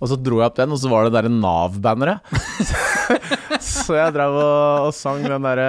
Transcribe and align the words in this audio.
Og 0.00 0.08
så 0.08 0.16
dro 0.16 0.40
jeg 0.40 0.48
opp 0.48 0.56
den, 0.56 0.72
og 0.72 0.80
så 0.80 0.88
var 0.88 1.06
det 1.06 1.12
derre 1.12 1.32
Nav-banneret. 1.32 2.24
så 3.60 3.98
jeg 3.98 4.14
drev 4.16 4.36
og, 4.40 4.86
og 4.88 4.94
sang 4.96 5.20
den 5.26 5.44
derre 5.44 5.68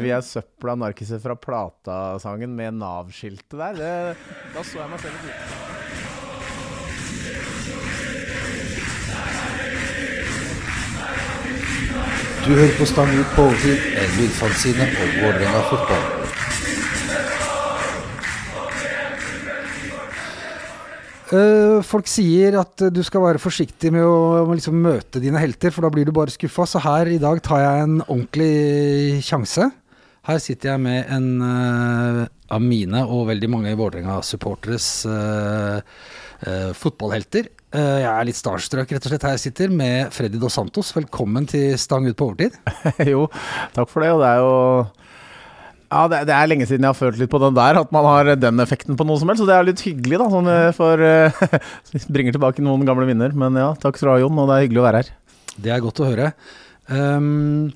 'Vi 0.00 0.14
er 0.16 0.24
søpla 0.24 0.76
narkiser 0.80 1.20
fra 1.20 1.36
plata'-sangen 1.36 2.56
med 2.56 2.80
Nav-skiltet 2.80 3.52
der. 3.52 3.76
Det, 3.76 3.92
da 4.56 4.64
så 4.64 4.80
jeg 4.80 4.92
meg 4.94 5.00
selv 5.04 5.28
i. 5.28 5.34
Du 12.46 12.52
hører 12.54 12.76
på 12.78 12.86
Stang 12.86 13.10
ut 13.10 13.32
på 13.34 13.42
overtid, 13.42 13.88
en 14.00 14.12
lydfanzine 14.20 14.86
om 14.86 15.16
Vålerenga 15.20 15.66
fotball. 15.68 16.15
Folk 21.86 22.06
sier 22.10 22.54
at 22.60 22.86
eh, 22.86 22.92
du 22.94 23.02
skal 23.06 23.24
være 23.24 23.42
forsiktig 23.42 23.90
med 23.94 24.04
å 24.06 24.44
liksom 24.52 24.78
møte 24.82 25.22
dine 25.22 25.40
helter, 25.42 25.74
for 25.74 25.86
da 25.86 25.90
blir 25.92 26.06
du 26.06 26.14
bare 26.14 26.34
skuffa. 26.34 26.68
Så 26.68 26.82
her 26.84 27.10
i 27.10 27.20
dag 27.22 27.42
tar 27.44 27.64
jeg 27.64 27.86
en 27.86 27.98
ordentlig 28.06 29.24
sjanse. 29.26 29.70
Her 30.26 30.40
sitter 30.42 30.72
jeg 30.72 30.82
med 30.82 31.10
en 31.14 31.28
uh, 31.38 32.24
av 32.50 32.62
mine 32.62 33.04
og 33.06 33.28
veldig 33.28 33.50
mange 33.50 33.70
i 33.70 33.76
Vålerenga-supporteres 33.78 34.88
uh, 35.06 35.78
uh, 35.78 36.72
fotballhelter. 36.74 37.46
Eh, 37.76 37.98
jeg 38.00 38.08
er 38.08 38.26
litt 38.28 38.38
starstruck 38.38 38.92
rett 38.94 39.06
og 39.06 39.12
slett 39.12 39.24
her 39.26 39.34
jeg 39.34 39.42
sitter, 39.48 39.72
med 39.74 40.12
Freddy 40.14 40.38
Dos 40.40 40.54
Santos. 40.56 40.92
Velkommen 40.96 41.48
til 41.50 41.74
Stang 41.80 42.06
ut 42.06 42.16
på 42.16 42.30
overtid. 42.30 42.54
jo, 43.12 43.26
takk 43.74 43.90
for 43.90 44.04
det. 44.04 44.12
Og 44.14 44.22
det 44.22 44.30
er 44.30 44.44
jo 44.44 44.54
Ja, 45.86 46.06
det, 46.10 46.24
det 46.26 46.34
er 46.34 46.48
lenge 46.50 46.66
siden 46.66 46.82
jeg 46.82 46.90
har 46.90 46.98
følt 46.98 47.18
litt 47.20 47.30
på 47.30 47.38
den 47.38 47.54
der, 47.54 47.78
at 47.78 47.92
man 47.94 48.06
har 48.08 48.32
den 48.40 48.62
effekten 48.62 48.96
på 48.98 49.06
noe 49.06 49.20
som 49.20 49.30
helst. 49.30 49.42
Så 49.42 49.48
det 49.48 49.54
er 49.54 49.66
litt 49.68 49.82
hyggelig, 49.86 50.18
da. 50.18 50.28
Sånn 50.32 50.48
eh, 50.50 50.70
for 50.74 51.02
uh, 51.06 52.06
Bringer 52.12 52.34
tilbake 52.34 52.64
noen 52.64 52.86
gamle 52.88 53.06
minner. 53.08 53.34
Men 53.38 53.58
ja, 53.60 53.68
takk 53.78 53.98
skal 53.98 54.10
du 54.10 54.12
ha, 54.14 54.22
Jon. 54.24 54.40
Og 54.42 54.50
det 54.50 54.56
er 54.56 54.64
hyggelig 54.66 54.82
å 54.82 54.86
være 54.88 55.02
her. 55.02 55.12
Det 55.56 55.72
er 55.72 55.84
godt 55.84 56.02
å 56.02 56.08
høre. 56.08 56.30
Um, 56.90 57.68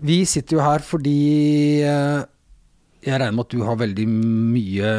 vi 0.00 0.22
sitter 0.28 0.58
jo 0.58 0.62
her 0.64 0.82
fordi 0.84 1.16
uh, 1.86 2.22
jeg 3.02 3.16
regner 3.16 3.34
med 3.34 3.46
at 3.46 3.54
du 3.54 3.64
har 3.66 3.78
veldig 3.80 4.06
mye 4.10 4.94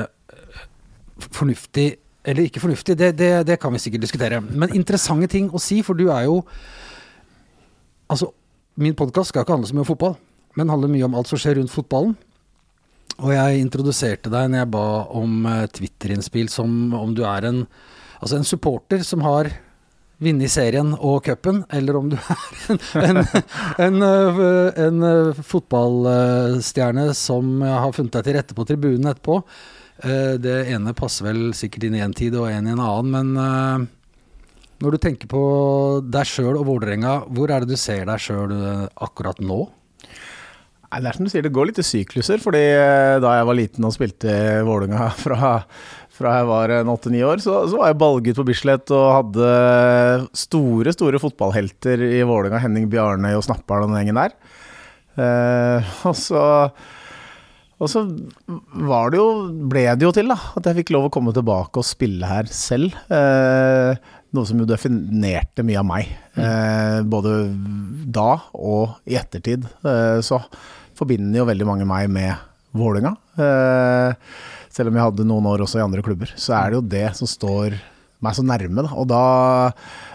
fornuftig 1.21 1.89
Eller 2.25 2.47
ikke 2.47 2.61
fornuftig, 2.63 2.95
det, 2.97 3.09
det, 3.17 3.29
det 3.49 3.57
kan 3.61 3.73
vi 3.73 3.81
sikkert 3.81 4.03
diskutere. 4.05 4.41
Men 4.41 4.75
interessante 4.77 5.29
ting 5.31 5.49
å 5.53 5.61
si, 5.61 5.79
for 5.85 5.97
du 5.97 6.09
er 6.13 6.27
jo 6.27 6.41
Altså, 8.11 8.27
min 8.75 8.95
podkast 8.97 9.31
skal 9.31 9.45
ikke 9.45 9.55
handle 9.55 9.69
så 9.69 9.75
mye 9.77 9.85
om 9.85 9.87
fotball, 9.87 10.17
men 10.59 10.67
handler 10.67 10.91
mye 10.91 11.05
om 11.07 11.13
alt 11.15 11.29
som 11.29 11.39
skjer 11.39 11.55
rundt 11.55 11.71
fotballen. 11.71 12.17
Og 13.19 13.33
jeg 13.35 13.59
introduserte 13.61 14.31
deg 14.31 14.51
når 14.51 14.63
jeg 14.63 14.71
ba 14.73 14.85
om 15.19 15.49
eh, 15.49 15.65
Twitter-innspill 15.75 16.49
som 16.53 16.93
om 16.97 17.15
du 17.17 17.25
er 17.27 17.49
en 17.51 17.65
Altså 18.21 18.37
en 18.37 18.45
supporter 18.45 19.01
som 19.01 19.23
har 19.25 19.47
vunnet 20.21 20.51
serien 20.53 20.91
og 20.93 21.23
cupen, 21.25 21.63
eller 21.73 21.97
om 21.97 22.11
du 22.11 22.17
er 22.21 23.07
en, 23.09 23.17
en, 23.17 23.21
en, 23.81 24.03
øh, 24.05 24.67
en 24.77 25.05
øh, 25.07 25.39
fotballstjerne 25.41 27.07
som 27.17 27.63
har 27.65 27.95
funnet 27.97 28.13
deg 28.19 28.27
til 28.27 28.37
rette 28.37 28.57
på 28.57 28.67
tribunen 28.69 29.09
etterpå. 29.09 29.39
Eh, 30.05 30.35
Det 30.37 30.59
ene 30.69 30.93
passer 30.93 31.31
vel 31.31 31.41
sikkert 31.57 31.87
inn 31.89 31.97
i 31.97 32.05
en 32.05 32.13
tid 32.13 32.37
og 32.37 32.51
en 32.51 32.69
i 32.69 32.75
en 32.75 32.83
annen, 32.85 33.09
men 33.33 33.89
når 34.81 34.93
du 34.93 35.01
tenker 35.01 35.29
på 35.29 35.41
deg 36.05 36.29
sjøl 36.29 36.61
og 36.61 36.67
Vålerenga, 36.69 37.23
hvor 37.33 37.49
er 37.49 37.65
det 37.65 37.73
du 37.73 37.81
ser 37.81 38.05
deg 38.05 38.21
sjøl 38.21 38.53
akkurat 39.01 39.41
nå? 39.41 39.63
Nei, 40.91 40.99
Det 40.99 41.09
er 41.09 41.17
som 41.17 41.27
du 41.27 41.31
sier, 41.31 41.45
det 41.45 41.53
går 41.55 41.69
litt 41.69 41.79
i 41.79 41.87
sykluser. 41.87 42.41
fordi 42.43 42.61
eh, 42.75 43.17
da 43.23 43.37
jeg 43.37 43.47
var 43.47 43.57
liten 43.57 43.87
og 43.87 43.95
spilte 43.95 44.35
Vålerenga 44.67 45.09
fra, 45.23 45.51
fra 46.11 46.37
jeg 46.39 46.49
var 46.51 46.75
en 46.81 46.91
åtte-ni 46.91 47.23
år, 47.23 47.43
så, 47.43 47.61
så 47.71 47.79
var 47.79 47.91
jeg 47.93 48.01
ballgutt 48.01 48.41
på 48.41 48.47
Bislett 48.51 48.91
og 48.95 49.05
hadde 49.17 49.51
store, 50.35 50.95
store 50.95 51.21
fotballhelter 51.23 52.03
i 52.11 52.23
Vålerenga. 52.27 52.59
Henning 52.65 52.89
Bjarnøy 52.91 53.37
og 53.37 53.45
Snappern 53.47 53.85
og 53.87 53.93
den 53.93 54.01
gjengen 54.01 54.19
der. 54.19 54.35
Eh, 55.21 55.93
og 56.07 56.17
så 56.19 56.43
og 57.81 57.89
så 57.89 58.03
var 58.85 59.09
det 59.09 59.17
jo, 59.17 59.29
ble 59.71 59.87
det 59.97 60.05
jo 60.05 60.11
til 60.13 60.29
da, 60.29 60.35
at 60.53 60.67
jeg 60.69 60.83
fikk 60.83 60.91
lov 60.93 61.07
å 61.07 61.13
komme 61.13 61.31
tilbake 61.33 61.81
og 61.81 61.87
spille 61.87 62.27
her 62.29 62.45
selv. 62.53 62.93
Eh, 63.09 63.97
noe 64.37 64.47
som 64.47 64.61
jo 64.61 64.67
definerte 64.69 65.65
mye 65.65 65.79
av 65.81 65.87
meg. 65.89 66.11
Eh, 66.37 66.99
både 67.09 67.33
da 68.13 68.35
og 68.53 68.99
i 69.09 69.17
ettertid. 69.17 69.65
Eh, 69.81 70.19
så 70.21 70.43
forbinder 71.01 71.41
jo 71.41 71.49
veldig 71.49 71.67
mange 71.67 71.87
meg 71.89 72.09
med 72.13 72.47
Vålerenga. 72.77 73.15
Eh, 73.41 74.13
selv 74.71 74.87
om 74.91 74.95
jeg 74.99 75.03
hadde 75.09 75.25
noen 75.27 75.47
år 75.51 75.65
også 75.65 75.81
i 75.81 75.83
andre 75.83 76.03
klubber. 76.05 76.29
Så 76.39 76.53
er 76.55 76.69
det 76.71 76.77
jo 76.79 76.85
det 76.93 77.07
som 77.17 77.27
står 77.27 77.75
meg 78.21 78.35
så 78.37 78.43
nærme. 78.45 78.83
Da. 78.85 78.91
Og 79.01 79.07
da, 79.09 79.19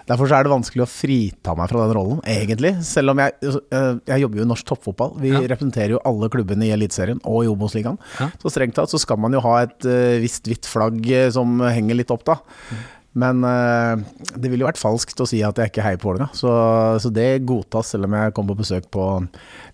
derfor 0.07 0.31
så 0.31 0.37
er 0.39 0.47
det 0.47 0.53
vanskelig 0.53 0.85
å 0.85 0.89
frita 0.89 1.57
meg 1.59 1.69
fra 1.73 1.83
den 1.89 1.97
rollen, 1.99 2.21
egentlig. 2.31 2.71
Selv 2.87 3.11
om 3.13 3.19
jeg, 3.19 3.35
eh, 3.43 3.89
jeg 4.13 4.23
jobber 4.23 4.39
jo 4.41 4.45
i 4.47 4.51
norsk 4.53 4.69
toppfotball. 4.71 5.17
Vi 5.21 5.33
Ja. 5.35 5.41
representerer 5.51 5.97
jo 5.97 6.03
alle 6.07 6.29
klubbene 6.31 6.69
i 6.69 6.73
Eliteserien 6.77 7.19
og 7.27 7.43
i 7.45 7.51
Obos-ligaen. 7.51 7.99
Ja. 8.21 8.31
Så 8.41 8.53
strengt 8.55 8.79
tatt 8.79 8.89
så 8.95 9.01
skal 9.03 9.19
man 9.19 9.33
jo 9.35 9.41
ha 9.43 9.57
et 9.67 9.85
eh, 9.85 10.21
visst 10.23 10.47
hvitt 10.47 10.65
flagg 10.71 11.03
som 11.35 11.59
henger 11.67 11.99
litt 11.99 12.15
opp, 12.15 12.25
da. 12.25 12.37
Men 13.16 13.41
eh, 13.49 14.04
det 14.37 14.50
ville 14.50 14.65
jo 14.65 14.69
vært 14.69 14.81
falskt 14.81 15.22
å 15.25 15.28
si 15.28 15.41
at 15.47 15.56
jeg 15.56 15.72
ikke 15.72 15.84
heier 15.87 16.00
på 16.00 16.10
Vålerenga. 16.10 16.37
Så, 16.37 16.53
så 17.00 17.12
det 17.15 17.47
godtas 17.49 17.94
selv 17.94 18.09
om 18.09 18.16
jeg 18.19 18.34
kommer 18.37 18.53
på 18.53 18.66
besøk 18.66 18.91
på 18.93 19.09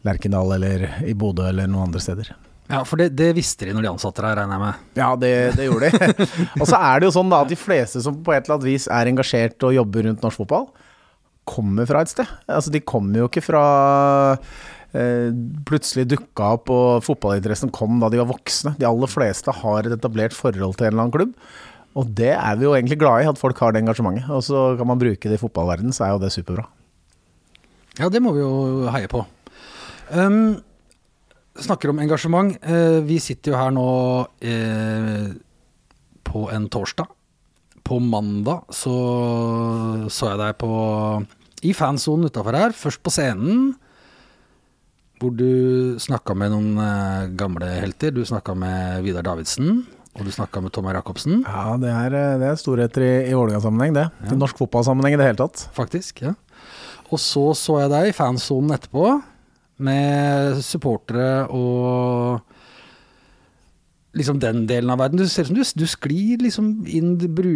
Lerkendal 0.06 0.54
eller 0.58 0.86
i 1.08 1.14
Bodø 1.18 1.48
eller 1.50 1.70
noen 1.70 1.88
andre 1.88 2.02
steder. 2.02 2.30
Ja, 2.70 2.84
for 2.88 3.00
det, 3.00 3.10
det 3.18 3.32
visste 3.36 3.66
de 3.66 3.74
når 3.74 3.84
de 3.84 3.90
ansatte 3.90 4.22
deg, 4.22 4.36
regner 4.38 4.56
jeg 4.56 4.62
med. 4.62 4.84
Ja, 4.96 5.08
det, 5.18 5.32
det 5.58 5.66
gjorde 5.66 5.90
de. 5.90 6.28
og 6.62 6.68
så 6.70 6.78
er 6.78 7.00
det 7.00 7.08
jo 7.08 7.16
sånn 7.18 7.32
da 7.32 7.42
at 7.44 7.50
de 7.50 7.58
fleste 7.58 8.00
som 8.04 8.22
på 8.24 8.32
et 8.32 8.46
eller 8.46 8.56
annet 8.60 8.70
vis 8.70 8.86
er 8.88 9.10
engasjert 9.10 9.66
og 9.66 9.74
jobber 9.76 10.06
rundt 10.08 10.24
norsk 10.24 10.44
fotball, 10.44 10.70
kommer 11.48 11.88
fra 11.90 12.04
et 12.04 12.12
sted. 12.12 12.30
Altså 12.46 12.70
De 12.72 12.80
kommer 12.86 13.24
jo 13.24 13.26
ikke 13.26 13.42
fra 13.44 13.64
eh, 14.94 15.34
plutselig 15.68 16.06
dukka 16.14 16.52
opp 16.56 16.70
og 16.72 17.02
fotballinteressen 17.04 17.74
kom 17.74 17.98
da 18.00 18.12
de 18.12 18.22
var 18.22 18.30
voksne. 18.30 18.76
De 18.78 18.88
aller 18.88 19.10
fleste 19.10 19.58
har 19.58 19.88
et 19.88 19.98
etablert 19.98 20.36
forhold 20.36 20.78
til 20.78 20.88
en 20.88 20.94
eller 20.94 21.08
annen 21.08 21.16
klubb. 21.18 21.36
Og 21.98 22.08
det 22.16 22.32
er 22.32 22.56
vi 22.56 22.66
jo 22.66 22.74
egentlig 22.76 22.98
glad 23.00 23.22
i, 23.22 23.28
at 23.28 23.40
folk 23.40 23.58
har 23.60 23.74
det 23.74 23.82
engasjementet. 23.82 24.28
Og 24.32 24.44
så 24.46 24.72
kan 24.78 24.88
man 24.88 25.00
bruke 25.00 25.28
det 25.28 25.36
i 25.36 25.42
fotballverdenen, 25.42 25.92
så 25.92 26.06
er 26.06 26.14
jo 26.14 26.22
det 26.22 26.32
superbra. 26.34 26.66
Ja, 27.98 28.08
det 28.08 28.22
må 28.24 28.32
vi 28.32 28.40
jo 28.40 28.88
heie 28.94 29.10
på. 29.12 29.20
Um, 30.12 30.56
snakker 31.60 31.92
om 31.92 32.00
engasjement. 32.00 32.56
Uh, 32.64 33.04
vi 33.04 33.20
sitter 33.20 33.52
jo 33.52 33.60
her 33.60 33.74
nå 33.76 33.88
uh, 34.24 35.26
på 36.24 36.46
en 36.54 36.70
torsdag. 36.72 37.12
På 37.82 37.98
mandag 37.98 38.70
så 38.72 38.96
så 40.06 40.32
jeg 40.32 40.38
deg 40.38 40.58
på 40.60 40.72
i 41.66 41.72
fansonen 41.76 42.30
utafor 42.30 42.56
her. 42.56 42.74
Først 42.76 43.02
på 43.02 43.12
scenen, 43.12 43.72
hvor 45.22 45.34
du 45.38 45.98
snakka 46.02 46.34
med 46.38 46.50
noen 46.54 46.78
eh, 46.82 47.32
gamle 47.38 47.68
helter. 47.78 48.14
Du 48.14 48.24
snakka 48.26 48.54
med 48.58 49.02
Vidar 49.06 49.26
Davidsen, 49.26 49.84
og 50.12 50.26
du 50.28 50.32
snakka 50.34 50.60
med 50.60 50.72
Tommy 50.74 50.92
Jacobsen. 50.92 51.40
Ja, 51.46 51.76
det 51.80 51.88
er, 51.88 52.14
eh, 52.18 52.38
det 52.40 52.48
er 52.50 52.60
storheter 52.60 53.04
i, 53.06 53.12
i 53.30 53.36
Vålerenga-sammenheng, 53.36 53.94
det. 53.96 54.06
I 54.28 54.38
norsk 54.38 54.58
fotballsammenheng 54.60 55.16
i 55.16 55.20
det 55.20 55.28
hele 55.30 55.40
tatt. 55.40 55.66
faktisk. 55.76 56.22
ja. 56.26 56.34
Og 57.12 57.20
så 57.20 57.50
så 57.56 57.80
jeg 57.82 57.92
deg 57.92 58.08
i 58.08 58.16
fansonen 58.16 58.72
etterpå, 58.76 59.20
med 59.82 60.60
supportere 60.62 61.48
og 61.50 62.40
liksom 64.16 64.38
den 64.40 64.66
delen 64.68 64.92
av 64.92 65.00
verden. 65.00 65.18
Du 65.18 65.26
ser 65.28 65.48
ut 65.48 65.50
som 65.50 65.56
du, 65.56 65.64
du 65.64 65.88
sklir 65.88 66.44
liksom 66.44 66.72
inn 66.86 67.16
bru, 67.16 67.52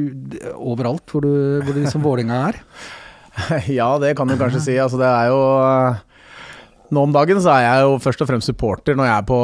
overalt 0.56 1.04
hvor, 1.12 1.24
du, 1.24 1.60
hvor 1.62 1.76
det 1.76 1.84
liksom 1.84 2.04
Vålerenga 2.04 2.40
er. 2.50 2.62
Ja, 3.68 3.90
det 4.00 4.14
kan 4.16 4.28
du 4.28 4.36
kanskje 4.40 4.62
si. 4.64 4.74
Altså, 4.80 4.96
det 4.96 5.08
er 5.12 5.28
jo 5.28 5.40
Nå 6.94 7.02
om 7.02 7.14
dagen 7.14 7.40
så 7.42 7.50
er 7.56 7.64
jeg 7.64 7.86
jo 7.86 7.94
først 8.04 8.20
og 8.22 8.28
fremst 8.30 8.46
supporter 8.50 8.94
når 8.98 9.08
jeg 9.08 9.14
er 9.16 9.24
på, 9.26 9.38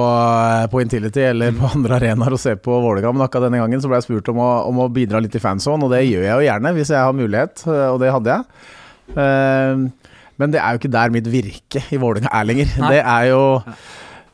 på 0.70 0.82
Intility 0.84 1.24
eller 1.26 1.54
på 1.58 1.70
andre 1.74 1.96
arenaer 1.98 2.36
og 2.36 2.40
ser 2.42 2.60
på 2.62 2.76
Vålerenga. 2.84 3.10
Men 3.16 3.24
akkurat 3.26 3.48
denne 3.48 3.58
gangen 3.62 3.82
så 3.82 3.90
ble 3.90 3.98
jeg 3.98 4.06
spurt 4.06 4.30
om 4.30 4.38
å, 4.44 4.50
om 4.70 4.78
å 4.84 4.90
bidra 4.94 5.18
litt 5.24 5.34
i 5.34 5.42
fanzone, 5.42 5.88
og 5.88 5.90
det 5.94 6.04
gjør 6.06 6.22
jeg 6.28 6.36
jo 6.36 6.46
gjerne 6.46 6.74
hvis 6.76 6.92
jeg 6.94 7.02
har 7.02 7.18
mulighet, 7.18 7.64
og 7.66 7.98
det 8.02 8.12
hadde 8.14 8.36
jeg. 8.36 8.70
Eh, 9.16 9.82
Men 10.42 10.54
det 10.54 10.62
er 10.62 10.74
jo 10.74 10.80
ikke 10.80 10.92
der 10.94 11.12
mitt 11.14 11.26
virke 11.30 11.82
i 11.92 11.98
Vålerenga 12.00 12.30
er 12.32 12.46
lenger. 12.48 12.70
Det 12.94 13.02
er 13.02 13.26
jo 13.32 13.42
eh, 13.60 13.82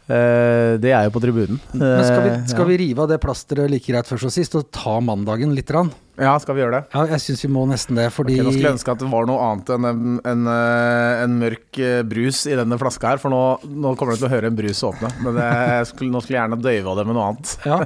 Det 0.08 0.92
er 0.94 1.04
jo 1.04 1.12
på 1.12 1.20
tribunen. 1.20 1.58
Men 1.76 2.04
skal 2.04 2.22
vi, 2.24 2.28
Eh, 2.38 2.44
skal 2.48 2.64
ja. 2.64 2.68
vi 2.72 2.76
rive 2.80 3.02
av 3.04 3.08
det 3.10 3.18
plasteret 3.22 3.70
like 3.70 3.84
greit 3.92 4.08
først 4.08 4.28
og 4.28 4.32
sist, 4.32 4.54
og 4.56 4.70
ta 4.74 4.98
mandagen 5.04 5.54
litt? 5.56 5.70
Rann? 5.74 5.90
ja, 6.18 6.32
skal 6.42 6.56
vi 6.56 6.62
gjøre 6.64 6.80
det? 6.80 6.88
Ja, 6.96 7.04
jeg 7.12 7.22
syns 7.22 7.44
vi 7.44 7.48
må 7.54 7.60
nesten 7.70 7.94
det, 7.94 8.08
fordi 8.10 8.34
okay, 8.34 8.42
nå 8.46 8.50
skulle 8.50 8.70
jeg 8.70 8.76
ønske 8.78 8.90
at 8.90 9.02
det 9.04 9.10
var 9.12 9.28
noe 9.28 9.44
annet 9.44 9.68
enn 9.76 9.86
en, 9.86 10.16
en, 10.26 10.48
eh, 10.50 11.20
en 11.22 11.36
mørk 11.38 11.78
eh, 11.78 12.00
brus 12.08 12.40
i 12.50 12.56
denne 12.58 12.78
flaska 12.80 13.12
her, 13.12 13.20
for 13.22 13.30
nå, 13.30 13.42
nå 13.68 13.92
kommer 14.00 14.16
du 14.16 14.22
til 14.24 14.26
å 14.30 14.32
høre 14.32 14.50
en 14.50 14.58
brus 14.58 14.82
åpne. 14.88 15.12
Men 15.22 15.38
det, 15.38 15.46
jeg 15.76 15.86
skulle, 15.92 16.10
nå 16.16 16.24
skulle 16.24 16.38
jeg 16.38 16.42
gjerne 16.42 16.60
døyva 16.64 16.96
det 16.98 17.06
med 17.06 17.18
noe 17.20 17.28
annet. 17.30 17.54
ja, 17.68 17.78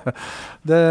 det, 0.72 0.82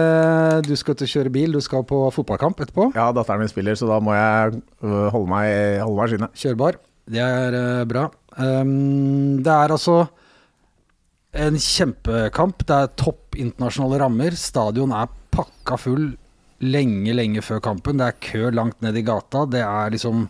Du 0.67 0.75
skal 0.77 0.99
til 0.99 1.09
å 1.09 1.13
kjøre 1.15 1.33
bil, 1.33 1.57
du 1.57 1.63
skal 1.65 1.87
på 1.87 2.03
fotballkamp 2.13 2.61
etterpå. 2.61 2.91
Ja, 2.93 3.09
datteren 3.15 3.41
min 3.41 3.51
spiller, 3.51 3.79
så 3.79 3.89
da 3.89 3.97
må 4.03 4.13
jeg 4.19 4.61
øh, 4.85 5.07
holde 5.15 5.27
meg, 5.31 5.81
holde 5.81 5.97
meg 5.97 6.05
i 6.11 6.15
skinnet. 6.15 6.41
Kjørbar. 6.45 6.81
Det 7.11 7.25
er 7.25 7.57
eh, 7.57 7.85
bra. 7.89 8.05
Um, 8.37 9.41
det 9.43 9.51
er 9.51 9.73
altså 9.73 10.03
en 11.31 11.57
kjempekamp. 11.59 12.65
Det 12.67 12.77
er 12.77 12.93
topp 12.99 13.37
internasjonale 13.39 14.01
rammer. 14.03 14.35
Stadion 14.37 14.93
er 14.95 15.11
pakka 15.31 15.77
full 15.79 16.11
lenge, 16.61 17.15
lenge 17.15 17.43
før 17.45 17.61
kampen. 17.63 17.99
Det 17.99 18.07
er 18.07 18.21
kø 18.21 18.51
langt 18.53 18.81
ned 18.83 18.99
i 18.99 19.05
gata. 19.05 19.45
Det 19.49 19.63
er 19.65 19.95
liksom 19.95 20.27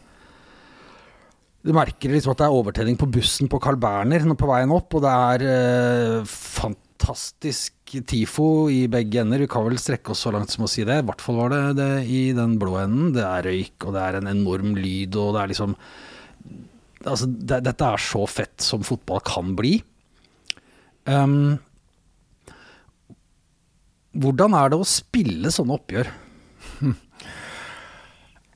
Du 1.62 1.70
merker 1.78 2.10
liksom 2.10 2.34
at 2.34 2.40
det 2.42 2.46
er 2.48 2.58
overtenning 2.58 2.96
på 2.98 3.10
bussen 3.14 3.50
på 3.52 3.60
Carl 3.62 3.78
Berner 3.78 4.24
på 4.34 4.48
veien 4.50 4.72
opp, 4.74 4.96
og 4.98 5.04
det 5.04 5.12
er 5.14 5.44
eh, 5.46 6.24
fantastisk 6.26 7.94
TIFO 8.10 8.48
i 8.74 8.88
begge 8.90 9.22
ender. 9.22 9.44
Vi 9.44 9.50
kan 9.52 9.68
vel 9.68 9.78
strekke 9.78 10.10
oss 10.10 10.24
så 10.26 10.34
langt 10.34 10.50
som 10.50 10.66
å 10.66 10.72
si 10.72 10.82
det. 10.88 10.98
I 11.04 11.06
hvert 11.06 11.22
fall 11.22 11.38
var 11.38 11.54
det 11.54 11.62
det 11.78 11.92
i 12.10 12.32
den 12.34 12.58
blå 12.58 12.80
enden. 12.82 13.14
Det 13.14 13.28
er 13.28 13.46
røyk, 13.46 13.78
og 13.86 13.94
det 13.94 14.08
er 14.08 14.18
en 14.18 14.32
enorm 14.34 14.74
lyd, 14.74 15.18
og 15.22 15.36
det 15.36 15.44
er 15.44 15.54
liksom 15.56 15.78
Altså, 17.02 17.26
det, 17.26 17.64
dette 17.66 17.82
er 17.82 17.98
så 17.98 18.28
fett 18.30 18.62
som 18.62 18.84
fotball 18.86 19.24
kan 19.26 19.56
bli. 19.58 19.80
Um, 21.10 21.58
hvordan 24.22 24.54
er 24.60 24.72
det 24.74 24.80
å 24.82 24.88
spille 24.88 25.52
sånne 25.54 25.78
oppgjør? 25.80 26.12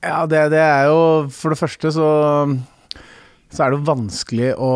Ja, 0.05 0.19
det, 0.29 0.37
det 0.53 0.59
er 0.61 0.83
jo 0.91 0.97
For 1.33 1.49
det 1.49 1.57
første 1.57 1.89
så, 1.95 2.07
så 3.49 3.63
er 3.65 3.71
det 3.73 3.79
jo 3.79 3.87
vanskelig 3.87 4.51
å 4.61 4.73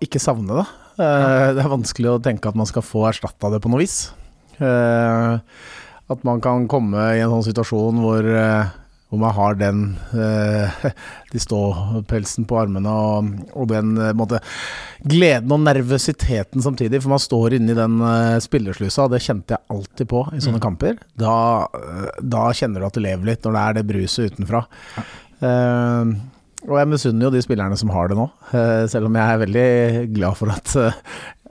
ikke 0.00 0.22
savne 0.22 0.62
det. 0.62 0.64
Uh, 0.96 1.50
Det 1.52 1.60
er 1.60 1.68
vanskelig 1.74 2.08
å 2.14 2.22
tenke 2.24 2.48
at 2.48 2.56
man 2.56 2.68
skal 2.70 2.84
få 2.86 3.02
erstatta 3.10 3.50
det 3.52 3.60
på 3.60 3.68
noe 3.68 3.82
vis. 3.82 3.98
Uh, 4.56 5.36
At 6.08 6.24
man 6.24 6.40
kan 6.44 6.64
komme 6.72 7.04
i 7.18 7.20
en 7.20 7.34
sånn 7.34 7.44
situasjon 7.50 8.00
hvor, 8.00 8.24
eh, 8.24 8.72
hvor 9.12 9.20
man 9.20 9.34
har 9.36 9.58
den 9.60 9.80
eh, 10.16 10.84
De 11.32 11.40
ståpelsen 11.40 12.46
på 12.48 12.56
armene 12.60 12.92
og, 12.92 13.28
og 13.52 13.68
den 13.68 13.92
eh, 14.00 14.54
gleden 15.08 15.52
og 15.52 15.62
nervøsiteten 15.66 16.64
samtidig. 16.64 17.02
For 17.02 17.12
man 17.12 17.22
står 17.22 17.58
inni 17.58 17.76
den 17.76 18.00
eh, 18.04 18.38
spillerslusa, 18.44 19.06
og 19.06 19.14
det 19.14 19.22
kjente 19.24 19.56
jeg 19.56 19.64
alltid 19.72 20.08
på 20.12 20.24
i 20.32 20.40
sånne 20.44 20.62
kamper. 20.64 20.96
Da, 21.20 21.34
eh, 21.76 22.08
da 22.20 22.46
kjenner 22.56 22.80
du 22.80 22.88
at 22.88 22.96
du 22.96 23.04
lever 23.04 23.28
litt, 23.28 23.44
når 23.44 23.56
det 23.56 23.64
er 23.64 23.78
det 23.78 23.86
bruset 23.90 24.32
utenfra. 24.32 24.64
Eh, 25.44 26.16
og 26.68 26.76
jeg 26.78 26.92
misunner 26.92 27.26
jo 27.26 27.34
de 27.34 27.44
spillerne 27.44 27.76
som 27.80 27.92
har 27.92 28.08
det 28.08 28.16
nå, 28.16 28.28
selv 28.86 29.08
om 29.08 29.16
jeg 29.18 29.32
er 29.34 29.40
veldig 29.40 29.70
glad 30.14 30.36
for 30.38 30.52
at 30.52 30.68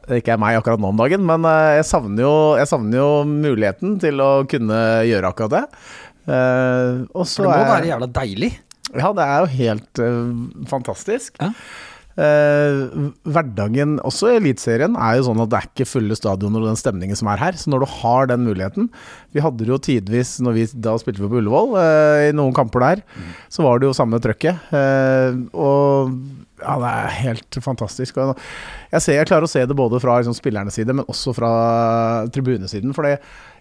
det 0.08 0.22
ikke 0.22 0.38
er 0.38 0.40
meg 0.40 0.56
akkurat 0.56 0.80
nå 0.80 0.94
om 0.94 1.02
dagen. 1.02 1.25
Men 1.28 1.44
jeg 1.75 1.84
savner, 1.90 2.24
jo, 2.24 2.36
jeg 2.56 2.69
savner 2.72 3.02
jo 3.02 3.10
muligheten 3.28 3.98
til 4.00 4.24
å 4.24 4.30
kunne 4.48 4.80
gjøre 5.10 5.34
akkurat 5.34 5.58
det. 5.58 5.81
Eh, 6.27 7.06
og 7.18 7.25
så 7.25 7.45
det 7.45 7.50
må 7.50 7.56
er- 7.57 7.71
være 7.75 7.89
jævla 7.94 8.12
deilig. 8.21 8.51
ja, 8.94 9.13
det 9.15 9.23
er 9.25 9.39
jo 9.39 9.56
helt 9.56 10.00
uh, 10.03 10.65
fantastisk. 10.69 11.39
Ja. 11.41 11.53
Uh, 12.12 13.07
hverdagen, 13.23 13.94
også 14.03 14.33
i 14.33 14.35
Eliteserien, 14.41 14.97
er 15.00 15.15
jo 15.18 15.23
sånn 15.29 15.39
at 15.41 15.50
det 15.50 15.57
er 15.62 15.68
ikke 15.69 15.88
fulle 15.88 16.18
stadioner 16.19 16.59
og 16.59 16.68
den 16.68 16.77
stemningen 16.79 17.15
som 17.18 17.29
er 17.31 17.39
her. 17.39 17.56
Så 17.57 17.71
når 17.71 17.85
du 17.85 17.88
har 18.03 18.27
den 18.27 18.44
muligheten 18.44 18.89
Vi 19.31 19.39
hadde 19.41 19.63
det 19.63 19.71
jo 19.71 19.79
tidvis 19.79 20.33
når 20.44 20.57
vi 20.57 20.65
da 20.75 20.97
spilte 21.00 21.23
vi 21.23 21.29
på 21.31 21.39
Ullevål, 21.39 21.71
uh, 21.79 22.27
i 22.27 22.35
noen 22.35 22.53
kamper 22.53 22.83
der, 22.83 23.03
så 23.50 23.63
var 23.63 23.79
det 23.79 23.88
jo 23.88 23.95
samme 23.95 24.19
trøkket. 24.21 24.59
Og 25.56 26.12
ja, 26.62 26.75
det 26.83 26.89
er 26.91 27.15
helt 27.24 27.57
fantastisk. 27.63 28.19
Jeg, 28.19 29.01
ser, 29.01 29.15
jeg 29.17 29.29
klarer 29.31 29.47
å 29.47 29.50
se 29.50 29.63
det 29.65 29.77
både 29.79 29.97
fra 30.03 30.19
liksom, 30.19 30.35
spillernes 30.38 30.75
side, 30.77 30.94
men 30.94 31.07
også 31.09 31.33
fra 31.33 31.50
tribunesiden. 32.35 32.94
For 32.94 33.07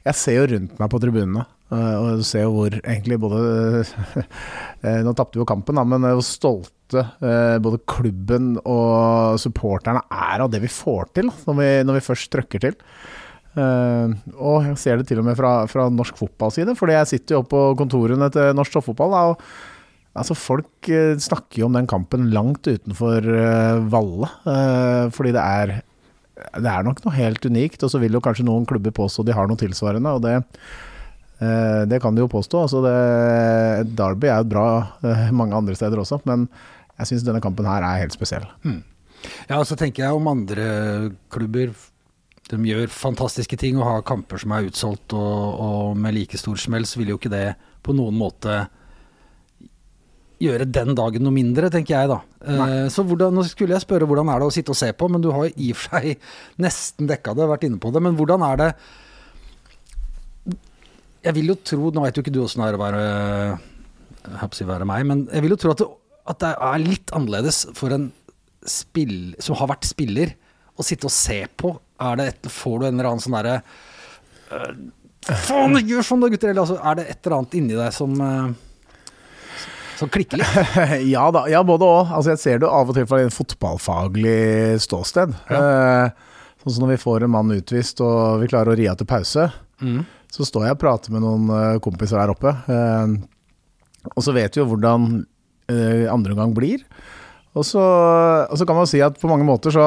jeg 0.07 0.19
ser 0.19 0.39
jo 0.39 0.49
rundt 0.55 0.81
meg 0.81 0.93
på 0.93 1.01
tribunene, 1.03 1.47
eh, 1.73 1.95
og 2.01 2.21
du 2.21 2.27
ser 2.27 2.47
jo 2.47 2.53
hvor 2.57 2.77
egentlig 2.81 3.21
både 3.21 3.41
eh, 4.85 5.01
Nå 5.05 5.15
tapte 5.17 5.39
vi 5.39 5.43
jo 5.43 5.49
kampen, 5.49 5.81
da, 5.81 5.85
men 5.85 6.07
hvor 6.09 6.27
stolte 6.27 7.05
eh, 7.21 7.57
både 7.63 7.83
klubben 7.91 8.55
og 8.65 9.41
supporterne 9.41 10.03
er 10.11 10.45
av 10.45 10.53
det 10.53 10.63
vi 10.65 10.73
får 10.73 11.13
til, 11.21 11.33
når 11.47 11.61
vi, 11.61 11.73
når 11.87 12.01
vi 12.01 12.07
først 12.11 12.33
trøkker 12.33 12.69
til. 12.69 12.79
Uh, 13.51 14.15
og 14.39 14.63
jeg 14.69 14.79
ser 14.79 15.01
det 15.01 15.09
til 15.09 15.19
og 15.19 15.27
med 15.27 15.35
fra, 15.39 15.65
fra 15.71 15.89
norsk 15.91 16.21
fotballside, 16.21 16.77
fordi 16.79 16.95
jeg 16.95 17.11
sitter 17.11 17.35
jo 17.35 17.43
oppe 17.43 17.51
på 17.57 17.79
kontorene 17.81 18.29
til 18.31 18.53
norsk 18.55 18.77
toppfotball. 18.77 19.17
Og 19.33 20.21
altså 20.21 20.37
Folk 20.39 20.91
uh, 20.91 21.19
snakker 21.19 21.63
jo 21.63 21.71
om 21.71 21.79
den 21.79 21.89
kampen 21.91 22.29
langt 22.35 22.69
utenfor 22.71 23.27
uh, 23.27 23.83
Valle, 23.91 24.31
eh, 24.55 25.07
fordi 25.15 25.35
det 25.35 25.43
er 25.43 25.75
det 26.61 26.71
er 26.71 26.87
nok 26.87 27.03
noe 27.05 27.17
helt 27.17 27.45
unikt, 27.47 27.83
og 27.85 27.93
så 27.93 28.01
vil 28.03 28.17
jo 28.17 28.23
kanskje 28.25 28.47
noen 28.47 28.67
klubber 28.69 28.95
påstå 28.97 29.25
de 29.27 29.37
har 29.37 29.51
noe 29.51 29.61
tilsvarende, 29.61 30.15
og 30.17 30.25
det, 30.25 30.37
eh, 31.43 31.83
det 31.91 32.01
kan 32.03 32.17
de 32.17 32.25
jo 32.25 32.31
påstå. 32.33 32.65
Altså 32.67 32.83
det, 32.85 32.97
Derby 33.99 34.31
er 34.31 34.43
jo 34.43 34.51
bra 34.53 34.67
eh, 35.05 35.29
mange 35.37 35.57
andre 35.57 35.77
steder 35.79 36.03
også, 36.03 36.21
men 36.29 36.49
jeg 37.01 37.13
syns 37.13 37.27
denne 37.27 37.43
kampen 37.45 37.69
her 37.69 37.85
er 37.87 38.03
helt 38.03 38.17
spesiell. 38.17 38.49
Ja, 39.49 39.59
og 39.59 39.67
så 39.69 39.77
tenker 39.77 40.07
jeg 40.07 40.17
om 40.17 40.29
andre 40.31 40.67
klubber. 41.33 41.73
De 42.51 42.59
gjør 42.67 42.91
fantastiske 42.91 43.57
ting 43.61 43.79
og 43.79 43.87
har 43.87 44.05
kamper 44.07 44.41
som 44.43 44.53
er 44.57 44.69
utsolgt, 44.69 45.15
og, 45.17 45.61
og 45.61 45.97
med 45.97 46.17
like 46.17 46.41
stor 46.41 46.59
smell, 46.61 46.89
så 46.89 47.01
vil 47.01 47.15
jo 47.15 47.21
ikke 47.21 47.33
det 47.33 47.47
på 47.87 47.95
noen 47.97 48.17
måte 48.21 48.65
gjøre 50.41 50.67
den 50.73 50.95
dagen 50.97 51.25
noe 51.27 51.35
mindre, 51.35 51.69
tenker 51.73 51.97
jeg 51.99 52.11
da. 52.11 52.21
Uh, 52.41 52.87
så 52.93 53.05
hvordan, 53.05 53.35
nå 53.37 53.45
skulle 53.49 53.77
jeg 53.77 53.85
spørre 53.85 54.09
hvordan 54.09 54.31
er 54.33 54.41
det 54.41 54.49
å 54.49 54.55
sitte 54.55 54.73
og 54.73 54.79
se 54.81 54.89
på, 54.97 55.09
men 55.13 55.23
du 55.25 55.29
har 55.35 55.51
i 55.51 55.71
og 55.75 55.81
for 55.81 56.01
seg 56.01 56.31
nesten 56.65 57.11
dekka 57.11 57.37
det, 57.37 57.49
vært 57.51 57.67
inne 57.69 57.81
på 57.83 57.93
det. 57.93 58.03
Men 58.05 58.17
hvordan 58.19 58.45
er 58.49 58.61
det 58.63 58.71
Jeg 61.21 61.37
vil 61.37 61.53
jo 61.53 61.59
tro, 61.61 61.91
nå 61.93 62.05
vet 62.07 62.17
jo 62.17 62.25
ikke 62.25 62.33
du 62.33 62.41
åssen 62.41 62.63
det 62.65 62.71
er 62.71 62.79
å 62.79 62.81
være 62.81 63.03
jeg 64.21 64.37
holdt 64.41 64.53
på 64.53 64.57
å 64.57 64.61
si 64.61 64.69
være 64.69 64.89
meg, 64.89 65.05
men 65.09 65.27
jeg 65.33 65.45
vil 65.45 65.55
jo 65.55 65.61
tro 65.61 65.75
at 65.75 65.83
det, 65.83 65.89
at 66.31 66.41
det 66.43 66.51
er 66.71 66.83
litt 66.85 67.13
annerledes 67.17 67.61
for 67.77 67.95
en 67.97 68.11
spill, 68.69 69.35
som 69.41 69.57
har 69.61 69.71
vært 69.73 69.89
spiller, 69.89 70.35
å 70.77 70.85
sitte 70.85 71.09
og 71.09 71.15
se 71.15 71.43
på. 71.61 71.75
Er 72.01 72.19
det 72.21 72.27
et, 72.31 72.51
får 72.53 72.81
du 72.81 72.87
en 72.87 72.95
eller 72.95 73.11
annen 73.11 73.23
sånn 73.25 73.37
derre 73.37 73.61
uh, 74.53 74.73
Faen, 75.21 75.77
gjør 75.85 76.07
sånn 76.07 76.23
da, 76.25 76.31
gutter! 76.33 76.51
Eller 76.53 76.65
altså, 76.65 76.79
er 76.81 76.97
det 76.97 77.07
et 77.13 77.27
eller 77.27 77.37
annet 77.37 77.57
inni 77.59 77.77
deg 77.77 77.93
som 77.93 78.15
øh, 78.25 78.53
som 80.01 80.09
klikker 80.13 80.41
litt? 80.41 80.77
ja 81.15 81.27
da, 81.35 81.45
ja 81.53 81.61
både 81.67 81.87
og. 81.87 82.11
Altså, 82.17 82.33
jeg 82.35 82.41
ser 82.43 82.63
det 82.63 82.69
av 82.73 82.89
og 82.91 82.97
til 82.97 83.07
fra 83.11 83.21
et 83.23 83.35
fotballfaglig 83.37 84.79
ståsted. 84.85 85.35
Eh, 85.53 86.31
sånn 86.63 86.75
som 86.77 86.85
når 86.87 86.95
vi 86.95 87.03
får 87.05 87.25
en 87.27 87.33
mann 87.35 87.53
utvist 87.55 88.01
og 88.05 88.41
vi 88.43 88.49
klarer 88.51 88.73
å 88.75 88.79
ri 88.81 88.89
av 88.91 88.99
til 89.01 89.09
pause, 89.11 89.51
Mm. 89.81 90.03
så 90.29 90.45
står 90.45 90.67
jeg 90.67 90.75
og 90.77 90.81
prater 90.83 91.13
med 91.15 91.23
noen 91.25 91.47
eh, 91.57 91.79
kompiser 91.81 92.19
her 92.21 92.29
oppe. 92.35 92.51
Eh, 92.69 93.15
og 94.13 94.21
så 94.25 94.35
vet 94.37 94.53
vi 94.53 94.61
jo 94.61 94.67
hvordan 94.69 95.07
eh, 95.73 96.05
andre 96.13 96.35
omgang 96.35 96.53
blir. 96.57 96.83
Og 97.57 97.65
så, 97.65 97.81
og 97.81 98.61
så 98.61 98.67
kan 98.69 98.77
man 98.77 98.85
jo 98.85 98.91
si 98.93 99.01
at 99.01 99.17
på 99.19 99.31
mange 99.31 99.47
måter 99.49 99.73
så 99.75 99.87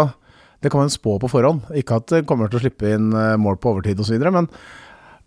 Det 0.64 0.72
kan 0.72 0.80
man 0.82 0.90
spå 0.90 1.18
på 1.20 1.28
forhånd. 1.30 1.66
Ikke 1.78 1.98
at 2.00 2.08
det 2.10 2.24
kommer 2.26 2.48
til 2.50 2.58
å 2.58 2.64
slippe 2.64 2.90
inn 2.96 3.10
mål 3.12 3.58
på 3.60 3.74
overtid 3.74 4.00
osv., 4.00 4.16
men 4.32 4.48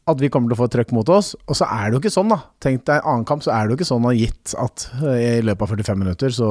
at 0.07 0.21
vi 0.23 0.29
kommer 0.31 0.51
til 0.51 0.55
å 0.55 0.61
få 0.61 0.69
trøkk 0.71 0.93
mot 0.95 1.09
oss. 1.11 1.33
Og 1.51 1.57
så 1.59 1.67
er 1.67 1.89
det 1.89 1.97
jo 1.97 2.01
ikke 2.05 2.15
sånn, 2.15 2.31
da. 2.31 2.39
Tenk 2.63 2.85
deg 2.87 3.01
en 3.01 3.09
annen 3.11 3.27
kamp, 3.27 3.43
så 3.43 3.51
er 3.51 3.67
det 3.67 3.75
jo 3.75 3.79
ikke 3.81 3.89
sånn 3.89 4.07
gitt 4.15 4.53
at 4.63 4.87
eh, 5.01 5.41
i 5.41 5.45
løpet 5.47 5.67
av 5.67 5.73
45 5.75 5.99
minutter 5.99 6.35
så 6.37 6.51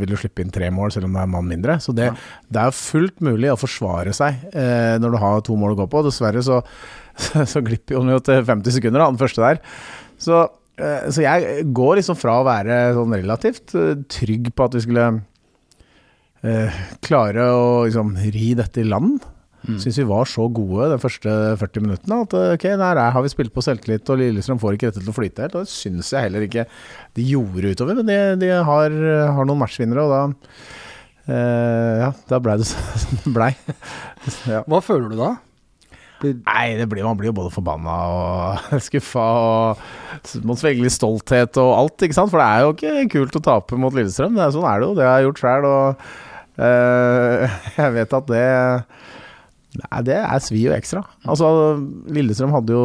vil 0.00 0.14
du 0.14 0.16
slippe 0.20 0.40
inn 0.44 0.52
tre 0.54 0.70
mål, 0.72 0.94
selv 0.94 1.10
om 1.10 1.16
det 1.16 1.20
er 1.20 1.28
en 1.28 1.34
mann 1.34 1.50
mindre. 1.50 1.76
Så 1.84 1.92
det, 1.96 2.08
det 2.48 2.62
er 2.62 2.70
jo 2.70 2.78
fullt 2.78 3.20
mulig 3.24 3.52
å 3.52 3.58
forsvare 3.60 4.14
seg 4.16 4.46
eh, 4.56 4.96
når 5.02 5.16
du 5.16 5.20
har 5.20 5.44
to 5.44 5.58
mål 5.60 5.76
å 5.76 5.80
gå 5.82 5.88
på. 5.92 6.04
Dessverre 6.08 6.44
så, 6.46 6.62
så 7.52 7.64
glipper 7.66 7.98
jo 7.98 8.06
jo 8.08 8.24
til 8.24 8.40
50 8.48 8.78
sekunder, 8.78 9.04
da, 9.04 9.10
den 9.12 9.20
første 9.20 9.44
der. 9.44 9.60
Så, 10.24 10.40
eh, 10.80 11.04
så 11.12 11.26
jeg 11.26 11.68
går 11.76 12.00
liksom 12.00 12.16
fra 12.16 12.38
å 12.40 12.48
være 12.48 12.80
sånn 12.96 13.18
relativt 13.20 13.76
eh, 13.76 14.00
trygg 14.16 14.54
på 14.56 14.70
at 14.70 14.78
vi 14.78 14.84
skulle 14.86 15.10
eh, 16.40 16.82
klare 17.04 17.52
å 17.52 17.68
liksom 17.84 18.16
ri 18.32 18.54
dette 18.56 18.80
i 18.80 18.88
land. 18.88 19.20
Mm. 19.64 19.78
Syns 19.80 19.96
vi 19.96 20.04
var 20.04 20.28
så 20.28 20.44
gode 20.52 20.90
de 20.92 20.98
første 21.00 21.34
40 21.60 21.84
minuttene 21.86 22.18
at 22.26 22.34
eh, 22.36 22.50
ok, 22.58 22.66
der 22.76 22.98
er, 23.00 23.14
har 23.14 23.24
vi 23.24 23.32
spilt 23.32 23.54
på 23.54 23.64
selvtillit, 23.64 24.10
og 24.12 24.20
Lillestrøm 24.20 24.60
får 24.60 24.76
ikke 24.76 24.90
dette 24.90 25.00
til 25.00 25.12
å 25.12 25.16
flyte 25.16 25.46
helt. 25.46 25.56
Og 25.56 25.64
det 25.64 25.72
syns 25.72 26.12
jeg 26.12 26.26
heller 26.26 26.44
ikke 26.44 26.66
de 27.16 27.28
gjorde 27.30 27.72
utover, 27.72 27.96
men 28.00 28.10
de, 28.10 28.18
de 28.42 28.50
har, 28.68 28.98
har 29.38 29.48
noen 29.48 29.62
matchvinnere, 29.62 30.04
og 30.04 30.12
da 30.12 30.20
eh, 31.32 32.04
Ja, 32.04 32.12
da 32.28 32.42
blei 32.44 32.58
det 32.60 32.68
som 32.72 33.24
det 33.24 33.34
blei. 33.38 33.50
ja. 34.50 34.60
Hva 34.68 34.82
føler 34.84 35.14
du 35.14 35.18
da? 35.22 35.32
Nei, 36.24 36.76
det 36.78 36.86
blir, 36.88 37.04
man 37.04 37.18
blir 37.18 37.28
jo 37.28 37.36
både 37.36 37.52
forbanna 37.52 37.94
og 38.12 38.76
skuffa 38.86 39.24
og 39.24 40.68
litt 40.70 40.94
stolthet 40.94 41.58
og 41.60 41.72
alt, 41.78 42.04
ikke 42.04 42.16
sant. 42.16 42.32
For 42.32 42.40
det 42.40 42.46
er 42.46 42.62
jo 42.64 42.76
ikke 42.76 43.08
kult 43.16 43.40
å 43.40 43.44
tape 43.48 43.80
mot 43.80 43.96
Lillestrøm. 43.96 44.36
Det 44.36 44.44
er, 44.46 44.54
sånn 44.54 44.68
er 44.68 44.80
det 44.80 44.88
jo. 44.88 44.94
Det 45.00 45.08
har 45.08 45.18
jeg 45.18 45.28
gjort 45.30 45.42
sjøl, 45.42 45.68
og 45.72 46.06
eh, 46.68 47.58
jeg 47.80 47.96
vet 47.98 48.16
at 48.20 48.32
det 48.32 48.46
Nei, 49.74 50.02
det 50.06 50.20
svir 50.44 50.68
jo 50.68 50.74
ekstra. 50.76 51.00
Altså, 51.26 51.48
Lillestrøm 52.14 52.52
hadde 52.54 52.76
jo 52.76 52.84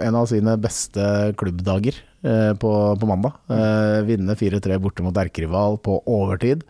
en 0.00 0.16
av 0.16 0.24
sine 0.30 0.54
beste 0.60 1.04
klubbdager 1.40 1.98
eh, 2.24 2.54
på, 2.56 2.70
på 2.96 3.08
mandag. 3.10 3.36
Eh, 3.52 3.98
vinne 4.08 4.36
4-3 4.40 4.78
borte 4.80 5.04
mot 5.04 5.18
erkerival 5.20 5.76
på 5.84 5.98
overtid. 6.08 6.64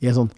I 0.00 0.08
en 0.08 0.18
sånn 0.22 0.32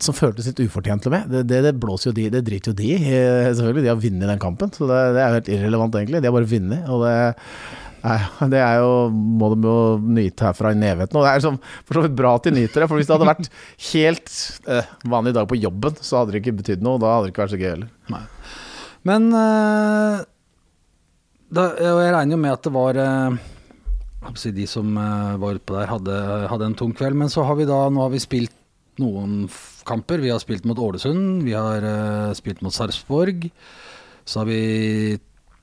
som 0.00 0.16
føltes 0.16 0.46
litt 0.48 0.60
ufortjent 0.64 1.02
til 1.04 1.12
meg. 1.12 1.26
Det, 1.28 1.42
det, 1.48 1.62
det 1.66 1.74
blåser 1.80 2.10
jo 2.10 2.16
de, 2.16 2.28
det 2.32 2.44
driter 2.46 2.72
jo 2.72 2.76
de 2.78 2.90
i. 2.94 2.98
eh, 3.16 3.48
Selvfølgelig, 3.52 3.84
de 3.84 3.92
har 3.92 4.02
vunnet 4.04 4.30
den 4.34 4.40
kampen, 4.44 4.72
så 4.76 4.88
det, 4.88 5.00
det 5.16 5.20
er 5.24 5.26
jo 5.28 5.38
helt 5.40 5.50
irrelevant, 5.56 5.96
egentlig. 6.00 6.20
De 6.24 6.30
har 6.30 6.36
bare 6.36 6.52
vunnet, 6.52 6.86
og 6.88 7.04
det 7.04 7.16
er, 8.06 8.26
det 8.52 8.60
er 8.62 8.80
jo 8.80 8.92
Må 9.12 9.52
de 9.54 9.68
jo 9.68 9.76
nyte 10.00 10.46
herfra 10.48 10.72
i 10.72 10.78
evigheten. 10.78 11.18
Og 11.18 11.26
det 11.26 11.30
er 11.30 11.40
liksom, 11.40 11.60
for 11.84 11.98
så 11.98 12.04
vidt 12.06 12.16
bra 12.18 12.34
at 12.38 12.48
de 12.48 12.54
nyter 12.56 12.82
det, 12.82 12.88
for 12.90 13.00
hvis 13.00 13.10
det 13.10 13.16
hadde 13.16 13.30
vært 13.30 13.50
helt 13.90 14.34
eh, 14.70 14.90
vanlig 15.14 15.36
dag 15.36 15.48
på 15.50 15.60
jobben, 15.60 15.96
så 16.00 16.20
hadde 16.20 16.34
det 16.34 16.42
ikke 16.42 16.58
betydd 16.62 16.84
noe. 16.86 17.00
Da 17.02 17.14
hadde 17.14 17.28
det 17.28 17.34
ikke 17.34 17.44
vært 17.44 17.54
så 17.54 17.60
gøy 17.60 17.70
heller. 17.74 18.26
Men 19.08 19.30
øh, 19.32 20.20
da, 21.50 21.66
jeg 21.80 22.14
regner 22.14 22.36
jo 22.36 22.40
med 22.44 22.54
at 22.54 22.66
det 22.66 22.72
var 22.74 22.98
eh, 23.02 23.38
De 24.60 24.66
som 24.70 24.96
eh, 25.02 25.36
var 25.42 25.58
utpå 25.58 25.74
der, 25.74 25.90
hadde, 25.90 26.18
hadde 26.52 26.70
en 26.70 26.78
tung 26.78 26.94
kveld. 26.96 27.18
Men 27.18 27.32
så 27.32 27.46
har 27.48 27.58
vi 27.58 27.68
da 27.68 27.82
Nå 27.90 28.04
har 28.04 28.12
vi 28.14 28.22
spilt 28.22 28.54
noen 29.00 29.46
kamper. 29.88 30.20
Vi 30.22 30.30
har 30.30 30.42
spilt 30.42 30.66
mot 30.68 30.78
Ålesund, 30.78 31.42
vi 31.46 31.56
har 31.56 31.84
eh, 31.86 32.36
spilt 32.38 32.62
mot 32.62 32.74
Sarpsborg. 32.74 33.48
Så 34.28 34.42
har 34.42 34.50
vi 34.50 35.18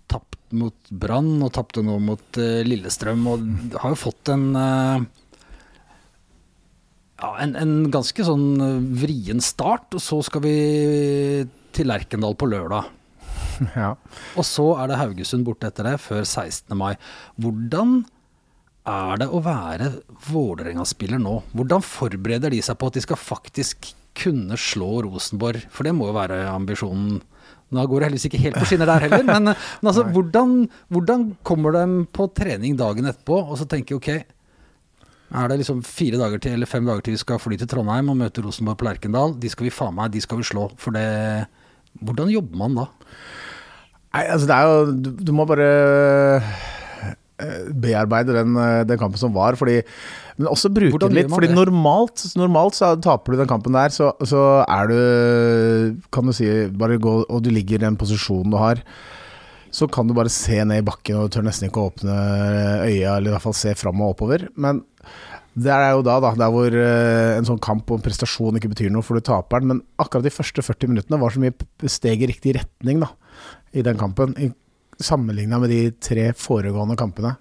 tapt 0.07 0.55
mot 0.55 0.91
Brann 0.91 1.37
og 1.43 1.53
tapte 1.55 1.83
nå 1.83 1.97
mot 1.99 2.39
uh, 2.39 2.63
Lillestrøm. 2.67 3.25
Og 3.31 3.79
har 3.81 3.93
jo 3.93 3.99
fått 4.07 4.31
en 4.33 4.49
uh, 4.55 5.05
ja, 7.17 7.31
en, 7.41 7.55
en 7.57 7.73
ganske 7.93 8.25
sånn 8.25 8.61
eh, 8.61 8.75
vrien 9.01 9.41
start. 9.43 9.95
Og 9.97 10.03
så 10.03 10.19
skal 10.25 10.43
vi 10.45 10.53
til 11.75 11.91
Lerkendal 11.91 12.37
på 12.37 12.49
lørdag. 12.51 12.93
Ja. 13.73 13.95
Og 14.37 14.45
så 14.45 14.67
er 14.77 14.91
det 14.91 14.99
Haugesund 14.99 15.41
borte 15.47 15.71
etter 15.71 15.87
det, 15.87 15.95
før 15.97 16.19
16. 16.21 16.75
mai. 16.77 16.91
Hvordan 17.41 18.03
er 18.85 19.17
det 19.17 19.27
å 19.33 19.39
være 19.41 19.87
Vålerenga-spiller 20.27 21.17
nå? 21.23 21.39
Hvordan 21.57 21.81
forbereder 21.81 22.53
de 22.53 22.59
seg 22.61 22.77
på 22.77 22.91
at 22.91 22.99
de 22.99 23.01
skal 23.01 23.17
faktisk 23.17 23.89
kunne 24.17 24.59
slå 24.61 25.01
Rosenborg? 25.07 25.65
For 25.73 25.89
det 25.89 25.95
må 25.97 26.11
jo 26.11 26.19
være 26.19 26.37
ambisjonen. 26.51 27.17
Nå 27.75 27.83
går 27.83 27.99
det 27.99 28.07
heldigvis 28.07 28.27
ikke 28.29 28.41
helt 28.45 28.57
på 28.61 28.67
skinner 28.69 28.87
der 28.87 29.03
heller, 29.03 29.25
men, 29.27 29.51
men 29.51 29.89
altså, 29.89 30.05
hvordan, 30.15 30.53
hvordan 30.93 31.25
kommer 31.47 31.75
de 31.75 31.85
på 32.15 32.29
trening 32.37 32.77
dagen 32.79 33.09
etterpå 33.09 33.41
og 33.41 33.57
så 33.59 33.67
tenker 33.67 33.97
ok, 33.99 34.11
er 35.27 35.49
det 35.51 35.57
liksom 35.59 35.81
fire 35.83 36.19
dager 36.21 36.39
til 36.39 36.55
eller 36.55 36.69
fem 36.69 36.87
dager 36.87 37.03
til 37.03 37.17
vi 37.17 37.19
skal 37.19 37.41
fly 37.43 37.57
til 37.59 37.67
Trondheim 37.67 38.13
og 38.13 38.19
møte 38.21 38.43
Rosenborg 38.45 38.79
på 38.79 38.87
Lerkendal? 38.87 39.35
De 39.41 39.51
skal 39.51 39.67
vi 39.67 39.73
faen 39.75 39.97
meg, 39.97 40.13
de 40.13 40.23
skal 40.23 40.39
vi 40.39 40.47
slå. 40.47 40.69
For 40.79 40.95
det 40.95 41.47
Hvordan 41.97 42.29
jobber 42.29 42.59
man 42.61 42.75
da? 42.77 42.85
Nei, 44.13 44.23
altså 44.23 44.47
det 44.47 44.55
er 44.55 44.67
jo 44.69 44.91
Du, 45.01 45.09
du 45.27 45.31
må 45.35 45.47
bare 45.49 45.67
bearbeide 47.37 48.33
den, 48.33 48.55
eh, 48.57 48.83
den 48.89 48.97
kampen 48.97 49.19
som 49.21 49.33
var, 49.35 49.57
fordi 49.59 49.83
Men 50.37 50.49
også 50.49 50.71
bruke 50.73 50.99
den 51.01 51.13
litt. 51.13 51.29
Fordi 51.29 51.49
normalt, 51.53 52.23
normalt 52.37 52.77
så 52.77 52.95
taper 53.01 53.33
du 53.33 53.41
den 53.41 53.49
kampen 53.49 53.77
der, 53.77 53.93
så, 53.93 54.11
så 54.25 54.63
er 54.65 54.89
du 54.89 56.01
Kan 56.13 56.25
du 56.25 56.33
si 56.33 56.67
Bare 56.69 56.97
gå 56.97 57.23
og 57.27 57.43
du 57.43 57.49
ligger 57.53 57.77
i 57.77 57.85
den 57.85 57.97
posisjonen 57.97 58.51
du 58.53 58.57
har. 58.57 58.81
Så 59.71 59.89
kan 59.91 60.07
du 60.07 60.15
bare 60.17 60.29
se 60.29 60.63
ned 60.63 60.81
i 60.81 60.85
bakken 60.85 61.17
og 61.17 61.27
du 61.27 61.37
tør 61.37 61.45
nesten 61.45 61.69
ikke 61.69 61.81
å 61.81 61.89
åpne 61.91 62.13
øya, 62.87 63.17
eller 63.17 63.29
i 63.29 63.33
hvert 63.35 63.45
fall 63.45 63.57
se 63.57 63.73
fram 63.77 64.01
og 64.01 64.15
oppover. 64.15 64.47
Men 64.55 64.81
det 65.57 65.73
er 65.73 65.91
jo 65.95 66.03
da, 66.05 66.19
da 66.21 66.31
der 66.37 66.53
hvor 66.53 66.73
eh, 66.73 67.33
en 67.37 67.47
sånn 67.47 67.61
kamp 67.61 67.89
og 67.89 67.97
en 67.97 68.05
prestasjon 68.05 68.57
ikke 68.59 68.71
betyr 68.71 68.93
noe, 68.93 69.05
for 69.05 69.17
du 69.17 69.25
taper 69.25 69.61
den. 69.61 69.73
Men 69.73 69.83
akkurat 70.01 70.25
de 70.25 70.33
første 70.33 70.63
40 70.63 70.93
minuttene 70.93 71.19
var 71.21 71.33
så 71.33 71.41
mye 71.41 71.91
steg 71.91 72.23
i 72.23 72.29
riktig 72.29 72.55
retning 72.59 73.01
da, 73.03 73.11
i 73.73 73.83
den 73.85 73.99
kampen, 73.99 74.37
sammenligna 75.03 75.59
med 75.61 75.71
de 75.73 75.81
tre 76.03 76.31
foregående 76.37 76.97
kampene. 76.99 77.35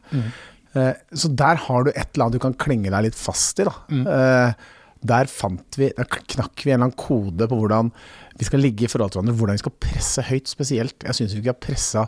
Eh, 0.77 0.93
så 1.13 1.31
der 1.33 1.61
har 1.67 1.85
du 1.87 1.91
et 1.93 2.09
eller 2.15 2.27
annet 2.27 2.39
du 2.39 2.43
kan 2.43 2.57
klenge 2.61 2.93
deg 2.93 3.09
litt 3.09 3.19
fast 3.19 3.61
i. 3.63 3.67
Da. 3.69 3.75
Eh, 3.91 4.73
der 5.07 5.29
fant 5.31 5.77
vi, 5.79 5.91
der 5.95 6.09
knakk 6.09 6.65
vi 6.65 6.73
en 6.73 6.81
eller 6.81 6.89
annen 6.89 6.99
kode 6.99 7.47
på 7.49 7.59
hvordan 7.61 7.93
vi 8.37 8.47
skal 8.49 8.61
ligge 8.65 8.87
i 8.87 8.91
forhold 8.91 9.13
til 9.13 9.21
hverandre, 9.21 9.37
hvordan 9.39 9.59
vi 9.59 9.63
skal 9.65 9.77
presse 9.87 10.25
høyt 10.29 10.51
spesielt. 10.51 10.97
Jeg 11.07 11.19
syns 11.19 11.37
vi 11.37 11.43
ikke 11.45 11.55
har 11.55 11.63
pressa 11.69 12.07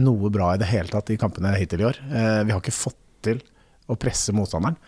noe 0.00 0.30
bra 0.32 0.54
i 0.54 0.60
det 0.60 0.70
hele 0.70 0.88
tatt 0.92 1.10
i 1.12 1.18
kampene 1.20 1.52
hittil 1.58 1.82
i 1.82 1.88
år. 1.90 1.98
Eh, 2.08 2.38
vi 2.46 2.54
har 2.54 2.62
ikke 2.62 2.72
fått 2.76 3.00
til 3.26 3.42
å 3.90 3.98
presse 4.00 4.32
motstanderen. 4.36 4.78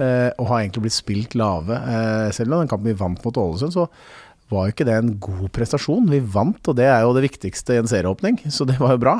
eh, 0.00 0.30
og 0.40 0.48
har 0.48 0.62
egentlig 0.62 0.86
blitt 0.86 0.96
spilt 0.96 1.34
lave. 1.38 1.76
Eh, 1.76 2.30
selv 2.32 2.54
om 2.54 2.62
den 2.62 2.70
kampen 2.70 2.88
vi 2.88 2.98
vant 2.98 3.24
mot 3.24 3.36
Ålesund, 3.36 3.74
så 3.74 3.86
var 4.52 4.68
jo 4.68 4.74
ikke 4.76 4.86
det 4.88 4.98
en 4.98 5.16
god 5.22 5.48
prestasjon. 5.56 6.06
Vi 6.12 6.20
vant, 6.34 6.60
og 6.68 6.78
det 6.78 6.86
er 6.90 7.02
jo 7.06 7.16
det 7.16 7.24
viktigste 7.26 7.76
i 7.76 7.82
en 7.82 7.90
serieåpning, 7.90 8.38
så 8.56 8.68
det 8.68 8.78
var 8.82 8.96
jo 8.96 9.02
bra. 9.02 9.18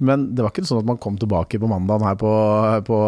Men 0.00 0.30
det 0.32 0.40
var 0.40 0.52
ikke 0.54 0.64
sånn 0.64 0.80
at 0.80 0.88
man 0.88 1.00
kom 1.00 1.18
tilbake 1.20 1.58
på 1.60 1.68
mandagen 1.68 2.06
her 2.08 2.14
på, 2.16 2.30
på 2.86 2.98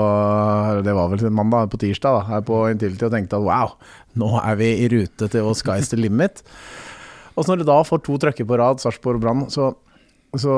Det 0.85 0.93
var 0.93 1.09
vel 1.09 1.31
mandag 1.33 1.71
på 1.73 1.81
tirsdag, 1.81 2.19
da, 2.19 2.25
her 2.35 2.43
på 2.45 2.59
Intility 2.69 3.07
og 3.09 3.15
tenkte 3.15 3.39
at 3.39 3.47
wow, 3.47 3.73
nå 4.21 4.29
er 4.43 4.59
vi 4.61 4.69
i 4.83 4.91
rute 4.93 5.29
til 5.33 5.49
å 5.49 5.55
sky's 5.57 5.89
the 5.93 6.01
limit. 6.01 6.45
Og 7.33 7.45
så 7.45 7.53
når 7.53 7.63
du 7.63 7.69
da 7.71 7.79
får 7.87 8.03
to 8.05 8.19
trøkker 8.21 8.45
på 8.49 8.59
rad, 8.61 8.83
Sarpsborg 8.83 9.17
og 9.17 9.25
Brann, 9.25 9.47
så, 9.53 9.71
så 10.37 10.57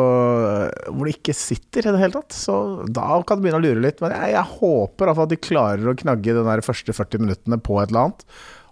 hvor 0.90 1.06
det 1.06 1.16
ikke 1.20 1.36
sitter 1.38 1.86
i 1.86 1.94
det 1.94 2.00
hele 2.02 2.18
tatt, 2.18 2.34
så 2.34 2.56
da 2.88 3.20
kan 3.26 3.38
du 3.38 3.44
begynne 3.46 3.60
å 3.60 3.64
lure 3.64 3.84
litt. 3.84 4.02
Men 4.02 4.14
jeg, 4.16 4.34
jeg 4.34 4.52
håper 4.56 5.10
iallfall 5.10 5.28
at 5.28 5.34
de 5.34 5.38
klarer 5.38 5.92
å 5.92 5.96
knagge 6.02 6.34
de 6.34 6.56
første 6.66 6.96
40 6.96 7.22
minuttene 7.22 7.60
på 7.62 7.78
et 7.78 7.92
eller 7.92 8.08
annet, 8.08 8.26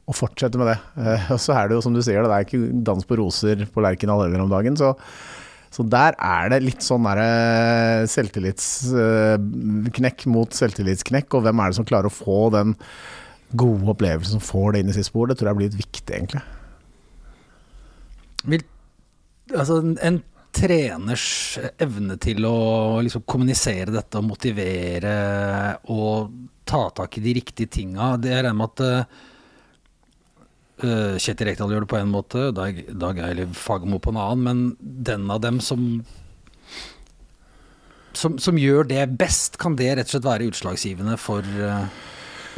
og 0.08 0.14
fortsette 0.18 0.58
med 0.60 0.66
det. 0.72 0.78
Eh, 0.98 1.22
Og 1.34 1.40
så 1.42 1.50
er 1.56 1.64
det 1.68 1.74
jo 1.78 1.84
som 1.84 1.94
du 1.94 2.02
sier, 2.02 2.22
det 2.24 2.34
er 2.34 2.44
ikke 2.46 2.72
dans 2.84 3.04
på 3.06 3.18
roser 3.20 3.56
på 3.70 3.82
Lerkendal 3.84 4.22
heller 4.26 4.44
om 4.44 4.52
dagen, 4.52 4.76
så 4.78 4.88
så 5.72 5.80
der 5.88 6.12
er 6.20 6.44
det 6.52 6.66
litt 6.66 6.82
sånn 6.84 7.06
derre 7.06 8.04
selvtillitsknekk 8.12 10.18
mot 10.28 10.50
selvtillitsknekk, 10.52 11.32
og 11.32 11.40
hvem 11.46 11.58
er 11.64 11.68
det 11.72 11.78
som 11.78 11.88
klarer 11.88 12.08
å 12.10 12.12
få 12.12 12.52
den 12.52 12.74
gode 13.56 13.88
opplevelsen 13.94 14.36
som 14.36 14.44
får 14.44 14.68
det 14.74 14.80
inn 14.82 14.92
i 14.92 14.96
sitt 14.98 15.08
spor? 15.08 15.24
Det 15.30 15.36
tror 15.40 15.48
jeg 15.48 15.56
blir 15.56 15.68
litt 15.70 15.80
viktig, 15.80 16.12
egentlig. 16.12 16.44
Vil, 18.52 18.62
altså 19.54 19.74
en, 19.80 19.96
en 20.04 20.20
treners 20.52 21.56
evne 21.80 22.20
til 22.20 22.44
å 22.44 23.00
liksom 23.00 23.24
kommunisere 23.24 23.96
dette 23.96 24.20
og 24.20 24.28
motivere 24.28 25.16
og 25.88 26.28
ta 26.68 26.92
tak 27.00 27.16
i 27.16 27.24
de 27.24 27.32
riktige 27.40 27.72
tinga, 27.80 28.20
det 28.20 28.28
er 28.36 28.44
regner 28.44 28.60
med 28.60 28.76
at 28.76 29.08
eh, 30.86 31.18
Kjetil 31.22 31.50
Rekdal 31.50 31.72
gjør 31.74 31.84
det 31.84 31.90
på 31.92 31.98
en 32.00 32.12
måte, 32.12 32.48
Dag, 32.56 32.82
Dag 32.88 33.20
Eiliv 33.24 33.54
Fagermo 33.58 34.00
på 34.02 34.12
en 34.12 34.20
annen, 34.22 34.42
men 34.46 35.04
den 35.08 35.28
av 35.32 35.42
dem 35.44 35.60
som, 35.64 36.02
som 38.18 38.38
som 38.42 38.60
gjør 38.60 38.88
det 38.90 39.04
best, 39.20 39.60
kan 39.62 39.76
det 39.78 39.94
rett 39.96 40.10
og 40.10 40.16
slett 40.16 40.28
være 40.28 40.48
utslagsgivende 40.50 41.18
for 41.20 41.46
uh, 41.62 41.86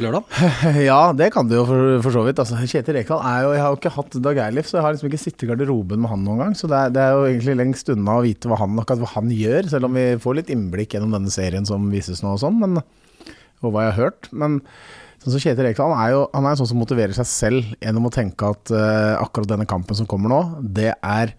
lørdag? 0.03 0.25
Ja, 0.89 1.13
det 1.15 1.31
kan 1.35 1.47
det 1.49 1.59
jo 1.59 1.65
for, 1.69 1.93
for 2.05 2.17
så 2.17 2.25
vidt. 2.27 2.41
Altså, 2.41 2.59
Kjetil 2.63 2.99
Rekdal 2.99 3.23
er 3.23 3.45
jo 3.45 3.53
Jeg 3.55 3.63
har 3.63 3.71
jo 3.71 3.79
ikke 3.79 3.95
hatt 3.95 4.19
Dag 4.27 4.41
Eilif, 4.47 4.69
så 4.69 4.79
jeg 4.79 4.85
har 4.85 4.95
liksom 4.95 5.11
ikke 5.11 5.21
sittet 5.21 5.47
i 5.47 5.49
garderoben 5.51 6.03
med 6.03 6.11
han 6.11 6.25
noen 6.25 6.43
gang. 6.43 6.57
Så 6.57 6.69
det 6.71 6.81
er, 6.81 6.93
det 6.95 7.05
er 7.05 7.15
jo 7.15 7.29
egentlig 7.29 7.57
lengst 7.61 7.89
unna 7.93 8.19
å 8.19 8.25
vite 8.25 8.51
hva 8.51 8.59
han, 8.61 8.75
akkurat 8.81 9.05
hva 9.05 9.13
han 9.15 9.31
gjør, 9.33 9.71
selv 9.71 9.89
om 9.89 9.97
vi 9.99 10.05
får 10.21 10.41
litt 10.41 10.53
innblikk 10.55 10.97
gjennom 10.97 11.15
denne 11.15 11.33
serien 11.33 11.67
som 11.67 11.89
vises 11.93 12.23
nå 12.25 12.35
og 12.35 12.43
sånn, 12.43 12.79
og 13.63 13.71
hva 13.71 13.87
jeg 13.87 13.93
har 13.93 14.01
hørt. 14.09 14.29
Men 14.35 14.61
som 15.33 15.41
Kjetil 15.41 15.65
Rekdal 15.65 15.93
er 15.97 16.13
jo 16.13 16.21
han 16.33 16.45
er 16.49 16.55
sånn 16.59 16.69
som 16.69 16.79
motiverer 16.81 17.15
seg 17.17 17.25
selv 17.29 17.73
gjennom 17.81 18.05
å 18.09 18.13
tenke 18.13 18.47
at 18.53 18.71
uh, 18.75 19.15
akkurat 19.23 19.49
denne 19.55 19.65
kampen 19.69 19.97
som 19.97 20.07
kommer 20.09 20.29
nå, 20.31 20.39
det 20.61 20.91
er 21.01 21.33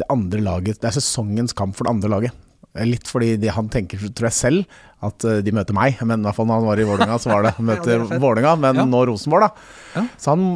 det 0.00 0.06
andre 0.08 0.40
laget 0.40 0.78
Det 0.80 0.88
er 0.88 0.94
sesongens 0.96 1.52
kamp 1.52 1.76
for 1.76 1.84
det 1.84 1.92
andre 1.92 2.08
laget. 2.08 2.36
Litt 2.88 3.04
fordi 3.04 3.34
de, 3.36 3.50
han 3.52 3.66
tenker, 3.68 4.00
tror 4.16 4.30
jeg 4.30 4.32
selv, 4.38 4.76
at 5.04 5.26
eh, 5.28 5.42
de 5.44 5.52
møter 5.52 5.76
meg. 5.76 5.98
Men 6.08 6.22
i 6.22 6.24
hvert 6.24 6.38
fall 6.38 6.46
når 6.48 6.62
han 6.62 6.68
var 6.70 6.80
i 6.80 6.86
Vålerenga, 6.88 7.18
så 7.20 7.28
var 7.28 7.44
det 7.44 7.50
møter 7.68 7.98
er. 7.98 8.14
Vålerenga, 8.22 8.54
men 8.62 8.80
Ja. 8.80 8.86
nå 8.88 9.02
Rosenborg, 9.10 9.44
da. 9.44 9.66
Ja. 9.98 10.04
Så 10.16 10.32
han, 10.32 10.46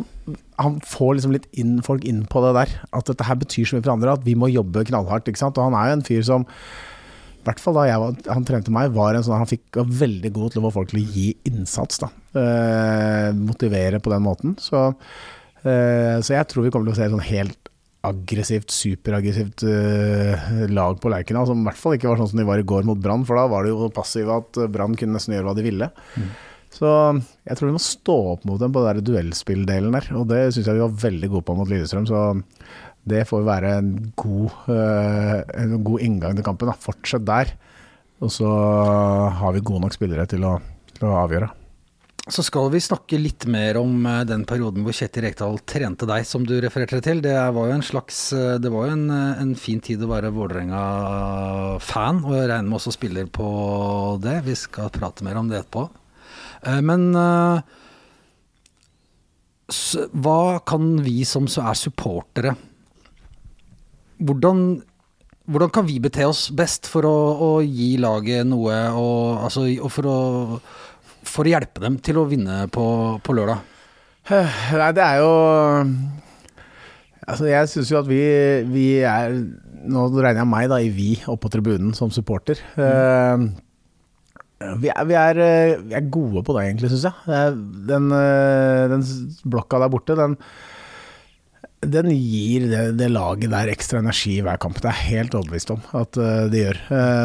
han 0.57 0.79
får 0.81 1.19
liksom 1.19 1.35
litt 1.37 1.45
inn, 1.61 1.75
folk 1.85 2.07
inn 2.09 2.23
på 2.33 2.41
det 2.47 2.55
der. 2.57 2.73
At 2.97 3.13
dette 3.13 3.29
her 3.29 3.37
betyr 3.43 3.69
så 3.69 3.77
mye 3.77 3.85
for 3.85 3.93
andre, 3.99 4.17
at 4.17 4.25
vi 4.25 4.33
må 4.41 4.49
jobbe 4.49 4.87
knallhardt. 4.89 5.29
ikke 5.29 5.43
sant? 5.45 5.61
Og 5.61 5.69
han 5.69 5.77
er 5.77 5.91
jo 5.93 5.99
en 5.99 6.07
fyr 6.09 6.25
som 6.25 6.49
hvert 7.47 7.63
fall 7.63 7.79
da 7.79 7.87
var, 8.03 8.17
han 8.29 8.47
trente 8.49 8.73
meg, 8.75 8.93
var 8.95 9.17
en 9.17 9.25
sånn 9.25 9.41
han 9.41 9.51
fikk 9.51 9.79
var 9.79 9.93
veldig 10.03 10.33
god 10.35 10.53
til 10.53 10.61
å 10.61 10.67
få 10.67 10.75
folk 10.81 10.93
til 10.93 11.01
å 11.03 11.07
gi 11.17 11.29
innsats. 11.49 12.03
da. 12.03 12.11
Eh, 12.41 13.31
motivere 13.39 14.03
på 14.03 14.13
den 14.13 14.27
måten. 14.27 14.57
Så, 14.63 14.89
eh, 15.63 16.19
så 16.21 16.37
jeg 16.37 16.49
tror 16.51 16.67
vi 16.67 16.75
kommer 16.75 16.91
til 16.91 16.97
å 16.97 16.99
se 16.99 17.07
et 17.07 17.15
sånn 17.15 17.31
helt 17.31 17.73
aggressivt, 18.07 18.71
superaggressivt 18.71 19.65
eh, 19.67 20.67
lag 20.71 20.99
på 21.03 21.11
Lerkendal, 21.11 21.49
som 21.49 21.63
i 21.63 21.67
hvert 21.67 21.81
fall 21.81 21.97
ikke 21.97 22.11
var 22.11 22.21
sånn 22.21 22.31
som 22.35 22.43
de 22.43 22.47
var 22.47 22.63
i 22.63 22.67
går 22.67 22.87
mot 22.87 23.01
Brann, 23.03 23.25
for 23.27 23.39
da 23.39 23.49
var 23.51 23.65
det 23.65 23.73
jo 23.73 23.89
passive 23.95 24.37
at 24.43 24.61
Brann 24.71 24.95
kunne 24.99 25.17
nesten 25.17 25.35
gjøre 25.35 25.49
hva 25.49 25.57
de 25.59 25.67
ville. 25.67 25.91
Så 26.77 26.91
jeg 27.47 27.57
tror 27.57 27.71
vi 27.71 27.77
må 27.77 27.83
stå 27.83 28.17
opp 28.35 28.47
mot 28.47 28.61
dem 28.61 28.75
på 28.75 28.83
den 28.85 29.05
duellspilldelen 29.07 29.95
der, 29.97 30.11
og 30.19 30.27
det 30.31 30.43
syns 30.53 30.69
jeg 30.69 30.77
vi 30.77 30.85
var 30.85 31.03
veldig 31.07 31.31
gode 31.33 31.47
på 31.49 31.57
mot 31.59 31.71
Lillestrøm. 31.71 32.07
Så 32.11 32.23
det 33.07 33.27
får 33.29 33.45
være 33.47 33.77
en 33.81 33.93
god, 34.19 34.57
eh, 34.73 35.37
en 35.63 35.77
god 35.87 36.03
inngang 36.03 36.35
til 36.37 36.47
kampen. 36.47 36.73
Fortsett 36.83 37.27
der. 37.27 37.53
Og 38.25 38.33
så 38.33 38.49
har 39.39 39.53
vi 39.55 39.61
gode 39.61 39.85
nok 39.85 39.95
spillere 39.95 40.27
til 40.31 40.45
å, 40.49 40.57
til 40.97 41.07
å 41.09 41.17
avgjøre. 41.27 41.53
Så 42.27 42.43
skal 42.43 42.73
vi 42.73 42.81
snakke 42.83 43.21
litt 43.23 43.45
mer 43.47 43.77
om 43.79 44.01
eh, 44.11 44.25
den 44.27 44.43
perioden 44.49 44.83
hvor 44.83 44.97
Kjetil 44.97 45.29
Rekdal 45.29 45.61
trente 45.63 46.09
deg, 46.11 46.27
som 46.27 46.43
du 46.43 46.57
refererte 46.59 46.99
til. 47.05 47.21
Det 47.23 47.37
var 47.37 47.69
jo 47.69 47.77
en 47.77 47.87
slags 47.87 48.19
eh, 48.35 48.57
Det 48.59 48.73
var 48.75 48.89
jo 48.89 48.97
en, 48.97 49.05
eh, 49.15 49.43
en 49.45 49.55
fin 49.55 49.79
tid 49.79 50.03
å 50.03 50.11
være 50.11 50.33
Vålerenga-fan, 50.35 52.25
og 52.27 52.35
jeg 52.35 52.49
regner 52.51 52.67
med 52.67 52.81
også 52.81 52.97
spiller 52.97 53.31
på 53.31 53.47
det. 54.25 54.41
Vi 54.49 54.59
skal 54.59 54.91
prate 54.91 55.23
mer 55.27 55.39
om 55.39 55.53
det 55.53 55.61
etterpå. 55.63 55.87
Eh, 56.67 56.81
Men 56.83 57.13
eh, 57.15 57.77
hva 60.27 60.41
kan 60.67 60.97
vi 61.07 61.21
som 61.27 61.47
er 61.47 61.79
supportere 61.79 62.57
hvordan, 64.19 64.61
hvordan 65.51 65.73
kan 65.75 65.87
vi 65.89 66.01
bete 66.03 66.27
oss 66.29 66.47
best 66.57 66.89
for 66.91 67.07
å, 67.09 67.17
å 67.37 67.51
gi 67.65 67.95
laget 68.03 68.47
noe, 68.49 68.77
og, 68.97 69.47
altså, 69.47 69.67
og 69.77 69.93
for, 69.93 70.11
å, 70.11 70.61
for 71.27 71.47
å 71.47 71.53
hjelpe 71.53 71.83
dem 71.85 71.99
til 72.05 72.23
å 72.23 72.29
vinne 72.31 72.65
på, 72.73 72.87
på 73.23 73.37
lørdag? 73.37 73.75
Nei, 74.81 74.93
det 74.97 75.05
er 75.05 75.21
jo 75.23 75.35
Altså, 77.27 77.49
jeg 77.51 77.71
syns 77.71 77.91
jo 77.91 77.99
at 77.99 78.07
vi, 78.07 78.23
vi 78.71 78.87
er 79.07 79.35
Nå 79.87 80.07
regner 80.15 80.43
jeg 80.45 80.51
meg 80.51 80.69
da 80.71 80.79
i 80.83 80.91
vi 80.95 81.13
oppå 81.31 81.51
tribunen 81.51 81.93
som 81.95 82.11
supporter. 82.11 82.59
Mm. 82.75 83.49
Vi 84.81 84.89
er, 84.91 85.03
vi, 85.07 85.15
er, 85.15 85.39
vi 85.85 85.95
er, 85.95 86.09
gode 86.11 86.43
på 86.43 86.57
det, 86.57 86.65
egentlig, 86.65 86.91
syns 86.91 87.05
jeg. 87.07 87.53
Den, 87.87 88.09
den, 88.91 89.05
blokka 89.47 89.79
der 89.79 89.93
borte, 89.93 90.17
den, 90.19 90.35
den 91.85 92.09
gir 92.15 92.67
det, 92.71 92.83
det, 92.99 93.09
laget 93.13 93.53
der 93.53 93.71
ekstra 93.73 94.01
energi 94.01 94.39
i 94.39 94.45
hver 94.45 94.59
kamp. 94.63 94.79
Det 94.83 94.89
er 94.91 95.03
helt 95.11 95.35
overbevist 95.37 95.73
om 95.75 95.83
at 95.99 96.17
det 96.53 96.63
gjør. 96.63 96.79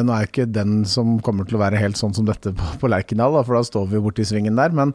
Nå 0.06 0.16
er 0.16 0.26
jo 0.26 0.32
ikke 0.32 0.50
den 0.52 0.82
som 0.90 1.16
kommer 1.24 1.48
til 1.48 1.58
å 1.58 1.62
være 1.64 1.80
helt 1.82 2.00
sånn 2.00 2.16
som 2.18 2.28
dette 2.28 2.54
på, 2.58 2.74
på 2.82 2.90
Lerkendal, 2.92 3.40
for 3.48 3.58
da 3.58 3.64
står 3.68 3.88
vi 3.90 3.98
jo 3.98 4.04
borti 4.10 4.28
svingen 4.28 4.60
der, 4.60 4.76
men 4.76 4.94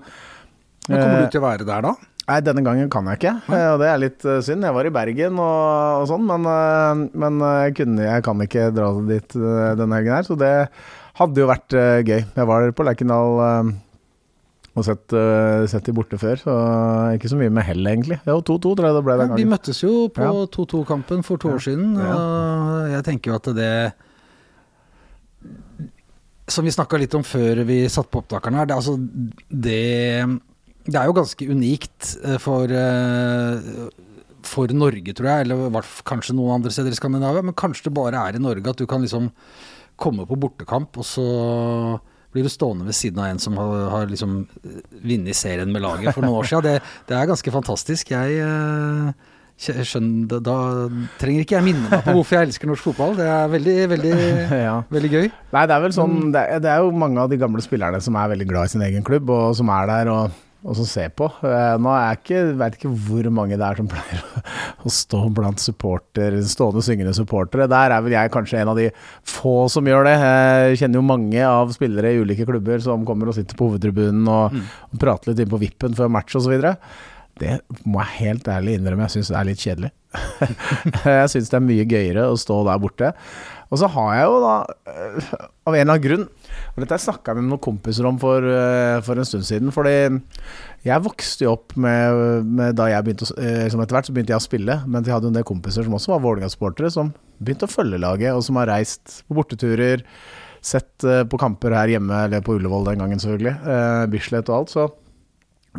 Men 0.87 1.01
kommer 1.01 1.25
du 1.25 1.33
til 1.33 1.41
å 1.41 1.47
være 1.49 1.67
der 1.67 1.89
da? 1.89 1.95
Nei, 2.27 2.37
denne 2.43 2.63
gangen 2.67 2.91
kan 2.91 3.07
jeg 3.11 3.21
ikke, 3.21 3.33
og 3.73 3.81
det 3.81 3.89
er 3.89 4.03
litt 4.03 4.25
synd. 4.43 4.67
Jeg 4.67 4.75
var 4.75 4.87
i 4.87 4.93
Bergen 4.95 5.39
og, 5.39 6.03
og 6.03 6.07
sånn, 6.11 6.27
men, 6.27 7.09
men 7.15 7.43
jeg, 7.63 7.75
kunne, 7.81 8.03
jeg, 8.03 8.25
kan 8.27 8.43
ikke 8.43 8.69
dra 8.75 8.93
dit 9.09 9.37
denne 9.81 9.99
helgen 9.99 10.17
her, 10.19 10.27
så 10.27 10.39
det 10.39 10.53
hadde 11.17 11.43
jo 11.43 11.51
vært 11.51 11.77
gøy. 12.07 12.21
Jeg 12.23 12.49
var 12.51 12.71
på 12.77 12.87
Lerkendal 12.87 13.75
og 14.77 14.85
sett, 14.85 15.15
sett 15.73 15.87
de 15.89 15.95
borte 15.97 16.19
før, 16.21 16.37
så 16.37 16.55
ikke 17.17 17.31
så 17.33 17.39
mye 17.41 17.53
med 17.57 17.65
hell, 17.65 17.81
egentlig. 17.89 18.19
Jo, 18.29 18.39
2-2 18.45 18.75
tror 18.77 18.87
jeg 18.91 18.97
det 18.99 19.05
ble 19.07 19.15
den 19.17 19.31
gangen. 19.33 19.41
Vi 19.41 19.49
møttes 19.49 19.81
jo 19.81 19.93
på 20.13 20.27
2-2-kampen 20.53 21.25
for 21.25 21.41
to 21.41 21.55
år 21.57 21.63
siden, 21.65 21.95
og 21.97 22.91
jeg 22.93 23.07
tenker 23.09 23.33
jo 23.33 23.39
at 23.41 23.49
det 23.57 23.71
Som 26.53 26.69
vi 26.69 26.75
snakka 26.77 27.01
litt 27.01 27.17
om 27.17 27.25
før 27.27 27.65
vi 27.67 27.89
satte 27.91 28.13
på 28.13 28.21
opptakeren 28.23 28.61
her, 28.61 28.69
det, 28.69 28.77
altså 28.77 28.95
det 29.49 29.81
det 30.87 31.01
er 31.01 31.09
jo 31.09 31.17
ganske 31.17 31.47
unikt 31.51 32.13
for, 32.43 32.71
for 34.47 34.75
Norge, 34.77 35.15
tror 35.19 35.29
jeg, 35.33 35.47
eller 35.49 35.89
kanskje 36.07 36.37
noen 36.39 36.61
andre 36.61 36.71
steder 36.71 36.95
i 36.95 36.99
Skandinavia, 36.99 37.43
men 37.43 37.57
kanskje 37.59 37.89
det 37.89 37.97
bare 37.97 38.21
er 38.29 38.39
i 38.39 38.43
Norge 38.43 38.71
at 38.71 38.79
du 38.79 38.87
kan 38.87 39.03
liksom 39.03 39.33
komme 39.99 40.27
på 40.29 40.39
bortekamp, 40.39 40.95
og 41.01 41.09
så 41.09 41.27
blir 42.37 42.47
du 42.47 42.53
stående 42.53 42.87
ved 42.87 42.97
siden 42.99 43.23
av 43.23 43.31
en 43.31 43.41
som 43.43 43.57
har, 43.61 43.87
har 43.95 44.11
liksom 44.13 44.43
vunnet 45.01 45.39
serien 45.39 45.73
med 45.73 45.85
laget 45.85 46.13
for 46.13 46.25
noen 46.27 46.43
år 46.43 46.51
siden. 46.51 46.69
Det, 46.69 47.01
det 47.09 47.17
er 47.17 47.33
ganske 47.33 47.55
fantastisk. 47.55 48.13
Jeg 48.13 49.17
skjønner, 49.57 50.41
da 50.45 50.57
trenger 51.17 51.45
ikke 51.45 51.57
jeg 51.57 51.65
minne 51.65 51.89
meg 51.89 52.03
på 52.05 52.13
hvorfor 52.19 52.37
jeg 52.37 52.51
elsker 52.51 52.69
norsk 52.69 52.91
fotball. 52.91 53.15
Det 53.17 53.29
er 53.33 53.53
veldig, 53.53 53.77
veldig, 53.95 54.17
ja. 54.69 54.75
veldig 54.93 55.13
gøy. 55.15 55.31
Nei, 55.57 55.63
det 55.65 55.77
er 55.77 55.87
vel 55.87 55.95
sånn 55.97 56.19
det 56.35 56.43
er, 56.43 56.61
det 56.65 56.73
er 56.75 56.85
jo 56.85 56.93
mange 56.93 57.23
av 57.23 57.33
de 57.33 57.41
gamle 57.41 57.65
spillerne 57.65 58.03
som 58.05 58.19
er 58.21 58.35
veldig 58.35 58.49
glad 58.51 58.69
i 58.69 58.75
sin 58.75 58.85
egen 58.85 59.07
klubb, 59.07 59.33
og 59.33 59.57
som 59.57 59.73
er 59.73 59.89
der. 59.93 60.13
og 60.13 60.43
og 60.67 60.75
som 60.75 60.87
ser 60.89 61.13
på. 61.15 61.29
Nå 61.43 61.93
er 61.95 62.05
jeg 62.09 62.21
ikke, 62.21 62.43
vet 62.59 62.77
ikke 62.79 62.93
hvor 63.07 63.29
mange 63.35 63.59
det 63.59 63.67
er 63.67 63.79
som 63.79 63.91
pleier 63.93 64.23
å 64.83 64.93
stå 64.93 65.21
blant 65.35 65.63
supporter, 65.63 66.39
stående 66.51 66.83
syngende 66.85 67.15
supportere. 67.17 67.69
Der 67.71 67.95
er 67.95 68.05
vel 68.05 68.17
jeg 68.17 68.33
kanskje 68.35 68.61
en 68.63 68.73
av 68.73 68.81
de 68.81 68.89
få 69.27 69.57
som 69.73 69.87
gjør 69.87 70.09
det. 70.09 70.17
Jeg 70.21 70.81
kjenner 70.83 71.01
jo 71.01 71.11
mange 71.13 71.43
av 71.47 71.75
spillere 71.77 72.15
i 72.15 72.23
ulike 72.23 72.49
klubber 72.49 72.83
som 72.83 73.07
kommer 73.07 73.31
og 73.31 73.39
sitter 73.39 73.59
på 73.59 73.71
hovedtribunen 73.71 74.27
og, 74.27 74.57
mm. 74.57 74.73
og 74.91 75.03
prater 75.03 75.33
litt 75.33 75.45
inn 75.45 75.53
på 75.53 75.63
vippen 75.63 75.99
før 75.99 76.11
match 76.19 76.39
osv. 76.41 76.57
Det 77.37 77.59
må 77.85 78.01
jeg 78.01 78.17
helt 78.23 78.49
ærlig 78.49 78.79
innrømme, 78.79 79.07
jeg 79.07 79.19
syns 79.19 79.31
det 79.33 79.39
er 79.39 79.49
litt 79.51 79.63
kjedelig. 79.63 79.93
jeg 81.21 81.33
syns 81.33 81.53
det 81.53 81.59
er 81.59 81.67
mye 81.67 81.85
gøyere 81.89 82.31
å 82.31 82.39
stå 82.41 82.63
der 82.67 82.81
borte. 82.81 83.13
Og 83.67 83.81
så 83.81 83.91
har 83.93 84.13
jeg 84.15 84.27
jo 84.31 84.37
da, 84.45 84.55
av 85.67 85.75
en 85.75 85.81
eller 85.81 85.93
annen 85.93 86.05
grunn 86.05 86.27
og 86.77 86.83
Dette 86.85 86.99
snakka 87.01 87.33
jeg 87.33 87.41
med 87.41 87.49
noen 87.49 87.63
kompiser 87.65 88.05
om 88.05 88.19
for, 88.21 88.45
for, 89.07 89.17
en 89.17 89.29
stund 89.29 89.47
siden. 89.49 89.73
Fordi 89.73 89.95
jeg 90.85 91.05
vokste 91.07 91.47
jo 91.47 91.55
opp 91.55 91.73
med, 91.81 92.45
med 92.45 92.77
da 92.77 92.91
jeg 92.93 93.07
begynte 93.07 93.31
liksom 93.33 93.81
etter 93.81 93.97
hvert 93.97 94.11
så 94.11 94.17
begynte 94.17 94.35
jeg 94.35 94.43
å 94.43 94.45
spille, 94.45 94.77
men 94.85 95.01
jeg 95.01 95.15
hadde 95.17 95.31
jo 95.31 95.33
en 95.33 95.39
del 95.39 95.47
kompiser 95.49 95.87
som 95.87 95.97
også 95.97 96.13
var 96.13 96.21
Vålerenga-sportere, 96.27 96.93
som 96.93 97.15
begynte 97.41 97.65
å 97.65 97.73
følge 97.73 98.03
laget, 98.03 98.37
og 98.37 98.45
som 98.45 98.61
har 98.61 98.69
reist 98.69 99.23
på 99.25 99.39
borteturer. 99.41 100.05
Sett 100.61 101.09
på 101.31 101.41
kamper 101.41 101.79
her 101.79 101.97
hjemme, 101.97 102.27
eller 102.29 102.45
på 102.45 102.59
Ullevål 102.59 102.91
den 102.91 103.03
gangen, 103.05 103.25
selvfølgelig. 103.25 103.57
Bislett 104.13 104.53
og 104.53 104.61
alt. 104.61 104.77
Så 104.77 104.87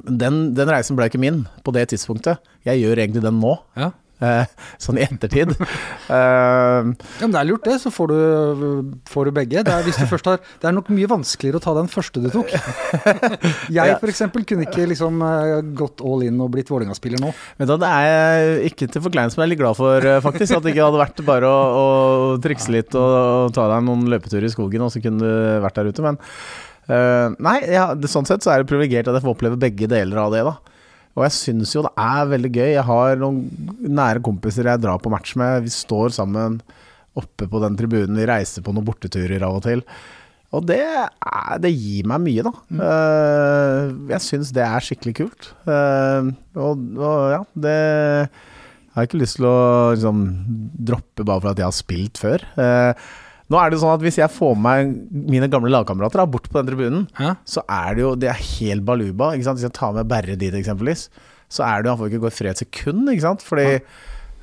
den, 0.05 0.55
den, 0.57 0.69
reisen 0.69 0.97
ble 0.97 1.07
ikke 1.09 1.21
min 1.21 1.43
på 1.65 1.73
det 1.75 1.87
tidspunktet. 1.93 2.41
Jeg 2.67 2.81
gjør 2.83 3.01
egentlig 3.01 3.23
den 3.25 3.39
nå. 3.41 3.55
Ja. 3.77 3.91
Eh, 4.17 4.49
sånn 4.81 4.97
i 4.97 5.03
ettertid. 5.05 5.51
uh, 5.53 6.09
ja, 6.09 7.21
men 7.21 7.33
det 7.35 7.41
er 7.41 7.47
lurt, 7.51 7.65
det. 7.67 7.75
Så 7.83 7.91
får 7.93 8.09
du, 8.09 8.93
får 9.09 9.29
du 9.29 9.33
begge. 9.35 9.61
Det 9.65 9.73
er, 9.73 9.83
hvis 9.85 9.99
du 10.01 10.07
først 10.09 10.29
har, 10.31 10.39
det 10.61 10.69
er 10.69 10.73
nok 10.73 10.89
mye 10.93 11.09
vanskeligere 11.11 11.59
å 11.61 11.63
ta 11.63 11.75
den 11.77 11.89
første 11.91 12.23
du 12.23 12.29
tok. 12.33 12.53
jeg 13.77 13.97
f.eks. 13.99 14.23
kunne 14.33 14.65
ikke 14.65 14.87
liksom 14.89 15.21
gått 15.77 16.01
all 16.01 16.25
in 16.25 16.39
og 16.41 16.49
blitt 16.55 16.71
Vålerenga-spiller 16.73 17.21
nå. 17.21 17.29
Men 17.61 17.69
da, 17.69 17.77
Det 17.83 17.91
er 17.93 18.63
ikke 18.71 18.89
til 18.89 19.05
forkleinelse, 19.05 19.37
men 19.37 19.45
jeg 19.45 19.51
er 19.51 19.53
litt 19.53 19.61
glad 19.61 19.77
for 19.77 20.07
faktisk 20.25 20.57
at 20.57 20.65
det 20.65 20.73
ikke 20.73 20.87
hadde 20.87 21.03
vært 21.03 21.21
bare 21.27 21.51
å, 21.51 21.59
å 21.81 22.39
trikse 22.41 22.73
litt 22.73 22.97
og, 22.97 23.17
og 23.47 23.53
ta 23.55 23.67
deg 23.69 23.85
noen 23.85 24.07
løpeturer 24.15 24.47
i 24.49 24.53
skogen, 24.53 24.85
og 24.87 24.93
så 24.93 25.03
kunne 25.03 25.21
du 25.21 25.61
vært 25.61 25.77
der 25.77 25.91
ute. 25.91 26.05
Men 26.05 26.17
uh, 26.89 27.37
nei, 27.37 27.59
ja, 27.69 27.91
sånn 28.09 28.25
sett 28.29 28.45
så 28.45 28.55
er 28.55 28.63
det 28.63 28.71
privilegert 28.71 29.11
at 29.11 29.19
jeg 29.19 29.27
får 29.27 29.37
oppleve 29.37 29.61
begge 29.61 29.89
deler 29.91 30.25
av 30.25 30.33
det. 30.33 30.41
da 30.47 30.57
og 31.17 31.23
jeg 31.25 31.33
syns 31.33 31.73
jo 31.73 31.81
det 31.81 31.93
er 31.97 32.29
veldig 32.29 32.51
gøy. 32.53 32.67
Jeg 32.75 32.85
har 32.85 33.17
noen 33.17 33.39
nære 33.81 34.21
kompiser 34.25 34.69
jeg 34.69 34.83
drar 34.83 35.01
på 35.01 35.09
match 35.09 35.33
med. 35.39 35.65
Vi 35.65 35.73
står 35.73 36.13
sammen 36.19 36.59
oppe 37.17 37.47
på 37.49 37.61
den 37.63 37.77
tribunen. 37.79 38.19
Vi 38.19 38.27
reiser 38.29 38.61
på 38.61 38.75
noen 38.75 38.85
borteturer 38.85 39.41
av 39.47 39.57
og 39.57 39.65
til. 39.65 39.81
Og 40.55 40.63
det, 40.69 40.79
er, 40.79 41.55
det 41.59 41.73
gir 41.73 42.05
meg 42.07 42.21
mye, 42.23 42.45
da. 42.45 42.53
Mm. 42.69 42.83
Uh, 42.83 44.11
jeg 44.13 44.23
syns 44.27 44.53
det 44.55 44.63
er 44.63 44.85
skikkelig 44.85 45.15
kult. 45.23 45.49
Uh, 45.67 46.29
og, 46.55 46.85
og, 47.01 47.17
ja, 47.33 47.41
det 47.65 47.79
jeg 48.97 49.01
har 49.01 49.09
ikke 49.09 49.19
lyst 49.21 49.37
til 49.37 49.45
å 49.45 49.57
liksom, 49.93 50.21
droppe 50.89 51.25
bare 51.27 51.41
for 51.43 51.51
at 51.51 51.59
jeg 51.61 51.67
har 51.67 51.75
spilt 51.77 52.21
før. 52.21 52.45
Uh, 52.57 53.09
nå 53.47 53.59
er 53.59 53.69
det 53.69 53.77
jo 53.77 53.83
sånn 53.85 53.95
at 53.95 54.03
Hvis 54.03 54.19
jeg 54.19 54.33
får 54.33 54.57
med 54.59 54.65
meg 54.65 55.31
mine 55.31 55.47
gamle 55.51 55.71
lagkamerater 55.71 56.25
bort 56.27 56.49
på 56.51 56.59
den 56.59 56.69
tribunen, 56.71 57.07
Hæ? 57.15 57.37
så 57.47 57.63
er 57.63 57.95
det 57.95 58.03
jo 58.03 58.11
Det 58.19 58.31
er 58.31 58.43
helt 58.43 58.85
baluba. 58.87 59.31
Ikke 59.35 59.47
sant? 59.47 59.61
Hvis 59.61 59.69
jeg 59.69 59.77
tar 59.77 59.95
med 59.95 60.09
Berre 60.11 60.35
dit, 60.35 60.53
eksempelvis, 60.53 61.07
så 61.47 61.63
er 61.67 61.81
det 61.81 61.89
jo 61.89 61.95
Han 61.95 62.01
får 62.01 62.11
ikke 62.11 62.23
gå 62.25 62.31
i 62.31 62.37
fred 62.41 62.55
et 62.55 62.63
sekund, 62.65 63.07
ikke 63.13 63.23
sant? 63.23 63.45
Fordi 63.45 63.67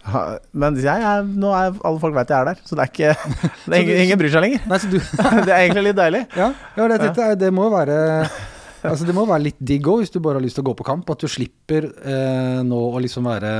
ha, 0.04 0.24
Men 0.52 0.78
jeg 0.80 1.04
er, 1.10 1.24
nå 1.24 1.52
er 1.56 1.76
alle 1.80 2.00
folk 2.00 2.16
vet 2.16 2.32
jeg 2.32 2.40
er 2.40 2.50
der, 2.50 2.64
så 2.64 2.76
det 2.76 2.84
er 2.84 2.90
ikke 2.92 3.12
det 3.72 3.78
er 3.78 4.02
ingen, 4.04 4.18
bryr 4.20 4.32
seg 4.32 4.44
lenger. 4.44 4.66
Nei, 4.68 4.80
du, 4.88 4.98
det 5.46 5.52
er 5.52 5.60
egentlig 5.62 5.86
litt 5.90 6.00
deilig. 6.00 6.24
Ja, 6.36 6.50
ja 6.76 6.88
det, 6.92 6.98
det, 7.04 7.28
det, 7.44 7.52
må 7.56 7.70
være 7.72 7.98
Altså 8.84 9.06
Det 9.08 9.14
må 9.16 9.24
være 9.28 9.46
litt 9.46 9.60
digg 9.64 9.86
òg, 9.88 10.02
hvis 10.02 10.12
du 10.12 10.20
bare 10.20 10.36
har 10.40 10.44
lyst 10.44 10.58
til 10.60 10.64
å 10.64 10.68
gå 10.68 10.74
på 10.80 10.84
kamp. 10.84 11.08
At 11.12 11.24
du 11.24 11.28
slipper 11.30 11.88
eh, 12.04 12.60
nå 12.64 12.80
å 12.92 13.00
liksom 13.00 13.28
være 13.28 13.52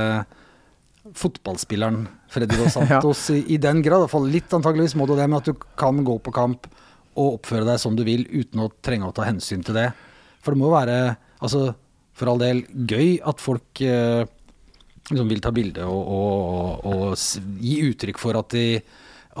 fotballspilleren 1.13 2.07
Freddy 2.31 2.57
Dos 2.57 2.73
Santos 2.77 3.29
ja. 3.29 3.37
i, 3.37 3.45
i, 3.55 3.61
den 3.61 3.81
grad. 3.85 4.05
Iallfall 4.05 4.27
litt 4.31 4.53
antageligvis 4.55 4.97
må 4.97 5.07
du 5.09 5.15
det, 5.17 5.27
men 5.29 5.39
at 5.39 5.49
du 5.49 5.53
kan 5.77 6.01
gå 6.05 6.17
på 6.23 6.33
kamp 6.35 6.69
og 7.15 7.39
oppføre 7.39 7.67
deg 7.67 7.79
som 7.79 7.95
du 7.95 8.03
vil 8.07 8.25
uten 8.31 8.65
å 8.65 8.71
trenge 8.83 9.07
å 9.07 9.15
ta 9.15 9.27
hensyn 9.27 9.63
til 9.65 9.77
det. 9.77 9.89
For 10.43 10.55
det 10.55 10.61
må 10.61 10.71
være, 10.73 11.15
altså 11.39 11.69
for 12.15 12.31
all 12.31 12.41
del, 12.41 12.63
gøy 12.87 13.17
at 13.27 13.41
folk 13.43 13.81
eh, 13.83 14.23
liksom 15.11 15.31
vil 15.31 15.43
ta 15.43 15.51
bilde 15.55 15.85
og, 15.87 16.11
og, 16.15 16.85
og, 16.87 17.01
og, 17.11 17.57
gi 17.61 17.79
uttrykk 17.89 18.21
for 18.21 18.39
at 18.39 18.55
de, 18.55 18.79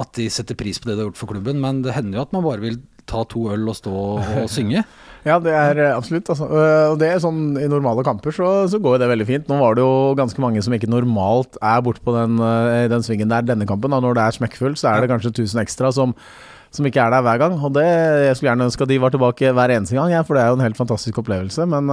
at 0.01 0.11
de 0.17 0.27
setter 0.33 0.57
pris 0.59 0.79
på 0.79 0.89
det 0.89 0.97
de 0.97 1.03
har 1.03 1.09
gjort 1.09 1.21
for 1.21 1.31
klubben, 1.31 1.61
men 1.63 1.81
det 1.85 1.95
hender 1.95 2.19
jo 2.19 2.25
at 2.25 2.35
man 2.35 2.45
bare 2.45 2.63
vil 2.63 2.81
ta 3.07 3.23
to 3.29 3.47
øl 3.53 3.69
og 3.69 3.77
stå 3.77 3.95
og 3.95 4.49
synge. 4.51 4.83
ja, 5.25 5.39
det 5.41 5.53
er 5.57 5.79
eh, 5.81 5.95
absolutt. 5.95 6.27
Altså. 6.29 6.45
Øh, 6.45 6.91
og 6.93 6.99
det 7.01 7.07
er 7.09 7.21
sånn 7.23 7.55
I 7.57 7.69
normale 7.71 8.03
kamper 8.05 8.35
så, 8.35 8.49
så, 8.69 8.79
går 8.81 8.99
det 9.01 9.09
veldig 9.09 9.25
fint. 9.25 9.47
Nå 9.49 9.57
var 9.57 9.77
det 9.77 9.81
jo 9.81 10.13
ganske 10.17 10.41
mange 10.43 10.61
som 10.61 10.75
ikke 10.75 10.89
normalt 10.91 11.57
er 11.65 11.81
borte 11.85 12.03
på 12.05 12.13
den, 12.13 12.37
øh, 12.37 12.85
den 12.91 13.05
svingen 13.05 13.33
der 13.33 13.47
denne 13.47 13.65
kampen. 13.69 13.93
Da. 13.93 14.01
Når 14.03 14.19
det 14.19 14.25
er 14.25 14.37
smekkfullt, 14.37 14.77
så 14.81 14.91
er 14.91 15.01
det 15.01 15.09
kanskje 15.09 15.33
1000 15.33 15.63
ekstra 15.63 15.89
som, 15.95 16.13
som 16.69 16.85
ikke 16.85 17.01
er 17.01 17.15
der 17.15 17.25
hver 17.25 17.41
gang. 17.41 17.57
Og 17.57 17.73
det, 17.73 17.87
Jeg 17.87 18.37
skulle 18.37 18.51
gjerne 18.51 18.69
ønske 18.69 18.85
at 18.85 18.93
de 18.93 19.01
var 19.01 19.15
tilbake 19.15 19.55
hver 19.57 19.73
eneste 19.73 19.97
gang, 19.97 20.13
ja, 20.13 20.21
for 20.21 20.37
det 20.37 20.45
er 20.45 20.53
jo 20.53 20.59
en 20.59 20.67
helt 20.67 20.77
fantastisk 20.83 21.23
opplevelse. 21.23 21.65
Men 21.73 21.89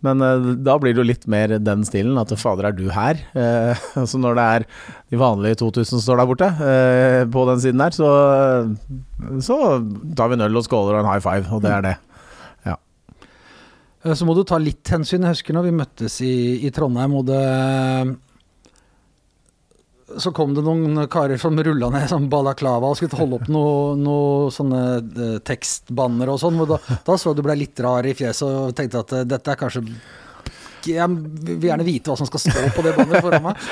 men 0.00 0.22
da 0.64 0.78
blir 0.80 0.94
det 0.96 1.02
jo 1.02 1.04
litt 1.04 1.26
mer 1.28 1.52
den 1.60 1.82
stilen, 1.84 2.16
at 2.16 2.32
fader, 2.40 2.70
er 2.70 2.72
du 2.72 2.86
her? 2.88 3.18
Eh, 3.36 3.82
altså 4.00 4.16
når 4.16 4.38
det 4.38 4.44
er 4.54 4.64
de 5.12 5.18
vanlige 5.20 5.58
2000 5.60 5.90
som 5.90 6.00
står 6.00 6.22
der 6.22 6.30
borte 6.30 6.48
eh, 6.48 7.24
på 7.28 7.44
den 7.50 7.60
siden 7.60 7.82
der, 7.84 7.92
så, 7.92 8.12
så 9.44 9.58
tar 10.16 10.32
vi 10.32 10.38
en 10.38 10.46
øl 10.48 10.62
og 10.62 10.64
skåler 10.64 10.96
og 10.96 11.02
en 11.04 11.10
high 11.10 11.20
five, 11.20 11.44
og 11.52 11.60
det 11.66 11.74
er 11.74 11.84
det. 11.84 11.98
Ja. 14.04 14.16
Så 14.16 14.24
må 14.24 14.34
du 14.36 14.42
ta 14.48 14.56
litt 14.60 14.88
hensyn. 14.88 15.26
Jeg 15.26 15.36
husker 15.36 15.56
når 15.56 15.68
vi 15.68 15.76
møttes 15.76 16.20
i, 16.24 16.34
i 16.64 16.72
Trondheim, 16.74 17.18
og 17.20 17.28
det 17.28 17.44
så 20.18 20.32
kom 20.34 20.54
det 20.54 20.64
noen 20.66 21.04
karer 21.10 21.38
som 21.38 21.58
rulla 21.62 21.90
ned 21.94 22.08
som 22.10 22.24
balaklava 22.30 22.88
og 22.90 22.98
skulle 22.98 23.18
holde 23.20 23.38
opp 23.38 23.50
noen 23.52 24.00
noe 24.02 24.48
sånne 24.54 24.80
uh, 24.98 25.36
tekstbanner 25.46 26.32
og 26.32 26.40
sånn. 26.42 26.58
Da, 26.66 26.80
da, 27.06 27.18
så 27.20 27.34
du 27.36 27.44
ble 27.46 27.54
litt 27.60 27.78
rar 27.84 28.06
i 28.08 28.14
fjeset 28.18 28.48
og 28.48 28.74
tenkte 28.78 29.04
at 29.04 29.14
uh, 29.14 29.22
dette 29.28 29.52
er 29.52 29.60
kanskje 29.60 29.84
ikke 30.80 30.96
Jeg 30.96 31.56
vil 31.60 31.68
gjerne 31.68 31.86
vite 31.86 32.10
hva 32.10 32.16
som 32.18 32.28
skal 32.28 32.42
stå 32.42 32.64
på 32.74 32.84
det 32.84 32.94
båndet 32.96 33.24
foran 33.24 33.44
meg. 33.50 33.60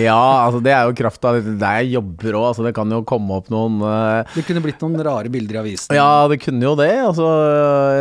Ja, 0.00 0.46
altså 0.46 0.62
det 0.64 0.72
er 0.72 0.86
jo 0.88 0.94
krafta. 0.96 1.34
Der 1.44 1.80
jeg 1.82 1.94
jobber 1.98 2.38
òg. 2.38 2.46
Altså 2.50 2.64
det 2.64 2.72
kan 2.76 2.92
jo 2.92 3.02
komme 3.06 3.36
opp 3.36 3.50
noen 3.52 3.82
uh, 3.84 4.30
Det 4.32 4.44
kunne 4.46 4.62
blitt 4.64 4.80
noen 4.80 4.96
rare 5.04 5.28
bilder 5.32 5.58
i 5.58 5.60
avisen. 5.60 5.96
Ja, 5.96 6.24
det 6.30 6.38
kunne 6.44 6.64
jo 6.64 6.72
det. 6.78 6.92
Altså, 7.04 7.26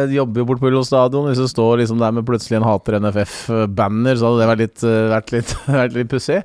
jeg 0.03 0.15
jobber 0.19 0.43
jo 0.43 0.47
bort 0.47 0.61
på 0.61 0.69
Ullevål 0.69 0.87
stadion. 0.87 1.27
Hvis 1.27 1.41
det 1.43 1.49
står 1.51 1.81
liksom 1.83 1.99
der 2.01 2.15
med 2.15 2.27
plutselig 2.27 2.59
en 2.59 2.67
hater 2.67 2.99
NFF-banner, 3.01 4.15
så 4.19 4.29
hadde 4.29 4.41
det 4.41 4.49
vært 4.53 4.63
litt, 4.63 4.85
uh, 4.87 4.95
vært 5.11 5.35
litt, 5.35 5.53
vært 5.81 5.99
litt 5.99 6.13
pussig. 6.13 6.39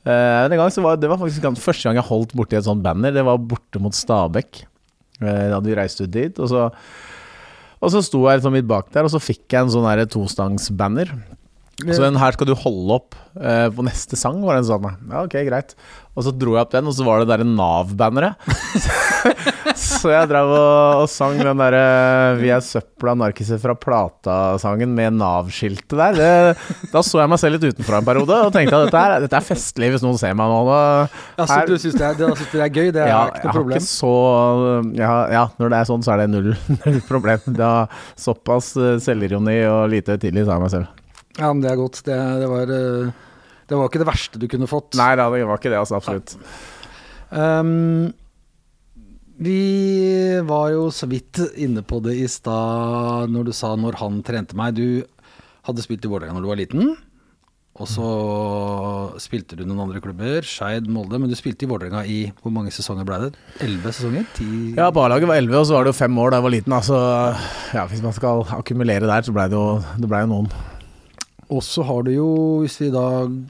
Uh, 0.00 0.48
en 0.48 0.58
gang 0.58 0.74
så 0.74 0.82
var, 0.84 0.98
det 0.98 1.12
var 1.12 1.20
faktisk 1.20 1.46
første 1.62 1.86
gang 1.86 2.00
jeg 2.00 2.08
holdt 2.10 2.34
borti 2.38 2.58
et 2.58 2.66
sånt 2.66 2.82
banner. 2.84 3.14
Det 3.14 3.26
var 3.26 3.38
borte 3.38 3.82
mot 3.82 3.94
Stabekk. 3.94 4.64
da 5.20 5.52
hadde 5.54 5.68
vi 5.68 5.78
reist 5.78 6.02
ut 6.02 6.10
dit. 6.10 6.42
Og 6.42 6.50
så, 6.50 6.70
og 7.80 7.92
så 7.94 8.02
sto 8.04 8.26
jeg 8.26 8.40
liksom 8.40 8.58
midt 8.58 8.70
bak 8.70 8.90
der, 8.90 9.06
og 9.06 9.12
så 9.14 9.22
fikk 9.22 9.46
jeg 9.52 9.68
en 9.68 9.76
sånn 9.76 10.08
tostangsbanner. 10.10 11.14
Så 11.80 12.02
den 12.02 12.18
her 12.20 12.36
skal 12.36 12.48
du 12.48 12.52
holde 12.58 12.98
opp 12.98 13.16
eh, 13.40 13.68
på 13.72 13.84
neste 13.86 14.18
sang, 14.18 14.42
var 14.44 14.58
det 14.58 14.64
en 14.64 14.68
sånn. 14.68 14.88
Ja, 15.08 15.24
ok, 15.24 15.36
greit. 15.46 15.76
Og 16.18 16.26
så 16.26 16.32
dro 16.34 16.56
jeg 16.56 16.66
opp 16.66 16.72
den, 16.74 16.88
og 16.90 16.94
så 16.96 17.04
var 17.06 17.22
det 17.22 17.30
derre 17.30 17.46
Nav-banneret. 17.46 18.36
så 19.78 20.10
jeg 20.10 20.28
drev 20.28 20.50
og, 20.50 21.04
og 21.04 21.06
sang 21.08 21.38
den 21.38 21.60
derre 21.62 21.84
'Vi 22.40 22.50
er 22.52 22.64
søpla 22.64 23.14
narkiser 23.16 23.60
fra 23.62 23.76
plata'-sangen 23.78 24.90
med 24.96 25.16
Nav-skiltet 25.16 25.96
der. 25.96 26.18
Det, 26.18 26.90
da 26.92 27.04
så 27.06 27.22
jeg 27.22 27.32
meg 27.32 27.40
selv 27.40 27.56
litt 27.56 27.68
utenfra 27.70 28.02
en 28.02 28.10
periode 28.10 28.40
og 28.48 28.52
tenkte 28.52 28.76
at 28.76 28.90
dette 28.90 29.04
er, 29.06 29.16
dette 29.24 29.40
er 29.40 29.46
festlig 29.46 29.92
hvis 29.94 30.04
noen 30.04 30.20
ser 30.20 30.36
meg 30.36 30.50
nå. 30.50 30.60
Ja, 31.38 31.46
så 31.46 31.60
du 31.70 31.76
syns 31.78 31.96
det, 31.96 32.12
det, 32.20 32.30
det, 32.42 32.60
er 32.66 32.74
gøy? 32.74 32.90
Det 32.92 33.04
er 33.06 33.12
ja, 33.14 33.24
ikke 33.30 33.46
noe 33.46 33.58
problem? 33.62 33.86
Så, 33.86 34.14
ja, 34.98 35.12
ja, 35.32 35.44
når 35.62 35.72
det 35.72 35.80
er 35.80 35.92
sånn, 35.94 36.04
så 36.04 36.16
er 36.16 36.24
det 36.24 36.32
null, 36.34 36.52
null 36.82 37.04
problem. 37.08 37.46
Det 37.46 37.70
er 37.70 38.08
såpass 38.18 38.74
eh, 38.76 38.96
selvironi 39.00 39.60
og 39.70 39.86
lite 39.94 40.18
høytidelig, 40.18 40.48
sa 40.48 40.58
jeg 40.58 40.66
meg 40.66 40.74
selv. 40.74 40.96
Ja, 41.38 41.52
men 41.52 41.62
det 41.62 41.70
er 41.70 41.78
godt. 41.78 42.00
Det, 42.06 42.16
det, 42.42 42.48
var, 42.50 42.72
eh, 42.74 43.12
det 43.70 43.78
var 43.78 43.90
ikke 43.90 44.02
det 44.02 44.10
verste 44.10 44.40
du 44.42 44.48
kunne 44.50 44.70
fått. 44.70 44.96
Nei 44.98 45.12
da, 45.18 45.28
det 45.32 45.46
var 45.46 45.60
ikke 45.60 45.72
det, 45.72 45.82
altså. 45.82 46.00
Absolutt. 46.00 46.34
Um, 47.30 48.10
vi 49.40 49.60
var 50.44 50.72
jo 50.74 50.88
så 50.92 51.06
vidt 51.08 51.38
inne 51.56 51.84
på 51.86 52.00
det 52.04 52.16
i 52.20 52.26
stad 52.28 53.30
når 53.32 53.46
du 53.48 53.54
sa 53.56 53.72
når 53.78 54.00
han 54.02 54.18
trente 54.26 54.58
meg. 54.58 54.76
Du 54.76 55.30
hadde 55.68 55.84
spilt 55.84 56.04
i 56.04 56.10
Vålerenga 56.10 56.36
når 56.36 56.44
du 56.44 56.50
var 56.50 56.60
liten. 56.60 56.90
Og 57.80 57.88
så 57.88 58.06
spilte 59.22 59.56
du 59.56 59.62
noen 59.64 59.86
andre 59.86 60.02
klubber, 60.04 60.44
Skeid, 60.44 60.88
Molde. 60.90 61.16
Men 61.22 61.30
du 61.30 61.36
spilte 61.38 61.64
i 61.64 61.70
Vålerenga 61.70 62.02
i 62.04 62.18
hvor 62.42 62.52
mange 62.52 62.74
sesonger 62.74 63.06
ble 63.08 63.20
det? 63.22 63.30
Elleve 63.64 63.94
sesonger? 63.96 64.26
10? 64.36 64.74
Ja, 64.76 64.90
barlaget 64.92 65.30
var 65.30 65.40
elleve, 65.40 65.62
og 65.62 65.68
så 65.68 65.78
var 65.78 65.86
det 65.86 65.94
jo 65.94 66.00
fem 66.02 66.18
år 66.20 66.34
da 66.34 66.40
jeg 66.40 66.46
var 66.48 66.54
liten. 66.56 66.76
Altså, 66.76 66.98
ja, 67.78 67.86
hvis 67.88 68.04
man 68.04 68.16
skal 68.16 68.44
akkumulere 68.58 69.08
der, 69.08 69.24
så 69.24 69.32
ble 69.32 69.46
det 69.54 69.62
det 70.02 70.10
ble 70.10 70.20
jo 70.26 70.30
noen. 70.34 70.52
Og 71.50 71.62
så 71.66 71.82
har 71.86 72.04
du 72.06 72.12
jo, 72.14 72.28
hvis 72.62 72.76
vi 72.78 72.90
da 72.94 73.04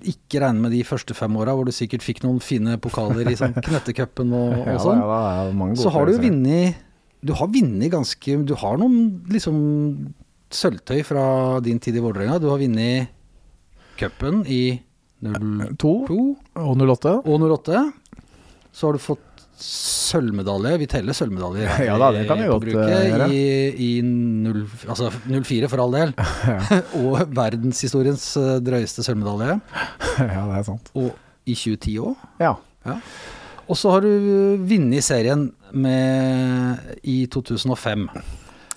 ikke 0.09 0.41
regner 0.41 0.65
med 0.65 0.73
de 0.73 0.81
første 0.89 1.15
fem 1.17 1.35
åra, 1.37 1.53
hvor 1.57 1.69
du 1.69 1.73
sikkert 1.75 2.05
fikk 2.05 2.23
noen 2.25 2.41
fine 2.45 2.79
pokaler 2.81 3.29
i 3.29 3.37
sånn 3.37 3.53
Knettecupen 3.61 4.33
og, 4.37 4.55
og 4.73 4.81
sånn, 4.81 5.03
ja, 5.05 5.19
ja, 5.51 5.69
så 5.81 5.93
har 5.93 6.09
du 6.09 6.15
jo 6.17 6.23
vunnet 6.25 6.81
Du 7.21 7.35
har 7.37 7.51
vunnet 7.53 7.93
ganske 7.93 8.39
Du 8.49 8.55
har 8.63 8.81
noen 8.81 9.21
liksom 9.29 9.59
sølvtøy 10.51 11.03
fra 11.07 11.25
din 11.63 11.79
tid 11.79 11.95
i 11.95 12.03
Vålerenga. 12.03 12.41
Du 12.43 12.49
har 12.51 12.59
vunnet 12.59 13.13
cupen 14.01 14.41
i 14.51 14.81
02 15.23 15.93
og 16.59 16.81
08. 16.81 17.13
Og 17.23 17.45
08. 17.45 17.83
Så 18.75 18.89
har 18.89 18.97
du 18.97 19.03
fått 19.05 19.30
sølvmedalje. 19.65 20.77
Vi 20.83 20.89
teller 20.91 21.17
sølvmedaljer 21.17 21.83
ja, 21.89 21.97
da, 22.01 22.11
det 22.15 22.27
kan 22.29 22.41
vi 22.41 22.49
godt 22.51 22.67
bruket, 22.67 22.95
gjøre. 23.11 23.29
I, 23.33 23.43
i 23.87 23.91
0, 24.05 24.63
altså 24.89 25.11
04 25.27 25.71
for 25.73 25.85
all 25.85 25.97
del. 25.97 26.15
og 27.03 27.35
verdenshistoriens 27.37 28.25
eh, 28.41 28.57
drøyeste 28.65 29.05
sølvmedalje. 29.07 29.61
ja, 30.21 30.47
det 30.51 30.59
er 30.61 30.67
sant. 30.71 30.91
Og 30.99 31.13
i 31.49 31.57
2010 31.57 31.99
òg. 32.05 32.27
Ja. 32.43 32.55
ja. 32.87 32.99
Og 33.71 33.79
så 33.79 33.95
har 33.95 34.03
du 34.03 34.11
vunnet 34.67 35.07
serien 35.07 35.49
med, 35.71 36.95
i 37.07 37.23
2005. 37.31 38.09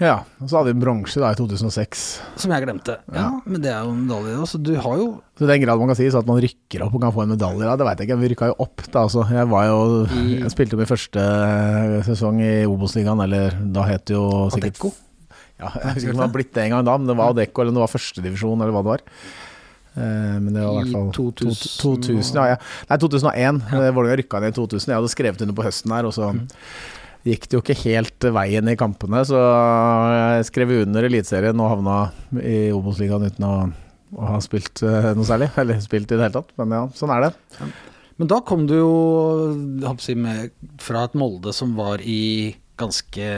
Ja, 0.03 0.15
og 0.41 0.49
så 0.49 0.59
hadde 0.59 0.73
vi 0.73 0.81
bronse 0.83 1.21
da 1.21 1.29
i 1.31 1.37
2006. 1.37 2.01
Som 2.41 2.51
jeg 2.51 2.65
glemte. 2.65 2.97
Ja, 3.07 3.21
ja 3.21 3.27
Men 3.47 3.61
det 3.63 3.69
er 3.71 3.85
jo 3.85 3.93
en 3.93 4.01
medalje. 4.03 4.47
Så 4.51 4.59
du 4.59 4.73
har 4.75 4.97
jo 4.99 5.05
Så 5.39 5.45
i 5.45 5.51
den 5.53 5.63
grad 5.63 5.79
man 5.79 5.91
kan 5.91 5.99
si 5.99 6.09
så 6.11 6.19
at 6.19 6.27
man 6.27 6.41
rykker 6.43 6.83
opp 6.85 6.97
og 6.97 7.05
kan 7.05 7.13
få 7.15 7.23
en 7.23 7.31
medalje, 7.35 7.63
da, 7.63 7.77
det 7.79 7.87
veit 7.87 8.03
jeg 8.03 8.09
ikke. 8.09 8.19
Vi 8.23 8.31
rykka 8.33 8.49
jo 8.51 8.57
opp, 8.65 8.83
da. 8.89 9.05
Altså. 9.05 9.23
Jeg 9.31 9.49
var 9.53 9.69
jo 9.69 9.79
Jeg 10.41 10.51
spilte 10.51 10.79
min 10.79 10.89
første 10.89 11.23
sesong 12.09 12.41
i 12.43 12.51
Obos-ligaen, 12.67 13.23
eller 13.23 13.55
da 13.77 13.87
het 13.87 14.05
det 14.09 14.17
jo 14.17 14.27
sikkert 14.53 14.75
Adecco? 14.75 14.93
Ja, 15.61 15.69
jeg 15.69 15.95
husker 15.95 16.09
ikke 16.09 16.17
om 16.17 16.19
det 16.19 16.25
var 16.25 16.35
blitt 16.35 16.53
det 16.57 16.65
en 16.65 16.75
gang 16.75 16.85
da, 16.89 16.97
men 16.99 17.07
det 17.07 17.17
var 17.21 17.31
Adecco, 17.31 17.63
eller 17.63 17.77
det 17.77 17.83
var 17.85 17.93
førstedivisjon, 17.93 18.59
eller 18.59 18.75
hva 18.75 18.83
det 18.83 18.91
var. 18.91 19.05
Eh, 19.93 20.35
men 20.41 20.49
det 20.49 20.65
var 20.65 20.73
i 20.73 20.81
hvert 20.81 20.97
fall 20.97 21.13
2000, 21.15 21.77
2000 21.79 22.41
ja, 22.41 22.49
ja. 22.55 22.59
Nei, 22.89 22.99
2001. 23.05 23.63
Ja. 23.71 23.93
Vålerenga 23.93 24.19
rykka 24.19 24.43
ned 24.43 24.51
i 24.51 24.59
2000. 24.59 24.89
Jeg 24.89 24.99
hadde 24.99 25.13
skrevet 25.13 25.45
under 25.45 25.55
på 25.61 25.67
høsten 25.69 25.95
her, 25.95 26.09
og 26.09 26.17
så 26.17 26.33
mm 26.33 26.43
gikk 27.23 27.47
det 27.47 27.57
jo 27.57 27.61
ikke 27.63 27.79
helt 27.85 28.27
veien 28.35 28.69
i 28.71 28.77
kampene, 28.79 29.23
så 29.27 29.39
jeg 29.39 30.49
skrev 30.49 30.75
under 30.81 31.07
Eliteserien 31.07 31.63
og 31.63 31.71
havna 31.71 31.97
i 32.41 32.67
Obos-ligaen 32.75 33.29
uten 33.29 33.47
å, 33.47 33.55
å, 34.17 34.25
ha 34.33 34.41
spilt 34.43 34.83
uh, 34.83 35.13
noe 35.15 35.27
særlig. 35.27 35.49
Eller 35.61 35.79
spilt 35.83 36.11
i 36.11 36.17
det 36.17 36.27
hele 36.27 36.35
tatt, 36.35 36.51
men 36.59 36.75
ja, 36.75 36.83
sånn 36.97 37.13
er 37.15 37.29
det. 37.29 37.33
Men 38.19 38.29
da 38.29 38.43
kom 38.45 38.67
du 38.69 38.75
jo 38.75 38.93
si, 40.03 40.17
med, 40.19 40.53
fra 40.83 41.07
et 41.07 41.17
Molde 41.17 41.55
som 41.55 41.73
var 41.79 42.03
i 42.03 42.53
ganske 42.79 43.31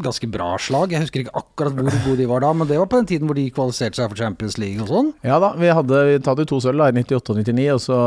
ganske 0.00 0.28
bra 0.32 0.54
slag. 0.60 0.94
Jeg 0.94 1.04
husker 1.04 1.24
ikke 1.24 1.40
akkurat 1.42 1.76
hvor 1.76 1.90
gode 2.06 2.20
de 2.22 2.28
var 2.28 2.44
da, 2.44 2.52
men 2.56 2.68
det 2.68 2.78
var 2.80 2.88
på 2.90 3.00
den 3.00 3.08
tiden 3.10 3.28
hvor 3.28 3.36
de 3.38 3.50
kvalifiserte 3.52 4.00
seg 4.00 4.08
for 4.08 4.20
Champions 4.20 4.56
League 4.60 4.80
og 4.82 4.88
sånn? 4.88 5.10
Ja 5.26 5.36
da, 5.42 5.52
vi 5.60 5.68
hadde 5.68 6.00
vi 6.08 6.16
tatt 6.24 6.40
jo 6.40 6.48
to 6.54 6.60
sølv 6.64 6.86
i 6.86 7.04
98 7.04 7.34
og 7.34 7.42
99, 7.42 7.66
og 7.74 7.82
så 7.84 7.98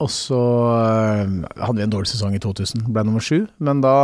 og 0.00 0.10
så 0.12 0.40
øh, 0.40 1.38
hadde 1.60 1.76
vi 1.78 1.84
en 1.86 1.92
dårlig 1.92 2.10
sesong 2.10 2.34
i 2.36 2.42
2000, 2.42 2.88
ble 2.88 3.04
nummer 3.06 3.24
sju. 3.24 3.44
Men 3.62 3.82
da 3.84 3.94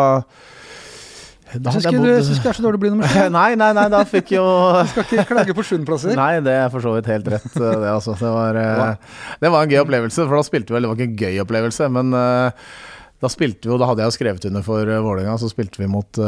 da 1.46 1.70
Syns 1.70 1.84
ikke 1.86 2.00
det 2.02 2.14
er 2.18 2.56
så 2.56 2.62
dårlig 2.64 2.80
å 2.80 2.82
bli 2.82 2.88
nummer 2.90 3.06
sju? 3.06 3.28
nei, 3.36 3.52
nei, 3.58 3.68
nei, 3.76 3.84
da 3.92 4.00
fikk 4.08 4.32
jo 4.34 4.42
Du 4.80 4.88
Skal 4.90 5.04
ikke 5.06 5.24
klage 5.28 5.54
på 5.54 5.62
sjuendeplasser? 5.68 6.16
Nei, 6.18 6.40
det 6.42 6.56
er 6.64 6.72
for 6.72 6.82
så 6.82 6.96
vidt 6.96 7.06
helt 7.12 7.30
rett, 7.36 7.52
øh, 7.54 7.76
det 7.84 7.92
altså. 7.92 8.16
Det 8.18 8.32
var, 8.34 8.58
øh, 8.58 9.20
det 9.44 9.52
var 9.54 9.62
en 9.62 9.72
gøy 9.72 9.84
opplevelse, 9.84 10.26
for 10.26 10.34
da 10.36 10.46
spilte 10.46 10.74
vi 10.74 10.78
vel 10.78 10.88
Det 10.88 10.90
var 10.90 10.98
ikke 10.98 11.12
en 11.12 11.20
gøy 11.22 11.44
opplevelse, 11.44 11.90
men 11.96 12.16
da 12.16 13.30
spilte 13.32 13.68
vi 13.68 13.72
jo 13.72 13.78
Da 13.80 13.88
hadde 13.92 14.02
jeg 14.02 14.10
jo 14.10 14.16
skrevet 14.18 14.48
under 14.50 14.66
for 14.66 14.90
Vålerenga, 14.90 15.38
så 15.40 15.48
spilte 15.52 15.80
vi 15.80 15.88
mot 15.90 16.24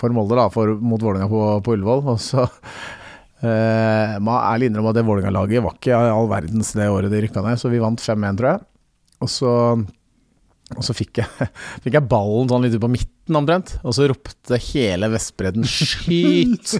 for 0.00 0.14
Molde, 0.14 0.38
da, 0.38 0.48
for, 0.52 0.72
mot 0.80 1.02
Vålerenga 1.02 1.28
på, 1.30 1.44
på 1.64 1.76
Ullevål. 1.76 2.02
Og 2.14 2.20
så 2.22 2.46
eh, 3.46 4.16
må 4.22 4.36
ærlig 4.38 4.70
innrømme 4.70 4.92
at 4.92 5.00
det 5.00 5.06
Vålerenga-laget 5.08 5.64
var 5.64 5.76
ikke 5.78 6.00
all 6.00 6.30
verdens 6.30 6.74
det 6.76 6.90
året 6.92 7.12
de 7.12 7.22
rykka 7.24 7.44
ned, 7.44 7.60
så 7.60 7.72
vi 7.72 7.82
vant 7.82 8.02
5-1, 8.02 8.40
tror 8.40 8.52
jeg. 8.52 8.66
Og 9.20 9.28
så, 9.28 9.52
og 10.76 10.84
så 10.86 10.96
fikk, 10.96 11.20
jeg, 11.20 11.48
fikk, 11.84 11.94
jeg, 11.98 12.06
ballen 12.10 12.50
sånn 12.50 12.66
litt 12.66 12.78
på 12.80 12.90
midten 12.90 13.38
omtrent, 13.40 13.76
og 13.84 13.94
så 13.96 14.08
ropte 14.10 14.58
hele 14.70 15.10
Vestbredden 15.12 15.66
'skyt'! 15.68 16.78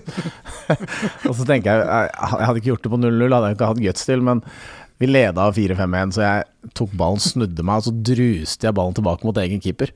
og 1.28 1.34
så 1.36 1.46
tenker 1.46 1.70
jeg 1.70 1.86
Jeg 1.86 2.46
hadde 2.48 2.62
ikke 2.62 2.72
gjort 2.72 2.86
det 2.86 2.94
på 2.94 3.02
0-0, 3.02 3.34
hadde 3.36 3.50
jeg 3.52 3.58
ikke 3.58 3.72
hatt 3.72 3.84
guts 3.84 4.08
til, 4.08 4.24
men 4.26 4.44
vi 5.00 5.08
leda 5.08 5.46
4-5-1, 5.56 6.10
så 6.12 6.20
jeg 6.20 6.72
tok 6.76 6.90
ballen, 7.00 7.22
snudde 7.24 7.64
meg, 7.64 7.80
og 7.80 7.86
så 7.86 7.92
druste 8.04 8.66
jeg 8.68 8.76
ballen 8.76 8.96
tilbake 8.98 9.24
mot 9.24 9.38
egen 9.40 9.62
keeper. 9.64 9.94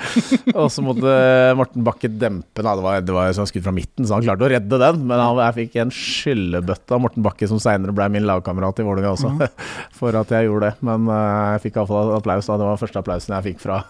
og 0.58 0.70
så 0.72 0.84
måtte 0.84 1.12
Morten 1.58 1.84
Bakke 1.84 2.08
dempe 2.08 2.64
den. 2.64 2.80
Det 2.80 2.86
var, 2.86 3.02
det 3.04 3.16
var 3.16 3.36
skudd 3.36 3.66
fra 3.66 3.74
midten, 3.76 4.08
så 4.08 4.16
han 4.16 4.24
klarte 4.24 4.46
å 4.46 4.50
redde 4.54 4.80
den. 4.80 5.04
Men 5.04 5.20
han, 5.20 5.42
jeg 5.44 5.56
fikk 5.58 5.76
en 5.84 5.92
skyllebøtte 5.92 6.96
av 6.96 7.04
Morten 7.04 7.26
Bakke, 7.28 7.50
som 7.50 7.60
seinere 7.60 7.92
ble 7.92 8.08
min 8.14 8.24
lagkamerat 8.28 8.80
i 8.80 8.88
Vålerenga 8.88 9.12
også, 9.18 9.34
mm. 9.36 9.62
for 10.00 10.16
at 10.16 10.32
jeg 10.32 10.48
gjorde 10.48 10.72
det. 10.72 10.88
Men 10.88 11.12
uh, 11.12 11.20
jeg 11.52 11.66
fikk 11.68 11.80
iallfall 11.82 12.16
applaus. 12.16 12.48
da, 12.48 12.56
Det 12.56 12.72
var 12.72 12.82
første 12.86 13.04
applausen 13.04 13.36
jeg 13.36 13.50
fikk 13.52 13.64
fra 13.68 13.82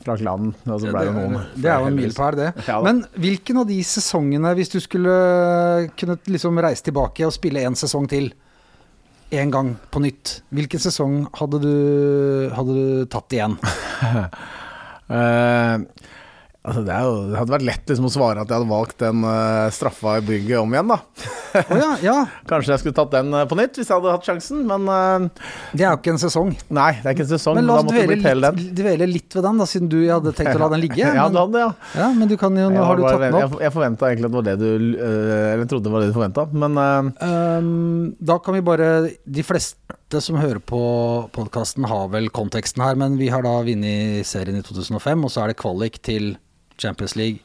fra 0.00 0.14
klanen. 0.16 0.54
Og 0.64 0.78
så 0.80 0.88
ble 0.88 1.06
det, 1.10 1.12
noen. 1.12 1.40
Det 1.60 1.68
er 1.68 1.82
jo 1.82 1.88
en 1.90 1.98
milepæl, 2.00 2.36
det. 2.38 2.52
Ja, 2.64 2.78
Men 2.80 3.02
hvilken 3.20 3.60
av 3.60 3.66
de 3.68 3.82
sesongene, 3.84 4.54
hvis 4.56 4.72
du 4.72 4.78
skulle 4.80 5.16
kunne 6.00 6.16
liksom 6.24 6.60
reise 6.64 6.86
tilbake 6.88 7.26
og 7.26 7.36
spille 7.36 7.68
en 7.68 7.76
sesong 7.76 8.08
til, 8.08 8.30
en 9.30 9.50
gang 9.54 9.74
på 9.90 10.02
nytt, 10.02 10.40
hvilken 10.54 10.82
sesong 10.82 11.28
hadde 11.38 11.60
du, 11.62 11.74
hadde 12.54 12.74
du 12.74 13.04
tatt 13.10 13.36
igjen? 13.36 13.56
uh, 15.10 15.78
Altså 16.60 16.82
det, 16.84 16.92
jo, 16.92 17.12
det, 17.30 17.36
hadde 17.38 17.52
vært 17.54 17.64
lett 17.64 17.88
liksom 17.88 18.04
å 18.04 18.10
svare 18.12 18.42
at 18.42 18.50
jeg 18.50 18.60
hadde 18.60 18.68
valgt 18.68 18.98
den 19.00 19.22
uh, 19.24 19.70
straffa 19.72 20.18
i 20.20 20.24
bygget 20.26 20.58
om 20.60 20.74
igjen, 20.74 20.90
da. 20.92 20.98
oh, 21.56 21.70
ja, 21.72 21.86
ja. 22.04 22.16
Kanskje 22.50 22.74
jeg 22.74 22.82
skulle 22.82 22.96
tatt 22.98 23.14
den 23.14 23.32
uh, 23.32 23.46
på 23.48 23.56
nytt 23.56 23.78
hvis 23.80 23.88
jeg 23.88 23.96
hadde 23.96 24.12
hatt 24.12 24.28
sjansen, 24.28 24.66
men 24.68 24.84
uh, 24.84 25.46
Det 25.72 25.86
er 25.86 25.94
jo 25.94 26.00
ikke 26.02 26.12
en 26.12 26.20
sesong. 26.20 26.50
Nei, 26.76 26.90
det 26.98 27.08
er 27.08 27.16
ikke 27.16 27.24
en 27.24 27.30
sesong. 27.30 27.56
Men 27.56 27.70
la 27.70 27.78
oss 27.80 27.88
dvele 27.88 28.18
litt, 28.18 28.60
dvele 28.76 29.08
litt 29.08 29.38
ved 29.38 29.46
den, 29.48 29.62
da, 29.62 29.68
siden 29.72 29.88
du 29.88 29.96
hadde 30.02 30.34
tenkt 30.36 30.52
å 30.58 30.60
la 30.60 30.68
den 30.74 30.82
ligge. 30.82 31.00
ja, 31.06 31.14
men, 31.14 31.38
hadde, 31.40 31.62
ja. 31.62 31.70
ja, 32.02 32.10
men 32.18 32.28
du 32.28 32.36
kan 32.42 32.60
jo, 32.60 32.66
nå 32.74 32.84
har 32.90 33.00
du 33.00 33.06
tatt 33.06 33.24
den 33.24 33.38
opp. 33.38 33.56
Jeg, 33.56 33.62
jeg 33.64 33.74
forventa 33.78 34.10
egentlig 34.10 34.28
at 34.28 34.34
det 34.34 34.40
var 34.42 34.48
det 34.50 34.56
du 34.60 35.00
Eller 35.06 35.72
trodde 35.72 35.88
det 35.88 35.94
var 35.94 36.04
det 36.04 36.10
du 36.10 36.18
forventa, 36.18 36.44
men 36.60 36.76
um, 36.84 37.72
Da 38.20 38.36
kan 38.44 38.58
vi 38.58 38.62
bare 38.66 38.90
De 39.08 39.46
fleste 39.46 40.20
som 40.20 40.36
hører 40.36 40.60
på 40.60 40.82
podkasten 41.32 41.88
har 41.88 42.12
vel 42.12 42.28
konteksten 42.36 42.84
her, 42.84 43.00
men 43.00 43.16
vi 43.16 43.32
har 43.32 43.48
da 43.48 43.56
vunnet 43.64 44.28
serien 44.28 44.60
i 44.60 44.64
2005, 44.66 45.24
og 45.24 45.32
så 45.32 45.46
er 45.46 45.54
det 45.54 45.60
kvalik 45.62 46.00
til 46.04 46.34
Champions 46.80 47.14
League 47.20 47.40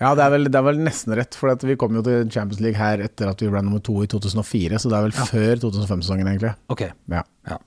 Ja, 0.00 0.10
det 0.18 0.24
er, 0.24 0.30
vel, 0.34 0.48
det 0.50 0.58
er 0.58 0.64
vel 0.66 0.80
nesten 0.82 1.14
rett, 1.16 1.36
for 1.38 1.54
vi 1.64 1.76
kom 1.80 1.94
jo 1.96 2.02
til 2.04 2.24
Champions 2.34 2.60
League 2.64 2.76
her 2.80 2.98
etter 3.04 3.28
at 3.30 3.40
vi 3.44 3.48
ble 3.52 3.60
nummer 3.62 3.80
to 3.84 3.94
i 4.02 4.08
2004, 4.10 4.80
så 4.82 4.90
det 4.90 4.96
er 4.98 5.04
vel 5.06 5.14
Ja. 5.14 5.26
før 5.30 5.60
2005-sesongen, 5.62 6.26
egentlig. 6.32 6.50
Ok. 6.74 6.82
Ja. 7.14 7.22
Ja. 7.48 7.58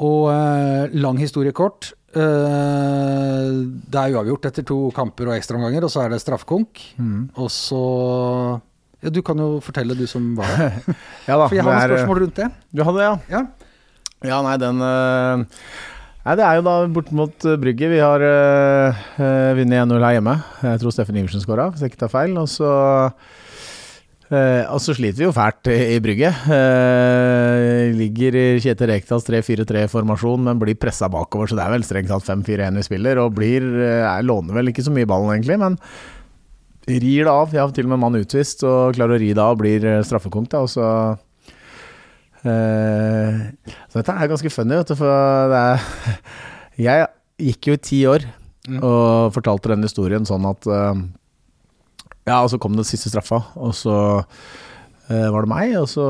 Og 0.00 0.30
eh, 0.32 0.94
lang 1.02 1.18
historie 1.20 1.52
kort. 1.52 1.90
Eh, 2.14 3.50
det 3.90 3.98
er 4.00 4.14
uavgjort 4.14 4.46
etter 4.50 4.64
to 4.66 4.78
kamper 4.96 5.28
og 5.30 5.36
ekstraomganger, 5.36 5.84
og 5.86 5.92
så 5.92 6.04
er 6.06 6.14
det 6.14 6.22
straffekonk. 6.22 6.80
Mm. 7.02 7.22
Og 7.36 7.50
så 7.52 7.82
Ja, 9.02 9.08
du 9.08 9.22
kan 9.24 9.38
jo 9.40 9.60
fortelle, 9.64 9.94
du 9.96 10.06
som 10.06 10.34
var 10.36 10.48
der. 10.54 10.74
ja 11.28 11.36
da. 11.40 11.46
For 11.48 11.56
jeg 11.56 11.64
har 11.64 11.72
noen 11.72 11.92
spørsmål 11.96 12.18
rundt 12.26 12.36
det. 12.42 12.48
Du 12.76 12.82
hadde 12.84 12.98
det, 13.00 13.06
ja? 13.10 13.14
Ja. 13.38 13.42
Ja, 14.30 14.38
nei, 14.44 14.56
den 14.60 14.82
øh, 14.84 15.44
Nei, 16.20 16.34
det 16.36 16.44
er 16.44 16.58
jo 16.58 16.64
da 16.66 16.72
bort 16.92 17.08
mot 17.16 17.44
øh, 17.48 17.56
Brygge. 17.60 17.88
Vi 17.88 18.00
har 18.02 18.20
øh, 18.20 18.98
øh, 19.24 19.56
vunnet 19.56 19.86
1-0 19.88 20.02
her 20.04 20.16
hjemme. 20.18 20.34
Jeg 20.66 20.80
tror 20.82 20.92
Steffen 20.92 21.16
Iversen 21.16 21.40
skåra, 21.40 21.70
hvis 21.70 21.80
jeg 21.80 21.94
ikke 21.94 22.02
tar 22.02 22.12
feil. 22.12 22.36
Og 22.36 22.48
så 22.52 22.68
øh, 24.28 24.64
og 24.68 24.82
så 24.84 24.92
sliter 24.98 25.16
vi 25.16 25.24
jo 25.24 25.32
fælt 25.32 25.70
i, 25.72 25.78
i 25.94 26.02
Brygge. 26.04 26.28
Eh, 26.28 27.96
ligger 27.96 28.36
i 28.36 28.44
Kjetil 28.60 28.92
Rekdals 28.92 29.24
3-4-3-formasjon, 29.30 30.44
men 30.44 30.60
blir 30.60 30.76
pressa 30.76 31.08
bakover, 31.08 31.48
så 31.48 31.56
det 31.56 31.64
er 31.64 31.72
vel 31.78 31.88
strengt 31.88 32.12
tatt 32.12 32.28
5-4-1 32.28 32.76
vi 32.82 32.84
spiller. 32.90 33.22
Og 33.24 33.32
blir 33.40 33.64
øh, 33.64 34.04
Jeg 34.04 34.28
låner 34.28 34.60
vel 34.60 34.74
ikke 34.74 34.84
så 34.84 34.92
mye 34.92 35.08
ballen, 35.08 35.32
egentlig, 35.38 35.56
men 35.64 35.80
rir 36.84 37.24
det 37.24 37.32
av. 37.32 37.56
Jeg 37.56 37.64
har 37.64 37.72
til 37.72 37.88
og 37.88 37.94
med 37.94 38.04
mann 38.04 38.20
utvist 38.20 38.68
og 38.68 38.92
klarer 38.98 39.16
å 39.16 39.24
ri 39.24 39.32
det 39.32 39.48
av, 39.48 39.56
blir 39.56 39.88
øh, 39.88 40.04
straffekonk, 40.04 40.52
og 40.60 40.68
så 40.68 40.86
Eh, 40.90 41.29
så 42.42 44.00
dette 44.00 44.14
er 44.16 44.30
ganske 44.30 44.52
funny, 44.52 44.78
vet 44.80 44.92
du, 44.92 44.96
for 44.96 45.54
er 45.56 45.82
Jeg 46.80 47.08
gikk 47.40 47.68
jo 47.68 47.74
i 47.76 47.82
ti 47.84 47.98
år 48.08 48.24
Mm. 48.68 48.82
og 48.84 49.32
fortalte 49.32 49.72
den 49.72 49.86
historien 49.86 50.26
sånn 50.28 50.44
at 50.44 50.66
eh, 50.68 50.98
Ja, 52.28 52.42
og 52.44 52.50
så 52.52 52.58
kom 52.60 52.76
den 52.76 52.86
siste 52.86 53.08
straffa, 53.08 53.40
og 53.56 53.72
så 53.74 53.94
eh, 55.08 55.28
var 55.32 55.46
det 55.46 55.50
meg, 55.50 55.72
og 55.80 55.88
så 55.90 56.04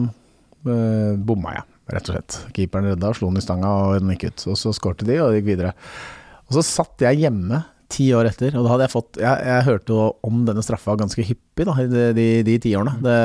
uh, 0.00 1.16
bomma 1.18 1.56
jeg, 1.56 1.64
rett 1.92 2.08
og 2.08 2.14
slett. 2.14 2.36
Keeperen 2.56 2.86
redda, 2.92 3.10
slo 3.18 3.28
den 3.28 3.42
i 3.42 3.44
stanga, 3.44 3.72
og 3.82 3.98
den 3.98 4.14
gikk 4.14 4.30
ut. 4.30 4.44
Og 4.54 4.56
så 4.62 4.72
skårte 4.72 5.04
de, 5.08 5.18
og 5.20 5.34
det 5.34 5.42
gikk 5.42 5.50
videre. 5.50 5.74
Og 6.46 6.56
så 6.56 6.62
satt 6.64 7.02
jeg 7.04 7.20
hjemme 7.26 7.60
ti 7.92 8.08
år 8.16 8.28
etter, 8.30 8.56
og 8.56 8.64
da 8.66 8.72
hadde 8.72 8.86
jeg 8.86 8.92
fått 8.92 9.18
Jeg, 9.22 9.42
jeg 9.46 9.66
hørte 9.68 9.94
jo 9.94 10.06
om 10.26 10.40
denne 10.48 10.64
straffa 10.64 10.96
ganske 10.98 11.22
hyppig 11.28 11.66
da, 11.68 11.76
i 11.82 11.86
de, 11.90 12.06
de, 12.16 12.26
de 12.46 12.56
ti 12.62 12.72
årene. 12.78 12.96
Det, 13.04 13.18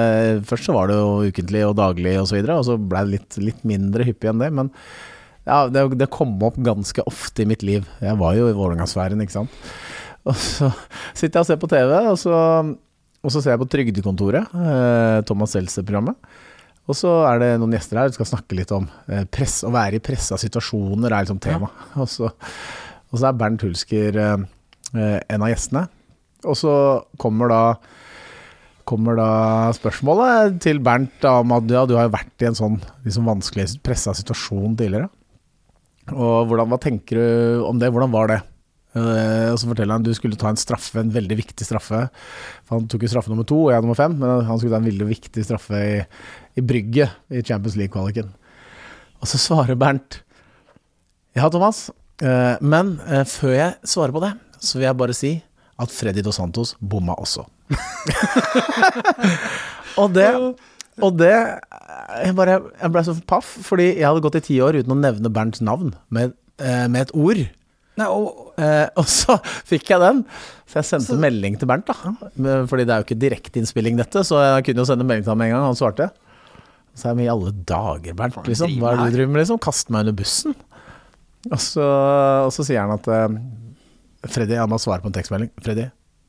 først 0.50 0.70
så 0.70 0.76
var 0.76 0.92
det 0.92 1.00
jo 1.00 1.32
ukentlig 1.32 1.64
og 1.68 1.78
daglig 1.80 2.14
og 2.22 2.28
så 2.30 2.38
videre, 2.38 2.60
og 2.60 2.68
så 2.68 2.78
ble 2.78 3.02
det 3.06 3.16
litt, 3.16 3.40
litt 3.42 3.66
mindre 3.68 4.06
hyppig 4.08 4.30
enn 4.32 4.44
det. 4.44 4.52
Men 4.60 4.70
ja, 5.48 5.64
det, 5.74 5.88
det 5.98 6.12
kom 6.14 6.36
opp 6.46 6.60
ganske 6.62 7.06
ofte 7.10 7.44
i 7.44 7.50
mitt 7.50 7.66
liv. 7.66 7.88
Jeg 8.04 8.20
var 8.22 8.38
jo 8.38 8.52
i 8.52 8.56
Vålerenga-sfæren, 8.58 9.24
ikke 9.26 9.40
sant. 9.40 9.58
Og 10.30 10.38
så 10.38 10.70
sitter 11.18 11.40
jeg 11.40 11.42
og 11.42 11.50
ser 11.50 11.62
på 11.62 11.72
TV, 11.72 11.96
og 12.12 12.20
så, 12.22 12.38
og 13.22 13.34
så 13.34 13.42
ser 13.42 13.56
jeg 13.56 13.64
på 13.64 13.70
Trygdekontoret, 13.74 14.54
eh, 14.54 15.18
Thomas 15.26 15.58
Seltzer-programmet. 15.58 16.18
Og 16.90 16.98
så 16.98 17.10
er 17.30 17.42
det 17.42 17.50
noen 17.62 17.74
gjester 17.76 18.00
her, 18.00 18.10
vi 18.10 18.18
skal 18.18 18.30
snakke 18.34 18.58
litt 18.58 18.72
om 18.76 18.88
eh, 19.08 19.26
press, 19.30 19.62
å 19.68 19.74
være 19.74 20.00
i 20.00 20.04
pressa 20.04 20.38
situasjoner 20.42 21.10
er 21.10 21.26
liksom 21.26 21.42
tema. 21.42 21.70
Og, 21.96 22.10
så, 22.10 22.32
og 23.12 23.20
så 23.20 23.30
er 23.30 23.40
Bernt 23.40 23.64
Hulsker 23.66 24.20
eh, 24.24 24.46
en 24.96 25.44
av 25.44 25.52
gjestene. 25.52 25.86
Og 26.48 26.58
så 26.58 26.74
kommer 27.22 27.52
da 27.52 27.64
kommer 28.88 29.16
da 29.16 29.32
spørsmålet 29.78 30.58
til 30.64 30.82
Bernt 30.84 31.24
om 31.30 31.54
at 31.56 31.70
ja, 31.72 31.84
du 31.88 31.94
har 31.96 32.12
vært 32.12 32.44
i 32.44 32.48
en 32.50 32.58
sånn 32.58 32.80
liksom 33.06 33.28
vanskelig 33.30 33.68
pressa 33.86 34.14
situasjon 34.18 34.74
tidligere. 34.80 35.12
Og 36.12 36.50
hvordan, 36.50 36.72
hva 36.72 36.80
tenker 36.82 37.20
du 37.20 37.68
om 37.68 37.80
det? 37.80 37.92
Hvordan 37.94 38.12
var 38.12 38.32
det? 38.32 38.40
Eh, 38.92 39.48
og 39.54 39.60
så 39.62 39.70
forteller 39.70 39.96
han 39.96 40.04
at 40.04 40.10
du 40.10 40.18
skulle 40.18 40.40
ta 40.40 40.50
en 40.52 40.60
straffe, 40.60 40.98
en 41.00 41.14
veldig 41.14 41.38
viktig 41.40 41.68
straffe. 41.68 42.02
For 42.66 42.80
han 42.80 42.90
tok 42.92 43.06
jo 43.06 43.12
straffe 43.14 43.32
nummer 43.32 43.48
to, 43.48 43.60
og 43.68 43.72
jeg 43.72 43.86
nummer 43.86 44.00
fem, 44.00 44.18
men 44.20 44.44
han 44.48 44.60
skulle 44.60 44.74
ta 44.76 44.82
en 44.82 44.90
veldig 44.90 45.08
viktig 45.14 45.46
straffe 45.48 45.80
i, 45.80 45.96
i 46.60 46.66
Brygge 46.66 47.08
i 47.32 47.46
Champions 47.46 47.78
League-kvaliken. 47.80 48.34
Og 49.22 49.30
så 49.30 49.40
svarer 49.40 49.80
Bernt 49.80 50.24
Ja, 51.38 51.48
Thomas, 51.48 51.86
men 52.62 52.96
eh, 53.08 53.24
før 53.30 53.56
jeg 53.56 53.94
svarer 53.94 54.16
på 54.16 54.24
det, 54.24 54.34
så 54.62 54.78
vil 54.78 54.90
jeg 54.90 55.00
bare 55.00 55.18
si 55.18 55.32
at 55.82 55.94
Freddy 55.94 56.22
Dos 56.26 56.38
Santos 56.38 56.76
bomma 56.78 57.16
også. 57.18 57.48
og 60.02 60.12
det 60.14 60.28
og 61.02 61.16
det 61.16 61.32
Jeg, 61.32 62.34
bare, 62.36 62.58
jeg 62.60 62.92
ble 62.92 63.02
så 63.08 63.14
paff, 63.26 63.48
fordi 63.64 63.88
jeg 63.96 64.06
hadde 64.06 64.22
gått 64.22 64.36
i 64.42 64.44
ti 64.44 64.58
år 64.62 64.82
uten 64.82 64.94
å 64.94 65.00
nevne 65.00 65.32
Bernts 65.34 65.64
navn 65.64 65.96
med, 66.14 66.36
eh, 66.60 66.86
med 66.92 67.08
et 67.08 67.14
ord. 67.16 67.40
Nei, 67.98 68.08
og, 68.08 68.52
Eh, 68.62 68.88
og 69.00 69.08
så 69.10 69.38
fikk 69.70 69.94
jeg 69.94 70.02
den, 70.04 70.24
så 70.70 70.82
jeg 70.82 70.90
sendte 70.90 71.18
melding 71.20 71.58
til 71.60 71.70
Bernt. 71.70 71.88
da 71.88 72.66
Fordi 72.70 72.86
det 72.86 72.94
er 72.94 73.02
jo 73.02 73.08
ikke 73.08 73.22
direkteinnspilling, 73.22 73.98
dette, 74.00 74.26
så 74.28 74.42
jeg 74.44 74.68
kunne 74.68 74.84
jo 74.84 74.90
sende 74.90 75.08
melding 75.08 75.26
til 75.26 75.34
ham 75.34 75.42
med 75.42 75.52
en 75.52 75.56
gang. 75.56 75.70
Han 75.72 75.80
svarte. 75.80 76.12
Så 76.98 77.10
jeg 77.10 77.22
med 77.22 77.30
i 77.30 77.32
alle 77.32 77.54
dager, 77.56 78.16
Bernt. 78.18 78.42
Liksom. 78.48 78.76
Hva 78.82 78.94
er 78.94 79.00
det 79.00 79.12
du 79.12 79.18
driver 79.18 79.34
med? 79.34 79.44
liksom? 79.44 79.62
Kaste 79.64 79.94
meg 79.94 80.06
under 80.06 80.18
bussen. 80.20 80.58
Og 81.50 81.58
så, 81.58 81.86
og 82.46 82.52
så 82.54 82.66
sier 82.68 82.84
han 82.84 82.94
at 82.94 83.08
uh, 83.10 84.30
Freddy, 84.30 84.54
jeg 84.60 84.70
må 84.70 84.78
svare 84.82 85.02
på 85.02 85.10
en 85.10 85.16
tekstmelding. 85.16 85.50
Freddy, 85.64 85.88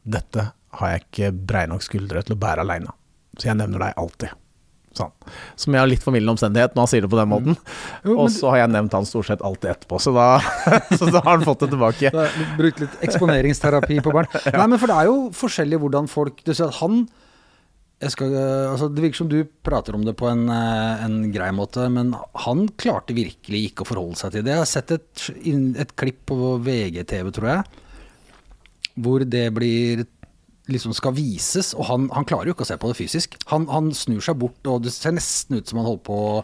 dette 0.08 0.46
har 0.78 0.94
jeg 0.94 1.04
ikke 1.04 1.32
brei 1.52 1.66
nok 1.68 1.84
skuldre 1.84 2.22
til 2.24 2.36
å 2.36 2.40
bære 2.40 2.64
aleine. 2.64 2.94
Så 3.36 3.50
jeg 3.50 3.58
nevner 3.60 3.82
deg 3.86 4.00
alltid. 4.00 4.38
Sånn. 4.96 5.12
Som 5.56 5.72
jeg 5.72 5.80
har 5.80 5.88
litt 5.88 6.04
formildende 6.04 6.34
omstendighet 6.34 6.74
når 6.76 6.84
han 6.84 6.90
sier 6.90 7.04
det 7.04 7.10
på 7.12 7.16
den 7.16 7.30
måten. 7.30 7.56
Jo, 8.04 8.16
Og 8.24 8.28
så 8.32 8.50
har 8.52 8.62
jeg 8.62 8.72
nevnt 8.74 8.96
han 8.96 9.08
stort 9.08 9.28
sett 9.30 9.44
alltid 9.44 9.70
etterpå, 9.72 10.00
så 10.04 10.12
da, 10.16 10.26
så 10.98 11.08
da 11.08 11.22
har 11.22 11.38
han 11.38 11.46
fått 11.46 11.64
det 11.64 11.70
tilbake. 11.72 12.12
Brukt 12.58 12.82
litt 12.84 13.06
eksponeringsterapi 13.08 14.00
på 14.04 14.12
barn. 14.12 14.28
Nei, 14.58 14.66
men 14.66 14.76
for 14.80 14.92
det 14.92 14.98
er 14.98 15.08
jo 15.08 15.16
forskjellig 15.36 15.80
hvordan 15.80 16.10
folk 16.12 16.44
Du 16.44 16.52
ser 16.52 16.68
at 16.68 16.80
han 16.82 17.06
skal, 18.10 18.32
altså 18.72 18.88
Det 18.90 19.04
virker 19.04 19.20
som 19.20 19.28
du 19.30 19.44
prater 19.62 19.94
om 19.94 20.02
det 20.02 20.16
på 20.18 20.26
en, 20.26 20.48
eh, 20.50 21.04
en 21.04 21.20
grei 21.30 21.52
måte, 21.54 21.86
men 21.92 22.10
han 22.46 22.64
klarte 22.80 23.14
virkelig 23.14 23.68
ikke 23.68 23.84
å 23.84 23.90
forholde 23.92 24.18
seg 24.18 24.34
til 24.34 24.42
det. 24.42 24.56
Jeg 24.56 24.64
har 24.64 24.72
sett 24.72 24.90
et, 24.96 25.28
et 25.84 25.94
klipp 25.94 26.24
på 26.26 26.56
VGTV, 26.66 27.30
tror 27.36 27.52
jeg, 27.52 27.86
hvor 29.06 29.22
det 29.24 29.46
blir 29.54 30.02
liksom 30.70 30.94
skal 30.94 31.14
vises, 31.16 31.72
og 31.74 31.86
han, 31.88 32.04
han 32.14 32.26
klarer 32.28 32.50
jo 32.50 32.54
ikke 32.54 32.64
å 32.66 32.68
se 32.68 32.76
på 32.80 32.90
det 32.90 32.96
fysisk. 32.98 33.34
Han, 33.50 33.66
han 33.70 33.90
snur 33.96 34.22
seg 34.22 34.38
bort, 34.38 34.60
og 34.70 34.84
det 34.84 34.92
ser 34.94 35.14
nesten 35.16 35.58
ut 35.58 35.68
som 35.68 35.80
han 35.80 35.88
holder 35.88 36.04
på 36.06 36.18
å, 36.22 36.36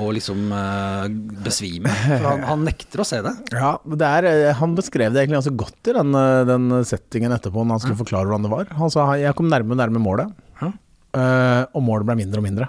å 0.00 0.08
liksom 0.16 0.52
eh, 0.56 1.04
besvime. 1.44 1.92
For 2.06 2.28
han, 2.30 2.46
han 2.48 2.64
nekter 2.68 3.04
å 3.04 3.08
se 3.08 3.20
det. 3.24 3.34
Ja, 3.58 3.74
det 3.84 4.08
er, 4.08 4.28
eh, 4.30 4.56
Han 4.56 4.76
beskrev 4.78 5.12
det 5.12 5.24
egentlig 5.24 5.40
ganske 5.42 5.56
godt 5.64 5.90
i 5.92 5.96
den, 5.98 6.16
eh, 6.16 6.42
den 6.48 6.68
settingen 6.88 7.34
etterpå, 7.36 7.64
når 7.64 7.76
han 7.76 7.84
skulle 7.84 8.00
forklare 8.00 8.30
hvordan 8.30 8.48
det 8.48 8.54
var. 8.54 8.72
Han 8.80 8.92
sa 8.94 9.08
jeg 9.20 9.36
kom 9.38 9.50
nærme 9.52 9.76
nærme 9.78 10.02
målet, 10.02 10.32
eh, 10.62 10.72
og 11.16 11.80
målet 11.82 12.04
ble 12.08 12.18
mindre 12.20 12.42
og 12.42 12.44
mindre. 12.44 12.66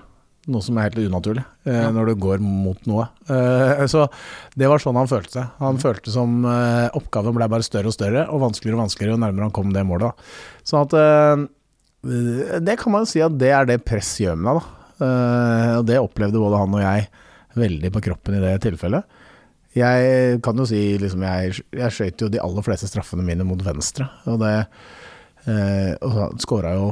Noe 0.50 0.66
som 0.66 0.78
er 0.80 0.88
helt 0.88 1.12
unaturlig 1.12 1.44
ja. 1.68 1.90
når 1.94 2.12
du 2.12 2.22
går 2.24 2.42
mot 2.42 2.80
noe. 2.90 3.06
Eh, 3.30 3.84
så 3.92 4.06
det 4.58 4.70
var 4.72 4.82
sånn 4.82 4.98
han 4.98 5.10
følte 5.10 5.36
seg. 5.36 5.52
Han 5.60 5.80
følte 5.82 6.14
som 6.14 6.42
eh, 6.48 6.88
oppgaven 6.98 7.36
ble 7.36 7.50
bare 7.52 7.66
større 7.66 7.92
og 7.92 7.96
større, 7.96 8.26
og 8.32 8.42
vanskeligere 8.46 8.80
og 8.80 8.86
vanskeligere 8.88 9.18
jo 9.18 9.22
nærmere 9.26 9.50
han 9.50 9.56
kom 9.56 9.74
det 9.76 9.86
målet. 9.86 10.10
Da. 10.10 10.64
Sånn 10.72 10.88
at 10.88 10.96
eh, 11.00 11.46
Det 12.66 12.78
kan 12.80 12.96
man 12.96 13.06
jo 13.06 13.12
si 13.12 13.22
at 13.26 13.36
det 13.38 13.52
er 13.54 13.70
det 13.70 13.82
press 13.86 14.16
gjør 14.24 14.40
med 14.40 14.50
deg, 14.50 14.62
da. 14.62 14.86
Eh, 15.00 15.74
og 15.78 15.90
det 15.92 16.00
opplevde 16.02 16.42
både 16.42 16.64
han 16.64 16.78
og 16.80 16.86
jeg 16.86 17.10
veldig 17.60 17.92
på 17.96 18.04
kroppen 18.10 18.40
i 18.40 18.44
det 18.44 18.56
tilfellet. 18.64 19.20
Jeg 19.78 20.40
kan 20.42 20.58
jo 20.58 20.66
si 20.66 20.80
liksom 20.98 21.22
Jeg, 21.22 21.60
jeg 21.78 21.94
skøyt 21.94 22.24
jo 22.24 22.32
de 22.34 22.40
aller 22.42 22.66
fleste 22.66 22.88
straffene 22.90 23.22
mine 23.28 23.46
mot 23.46 23.60
venstre, 23.62 24.08
og 24.26 24.40
det 24.42 24.54
eh, 25.46 25.94
Og 26.02 26.42
skåra 26.42 26.74
jo 26.74 26.88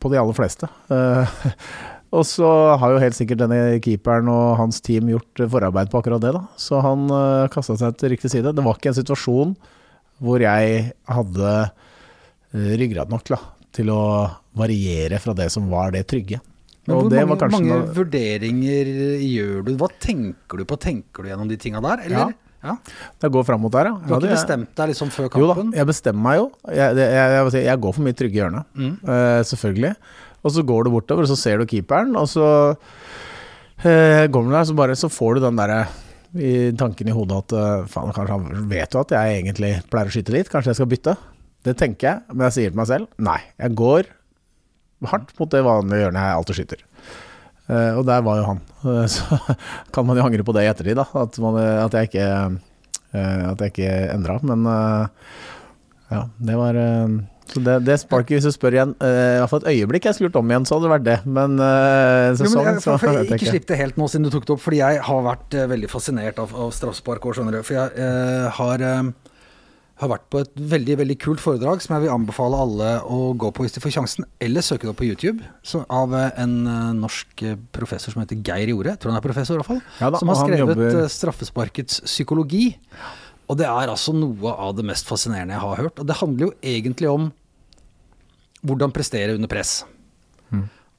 på 0.00 0.12
de 0.12 0.20
aller 0.20 0.36
fleste. 0.36 0.68
Eh, 0.92 1.36
og 2.16 2.26
så 2.28 2.48
har 2.80 2.94
jo 2.94 3.02
helt 3.02 3.16
sikkert 3.16 3.42
denne 3.44 3.78
keeperen 3.84 4.30
og 4.32 4.56
hans 4.60 4.82
team 4.84 5.10
gjort 5.12 5.44
forarbeid 5.54 5.92
på 5.92 6.02
akkurat 6.02 6.24
det, 6.24 6.34
da. 6.36 6.44
Så 6.60 6.80
han 6.84 7.08
uh, 7.12 7.48
kasta 7.52 7.78
seg 7.80 7.96
til 8.00 8.14
riktig 8.14 8.32
side. 8.32 8.54
Det 8.54 8.64
var 8.64 8.78
ikke 8.78 8.92
en 8.92 9.00
situasjon 9.00 9.56
hvor 10.22 10.42
jeg 10.44 10.92
hadde 11.10 11.52
uh, 11.66 12.72
ryggrad 12.78 13.12
nok 13.12 13.32
da, 13.32 13.40
til 13.74 13.92
å 13.92 14.02
variere 14.58 15.20
fra 15.22 15.34
det 15.36 15.48
som 15.52 15.70
var 15.72 15.94
det 15.96 16.04
trygge. 16.10 16.42
Men 16.82 16.98
hvor 16.98 17.12
det 17.12 17.22
mange, 17.30 17.50
mange 17.54 17.76
vurderinger 17.94 18.88
gjør 19.22 19.60
du? 19.68 19.76
Hva 19.78 19.88
tenker 20.02 20.58
du 20.58 20.66
på? 20.66 20.78
Tenker 20.82 21.22
du 21.22 21.30
gjennom 21.30 21.50
de 21.50 21.58
tinga 21.60 21.82
der, 21.84 22.08
eller? 22.08 22.32
Ja. 22.32 22.41
Det 22.62 23.30
går 23.34 23.44
fram 23.48 23.60
mot 23.64 23.72
der, 23.74 23.88
ja. 23.90 23.94
Du 23.98 24.12
har 24.14 24.14
Ja, 24.14 24.18
det- 24.20 24.30
ikke 24.30 24.38
bestemt 24.38 24.74
deg 24.78 24.88
liksom 24.92 25.10
før 25.10 25.28
Jo 25.40 25.48
da, 25.54 25.64
jeg 25.76 25.86
bestemmer 25.86 26.22
meg 26.22 26.36
jo. 26.38 26.50
Jeg, 26.68 26.96
jeg, 26.96 27.52
jeg, 27.52 27.64
jeg 27.66 27.80
går 27.80 27.94
for 27.96 28.02
mitt 28.06 28.16
trygge 28.20 28.38
hjørne, 28.38 28.64
Mm. 28.74 28.92
uh, 29.02 29.42
selvfølgelig. 29.42 29.96
Og 30.44 30.50
så 30.54 30.62
går 30.66 30.84
du 30.84 30.90
bortover, 30.90 31.22
og 31.22 31.28
så 31.30 31.36
ser 31.38 31.58
du 31.58 31.66
keeperen, 31.66 32.14
og 32.16 32.26
så 32.30 32.46
uh, 33.84 34.24
går 34.30 34.46
du 34.46 34.50
der, 34.54 34.64
så 34.68 34.74
bare 34.78 34.96
så 34.98 35.10
får 35.10 35.34
du 35.38 35.40
den 35.46 35.56
derre 35.58 35.86
i 36.32 36.72
tanken 36.78 37.08
i 37.08 37.12
hodet 37.12 37.42
at 37.42 37.52
eh, 37.52 37.82
faen, 37.92 38.08
kanskje 38.16 38.32
han 38.38 38.68
vet 38.70 38.94
jo 38.96 39.00
at 39.02 39.10
jeg 39.12 39.42
egentlig 39.42 39.72
pleier 39.92 40.08
å 40.08 40.12
skyte 40.14 40.32
dit, 40.32 40.48
kanskje 40.48 40.70
jeg 40.72 40.78
skal 40.78 40.88
bytte. 40.88 41.12
Det 41.62 41.74
tenker 41.76 42.06
jeg, 42.08 42.22
men 42.32 42.46
jeg 42.46 42.54
sier 42.56 42.70
til 42.72 42.78
meg 42.80 42.88
selv 42.88 43.10
nei, 43.20 43.36
jeg 43.60 43.74
går 43.76 44.08
hardt 45.10 45.34
mot 45.38 45.50
det 45.52 45.60
vanlige 45.66 46.06
hjørnet 46.06 46.24
jeg 46.24 46.38
alltid 46.38 46.56
skyter. 46.62 46.80
Eh, 47.72 47.96
og 47.96 48.04
der 48.08 48.22
var 48.26 48.40
jo 48.40 48.48
han. 48.50 48.60
Eh, 48.84 49.06
så 49.10 49.38
kan 49.94 50.06
man 50.08 50.20
jo 50.20 50.26
angre 50.26 50.44
på 50.46 50.54
det 50.56 50.66
i 50.66 50.70
ettertid, 50.70 50.98
da. 51.00 51.08
At, 51.24 51.40
man, 51.42 51.58
at 51.58 51.96
jeg 51.96 52.10
ikke, 52.10 52.28
eh, 53.16 53.42
at 53.52 53.64
jeg 53.64 53.74
ikke 53.74 53.92
endra. 54.12 54.38
Men 54.52 54.68
eh, 54.68 55.28
Ja, 56.12 56.26
det 56.44 56.56
var 56.60 56.76
eh, 56.76 57.12
Så 57.48 57.60
det, 57.64 57.78
det 57.86 57.94
sparket, 58.02 58.34
hvis 58.36 58.48
du 58.48 58.52
spør 58.52 58.74
igjen 58.76 58.92
uh, 59.00 59.44
fall 59.48 59.62
et 59.62 59.70
øyeblikk 59.74 60.06
jeg 60.08 60.16
skulle 60.16 60.30
gjort 60.30 60.38
om 60.40 60.52
igjen, 60.52 60.66
så 60.68 60.76
hadde 60.76 60.86
det 60.86 60.92
vært 60.92 61.06
det. 61.08 61.16
Men 61.24 61.56
eh, 61.60 62.28
Jo, 62.36 62.50
men 62.52 62.68
jeg, 62.68 62.82
så 62.84 62.94
for, 62.94 63.02
for, 63.02 63.18
jeg 63.18 63.40
ikke 63.40 63.52
slipp 63.56 63.68
det 63.68 63.80
helt 63.80 64.00
nå 64.00 64.08
siden 64.08 64.28
du 64.28 64.32
tok 64.32 64.46
det 64.48 64.54
opp, 64.54 64.62
fordi 64.64 64.80
jeg 64.82 65.02
har 65.08 65.26
vært 65.26 65.56
uh, 65.56 65.66
veldig 65.72 65.90
fascinert 65.92 66.40
av, 66.42 66.54
av 66.64 66.72
straffespark 66.76 67.28
òg, 67.28 67.36
skjønner 67.38 67.58
du. 67.58 67.62
For 67.66 67.78
jeg 67.78 67.92
uh, 67.96 68.48
har, 68.60 68.86
eh, 68.88 69.31
har 70.02 70.10
vært 70.12 70.24
på 70.32 70.40
et 70.42 70.52
veldig 70.72 70.96
veldig 71.00 71.16
kult 71.22 71.40
foredrag 71.42 71.82
som 71.84 71.94
jeg 71.96 72.04
vil 72.04 72.12
anbefale 72.14 72.58
alle 72.64 72.90
å 73.06 73.20
gå 73.38 73.50
på 73.54 73.64
hvis 73.64 73.76
de 73.76 73.82
får 73.84 73.94
sjansen, 73.96 74.26
eller 74.42 74.64
søke 74.66 74.84
det 74.86 74.92
opp 74.92 74.98
på 75.00 75.08
YouTube, 75.08 75.42
så, 75.66 75.84
av 75.92 76.14
en 76.18 76.54
eh, 76.66 76.92
norsk 76.98 77.44
eh, 77.48 77.56
professor 77.74 78.14
som 78.14 78.22
heter 78.24 78.40
Geir 78.44 78.72
Jorde, 78.74 78.96
tror 78.98 79.14
han 79.14 79.20
er 79.20 79.24
professor 79.26 79.56
i 79.56 79.60
hvert 79.62 79.70
fall, 79.70 79.82
Ja 80.00 80.10
da, 80.12 80.20
som 80.20 80.32
har 80.32 80.40
skrevet 80.42 80.64
jobber- 80.74 81.00
eh, 81.04 81.10
straffesparkets 81.16 82.02
psykologi. 82.08 82.64
Og 83.50 83.58
det 83.60 83.66
er 83.68 83.90
altså 83.92 84.14
noe 84.16 84.52
av 84.54 84.74
det 84.78 84.84
mest 84.88 85.08
fascinerende 85.10 85.54
jeg 85.56 85.64
har 85.64 85.80
hørt. 85.84 85.98
Og 86.00 86.06
det 86.08 86.16
handler 86.22 86.46
jo 86.46 86.52
egentlig 86.62 87.10
om 87.10 87.30
hvordan 88.64 88.94
prestere 88.94 89.34
under 89.34 89.50
press. 89.50 89.82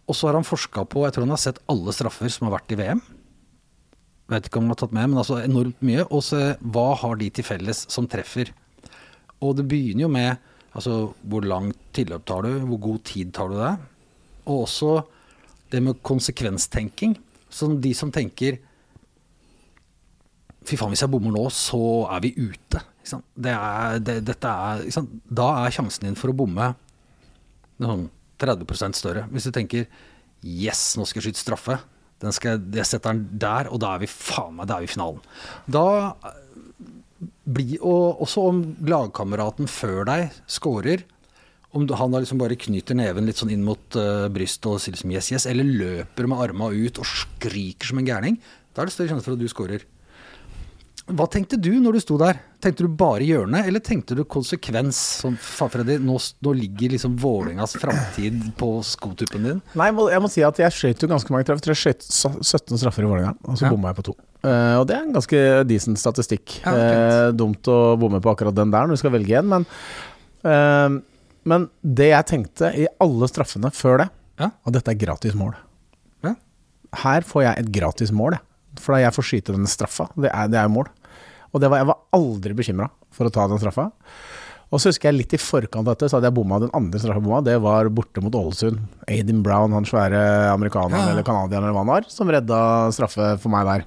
Og 0.03 0.17
så 0.19 0.27
har 0.27 0.35
han 0.35 0.43
forska 0.43 0.83
på, 0.91 1.05
jeg 1.05 1.13
tror 1.15 1.23
han 1.23 1.31
har 1.31 1.39
sett 1.39 1.61
alle 1.71 1.93
straffer 1.95 2.27
som 2.33 2.49
har 2.49 2.57
vært 2.57 2.73
i 2.75 2.77
VM. 2.81 2.99
Vet 4.33 4.49
ikke 4.49 4.59
om 4.59 4.65
han 4.67 4.73
har 4.73 4.79
tatt 4.81 4.95
med, 4.95 5.09
men 5.11 5.19
altså 5.21 5.37
enormt 5.39 5.79
mye. 5.85 6.03
Og 6.11 6.19
så 6.27 6.41
hva 6.59 6.89
har 6.99 7.15
de 7.21 7.29
til 7.31 7.45
felles 7.47 7.85
som 7.91 8.07
treffer. 8.11 8.51
Og 9.43 9.57
det 9.59 9.67
begynner 9.69 10.05
jo 10.05 10.11
med 10.13 10.31
altså, 10.73 10.97
hvor 11.21 11.45
langt 11.47 11.79
tilløp 11.95 12.25
tar 12.27 12.45
du, 12.45 12.53
hvor 12.69 12.81
god 12.87 13.03
tid 13.09 13.33
tar 13.35 13.51
du 13.51 13.57
deg. 13.59 13.89
Og 14.47 14.65
også 14.65 14.93
det 15.73 15.81
med 15.83 16.01
konsekvenstenking. 16.05 17.17
Som 17.53 17.77
de 17.81 17.91
som 17.97 18.11
tenker 18.13 18.61
Fy 20.63 20.77
faen, 20.79 20.93
hvis 20.93 21.01
jeg 21.03 21.11
bommer 21.11 21.33
nå, 21.35 21.41
så 21.51 22.07
er 22.07 22.21
vi 22.23 22.29
ute. 22.39 22.79
Det 23.03 23.51
er, 23.51 23.97
det, 23.99 24.13
dette 24.23 24.47
er? 24.47 24.85
Da 25.27 25.47
er 25.59 25.73
sjansen 25.75 26.07
din 26.07 26.15
for 26.15 26.31
å 26.31 26.35
bomme 26.39 26.69
sånn 27.83 28.05
30% 28.39 28.95
større. 28.95 29.25
Hvis 29.33 29.49
du 29.49 29.51
tenker 29.55 29.89
yes, 30.39 30.93
nå 30.95 31.03
skal 31.03 31.19
jeg 31.19 31.33
skyte 31.33 31.41
straffe. 31.41 31.77
Den 32.23 32.31
skal, 32.31 32.61
jeg 32.71 32.87
setter 32.87 33.11
den 33.11 33.41
der, 33.43 33.67
og 33.67 33.81
da 33.83 33.91
er 33.97 34.05
vi 34.05 34.07
faen 34.07 34.55
meg, 34.55 34.69
da 34.69 34.77
er 34.77 34.85
vi 34.85 34.87
i 34.87 34.93
finalen. 34.93 35.19
Da 35.67 35.83
blir, 37.43 37.79
og 37.81 38.21
også 38.23 38.45
om 38.51 38.61
lagkameraten 38.87 39.69
før 39.71 40.03
deg 40.09 40.37
scorer, 40.47 41.03
om 41.73 41.87
han 41.89 42.13
da 42.13 42.21
liksom 42.21 42.41
bare 42.41 42.57
knyter 42.59 42.97
neven 42.97 43.25
litt 43.25 43.39
sånn 43.39 43.51
inn 43.53 43.63
mot 43.65 43.97
uh, 43.97 44.29
brystet 44.33 44.69
og 44.69 44.81
sier 44.81 44.93
liksom 44.93 45.13
yes, 45.15 45.31
yes, 45.33 45.47
eller 45.49 45.65
løper 45.65 46.29
med 46.29 46.43
arma 46.45 46.69
ut 46.69 47.01
og 47.01 47.09
skriker 47.09 47.89
som 47.89 48.01
en 48.01 48.07
gærning, 48.07 48.37
da 48.73 48.83
er 48.83 48.89
det 48.89 48.95
større 48.95 49.13
sjanse 49.13 49.25
for 49.25 49.35
at 49.35 49.41
du 49.41 49.49
scorer. 49.49 49.85
Hva 51.03 51.25
tenkte 51.27 51.57
du 51.59 51.73
når 51.83 51.97
du 51.97 51.99
sto 51.99 52.15
der? 52.21 52.37
Tenkte 52.63 52.85
du 52.85 52.91
bare 52.95 53.25
hjørnet, 53.27 53.65
eller 53.67 53.81
tenkte 53.83 54.15
du 54.15 54.21
konsekvens? 54.23 54.95
Som 55.19 55.33
faen 55.35 55.71
Freddy, 55.73 55.97
nå, 55.99 56.15
nå 56.45 56.53
ligger 56.55 56.93
liksom 56.93 57.17
Vålerengas 57.19 57.73
framtid 57.75 58.37
på 58.59 58.69
skotuppen 58.87 59.43
din. 59.49 59.59
Nei, 59.75 59.89
jeg 59.91 60.21
må, 60.23 60.29
si 60.31 60.45
at 60.47 60.61
jeg 60.63 60.71
skjøt 60.77 61.03
jo 61.03 61.09
ganske 61.11 61.35
mange 61.35 61.49
treffer. 61.49 61.73
Jeg 61.73 61.81
skjøt 61.81 62.07
17 62.07 62.79
straffer 62.79 63.03
i 63.03 63.09
Vålerenga, 63.11 63.33
og 63.43 63.59
så 63.59 63.67
Ja. 63.67 63.73
bomma 63.75 63.91
jeg 63.91 63.99
på 63.99 64.05
to. 64.07 64.15
Uh, 64.47 64.79
og 64.79 64.87
det 64.87 64.95
er 64.95 65.03
en 65.03 65.13
ganske 65.17 65.41
decent 65.67 65.99
statistikk. 65.99 66.55
Ja, 66.63 66.71
uh, 66.71 67.35
dumt 67.35 67.67
å 67.67 67.77
bomme 67.99 68.23
på 68.23 68.31
akkurat 68.31 68.55
den 68.55 68.71
der 68.71 68.87
når 68.87 68.95
du 68.95 69.03
skal 69.03 69.15
velge 69.17 69.37
en, 69.43 69.51
men 69.51 69.67
uh, 70.47 71.01
Men 71.43 71.67
det 71.83 72.13
jeg 72.13 72.25
tenkte 72.31 72.71
i 72.79 72.87
alle 73.03 73.27
straffene 73.27 73.71
før 73.75 74.05
det, 74.05 74.09
Ja. 74.39 74.51
og 74.63 74.71
dette 74.71 74.87
er 74.95 74.95
gratis 75.03 75.35
mål. 75.35 75.51
Her 76.93 77.23
får 77.25 77.41
jeg 77.41 77.57
et 77.57 77.69
gratis 77.73 78.11
mål, 78.13 78.35
jeg. 78.37 78.41
For 78.81 78.95
da 78.95 79.01
jeg 79.03 79.13
får 79.17 79.27
skyte 79.29 79.53
denne 79.55 79.69
straffa. 79.69 80.07
Det 80.15 80.31
er, 80.33 80.47
det 80.53 80.59
er 80.61 80.71
mål. 80.73 80.87
Og 81.53 81.61
det 81.61 81.69
var, 81.69 81.83
jeg 81.83 81.89
var 81.91 81.99
aldri 82.17 82.55
bekymra 82.57 82.87
for 83.13 83.29
å 83.29 83.33
ta 83.33 83.45
den 83.51 83.59
straffa. 83.61 83.89
Og 84.73 84.81
så 84.81 84.89
husker 84.89 85.11
jeg 85.11 85.19
litt 85.19 85.33
i 85.35 85.37
forkant 85.37 85.85
av 85.85 85.91
dette, 85.93 86.07
så 86.09 86.17
hadde 86.17 86.31
jeg 86.31 86.33
bomma 86.39 86.57
den 86.63 86.71
andre 86.73 86.97
straffa 86.97 87.21
bomma. 87.21 87.43
Det 87.45 87.59
var 87.61 87.91
borte 87.93 88.23
mot 88.25 88.33
Ålesund. 88.33 88.79
Aiden 89.05 89.43
Brown, 89.45 89.75
han 89.77 89.85
svære 89.85 90.23
amerikaneren 90.49 91.03
Ja. 91.03 91.11
eller 91.13 91.27
canadieren 91.27 91.67
eller 91.67 91.75
hva 91.77 91.83
han 91.85 91.91
var, 91.93 92.07
som 92.09 92.31
redda 92.33 92.61
straffe 92.95 93.35
for 93.43 93.53
meg 93.53 93.69
der. 93.69 93.85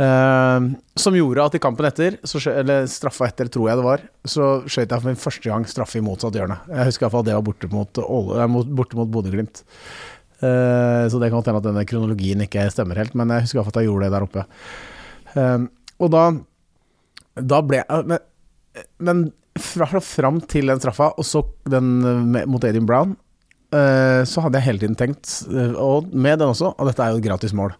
Uh, 0.00 0.70
som 0.96 1.16
gjorde 1.16 1.44
at 1.44 1.56
i 1.56 1.60
kampen 1.60 1.84
etter, 1.88 2.14
så, 2.24 2.40
eller 2.52 2.86
straffa 2.88 3.26
etter, 3.28 3.48
tror 3.52 3.68
jeg 3.68 3.80
det 3.80 3.84
var, 3.84 4.04
så 4.24 4.46
skjøt 4.64 4.86
jeg 4.94 5.00
for 5.02 5.08
min 5.10 5.18
første 5.20 5.50
gang 5.50 5.66
straffe 5.68 5.98
i 6.00 6.04
motsatt 6.04 6.36
hjørne. 6.38 6.56
Jeg 6.72 6.88
husker 6.88 7.04
iallfall 7.08 7.26
det 7.26 7.34
var 7.36 7.44
borte 7.44 7.68
mot, 7.72 8.00
Åle- 8.04 8.46
borte 8.76 8.96
mot 9.00 9.10
Bodø-Glimt. 9.12 9.60
Eh, 10.40 11.04
så 11.12 11.20
det 11.20 11.28
kan 11.28 11.42
hende 11.44 11.60
at 11.60 11.66
denne 11.68 11.84
kronologien 11.88 12.40
ikke 12.44 12.64
stemmer 12.72 13.00
helt, 13.00 13.16
men 13.18 13.32
jeg 13.34 13.46
husker 13.46 13.66
at 13.66 13.80
jeg 13.80 13.90
gjorde 13.90 14.08
det 14.08 14.14
der 14.14 14.26
oppe. 14.26 14.44
Eh, 15.36 15.66
og 16.00 16.12
da, 16.14 16.24
da 17.36 17.60
ble 17.64 17.82
jeg 17.82 18.06
Men, 18.08 18.22
men 19.04 19.26
fra, 19.60 19.88
fra 19.90 20.00
fram 20.04 20.40
til 20.48 20.70
den 20.70 20.80
straffa, 20.80 21.10
og 21.18 21.26
så 21.26 21.42
den 21.68 21.98
eh, 22.06 22.46
mot 22.48 22.64
Adrian 22.64 22.88
Brown, 22.88 23.16
eh, 23.74 24.22
så 24.28 24.46
hadde 24.46 24.60
jeg 24.60 24.68
hele 24.68 24.84
tiden 24.84 24.98
tenkt, 24.98 25.34
eh, 25.50 25.76
og 25.76 26.08
med 26.14 26.40
den 26.40 26.54
også, 26.54 26.72
og 26.72 26.88
dette 26.88 27.04
er 27.04 27.12
jo 27.12 27.20
et 27.20 27.28
gratis 27.28 27.54
mål. 27.56 27.76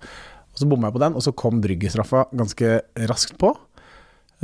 Og 0.51 0.61
så 0.61 0.69
bomma 0.69 0.91
jeg 0.91 0.99
på 0.99 1.05
den, 1.05 1.17
og 1.17 1.25
så 1.25 1.33
kom 1.39 1.63
Brygge-straffa 1.63 2.27
ganske 2.37 2.81
raskt 3.09 3.39
på. 3.41 3.55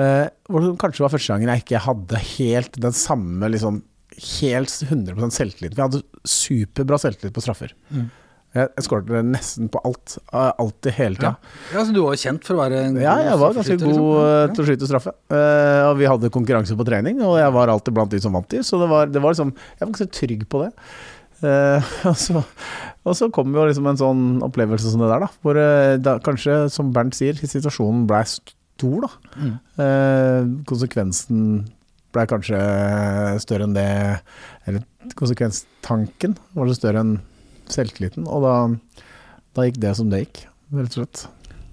Eh, 0.01 0.27
hvor 0.49 0.63
det 0.63 0.77
kanskje 0.81 1.05
var 1.05 1.13
første 1.13 1.33
gangen 1.33 1.51
jeg 1.51 1.65
ikke 1.65 1.85
hadde 1.87 2.25
helt 2.37 2.81
den 2.85 2.97
samme 2.97 3.49
liksom, 3.53 3.81
Helt 4.17 4.73
100 4.87 5.33
selvtillit. 5.35 5.75
Vi 5.77 5.83
hadde 5.85 6.03
superbra 6.27 6.99
selvtillit 7.01 7.35
på 7.37 7.45
straffer. 7.45 7.75
Mm. 7.91 8.07
Jeg, 8.57 8.71
jeg 8.79 8.87
skåret 8.87 9.27
nesten 9.27 9.69
på 9.73 9.81
alt. 9.85 10.17
eh, 10.31 10.53
Alltid, 10.63 10.93
hele 10.97 11.19
tida. 11.19 11.35
Ja, 11.75 11.83
så 11.85 11.93
du 11.93 12.01
var 12.05 12.17
kjent 12.21 12.47
for 12.47 12.57
å 12.57 12.63
være 12.63 12.79
en 12.87 12.97
god 12.97 13.05
Ja, 13.05 13.17
jeg 13.27 13.41
var 13.43 13.59
ganske 13.59 13.77
god 13.83 13.91
liksom. 13.91 14.23
eh, 14.23 14.47
til 14.55 14.63
å 14.63 14.69
skyte 14.71 14.89
straffe. 14.89 15.13
Uh, 15.33 15.83
og 15.91 15.99
vi 16.01 16.09
hadde 16.09 16.33
konkurranse 16.33 16.79
på 16.79 16.87
trening, 16.89 17.21
og 17.27 17.37
jeg 17.41 17.53
var 17.59 17.73
alltid 17.75 17.99
blant 17.99 18.15
de 18.15 18.23
som 18.25 18.37
vant 18.37 18.49
de, 18.55 18.63
så 18.65 18.81
det 18.81 18.89
var, 18.93 19.13
det 19.13 19.23
var 19.23 19.37
liksom 19.37 19.53
Jeg 19.53 19.83
var 19.83 19.93
ganske 19.93 20.09
trygg 20.21 20.49
på 20.53 20.63
det. 20.65 20.73
Uh, 21.45 21.93
og, 22.09 22.17
så, 22.17 22.45
og 23.05 23.19
så 23.19 23.29
kom 23.35 23.53
jo 23.53 23.69
liksom 23.69 23.91
en 23.93 24.01
sånn 24.01 24.27
opplevelse 24.47 24.89
som 24.95 25.05
det 25.05 25.13
der, 25.13 25.27
da. 25.27 25.33
Hvor 25.45 25.61
da, 26.09 26.17
kanskje, 26.25 26.63
som 26.73 26.95
Bernt 26.97 27.19
sier, 27.19 27.37
situasjonen 27.37 28.07
blei 28.09 28.25
stor, 28.31 29.05
da. 29.05 29.13
Mm. 29.37 29.55
Uh, 29.77 30.41
konsekvensen 30.71 31.67
blei 32.17 32.27
kanskje 32.31 32.59
større 33.45 33.69
enn 33.69 33.77
det 33.77 33.87
Eller 34.67 34.83
konsekvenstanken 35.21 36.37
var 36.57 36.67
det 36.69 36.77
større 36.81 37.03
enn 37.05 37.17
selvtilliten, 37.71 38.27
og 38.31 38.45
da, 38.47 38.55
da 39.57 39.65
gikk 39.67 39.81
det 39.83 39.97
som 39.99 40.11
det 40.13 40.21
gikk, 40.25 40.45
rett 40.77 40.93
og 40.95 41.01
slett. 41.01 41.25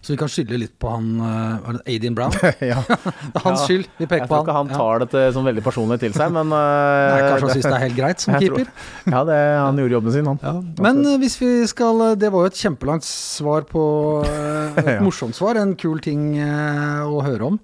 Så 0.03 0.12
vi 0.12 0.17
kan 0.19 0.27
skylde 0.27 0.58
litt 0.60 0.73
på 0.84 0.89
han 0.91 1.06
eh, 1.23 1.60
var 1.63 1.77
det 1.77 1.84
Adrian 1.93 2.15
Brown. 2.17 2.34
ja. 2.73 2.82
Det 2.89 3.38
er 3.39 3.43
hans 3.45 3.62
Ja. 3.62 3.67
skyld. 3.69 3.86
Vi 4.01 4.08
peker 4.12 4.25
på 4.27 4.36
han. 4.36 4.41
Jeg 4.41 4.41
tror 4.41 4.41
ikke 4.43 4.56
han 4.58 4.71
tar 4.73 5.03
dette 5.06 5.21
som 5.38 5.45
veldig 5.47 5.63
personlig 5.63 5.99
til 6.01 6.15
seg, 6.17 6.34
men 6.36 6.49
Nei, 6.51 6.60
uh, 6.60 7.27
kanskje 7.29 7.45
han 7.45 7.53
syns 7.53 7.67
det 7.69 7.77
er 7.77 7.84
helt 7.86 7.97
greit 8.01 8.25
som 8.25 8.36
keeper? 8.36 8.65
tror-. 8.67 9.13
Ja, 9.15 9.21
det, 9.29 9.38
han 9.62 9.79
gjorde 9.79 9.95
jobben 9.99 10.15
sin, 10.17 10.27
han. 10.34 10.41
Ja. 10.43 10.56
Men 10.89 10.99
eh, 11.08 11.15
hvis 11.23 11.38
vi 11.39 11.51
skal 11.71 12.03
eh, 12.10 12.17
Det 12.25 12.34
var 12.36 12.43
jo 12.43 12.51
et 12.51 12.60
kjempelangt 12.65 13.08
svar 13.08 13.63
på 13.69 13.86
eh, 14.27 14.82
Et 14.84 14.91
Ja. 14.97 14.99
morsomt 15.06 15.38
svar, 15.39 15.62
en 15.62 15.71
kul 15.79 16.01
ting 16.03 16.34
eh, 16.41 17.06
å 17.08 17.21
høre 17.23 17.53
om. 17.53 17.62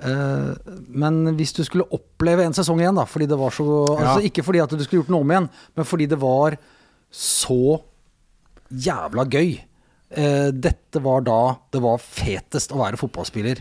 Eh, 0.00 0.74
men 0.88 1.22
hvis 1.36 1.52
du 1.56 1.62
skulle 1.66 1.88
oppleve 1.92 2.44
en 2.46 2.56
sesong 2.56 2.80
igjen, 2.80 2.96
da, 2.96 3.04
fordi 3.08 3.26
det 3.28 3.38
var 3.40 3.50
så 3.52 3.66
Altså 3.98 4.20
Ja. 4.20 4.28
ikke 4.30 4.44
fordi 4.46 4.62
at 4.62 4.70
du 4.70 4.82
skulle 4.84 5.02
gjort 5.02 5.12
noe 5.12 5.20
om 5.26 5.30
igjen, 5.34 5.48
men 5.76 5.84
fordi 5.84 6.06
det 6.08 6.18
var 6.20 6.56
så 7.10 7.80
jævla 8.70 9.24
gøy. 9.28 9.58
Eh, 10.10 10.50
dette 10.50 11.02
var 11.02 11.20
da 11.22 11.40
det 11.70 11.82
var 11.82 11.98
fetest 11.98 12.72
å 12.72 12.80
være 12.82 12.98
fotballspiller. 12.98 13.60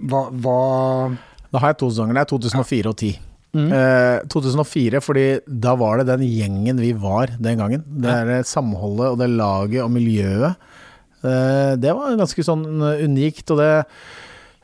Hva, 0.00 0.30
hva 0.32 1.16
Da 1.52 1.58
har 1.58 1.72
jeg 1.74 1.78
to 1.82 1.90
sesonger. 1.90 2.14
Det 2.14 2.22
er 2.22 2.30
2004 2.30 2.88
og 2.88 2.96
10. 2.96 3.18
Mm. 3.50 3.72
Eh, 3.74 4.20
2004, 4.30 5.00
fordi 5.02 5.24
da 5.60 5.74
var 5.74 5.98
det 5.98 6.06
den 6.06 6.22
gjengen 6.22 6.78
vi 6.78 6.92
var 6.94 7.32
den 7.36 7.58
gangen. 7.58 7.82
Det 8.00 8.10
er 8.10 8.42
samholdet 8.46 9.10
og 9.10 9.18
det 9.18 9.28
laget 9.34 9.82
og 9.82 9.90
miljøet. 9.90 10.54
Eh, 11.26 11.74
det 11.76 11.92
var 11.92 12.14
ganske 12.16 12.44
sånn 12.46 12.62
unikt, 13.02 13.50
og 13.50 13.58
det 13.58 13.72
eh, 13.80 13.84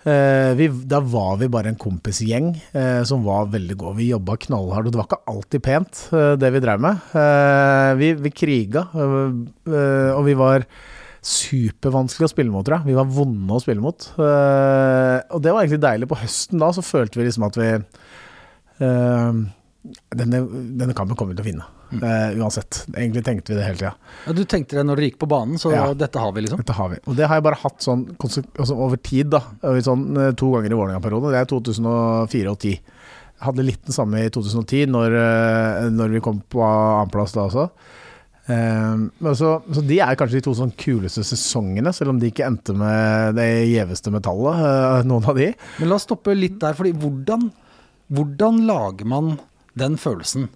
vi, 0.07 0.67
Da 0.87 1.01
var 1.03 1.37
vi 1.41 1.49
bare 1.51 1.73
en 1.73 1.79
kompisgjeng 1.81 2.53
eh, 2.73 3.03
som 3.09 3.25
var 3.27 3.49
veldig 3.51 3.77
god. 3.81 3.97
Vi 3.99 4.11
jobba 4.13 4.37
knallhardt, 4.47 4.87
og 4.87 4.95
det 4.95 5.01
var 5.01 5.09
ikke 5.09 5.33
alltid 5.33 5.65
pent, 5.67 6.03
eh, 6.15 6.35
det 6.39 6.53
vi 6.55 6.61
drev 6.63 6.85
med. 6.85 7.09
Eh, 7.19 7.91
vi, 7.99 8.13
vi 8.27 8.31
kriga, 8.31 8.87
eh, 8.95 9.27
eh, 9.73 10.13
og 10.15 10.23
vi 10.29 10.37
var 10.39 10.67
supervanskelig 11.27 12.29
å 12.29 12.31
spille 12.31 12.55
mot, 12.55 12.63
tror 12.67 12.79
jeg. 12.79 12.93
Vi 12.93 12.99
var 13.01 13.09
vonde 13.11 13.57
å 13.57 13.63
spille 13.63 13.83
mot. 13.83 14.09
Eh, 14.15 15.19
og 15.35 15.43
det 15.43 15.51
var 15.55 15.65
egentlig 15.65 15.83
deilig. 15.83 16.11
På 16.13 16.21
høsten 16.21 16.63
da 16.63 16.71
så 16.77 16.85
følte 16.87 17.19
vi 17.19 17.27
liksom 17.27 17.49
at 17.49 17.59
vi 17.59 17.71
eh, 18.87 19.41
denne, 20.17 20.41
denne 20.81 20.95
kampen 20.97 21.17
kommer 21.19 21.35
vi 21.35 21.41
til 21.41 21.45
å 21.47 21.51
vinne. 21.51 21.67
uh, 22.03 22.33
uansett. 22.43 22.81
Egentlig 22.93 23.23
tenkte 23.25 23.53
vi 23.53 23.59
det 23.61 23.65
hele 23.69 23.79
tida. 23.79 23.93
ja, 24.27 24.33
Du 24.35 24.43
tenkte 24.45 24.77
det 24.79 24.85
når 24.89 24.97
dere 24.99 25.11
gikk 25.11 25.19
på 25.23 25.29
banen, 25.31 25.59
så 25.63 25.71
Ja. 25.73 25.85
dette 25.95 26.19
har 26.19 26.33
vi, 26.33 26.43
liksom? 26.43 26.59
Dette 26.59 26.73
har 26.75 26.89
vi. 26.91 26.97
Og 27.07 27.17
det 27.17 27.27
har 27.29 27.37
jeg 27.39 27.45
bare 27.47 27.61
hatt 27.63 27.79
sånn 27.85 28.07
altså 28.19 28.75
over 28.77 28.97
tid, 28.97 29.31
da. 29.31 29.41
Sånn, 29.63 30.17
eh, 30.19 30.33
to 30.33 30.51
ganger 30.53 30.73
i 30.73 30.79
Vålerenga-perioden. 30.81 31.31
Det 31.31 31.41
er 31.41 31.51
2004 31.53 32.51
og 32.51 32.59
10. 32.59 32.81
Jeg 33.37 33.45
hadde 33.45 33.67
litt 33.67 33.85
den 33.85 33.93
samme 33.93 34.25
i 34.25 34.29
2010, 34.31 34.87
når, 34.91 35.15
eh, 35.15 35.91
når 35.91 36.09
vi 36.17 36.21
kom 36.21 36.43
på 36.51 36.59
annenplass 36.65 37.33
da 37.37 37.47
også. 37.47 37.71
Um, 38.49 39.11
men 39.19 39.35
så, 39.35 39.57
så 39.75 39.83
de 39.85 39.97
er 39.99 40.15
kanskje 40.15 40.39
de 40.39 40.45
to 40.47 40.53
sånn 40.55 40.71
kuleste 40.79 41.25
sesongene, 41.27 41.91
selv 41.93 42.13
om 42.13 42.19
de 42.23 42.29
ikke 42.31 42.47
endte 42.47 42.77
med 42.79 43.35
det 43.35 43.49
gjeveste 43.73 44.13
metallet, 44.15 44.55
Uh, 44.55 45.03
noen 45.03 45.27
av 45.27 45.35
de. 45.35 45.49
Men 45.81 45.89
la 45.91 45.97
oss 45.99 46.07
stoppe 46.07 46.31
litt 46.39 46.59
der, 46.63 46.75
fordi 46.79 46.93
hvordan 46.95 47.49
Hvordan 48.07 48.61
lager 48.69 49.05
man 49.05 49.33
den 49.79 49.99
følelsen? 50.01 50.49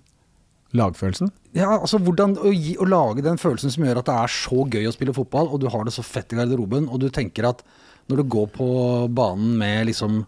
Lagfølelsen? 0.76 1.32
Ja, 1.56 1.72
altså 1.80 1.98
hvordan 1.98 2.36
å, 2.38 2.52
gi, 2.54 2.76
å 2.78 2.86
lage 2.86 3.24
den 3.26 3.40
følelsen 3.42 3.72
som 3.74 3.82
gjør 3.82 3.98
at 4.04 4.06
det 4.06 4.18
er 4.22 4.30
så 4.30 4.62
gøy 4.70 4.86
å 4.86 4.92
spille 4.94 5.14
fotball, 5.16 5.48
og 5.50 5.58
du 5.64 5.66
har 5.72 5.82
det 5.86 5.94
så 5.96 6.04
fett 6.06 6.30
i 6.30 6.38
garderoben, 6.38 6.86
og 6.86 7.00
du 7.02 7.08
tenker 7.10 7.48
at 7.48 7.64
når 8.10 8.22
du 8.22 8.28
går 8.36 8.46
på 8.54 8.68
banen 9.14 9.56
med 9.58 9.88
liksom 9.90 10.20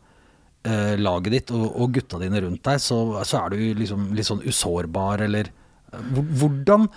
eh, 0.66 0.96
laget 0.98 1.36
ditt 1.36 1.54
og, 1.54 1.64
og 1.70 1.94
gutta 1.94 2.18
dine 2.22 2.42
rundt 2.42 2.62
deg, 2.66 2.82
så, 2.82 2.98
så 3.26 3.44
er 3.44 3.54
du 3.54 3.62
liksom 3.84 4.10
litt 4.18 4.26
sånn 4.28 4.42
usårbar, 4.42 5.22
eller 5.28 5.46
eh, 5.94 6.10
Hvordan 6.42 6.88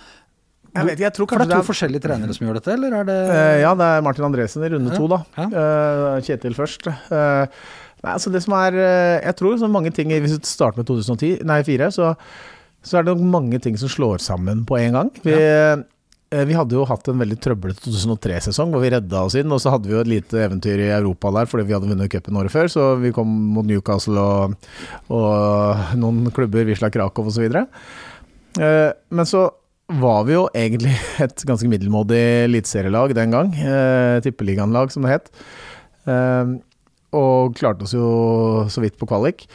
Jeg 0.76 0.90
vet 0.90 1.06
jeg 1.06 1.14
tror 1.16 1.30
For 1.30 1.38
det 1.40 1.46
er 1.46 1.48
to 1.48 1.54
det 1.54 1.62
er 1.62 1.70
forskjellige 1.70 2.04
trenere 2.10 2.34
som 2.36 2.48
gjør 2.50 2.58
dette, 2.58 2.74
eller 2.74 2.98
er 2.98 3.06
det 3.08 3.18
Eh, 3.38 3.56
ja, 3.62 3.74
det 3.78 3.90
er 3.94 4.06
Martin 4.10 4.26
Andresen 4.26 4.66
i 4.66 4.74
runde 4.74 4.90
Ja, 4.90 4.98
to, 4.98 5.06
da. 5.14 5.22
ja. 5.38 5.46
Eh, 5.62 6.22
Kjetil 6.26 6.58
først. 6.58 6.90
Eh, 6.90 7.66
nei, 8.04 8.12
altså 8.12 8.32
det 8.34 8.42
som 8.44 8.54
er 8.58 8.76
eh, 8.78 9.24
Jeg 9.24 9.36
tror 9.38 9.58
så 9.60 9.70
mange 9.70 9.92
ting 9.94 10.12
Hvis 10.12 10.36
vi 10.36 10.40
starter 10.46 10.82
med 10.82 10.88
2010, 10.88 11.42
nei 11.48 11.60
2004, 11.64 11.90
så, 11.96 12.14
så 12.86 12.98
er 12.98 13.06
det 13.06 13.14
nok 13.14 13.28
mange 13.34 13.60
ting 13.62 13.76
som 13.80 13.90
slår 13.92 14.22
sammen 14.22 14.64
på 14.68 14.78
en 14.78 14.98
gang. 14.98 15.12
Vi, 15.24 15.34
ja. 15.34 15.76
vi 16.46 16.54
hadde 16.54 16.76
jo 16.76 16.84
hatt 16.86 17.08
en 17.10 17.18
veldig 17.18 17.38
trøblete 17.42 17.82
2003-sesong 17.88 18.70
hvor 18.70 18.84
vi 18.84 18.92
redda 18.94 19.24
oss 19.26 19.34
inn, 19.38 19.50
og 19.50 19.62
så 19.62 19.72
hadde 19.74 19.90
vi 19.90 19.96
jo 19.96 20.04
et 20.04 20.12
lite 20.12 20.44
eventyr 20.44 20.84
i 20.84 20.92
Europa 20.94 21.32
der 21.34 21.50
fordi 21.50 21.66
vi 21.66 21.74
hadde 21.74 21.90
vunnet 21.90 22.12
cupen 22.12 22.38
året 22.38 22.54
før, 22.54 22.70
så 22.70 22.88
vi 23.02 23.10
kom 23.16 23.32
mot 23.56 23.66
Newcastle 23.66 24.22
og, 24.22 24.70
og 25.10 25.96
noen 25.98 26.30
klubber, 26.36 26.68
Wisla 26.68 26.92
Krakow 26.94 27.32
osv. 27.32 27.48
Eh, 28.60 28.90
men 29.10 29.28
så 29.28 29.48
var 29.86 30.24
vi 30.26 30.34
jo 30.34 30.46
egentlig 30.56 30.94
et 31.24 31.46
ganske 31.48 31.70
middelmådig 31.70 32.22
eliteserielag 32.46 33.14
den 33.16 33.34
gang. 33.34 33.52
Eh, 33.54 34.18
Tippeligaen-lag, 34.24 34.92
som 34.92 35.06
det 35.06 35.16
het. 35.16 35.30
Eh, 36.06 36.56
og 37.16 37.56
klarte 37.58 37.86
oss 37.86 37.96
jo 37.96 38.06
så 38.72 38.84
vidt 38.84 38.98
på 39.00 39.08
kvalik. 39.08 39.46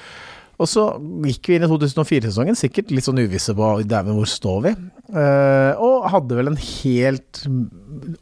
Og 0.61 0.69
så 0.69 0.83
gikk 1.25 1.49
vi 1.49 1.57
inn 1.57 1.65
i 1.65 1.69
2004-sesongen 1.69 2.57
sikkert 2.57 2.91
litt 2.93 3.07
sånn 3.07 3.21
uvisse 3.23 3.55
på 3.57 3.69
dæven, 3.81 4.13
hvor 4.17 4.29
står 4.29 4.59
vi? 4.67 4.75
Uh, 5.09 5.73
og 5.81 6.05
hadde 6.13 6.37
vel 6.37 6.51
en 6.51 6.59
helt 6.59 7.41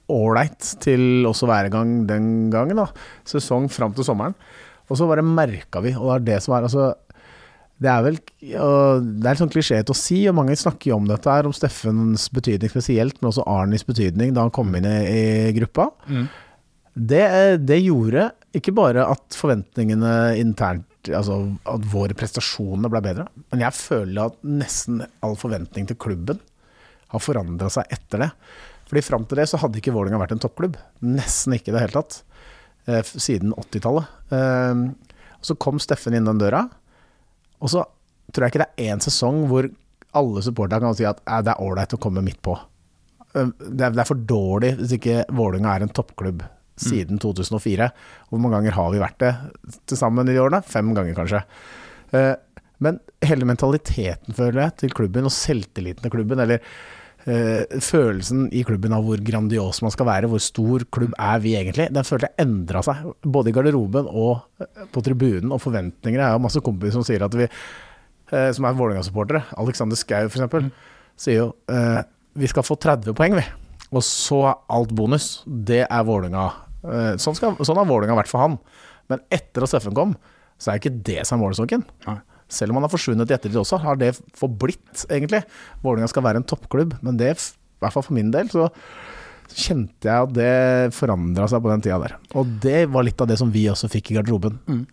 ålreit 0.07 0.71
til 0.85 1.27
også 1.27 1.47
å 1.47 1.51
være 1.51 1.73
gang 1.73 1.97
den 2.07 2.47
gangen, 2.53 2.79
da. 2.79 2.87
Sesong 3.27 3.67
fram 3.73 3.95
til 3.97 4.07
sommeren. 4.07 4.37
Og 4.87 4.97
så 4.97 5.09
bare 5.09 5.25
merka 5.25 5.83
vi, 5.83 5.91
og 5.97 6.07
det 6.07 6.15
er 6.15 6.27
det 6.29 6.41
som 6.45 6.55
er 6.55 6.69
altså 6.69 6.93
det 7.79 7.87
er 7.87 8.01
vel 8.03 8.17
Det 8.19 9.29
er 9.29 9.39
sånn 9.39 9.51
klisjé 9.53 9.77
til 9.87 9.95
å 9.95 9.97
si, 9.97 10.17
og 10.27 10.35
mange 10.35 10.57
snakker 10.59 10.91
jo 10.91 10.97
om 10.99 11.07
dette 11.07 11.31
her, 11.31 11.47
om 11.47 11.55
Steffens 11.55 12.27
betydning 12.35 12.71
spesielt, 12.71 13.19
men 13.19 13.29
også 13.31 13.45
Arnis 13.47 13.87
betydning 13.87 14.33
da 14.35 14.43
han 14.43 14.53
kom 14.55 14.73
inn 14.75 14.87
i, 14.87 14.97
i 15.07 15.53
gruppa. 15.55 15.87
Mm. 16.09 16.25
Det, 16.93 17.57
det 17.63 17.79
gjorde 17.83 18.31
ikke 18.57 18.73
bare 18.75 19.05
at 19.07 19.37
forventningene 19.37 20.13
internt 20.41 20.85
Altså 21.09 21.37
at 21.69 21.85
våre 21.89 22.13
prestasjoner 22.17 22.91
ble 22.91 22.99
bedre, 23.01 23.23
men 23.53 23.61
jeg 23.63 23.71
føler 23.77 24.27
at 24.27 24.41
nesten 24.43 24.99
all 25.23 25.37
forventning 25.39 25.87
til 25.87 25.95
klubben 25.95 26.41
har 27.13 27.23
forandra 27.23 27.69
seg 27.71 27.87
etter 27.95 28.25
det. 28.25 28.27
Fordi 28.89 29.03
fram 29.07 29.23
til 29.25 29.39
det 29.39 29.45
så 29.49 29.61
hadde 29.61 29.79
ikke 29.79 29.93
Vålerenga 29.95 30.19
vært 30.19 30.35
en 30.35 30.41
toppklubb. 30.43 30.75
Nesten 31.07 31.55
ikke 31.55 31.71
i 31.71 31.75
det 31.77 31.85
hele 31.85 31.95
tatt. 31.95 32.19
Eh, 32.89 32.99
siden 33.15 33.55
80-tallet. 33.55 34.11
Eh, 34.35 34.83
så 35.39 35.55
kom 35.55 35.79
Steffen 35.81 36.19
inn 36.19 36.27
den 36.27 36.43
døra. 36.43 36.65
Og 37.63 37.71
så 37.71 37.87
tror 38.33 38.45
jeg 38.45 38.53
ikke 38.53 38.65
det 38.65 38.69
er 38.75 38.93
én 38.93 39.01
sesong 39.03 39.45
hvor 39.49 39.71
alle 40.19 40.43
supporterne 40.45 40.89
kan 40.89 40.99
si 40.99 41.07
at 41.07 41.23
"Eh, 41.25 41.41
det 41.47 41.55
er 41.55 41.63
ålreit 41.63 41.95
å 41.95 42.01
komme 42.01 42.21
midt 42.21 42.41
på. 42.43 42.59
Eh, 43.35 43.51
det 43.71 43.87
er 43.87 44.03
for 44.03 44.19
dårlig 44.19 44.75
hvis 44.77 44.99
ikke 44.99 45.25
Vålerenga 45.29 45.75
er 45.75 45.87
en 45.87 45.95
toppklubb 45.95 46.43
siden 46.79 47.19
2004. 47.21 47.89
Hvor 48.29 48.39
mange 48.41 48.57
ganger 48.59 48.77
har 48.77 48.93
vi 48.93 49.01
vært 49.01 49.19
det 49.23 49.33
til 49.89 49.99
sammen 49.99 50.29
i 50.29 50.35
de 50.35 50.41
årene? 50.41 50.61
Fem 50.65 50.93
ganger, 50.97 51.17
kanskje. 51.17 51.43
Eh, 52.15 52.35
Men 52.79 53.01
hele 53.27 53.43
mentaliteten, 53.43 54.31
føler 54.33 54.61
jeg, 54.63 54.75
til 54.79 54.93
klubben, 54.95 55.25
og 55.27 55.33
selvtilliten 55.35 56.05
til 56.05 56.13
klubben, 56.13 56.39
eller 56.39 56.61
eh, 57.27 57.65
følelsen 57.83 58.45
i 58.55 58.61
klubben 58.63 58.95
av 58.95 59.03
hvor 59.03 59.19
grandios 59.19 59.81
man 59.83 59.91
skal 59.91 60.07
være, 60.07 60.29
hvor 60.31 60.39
stor 60.39 60.85
klubb 60.87 61.11
er 61.19 61.41
vi 61.43 61.57
egentlig, 61.59 61.89
den 61.91 62.07
følte 62.07 62.29
jeg 62.29 62.45
endra 62.47 62.79
seg. 62.87 63.03
Både 63.27 63.51
i 63.51 63.55
garderoben 63.57 64.07
og 64.07 64.63
eh, 64.63 64.87
på 64.95 65.03
tribunen, 65.03 65.51
og 65.51 65.59
forventninger. 65.65 66.21
Jeg 66.23 66.37
har 66.37 66.39
masse 66.39 66.63
kompiser 66.63 66.95
som 66.95 67.03
sier 67.03 67.27
at 67.27 67.35
vi 67.35 67.49
som 68.29 68.65
er 68.69 68.75
Vålerenga-supportere, 68.77 69.39
Alexander 69.57 69.97
Schou 69.97 70.27
f.eks., 70.29 70.67
sier 71.17 71.39
jo 71.39 71.47
eh, 71.73 72.03
vi 72.37 72.47
skal 72.47 72.63
få 72.63 72.75
30 72.79 73.15
poeng, 73.17 73.33
vi. 73.39 73.43
Og 73.89 74.03
så 74.05 74.43
er 74.51 74.59
alt 74.77 74.91
bonus. 74.95 75.41
Det 75.49 75.81
er 75.89 76.03
Vålerenga. 76.05 76.43
Eh, 76.85 77.13
sånn, 77.21 77.37
skal, 77.37 77.57
sånn 77.59 77.79
har 77.79 77.87
Vålerenga 77.89 78.17
vært 78.19 78.31
for 78.31 78.43
han. 78.43 78.57
Men 79.11 79.23
etter 79.33 79.65
at 79.65 79.71
Steffen 79.71 79.95
kom, 79.97 80.15
så 80.59 80.71
er 80.71 80.81
ikke 80.81 80.95
det 81.07 81.23
som 81.27 81.37
er 81.39 81.45
målestokken. 81.45 81.85
Selv 82.49 82.73
om 82.73 82.79
han 82.79 82.87
har 82.87 82.93
forsvunnet 82.93 83.29
i 83.29 83.35
ettertid 83.35 83.59
også, 83.61 83.79
har 83.83 83.99
det 84.01 84.15
forblitt, 84.37 85.05
egentlig. 85.07 85.43
Vålerenga 85.83 86.09
skal 86.11 86.25
være 86.25 86.41
en 86.41 86.49
toppklubb, 86.49 86.95
men 87.05 87.19
det, 87.19 87.33
i 87.37 87.83
hvert 87.83 87.95
fall 87.95 88.05
for 88.05 88.17
min 88.17 88.31
del, 88.33 88.49
så 88.51 88.69
kjente 89.49 90.05
jeg 90.05 90.27
at 90.27 90.33
det 90.35 90.95
forandra 90.97 91.47
seg 91.49 91.61
på 91.63 91.71
den 91.71 91.83
tida 91.85 91.99
der. 92.03 92.15
Og 92.37 92.49
det 92.63 92.83
var 92.93 93.05
litt 93.05 93.21
av 93.21 93.29
det 93.29 93.39
som 93.41 93.51
vi 93.53 93.65
også 93.71 93.89
fikk 93.91 94.11
i 94.11 94.19
garderoben. 94.19 94.59
Mm. 94.69 94.83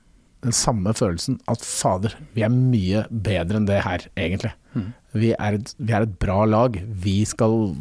Den 0.44 0.54
samme 0.54 0.92
følelsen 0.94 1.38
at 1.50 1.64
fader, 1.64 2.14
vi 2.36 2.44
er 2.46 2.52
mye 2.52 3.06
bedre 3.10 3.60
enn 3.60 3.68
det 3.68 3.80
her, 3.86 4.04
egentlig. 4.20 4.52
Mm. 4.76 4.92
Vi, 5.16 5.32
er 5.32 5.56
et, 5.56 5.72
vi 5.80 5.96
er 5.96 6.04
et 6.04 6.14
bra 6.20 6.42
lag. 6.48 6.76
Vi 7.02 7.16
skal 7.28 7.72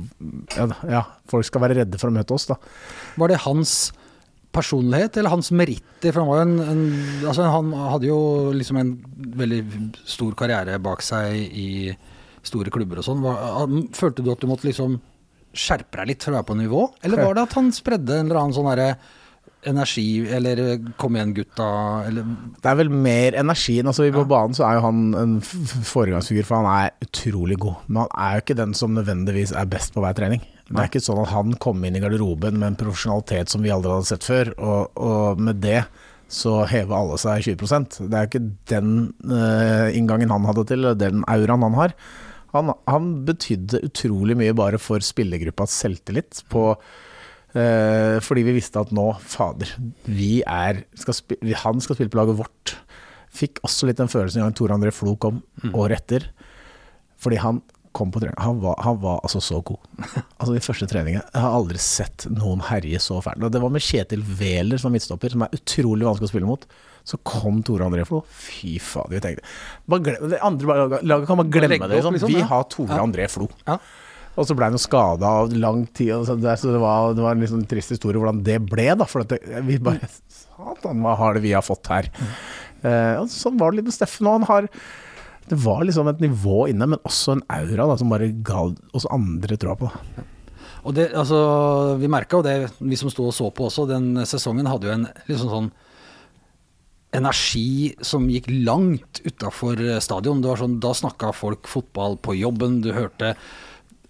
ja, 0.56 0.70
ja, 0.90 1.04
folk 1.30 1.48
skal 1.48 1.66
være 1.66 1.82
redde 1.82 2.00
for 2.02 2.10
å 2.10 2.16
møte 2.16 2.36
oss, 2.38 2.48
da. 2.50 2.58
Var 3.20 3.34
det 3.34 3.44
hans 3.44 3.76
personlighet 4.56 5.20
eller 5.20 5.36
hans 5.36 5.52
meritter? 5.52 6.14
For 6.14 6.24
han 6.24 6.32
var 6.32 6.42
jo 6.42 6.46
en, 6.48 6.60
en 6.64 7.28
altså 7.28 7.50
Han 7.52 7.74
hadde 7.76 8.10
jo 8.10 8.20
liksom 8.56 8.80
en 8.80 8.94
veldig 9.42 9.62
stor 10.08 10.38
karriere 10.40 10.80
bak 10.84 11.04
seg 11.06 11.36
i 11.52 11.70
store 12.46 12.72
klubber 12.74 13.02
og 13.02 13.08
sånn. 13.08 13.26
Følte 13.98 14.24
du 14.24 14.32
at 14.32 14.42
du 14.42 14.50
måtte 14.50 14.70
liksom 14.70 15.00
skjerpe 15.56 16.02
deg 16.02 16.12
litt 16.12 16.26
for 16.26 16.34
å 16.34 16.40
være 16.40 16.50
på 16.50 16.58
nivå? 16.60 16.82
Eller 17.06 17.24
var 17.24 17.38
det 17.38 17.46
at 17.48 17.56
han 17.58 17.72
spredde 17.76 18.20
en 18.20 18.28
eller 18.28 18.42
annen 18.42 18.56
sånn 18.56 18.70
derre 18.70 18.90
energi, 19.70 20.08
eller 20.38 20.62
kom 21.02 21.18
igjen 21.18 21.34
gutta, 21.36 21.68
eller 22.08 22.26
Det 22.62 22.72
er 22.72 22.80
vel 22.80 22.90
mer 22.90 23.38
energien. 23.42 23.88
Altså, 23.88 24.08
På 24.14 24.26
banen 24.30 24.56
så 24.58 24.66
er 24.68 24.78
jo 24.78 24.86
han 24.88 25.14
en 25.20 25.38
foregangsfigur, 25.42 26.46
for 26.48 26.62
han 26.62 26.72
er 26.86 27.08
utrolig 27.08 27.60
god. 27.60 27.86
Men 27.88 28.06
han 28.06 28.26
er 28.26 28.34
jo 28.36 28.46
ikke 28.46 28.60
den 28.62 28.74
som 28.74 28.96
nødvendigvis 28.96 29.56
er 29.56 29.70
best 29.70 29.94
på 29.94 30.04
hver 30.04 30.18
trening. 30.18 30.44
Det 30.66 30.82
er 30.82 30.90
ikke 30.90 31.04
sånn 31.04 31.22
at 31.22 31.30
han 31.30 31.54
kom 31.62 31.84
inn 31.86 31.98
i 31.98 32.02
garderoben 32.02 32.58
med 32.58 32.72
en 32.72 32.80
profesjonalitet 32.80 33.52
som 33.54 33.62
vi 33.62 33.74
aldri 33.74 33.92
hadde 33.94 34.10
sett 34.10 34.26
før, 34.26 34.50
og, 34.58 34.98
og 34.98 35.42
med 35.42 35.62
det 35.62 35.84
så 36.32 36.64
hever 36.66 36.96
alle 36.98 37.18
seg 37.22 37.44
20% 37.54 38.00
Det 38.10 38.18
er 38.18 38.26
ikke 38.26 38.48
den 38.72 38.94
uh, 39.30 39.94
inngangen 39.94 40.34
han 40.34 40.48
hadde 40.50 40.66
til, 40.72 40.82
eller 40.82 40.98
den 40.98 41.22
auraen 41.30 41.66
han 41.68 41.78
har. 41.78 41.94
Han, 42.56 42.72
han 42.90 43.12
betydde 43.28 43.84
utrolig 43.86 44.38
mye 44.40 44.56
bare 44.58 44.80
for 44.82 45.04
spillergruppas 45.04 45.76
selvtillit 45.84 46.42
på 46.50 46.72
Eh, 47.56 48.18
fordi 48.20 48.44
vi 48.44 48.56
visste 48.58 48.82
at 48.84 48.90
nå, 48.96 49.06
fader, 49.24 49.70
vi 50.12 50.42
er 50.44 50.82
skal 51.00 51.16
Han 51.64 51.80
skal 51.84 51.96
spille 51.96 52.12
på 52.12 52.20
laget 52.20 52.36
vårt. 52.42 52.76
Fikk 53.36 53.62
også 53.68 53.88
litt 53.88 54.00
den 54.00 54.12
følelsen 54.12 54.42
en 54.42 54.50
gang 54.50 54.58
Tore 54.58 54.76
André 54.76 54.92
Flo 54.96 55.16
kom 55.20 55.42
året 55.74 56.02
etter. 56.04 56.28
Fordi 57.20 57.40
han 57.42 57.62
kom 57.96 58.10
på 58.12 58.20
trening. 58.20 58.36
Han 58.44 58.58
var, 58.60 58.76
han 58.84 58.98
var 59.00 59.22
altså 59.24 59.40
så 59.44 59.62
god. 59.64 59.80
Altså 60.40 60.52
De 60.54 60.60
første 60.64 60.88
treningene. 60.92 61.24
Jeg 61.32 61.42
har 61.46 61.56
aldri 61.56 61.80
sett 61.80 62.26
noen 62.32 62.60
herje 62.68 63.00
så 63.00 63.22
fælt. 63.24 63.40
Det 63.52 63.62
var 63.64 63.72
med 63.72 63.84
Kjetil 63.84 64.24
Wæler 64.40 64.82
som 64.82 64.92
midtstopper, 64.92 65.32
som 65.32 65.46
er 65.48 65.56
utrolig 65.56 66.04
vanskelig 66.08 66.28
å 66.28 66.34
spille 66.34 66.50
mot. 66.50 66.66
Så 67.08 67.20
kom 67.24 67.62
Tore 67.64 67.86
André 67.88 68.04
Flo. 68.08 68.20
Fy 68.28 68.76
fader, 68.84 69.16
vi 69.16 69.22
tenkte 69.24 70.28
Det 70.34 70.42
andre 70.44 70.76
laget- 70.82 71.04
laget 71.08 71.28
kan 71.30 71.38
bare 71.40 71.54
glemme 71.56 71.88
det. 71.88 71.96
Liksom. 72.02 72.14
liksom, 72.18 72.34
Vi 72.36 72.42
har 72.52 72.64
Tore 72.74 73.00
André 73.00 73.30
Flo. 73.32 73.48
Ja. 73.68 73.80
Og 74.36 74.48
så 74.48 74.56
ble 74.58 74.68
han 74.68 74.76
jo 74.76 74.84
skada 74.84 75.30
av 75.42 75.54
lang 75.56 75.86
tid, 75.96 76.12
så 76.28 76.36
det, 76.36 76.58
så 76.60 76.74
det, 76.74 76.82
var, 76.84 77.14
det 77.16 77.24
var 77.24 77.38
en 77.38 77.52
sånn 77.54 77.68
trist 77.72 77.94
historie 77.96 78.20
hvordan 78.20 78.44
det 78.44 78.60
ble, 78.68 78.90
da. 79.00 79.08
For 79.08 79.24
det, 79.24 79.40
vi 79.64 79.80
bare 79.84 80.10
Satan, 80.12 81.02
hva 81.04 81.16
har 81.20 81.38
det 81.38 81.46
vi 81.46 81.56
har 81.56 81.64
fått 81.66 81.88
her? 81.92 82.12
Eh, 82.84 83.16
og 83.22 83.32
sånn 83.32 83.60
var 83.60 83.72
det 83.72 83.80
litt 83.80 83.90
med 83.90 83.96
Steffen 83.96 84.28
òg. 84.28 84.42
Han 84.42 84.50
har 84.50 84.70
Det 85.46 85.58
var 85.62 85.84
liksom 85.86 86.08
et 86.10 86.24
nivå 86.24 86.66
inne, 86.72 86.88
men 86.90 87.02
også 87.06 87.36
en 87.36 87.44
aura 87.54 87.86
da, 87.86 87.98
som 88.02 88.10
bare 88.10 88.32
ga 88.46 88.64
oss 88.98 89.06
andre 89.14 89.58
troa 89.62 89.76
på. 89.78 89.92
Da. 89.94 90.26
Og 90.86 90.94
det, 90.98 91.12
altså, 91.18 91.38
vi 92.02 92.10
merka 92.10 92.40
jo 92.40 92.46
det, 92.46 92.56
vi 92.80 92.98
som 92.98 93.12
sto 93.14 93.28
og 93.30 93.34
så 93.34 93.52
på 93.54 93.68
også, 93.70 93.88
den 93.90 94.26
sesongen 94.26 94.70
hadde 94.70 94.90
jo 94.90 94.96
en 94.96 95.06
liksom 95.30 95.52
sånn 95.54 95.70
energi 97.16 97.94
som 98.04 98.26
gikk 98.30 98.50
langt 98.68 99.22
utafor 99.24 99.80
stadion. 100.04 100.42
Det 100.44 100.50
var 100.52 100.62
sånn, 100.62 100.80
da 100.84 100.92
snakka 100.98 101.32
folk 101.34 101.70
fotball 101.70 102.18
på 102.22 102.36
jobben, 102.42 102.82
du 102.84 102.92
hørte 102.94 103.36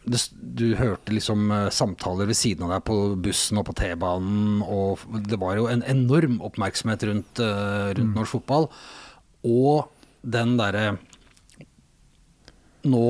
det, 0.05 0.21
du 0.57 0.65
hørte 0.79 1.13
liksom 1.13 1.49
eh, 1.51 1.67
samtaler 1.73 2.29
ved 2.29 2.37
siden 2.37 2.67
av 2.67 2.75
deg 2.75 2.85
på 2.87 2.97
bussen 3.25 3.59
og 3.61 3.67
på 3.69 3.75
T-banen, 3.79 4.61
og 4.61 5.03
det 5.29 5.39
var 5.41 5.57
jo 5.59 5.67
en 5.71 5.83
enorm 5.89 6.39
oppmerksomhet 6.45 7.05
rundt, 7.09 7.41
eh, 7.43 7.91
rundt 7.97 8.17
norsk 8.17 8.37
fotball. 8.37 8.69
Og 9.45 9.91
den 10.25 10.55
derre 10.61 10.95
Nå 12.85 13.05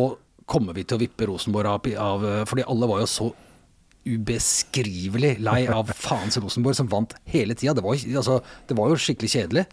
kommer 0.48 0.76
vi 0.76 0.86
til 0.88 0.96
å 0.96 1.02
vippe 1.02 1.26
Rosenborg 1.28 1.68
av, 1.68 1.88
av 2.00 2.22
Fordi 2.48 2.64
alle 2.64 2.88
var 2.88 3.02
jo 3.02 3.08
så 3.12 3.26
ubeskrivelig 4.06 5.34
lei 5.44 5.66
av 5.68 5.90
faens 6.06 6.38
Rosenborg, 6.40 6.78
som 6.78 6.88
vant 6.88 7.16
hele 7.28 7.58
tida. 7.58 7.74
Det, 7.76 7.84
altså, 8.16 8.40
det 8.70 8.78
var 8.78 8.92
jo 8.92 9.00
skikkelig 9.02 9.32
kjedelig. 9.34 9.66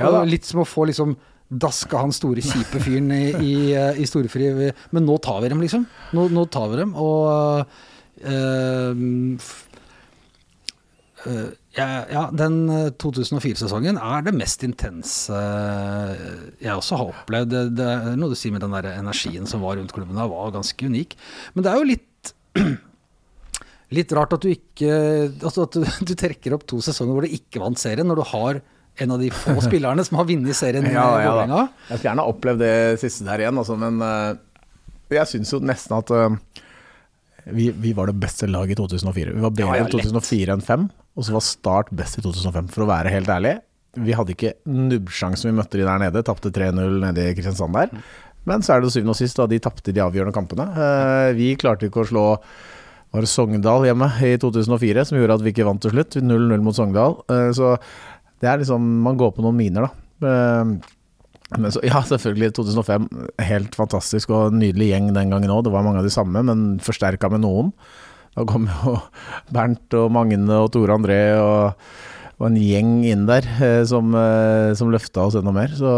Ja 0.00 0.24
litt 0.26 0.48
som 0.48 0.64
å 0.64 0.66
få 0.66 0.88
liksom 0.90 1.14
Da 1.52 1.68
skal 1.74 2.06
han 2.06 2.14
store, 2.14 2.42
kjipe 2.44 2.80
fyren 2.80 3.10
i, 3.12 3.24
i, 3.36 3.56
eh, 3.76 4.00
i 4.00 4.06
storefri 4.08 4.48
Men 4.96 5.04
nå 5.04 5.18
tar 5.22 5.42
vi 5.44 5.50
dem, 5.52 5.60
liksom. 5.60 5.84
Nå, 6.16 6.28
nå 6.32 6.46
tar 6.52 6.70
vi 6.72 6.78
dem, 6.80 6.94
og 6.96 7.68
øh, 8.24 9.02
eh, 11.28 11.50
ja, 11.76 11.88
ja, 12.08 12.24
den 12.32 12.58
eh, 12.72 12.88
2004-sesongen 12.96 14.00
er 14.00 14.24
det 14.24 14.34
mest 14.38 14.64
intense 14.64 15.36
jeg 15.36 16.72
også 16.72 17.02
har 17.02 17.12
opplevd. 17.12 17.52
Det, 17.52 17.62
det 17.76 17.92
er 17.92 18.18
noe 18.18 18.32
du 18.32 18.38
sier 18.40 18.54
med 18.54 18.64
den 18.64 18.74
der 18.78 18.94
energien 18.94 19.48
som 19.50 19.62
var 19.66 19.76
rundt 19.76 19.92
klubben. 19.92 20.16
Den 20.16 20.32
var 20.32 20.54
ganske 20.54 20.88
unik. 20.88 21.16
Men 21.54 21.66
det 21.66 21.72
er 21.72 21.80
jo 21.80 21.92
litt 21.92 22.34
Litt 23.94 24.10
rart 24.16 24.32
at 24.32 24.42
du 24.42 24.48
ikke 24.48 24.88
altså 25.44 25.66
At 25.66 25.74
du, 25.76 25.82
du 26.08 26.14
trekker 26.18 26.54
opp 26.56 26.64
to 26.70 26.78
sesonger 26.82 27.14
hvor 27.14 27.26
du 27.26 27.34
ikke 27.36 27.60
vant 27.62 27.78
serien, 27.78 28.08
når 28.08 28.22
du 28.22 28.30
har 28.30 28.62
en 29.02 29.14
av 29.14 29.22
de 29.22 29.30
få 29.34 29.56
spillerne 29.68 30.04
som 30.06 30.18
har 30.20 30.28
vunnet 30.28 30.56
serien 30.58 30.84
med 30.86 30.94
Ja, 30.94 31.06
ja, 31.18 31.28
da. 31.28 31.30
Vålerenga. 31.30 31.62
Jeg 31.88 31.98
skulle 31.98 32.10
gjerne 32.10 32.26
opplevd 32.30 32.62
det 32.62 32.74
siste 33.02 33.26
der 33.26 33.44
igjen, 33.44 33.60
altså, 33.60 33.78
men 33.80 34.02
eh, 34.04 34.42
jeg 35.18 35.30
syns 35.30 35.52
jo 35.54 35.60
nesten 35.64 35.96
at 35.98 36.12
eh, 36.14 36.36
vi, 37.54 37.68
vi 37.76 37.92
var 37.96 38.08
det 38.08 38.16
beste 38.22 38.48
laget 38.48 38.78
i 38.78 38.80
2004. 38.80 39.34
Vi 39.36 39.44
var 39.44 39.54
bedre 39.54 39.78
Ja, 39.78 39.84
ja, 39.84 39.88
i 39.88 39.94
2004 39.94 40.56
enn 40.56 40.64
5, 40.64 40.90
og 41.14 41.26
så 41.26 41.34
var 41.36 41.44
Start 41.44 41.90
best 41.96 42.20
i 42.20 42.24
2005, 42.24 42.70
for 42.74 42.86
å 42.86 42.90
være 42.90 43.12
helt 43.12 43.30
ærlig. 43.32 43.56
Vi 43.94 44.14
hadde 44.16 44.34
ikke 44.34 44.54
nubbsjansen 44.66 45.50
vi 45.50 45.56
møtte 45.58 45.78
de 45.78 45.84
der 45.86 46.00
nede, 46.02 46.22
tapte 46.26 46.50
3-0 46.54 46.96
nede 47.04 47.28
i 47.28 47.34
Kristiansand 47.36 47.76
der. 47.76 47.92
Men 48.48 48.64
så 48.64 48.74
er 48.74 48.82
det 48.82 48.90
syvende 48.92 49.14
og 49.14 49.18
sist, 49.20 49.38
da 49.38 49.46
de 49.48 49.60
tapte 49.62 49.92
de 49.94 50.02
avgjørende 50.04 50.34
kampene. 50.36 50.66
Eh, 50.72 51.28
vi 51.36 51.52
klarte 51.60 51.88
ikke 51.88 52.02
å 52.02 52.08
slå 52.08 52.24
var 53.14 53.22
det 53.22 53.30
Sogndal 53.30 53.84
hjemme 53.86 54.08
i 54.26 54.32
2004 54.42 55.04
som 55.06 55.20
gjorde 55.20 55.36
at 55.36 55.42
vi 55.44 55.52
ikke 55.52 55.68
vant 55.68 55.78
til 55.84 55.92
slutt. 55.94 56.16
0-0 56.18 56.64
mot 56.66 56.74
Sogndal. 56.74 57.20
Så 57.54 57.76
det 58.44 58.50
er 58.50 58.60
liksom 58.60 58.84
Man 59.06 59.16
går 59.20 59.32
på 59.36 59.44
noen 59.44 59.56
miner, 59.56 59.88
da. 59.88 60.28
Eh, 60.28 60.92
Men 61.56 61.72
så, 61.72 61.80
ja, 61.90 62.00
selvfølgelig 62.04 62.52
2005. 62.56 63.08
Helt 63.48 63.76
fantastisk 63.78 64.32
og 64.36 64.54
nydelig 64.56 64.90
gjeng 64.92 65.12
den 65.16 65.32
gangen 65.32 65.52
òg. 65.54 65.64
Det 65.66 65.72
var 65.74 65.84
mange 65.86 66.02
av 66.02 66.08
de 66.08 66.12
samme, 66.12 66.44
men 66.44 66.64
forsterka 66.84 67.30
med 67.32 67.44
noen. 67.44 67.72
Da 68.34 68.44
kom 68.48 68.66
jo 68.68 68.96
Bernt 69.54 69.94
og 69.96 70.10
Magne 70.14 70.60
og 70.64 70.72
Tore 70.74 70.96
André 70.98 71.20
og, 71.38 71.84
og 72.40 72.48
en 72.48 72.56
gjeng 72.58 72.96
inn 73.06 73.28
der 73.30 73.46
eh, 73.62 73.82
som, 73.88 74.10
eh, 74.18 74.72
som 74.78 74.90
løfta 74.92 75.28
oss 75.28 75.36
enda 75.38 75.54
mer. 75.54 75.72
Så 75.78 75.92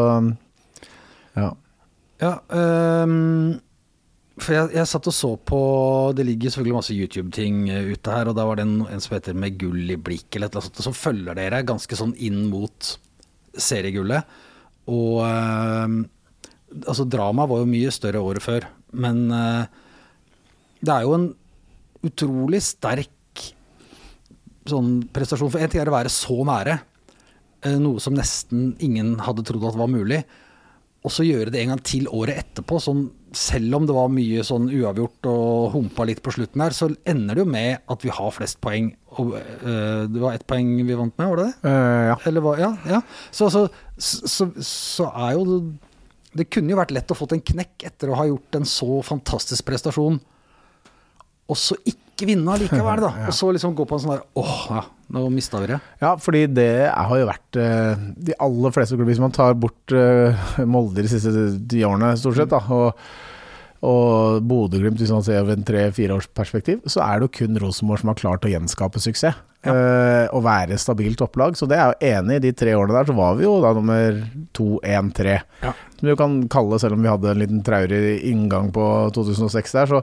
ja. 1.37 1.53
Ja, 2.21 2.33
ehm, 2.49 3.59
for 4.37 4.53
jeg, 4.53 4.69
jeg 4.77 4.89
satt 4.91 5.07
og 5.09 5.15
så 5.17 5.31
på 5.49 5.59
Det 6.17 6.25
ligger 6.29 6.53
selvfølgelig 6.53 6.77
masse 6.77 6.97
YouTube-ting 6.97 7.61
eh, 7.73 7.89
ute 7.95 8.13
her, 8.13 8.29
og 8.29 8.37
da 8.37 8.45
var 8.45 8.59
det 8.59 8.67
en, 8.67 8.83
en 8.85 9.03
som 9.03 9.17
heter 9.17 9.37
Med 9.39 9.57
gull 9.61 9.95
i 9.95 9.97
blikk 9.97 10.29
eller 10.37 10.51
et 10.51 10.59
eller 10.59 10.69
annet 10.69 10.85
som 10.85 10.97
følger 10.97 11.39
dere 11.39 11.63
ganske 11.67 11.99
sånn 11.99 12.13
inn 12.21 12.43
mot 12.51 12.91
seriegullet. 13.57 14.29
Og 14.93 15.23
ehm, 15.25 16.03
altså 16.85 17.07
dramaet 17.09 17.49
var 17.49 17.63
jo 17.63 17.71
mye 17.71 17.95
større 17.95 18.21
året 18.21 18.45
før, 18.45 18.67
men 19.01 19.23
eh, 19.33 19.63
det 20.85 20.93
er 20.93 21.07
jo 21.07 21.15
en 21.17 21.31
utrolig 22.07 22.61
sterk 22.63 23.47
sånn 24.69 24.99
prestasjon. 25.17 25.55
For 25.55 25.65
en 25.65 25.73
ting 25.73 25.81
er 25.81 25.89
å 25.89 25.97
være 25.97 26.13
så 26.13 26.37
nære, 26.47 26.77
noe 27.81 28.03
som 28.03 28.15
nesten 28.15 28.75
ingen 28.85 29.17
hadde 29.25 29.43
trodd 29.49 29.65
at 29.71 29.79
var 29.81 29.89
mulig. 29.91 30.21
Og 31.07 31.13
så 31.15 31.23
gjøre 31.23 31.53
det 31.55 31.61
en 31.63 31.71
gang 31.71 31.83
til 31.87 32.09
året 32.11 32.41
etterpå, 32.41 32.81
sånn, 32.83 33.05
selv 33.37 33.77
om 33.79 33.85
det 33.87 33.95
var 33.95 34.09
mye 34.11 34.43
sånn 34.47 34.67
uavgjort 34.73 35.29
og 35.31 35.69
humpa 35.77 36.07
litt 36.09 36.23
på 36.25 36.33
slutten 36.35 36.65
her, 36.65 36.75
så 36.75 36.89
ender 37.07 37.39
det 37.39 37.45
jo 37.45 37.51
med 37.53 37.85
at 37.93 38.07
vi 38.07 38.11
har 38.17 38.33
flest 38.35 38.59
poeng. 38.65 38.89
Og, 39.15 39.37
øh, 39.37 40.07
det 40.11 40.23
var 40.23 40.35
ett 40.35 40.47
poeng 40.51 40.73
vi 40.81 40.97
vant 40.99 41.15
med, 41.15 41.29
var 41.31 41.43
det 41.43 41.47
det? 41.47 41.71
Uh, 41.71 42.03
ja. 42.11 42.17
Eller? 42.27 42.49
Ja. 42.59 42.71
ja. 42.91 43.01
Så, 43.31 43.53
så, 43.55 43.69
så, 43.99 44.49
så 44.59 45.13
er 45.13 45.37
jo 45.39 45.45
det 45.47 45.61
Det 46.37 46.51
kunne 46.53 46.75
jo 46.75 46.77
vært 46.77 46.91
lett 46.93 47.13
å 47.15 47.17
fått 47.17 47.33
en 47.33 47.41
knekk 47.41 47.87
etter 47.89 48.11
å 48.13 48.17
ha 48.19 48.27
gjort 48.29 48.59
en 48.59 48.67
så 48.69 48.99
fantastisk 49.07 49.65
prestasjon, 49.65 50.19
og 51.49 51.57
så 51.57 51.79
ikke 51.81 52.06
vinne 52.25 52.55
allikevel, 52.55 53.03
da. 53.05 53.11
Og 53.29 53.37
så 53.37 53.51
liksom 53.53 53.75
gå 53.77 53.85
på 53.89 53.99
en 53.99 54.03
sånn 54.05 54.15
der 54.15 54.25
Åh, 54.41 54.57
ja, 54.73 54.83
nå 55.13 55.25
mista 55.35 55.61
vi 55.61 55.69
det. 55.75 55.81
Ja, 56.01 56.15
fordi 56.17 56.47
det 56.57 56.89
har 56.89 57.21
jo 57.21 57.29
vært 57.29 57.61
eh, 57.61 58.07
de 58.29 58.37
aller 58.43 58.75
fleste 58.75 58.97
klubber 58.97 59.13
Hvis 59.13 59.23
man 59.23 59.35
tar 59.37 59.57
bort 59.61 59.95
eh, 59.95 60.49
Molde 60.65 61.05
de 61.05 61.13
siste 61.13 61.33
ti 61.69 61.85
årene, 61.87 62.15
stort 62.17 62.41
sett, 62.41 62.55
da, 62.55 62.63
og, 62.73 63.03
og 63.87 64.41
Bodø-Glimt, 64.49 65.03
hvis 65.03 65.13
man 65.13 65.27
ser 65.27 65.43
over 65.43 65.59
en 65.59 65.67
tre-fireårsperspektiv, 65.69 66.87
så 66.89 67.05
er 67.05 67.21
det 67.21 67.29
jo 67.29 67.35
kun 67.43 67.61
Rosenborg 67.61 68.03
som 68.03 68.15
har 68.15 68.23
klart 68.23 68.49
å 68.49 68.55
gjenskape 68.55 69.03
suksess. 69.05 69.37
Eh, 69.73 70.27
å 70.35 70.41
være 70.45 70.79
stabilt 70.81 71.19
topplag. 71.21 71.57
Så 71.59 71.69
det 71.71 71.79
er 71.81 71.91
jo 71.93 72.11
enig 72.15 72.39
i. 72.39 72.43
De 72.47 72.53
tre 72.57 72.75
årene 72.79 72.97
der 72.99 73.11
så 73.11 73.17
var 73.17 73.37
vi 73.39 73.47
jo 73.47 73.57
da 73.65 73.73
nummer 73.77 74.21
to, 74.57 74.77
én, 74.87 75.11
tre. 75.17 75.41
Ja. 75.63 75.73
Som 75.97 76.11
du 76.11 76.15
kan 76.21 76.39
kalle, 76.53 76.79
selv 76.83 76.99
om 76.99 77.05
vi 77.05 77.11
hadde 77.11 77.31
en 77.33 77.41
liten 77.41 77.63
traurig 77.67 78.17
inngang 78.29 78.71
på 78.75 78.87
2006 79.17 79.77
der, 79.79 79.93
så, 79.93 80.03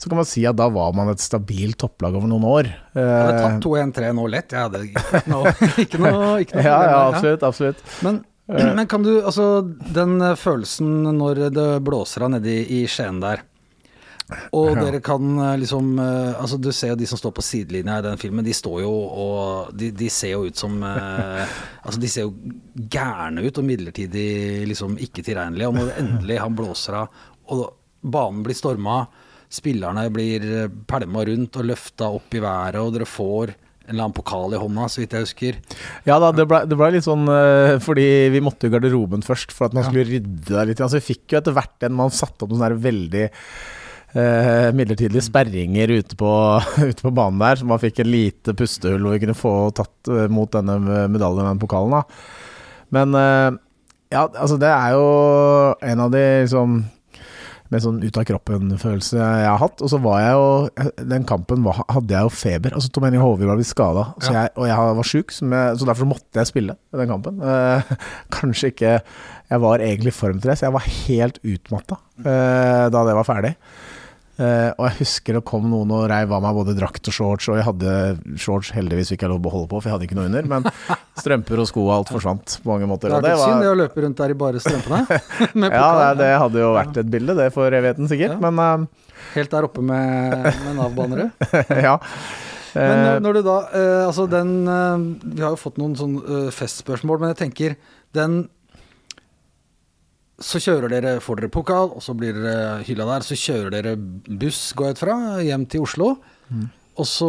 så 0.00 0.10
kan 0.12 0.20
man 0.20 0.28
si 0.28 0.44
at 0.48 0.58
da 0.60 0.68
var 0.72 0.92
man 0.96 1.12
et 1.12 1.22
stabilt 1.24 1.78
topplag 1.80 2.18
over 2.18 2.28
noen 2.30 2.48
år. 2.48 2.72
Jeg 2.96 3.06
hadde 3.06 3.36
Eh, 3.38 3.44
tatt 3.46 3.64
2-1-3 3.64 4.10
nå 4.16 4.26
lett. 4.32 4.52
Jeg 4.56 4.66
hadde 4.68 4.82
ikke 4.88 5.22
noe, 5.32 5.54
ikke 5.84 6.02
noe, 6.02 6.32
ikke 6.44 6.58
noe 6.58 6.66
ja, 6.70 6.80
ja, 6.90 6.98
absolutt. 7.10 7.46
absolutt. 7.46 7.84
Men, 8.04 8.22
men 8.50 8.86
kan 8.90 9.04
du, 9.06 9.12
altså 9.22 9.62
den 9.94 10.18
eh, 10.24 10.36
følelsen 10.38 11.14
når 11.16 11.44
det 11.54 11.68
blåser 11.86 12.26
av 12.26 12.34
nedi 12.36 12.58
i 12.80 12.84
Skien 12.90 13.22
der, 13.22 13.44
og 14.56 14.70
Ja. 14.76 14.84
dere 14.84 15.00
kan 15.04 15.38
eh, 15.38 15.56
liksom 15.62 15.92
eh, 15.98 16.34
Altså 16.40 16.58
Du 16.60 16.70
ser 16.72 16.92
jo 16.92 16.98
de 17.00 17.06
som 17.10 17.18
står 17.20 17.32
på 17.36 17.42
sidelinja 17.44 17.98
i 18.00 18.04
den 18.06 18.18
filmen, 18.20 18.44
de 18.46 18.52
står 18.56 18.82
jo 18.84 18.90
og 18.92 19.72
De, 19.76 19.90
de 19.96 20.08
ser 20.10 20.34
jo 20.36 20.44
ut 20.48 20.56
som 20.56 20.76
eh, 20.86 21.46
Altså 21.84 22.00
de 22.02 22.08
ser 22.12 22.26
jo 22.28 22.34
gærne 22.90 23.42
ut 23.46 23.58
og 23.62 23.64
midlertidig 23.66 24.66
liksom 24.70 24.98
ikke 25.00 25.24
tilregnelige. 25.26 25.68
Og 25.70 25.74
når 25.80 25.96
endelig 26.00 26.38
han 26.42 26.54
blåser 26.58 26.98
av, 27.00 27.24
og 27.50 27.64
banen 28.02 28.44
blir 28.46 28.54
storma, 28.58 29.00
spillerne 29.50 30.04
blir 30.14 30.44
pælma 30.88 31.24
rundt 31.26 31.56
og 31.58 31.66
løfta 31.72 32.10
opp 32.14 32.36
i 32.38 32.42
været, 32.44 32.78
og 32.78 32.92
dere 32.94 33.08
får 33.08 33.50
en 33.56 33.94
eller 33.96 34.04
annen 34.04 34.14
pokal 34.14 34.52
i 34.54 34.60
hånda, 34.60 34.84
så 34.92 35.00
vidt 35.02 35.16
jeg 35.16 35.24
husker. 35.26 35.56
Ja 36.06 36.20
da, 36.22 36.28
det 36.36 36.44
ble, 36.46 36.60
ble 36.78 36.90
litt 36.94 37.02
sånn 37.08 37.24
fordi 37.82 38.04
vi 38.30 38.42
måtte 38.44 38.68
i 38.68 38.70
garderoben 38.70 39.24
først 39.26 39.50
for 39.56 39.66
at 39.66 39.74
man 39.74 39.88
skulle 39.88 40.06
rydde 40.06 40.46
der 40.52 40.68
litt. 40.70 40.78
Altså, 40.84 41.00
vi 41.00 41.08
fikk 41.16 41.34
jo 41.34 41.40
etter 41.40 41.56
hvert 41.56 41.88
en 41.88 41.96
Man 41.98 42.14
satte 42.14 42.44
opp 42.46 42.52
noen 42.52 42.60
sånne 42.62 42.78
veldig 42.84 43.24
eh, 44.14 44.68
midlertidige 44.76 45.22
sperringer 45.24 45.92
ute 46.00 46.18
på, 46.20 46.30
ute 46.90 47.00
på 47.06 47.12
banen 47.16 47.40
der, 47.42 47.60
så 47.60 47.68
man 47.68 47.82
fikk 47.82 48.02
et 48.04 48.10
lite 48.10 48.54
pustehull 48.58 49.02
hvor 49.06 49.16
vi 49.16 49.24
kunne 49.24 49.38
få 49.38 49.54
tatt 49.76 50.10
eh, 50.12 50.28
mot 50.32 50.50
denne 50.54 50.78
medaljen, 51.12 51.46
den 51.52 51.62
pokalen. 51.62 51.98
da. 51.98 52.04
Men 52.96 53.14
eh, 53.18 53.50
ja, 54.10 54.24
altså 54.26 54.56
det 54.58 54.70
er 54.74 54.96
jo 54.96 55.04
en 55.92 56.06
av 56.06 56.10
de 56.14 56.24
liksom 56.42 56.80
med 57.70 57.84
sånn 57.84 58.00
ut 58.02 58.16
av 58.18 58.24
kroppen-følelse 58.26 59.14
jeg 59.20 59.46
har 59.46 59.60
hatt. 59.62 59.78
Og 59.78 59.90
så 59.92 60.00
var 60.02 60.16
jeg 60.18 60.32
jo 60.34 60.86
Den 61.12 61.22
kampen 61.22 61.62
var, 61.62 61.76
hadde 61.86 62.16
jeg 62.16 62.26
jo 62.26 62.32
feber. 62.34 62.74
Altså 62.74 62.90
Tom 62.90 63.04
Henning 63.06 63.22
Håvik 63.22 63.46
var 63.46 63.60
blitt 63.60 63.70
skada, 63.70 64.08
Ja. 64.26 64.48
og 64.58 64.66
jeg 64.66 64.96
var 64.98 65.06
sjuk, 65.06 65.30
så 65.30 65.46
derfor 65.86 66.08
måtte 66.10 66.40
jeg 66.42 66.50
spille 66.50 66.74
den 66.98 67.12
kampen. 67.12 67.38
Eh, 67.38 67.92
kanskje 68.40 68.72
ikke 68.72 68.96
Jeg 69.50 69.62
var 69.62 69.78
egentlig 69.86 70.10
i 70.10 70.18
form 70.18 70.40
til 70.42 70.50
det, 70.50 70.58
så 70.58 70.66
jeg 70.66 70.74
var 70.80 70.88
helt 70.90 71.38
utmatta 71.46 72.00
eh, 72.18 72.84
da 72.90 73.04
det 73.06 73.14
var 73.20 73.26
ferdig. 73.30 73.54
Eh, 74.40 74.70
og 74.78 74.86
jeg 74.88 74.96
husker 75.02 75.36
det 75.36 75.42
kom 75.48 75.66
noen 75.68 75.90
og 75.92 76.06
reiv 76.08 76.30
av 76.32 76.40
meg 76.40 76.56
både 76.56 76.72
drakt 76.78 77.10
og 77.10 77.14
shorts, 77.14 77.48
og 77.52 77.58
jeg 77.58 77.66
hadde 77.66 77.94
shorts 78.40 78.70
heldigvis 78.72 79.12
fikk 79.12 79.26
jeg 79.26 79.32
lov 79.32 79.40
å 79.42 79.44
beholde 79.44 79.68
på, 79.68 79.80
for 79.80 79.90
jeg 79.90 79.96
hadde 79.96 80.06
ikke 80.08 80.16
noe 80.16 80.30
under. 80.30 80.48
Men 80.48 80.68
strømper 81.20 81.60
og 81.60 81.68
sko 81.68 81.84
og 81.84 81.92
alt 81.98 82.12
forsvant 82.14 82.56
på 82.62 82.72
mange 82.72 82.88
måter. 82.88 83.12
Det 83.12 83.20
er 83.20 83.36
litt 83.36 83.44
synd 83.44 83.66
det 83.66 83.72
å 83.72 83.78
løpe 83.82 84.04
rundt 84.06 84.22
der 84.22 84.32
i 84.32 84.38
bare 84.40 84.62
strømpene. 84.64 85.02
ja, 85.76 85.88
det, 86.00 86.12
det 86.22 86.30
hadde 86.44 86.62
jo 86.62 86.70
vært 86.78 87.02
et 87.02 87.10
bilde, 87.12 87.36
det, 87.36 87.50
for 87.56 87.80
evigheten 87.80 88.08
sikkert. 88.10 88.38
Ja. 88.38 88.40
Men 88.48 88.62
uh, 88.86 89.10
Helt 89.34 89.52
der 89.52 89.66
oppe 89.68 89.82
med, 89.84 90.46
med 90.64 90.78
Nav-banere. 90.78 91.28
ja. 91.88 91.98
Men 91.98 92.40
Eh, 92.70 93.16
når- 93.18 93.34
du 93.34 93.40
da 93.42 93.54
Altså 94.06 94.28
den 94.30 94.50
Vi 94.62 95.42
har 95.42 95.50
jo 95.50 95.58
fått 95.58 95.80
noen 95.80 95.96
sånn 95.98 96.12
festspørsmål, 96.54 97.18
men 97.18 97.32
jeg 97.32 97.38
tenker 97.40 97.72
den 98.14 98.44
Så 100.40 100.60
kjører 100.62 100.88
dere, 100.88 101.14
får 101.20 101.42
dere 101.42 101.52
pokal, 101.52 101.90
og 101.92 102.04
så 102.04 102.14
blir 102.16 102.36
dere 102.36 102.82
hylla 102.86 103.06
der. 103.10 103.24
Så 103.26 103.36
kjører 103.36 103.74
dere 103.74 103.96
buss, 103.96 104.70
går 104.76 104.90
jeg 104.90 104.96
ut 104.96 105.02
fra, 105.02 105.16
hjem 105.44 105.66
til 105.68 105.84
Oslo. 105.84 106.14
Og 107.00 107.06
så 107.08 107.28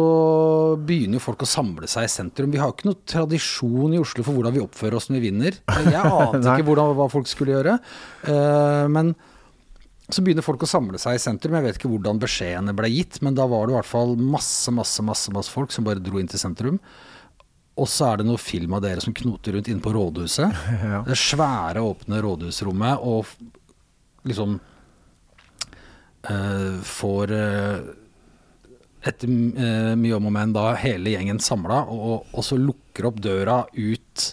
begynner 0.84 1.16
jo 1.16 1.24
folk 1.24 1.44
å 1.44 1.48
samle 1.48 1.88
seg 1.88 2.06
i 2.06 2.12
sentrum. 2.12 2.52
Vi 2.52 2.60
har 2.60 2.72
ikke 2.74 2.88
noe 2.90 3.04
tradisjon 3.08 3.94
i 3.94 4.00
Oslo 4.02 4.24
for 4.26 4.36
hvordan 4.36 4.56
vi 4.56 4.64
oppfører 4.64 4.98
oss 4.98 5.08
når 5.08 5.18
vi 5.18 5.28
vinner. 5.30 5.60
Jeg 5.86 6.00
ante 6.26 6.42
ikke 6.42 6.66
hvordan, 6.66 6.96
hva 6.98 7.08
folk 7.12 7.30
skulle 7.30 7.54
gjøre. 7.54 7.78
Uh, 8.26 8.88
men 8.92 9.14
så 10.12 10.24
begynner 10.24 10.44
folk 10.44 10.66
å 10.66 10.68
samle 10.68 11.00
seg 11.00 11.16
i 11.16 11.22
sentrum. 11.22 11.56
Jeg 11.56 11.68
vet 11.68 11.78
ikke 11.78 11.92
hvordan 11.92 12.20
beskjedene 12.20 12.74
ble 12.76 12.90
gitt, 12.92 13.22
men 13.24 13.38
da 13.38 13.46
var 13.48 13.68
det 13.68 13.76
i 13.76 13.78
hvert 13.78 13.88
fall 13.88 14.16
masse, 14.18 14.74
masse, 14.74 15.04
masse, 15.06 15.32
masse 15.32 15.52
folk 15.52 15.72
som 15.72 15.86
bare 15.88 16.02
dro 16.04 16.20
inn 16.20 16.28
til 16.28 16.42
sentrum. 16.42 16.80
Og 17.80 17.88
så 17.88 18.10
er 18.10 18.20
det 18.20 18.26
noe 18.28 18.40
film 18.40 18.74
av 18.76 18.82
dere 18.84 19.00
som 19.00 19.14
knoter 19.16 19.56
rundt 19.56 19.70
inne 19.72 19.84
på 19.84 19.94
rådhuset. 19.94 20.60
Ja. 20.82 21.00
Det 21.06 21.16
svære, 21.18 21.80
åpne 21.80 22.20
rådhusrommet, 22.24 23.00
og 23.00 23.26
liksom 24.28 24.58
uh, 26.28 26.78
får 26.84 27.32
uh, 27.32 27.78
etter 29.02 29.30
uh, 29.30 29.92
mye 29.98 30.18
om 30.18 30.28
og 30.28 30.34
men 30.36 30.54
da 30.54 30.68
hele 30.78 31.14
gjengen 31.14 31.40
samla, 31.42 31.84
og, 31.90 32.28
og 32.30 32.46
så 32.46 32.58
lukker 32.60 33.08
opp 33.08 33.22
døra 33.24 33.62
ut 33.72 34.26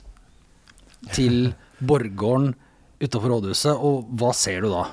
til 1.16 1.54
Borggården 1.90 2.52
utafor 3.00 3.38
rådhuset, 3.38 3.72
og 3.78 4.10
hva 4.20 4.34
ser 4.36 4.66
du 4.66 4.74
da? 4.74 4.84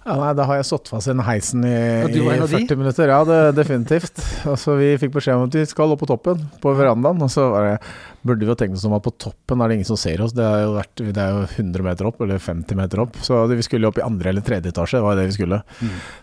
Ja, 0.00 0.14
nei, 0.16 0.30
Da 0.32 0.46
har 0.48 0.56
jeg 0.56 0.64
satt 0.70 0.88
fast 0.88 1.10
i 1.10 1.12
den 1.12 1.20
heisen 1.26 1.64
i, 1.66 1.72
en 1.76 2.14
i 2.14 2.20
40 2.48 2.78
minutter. 2.80 3.10
Ja, 3.12 3.18
det, 3.28 3.40
definitivt. 3.58 4.22
Altså, 4.48 4.78
vi 4.80 4.94
fikk 5.00 5.12
beskjed 5.18 5.36
om 5.36 5.44
at 5.50 5.58
vi 5.58 5.64
skal 5.68 5.92
opp 5.92 6.00
på 6.00 6.08
toppen, 6.08 6.46
på 6.62 6.72
verandaen. 6.78 7.20
Og 7.20 7.28
så 7.32 7.44
var 7.52 7.66
det, 7.68 7.90
burde 8.24 8.46
vi 8.46 8.48
jo 8.48 8.56
tenkt 8.56 8.78
oss 8.78 8.86
om 8.88 8.96
at 8.96 9.04
på 9.04 9.12
toppen 9.20 9.60
er 9.60 9.68
det 9.68 9.76
ingen 9.76 9.90
som 9.90 10.00
ser 10.00 10.22
oss. 10.24 10.32
Det 10.36 10.46
er 10.46 10.64
jo, 10.64 10.72
vært, 10.78 11.04
det 11.04 11.20
er 11.20 11.36
jo 11.36 11.42
100 11.50 11.84
meter 11.84 12.08
opp, 12.08 12.24
eller 12.24 12.40
50 12.40 12.80
meter 12.80 13.04
opp. 13.04 13.20
Så 13.26 13.42
vi 13.52 13.66
skulle 13.66 13.92
opp 13.92 14.00
i 14.00 14.06
andre 14.06 14.32
eller 14.32 14.46
tredje 14.46 14.72
etasje, 14.72 14.96
det 14.96 15.04
var 15.04 15.20
det 15.20 15.28
vi 15.28 15.36
skulle. 15.36 15.60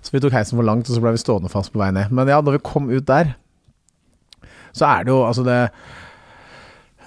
Så 0.01 0.15
vi 0.15 0.23
tok 0.25 0.33
heisen 0.39 0.57
for 0.57 0.65
langt, 0.65 0.89
og 0.89 0.97
så 0.97 1.05
ble 1.05 1.13
vi 1.13 1.21
stående 1.21 1.53
fast 1.53 1.73
på 1.75 1.83
vei 1.83 1.91
ned. 1.93 2.09
Men 2.09 2.33
ja, 2.33 2.41
når 2.41 2.57
vi 2.57 2.65
kom 2.65 2.89
ut 2.89 3.05
der, 3.05 3.35
så 4.73 4.89
er 4.89 5.05
det 5.05 5.13
jo 5.13 5.21
altså 5.25 5.45
det 5.45 5.61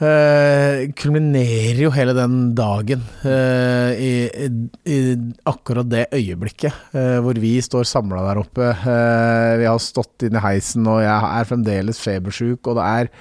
kulminerer 0.00 1.82
jo 1.82 1.90
hele 1.92 2.14
den 2.16 2.54
dagen 2.56 3.02
uh, 3.24 3.92
i, 3.92 4.12
i, 4.32 4.48
i 4.88 4.98
akkurat 5.44 5.90
det 5.92 6.06
øyeblikket 6.16 6.72
uh, 6.94 7.18
hvor 7.20 7.36
vi 7.42 7.52
står 7.60 7.84
samla 7.84 8.22
der 8.30 8.40
oppe. 8.40 8.70
Uh, 8.80 9.58
vi 9.60 9.68
har 9.68 9.82
stått 9.84 10.24
inne 10.24 10.40
i 10.40 10.46
heisen, 10.46 10.88
og 10.88 11.02
jeg 11.04 11.12
er 11.40 11.50
fremdeles 11.50 12.00
febersjuk, 12.00 12.70
og 12.70 12.80
det 12.80 12.86
er 12.88 13.12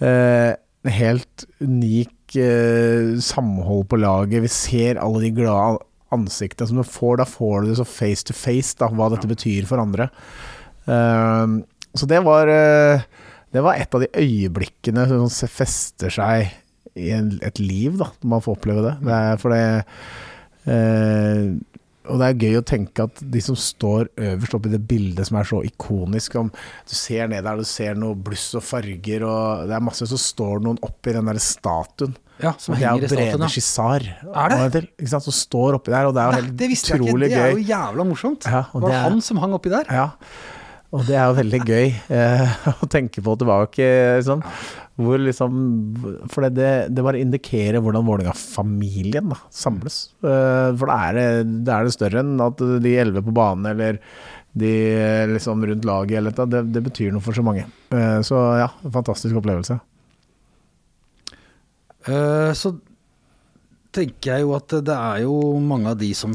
eh, 0.00 0.50
en 0.84 0.94
helt 0.96 1.44
unik 1.60 2.36
eh, 2.40 3.16
samhold 3.22 3.86
på 3.90 4.00
laget. 4.00 4.44
Vi 4.44 4.52
ser 4.52 5.00
alle 5.00 5.24
de 5.26 5.32
glade 5.40 5.80
ansiktene 6.14 6.70
som 6.70 6.80
du 6.80 6.86
får. 6.86 7.20
Da 7.20 7.28
får 7.28 7.62
du 7.62 7.70
det 7.70 7.80
så 7.80 7.88
face 7.88 8.26
to 8.26 8.36
face, 8.36 8.74
da, 8.80 8.90
hva 8.90 9.10
dette 9.12 9.30
betyr 9.30 9.68
for 9.68 9.82
andre. 9.82 10.10
Eh, 10.86 11.58
så 11.98 12.08
det 12.10 12.22
var 12.26 12.50
eh, 12.50 13.06
det 13.52 13.62
var 13.66 13.74
et 13.80 13.94
av 13.96 14.04
de 14.04 14.08
øyeblikkene 14.14 15.06
som 15.10 15.48
fester 15.50 16.12
seg 16.14 16.52
i 16.98 17.10
et 17.14 17.58
liv, 17.62 17.96
da, 18.00 18.08
når 18.22 18.30
man 18.36 18.42
får 18.44 18.56
oppleve 18.58 18.82
det. 18.86 18.94
det 19.06 19.16
er 19.16 19.36
for 19.40 19.54
det 19.54 19.64
eh, 20.70 21.44
Og 22.10 22.18
det 22.18 22.26
er 22.30 22.40
gøy 22.46 22.56
å 22.58 22.64
tenke 22.66 23.04
at 23.06 23.20
de 23.34 23.42
som 23.44 23.54
står 23.58 24.08
øverst 24.18 24.56
oppe 24.56 24.70
i 24.70 24.72
det 24.74 24.80
bildet 24.90 25.28
som 25.28 25.38
er 25.38 25.46
så 25.50 25.60
ikonisk 25.66 26.34
om, 26.40 26.48
Du 26.88 26.94
ser 26.98 27.28
ned 27.30 27.44
der, 27.46 27.60
du 27.60 27.68
ser 27.68 27.94
noe 27.98 28.16
bluss 28.18 28.48
og 28.58 28.64
farger, 28.66 29.22
og 29.28 29.68
det 29.70 29.76
er 29.76 29.84
masse, 29.86 30.08
så 30.10 30.18
står 30.18 30.62
noen 30.64 30.80
oppi 30.86 31.14
den 31.14 31.30
der 31.30 31.38
statuen. 31.44 32.16
Ja, 32.40 32.54
som 32.56 32.72
Og 32.72 32.78
det 32.80 32.86
er 32.86 32.88
henger 32.88 33.02
jo 33.02 33.06
i 33.06 33.10
statuen. 33.12 33.34
Brede. 33.36 33.50
Skissar. 33.52 34.06
Er 34.32 34.54
det? 34.54 34.60
til, 34.72 34.86
Ikke 34.96 35.10
sant? 35.12 35.26
Som 35.28 35.36
står 35.36 35.76
oppi 35.76 35.92
der, 35.92 36.08
og 36.08 36.14
det 36.16 36.22
er 36.22 36.30
jo 36.30 36.38
helt 36.38 36.46
Nei, 36.48 36.54
gøy. 36.54 36.58
det 36.62 36.68
visste 36.72 36.94
jeg 36.94 37.02
ikke. 37.04 37.18
Det 37.26 37.36
er 37.44 37.52
jo 37.52 37.66
jævla 37.70 38.06
morsomt. 38.08 38.46
Ja, 38.48 38.62
og 38.72 38.80
var 38.80 38.88
det 38.88 38.96
det 38.96 39.02
han 39.04 39.20
som 39.26 39.42
hang 39.44 39.52
oppi 39.58 39.72
der? 39.74 39.92
Ja, 39.92 40.06
og 40.90 41.04
det 41.06 41.14
er 41.14 41.28
jo 41.28 41.36
veldig 41.38 41.60
gøy 41.62 41.92
eh, 42.16 42.54
å 42.82 42.88
tenke 42.90 43.22
på 43.22 43.36
tilbake. 43.38 43.86
Liksom, 44.18 44.42
hvor 45.00 45.22
liksom, 45.22 45.60
for 46.32 46.48
det, 46.50 46.72
det, 46.90 47.04
bare 47.06 47.22
indikerer 47.22 47.78
hvordan 47.82 48.08
Vålerenga-familien 48.08 49.30
samles. 49.54 50.02
Eh, 50.24 50.68
for 50.74 50.90
da 50.90 50.98
er 51.06 51.16
det, 51.16 51.28
det 51.68 51.76
er 51.76 51.86
det 51.86 51.94
større 51.94 52.24
enn 52.24 52.34
at 52.42 52.58
de 52.82 52.96
elleve 53.04 53.22
på 53.28 53.36
banen 53.36 53.70
eller 53.70 54.02
de 54.58 54.72
liksom 55.30 55.62
rundt 55.62 55.86
laget 55.86 56.18
eller 56.18 56.34
noe. 56.34 56.50
Det, 56.50 56.64
det 56.74 56.82
betyr 56.88 57.14
noe 57.14 57.22
for 57.22 57.38
så 57.38 57.46
mange. 57.46 57.68
Eh, 57.94 58.18
så 58.26 58.42
ja, 58.58 58.68
fantastisk 58.90 59.38
opplevelse. 59.38 59.78
Eh, 62.10 62.50
så 62.58 62.74
tenker 63.92 64.36
jeg 64.36 64.44
jo 64.44 64.52
at 64.54 64.72
det 64.86 64.94
er 64.94 65.22
jo 65.24 65.34
mange 65.58 65.90
av 65.90 65.96
de 65.98 66.08
som 66.14 66.32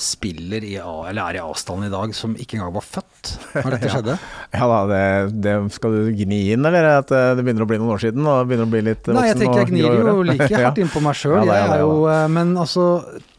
spiller 0.00 0.64
i 0.66 0.72
A, 0.82 0.92
eller 1.10 1.22
er 1.30 1.38
i 1.38 1.42
avstanden 1.44 1.86
i 1.86 1.92
dag, 1.92 2.12
som 2.18 2.32
ikke 2.34 2.56
engang 2.58 2.72
var 2.74 2.86
født 2.86 3.30
når 3.54 3.76
dette 3.76 3.86
Ja. 3.90 3.92
skjedde. 3.94 4.16
Ja 4.58 4.68
da, 4.72 4.80
det, 4.90 5.02
det 5.46 5.54
skal 5.76 5.94
du 5.94 6.10
gni 6.18 6.40
inn, 6.56 6.66
eller? 6.66 6.88
At 7.00 7.12
eh, 7.14 7.28
det 7.38 7.44
begynner 7.46 7.66
å 7.66 7.70
bli 7.70 7.78
noen 7.78 7.94
år 7.94 8.02
siden 8.02 8.26
og 8.26 8.48
begynner 8.50 8.66
å 8.66 8.72
bli 8.74 8.82
litt 8.90 9.10
Nei, 9.14 9.26
jeg 9.30 9.38
tenker 9.44 9.62
jeg 9.62 9.70
gnir 9.70 10.00
jo 10.00 10.16
like 10.32 10.50
Ja. 10.54 10.64
hardt 10.68 10.82
innpå 10.82 11.02
meg 11.04 11.18
sjøl. 11.20 11.44
Ja, 11.46 11.60
ja. 11.78 11.86
eh, 11.86 12.26
men 12.34 12.56
altså, 12.58 12.88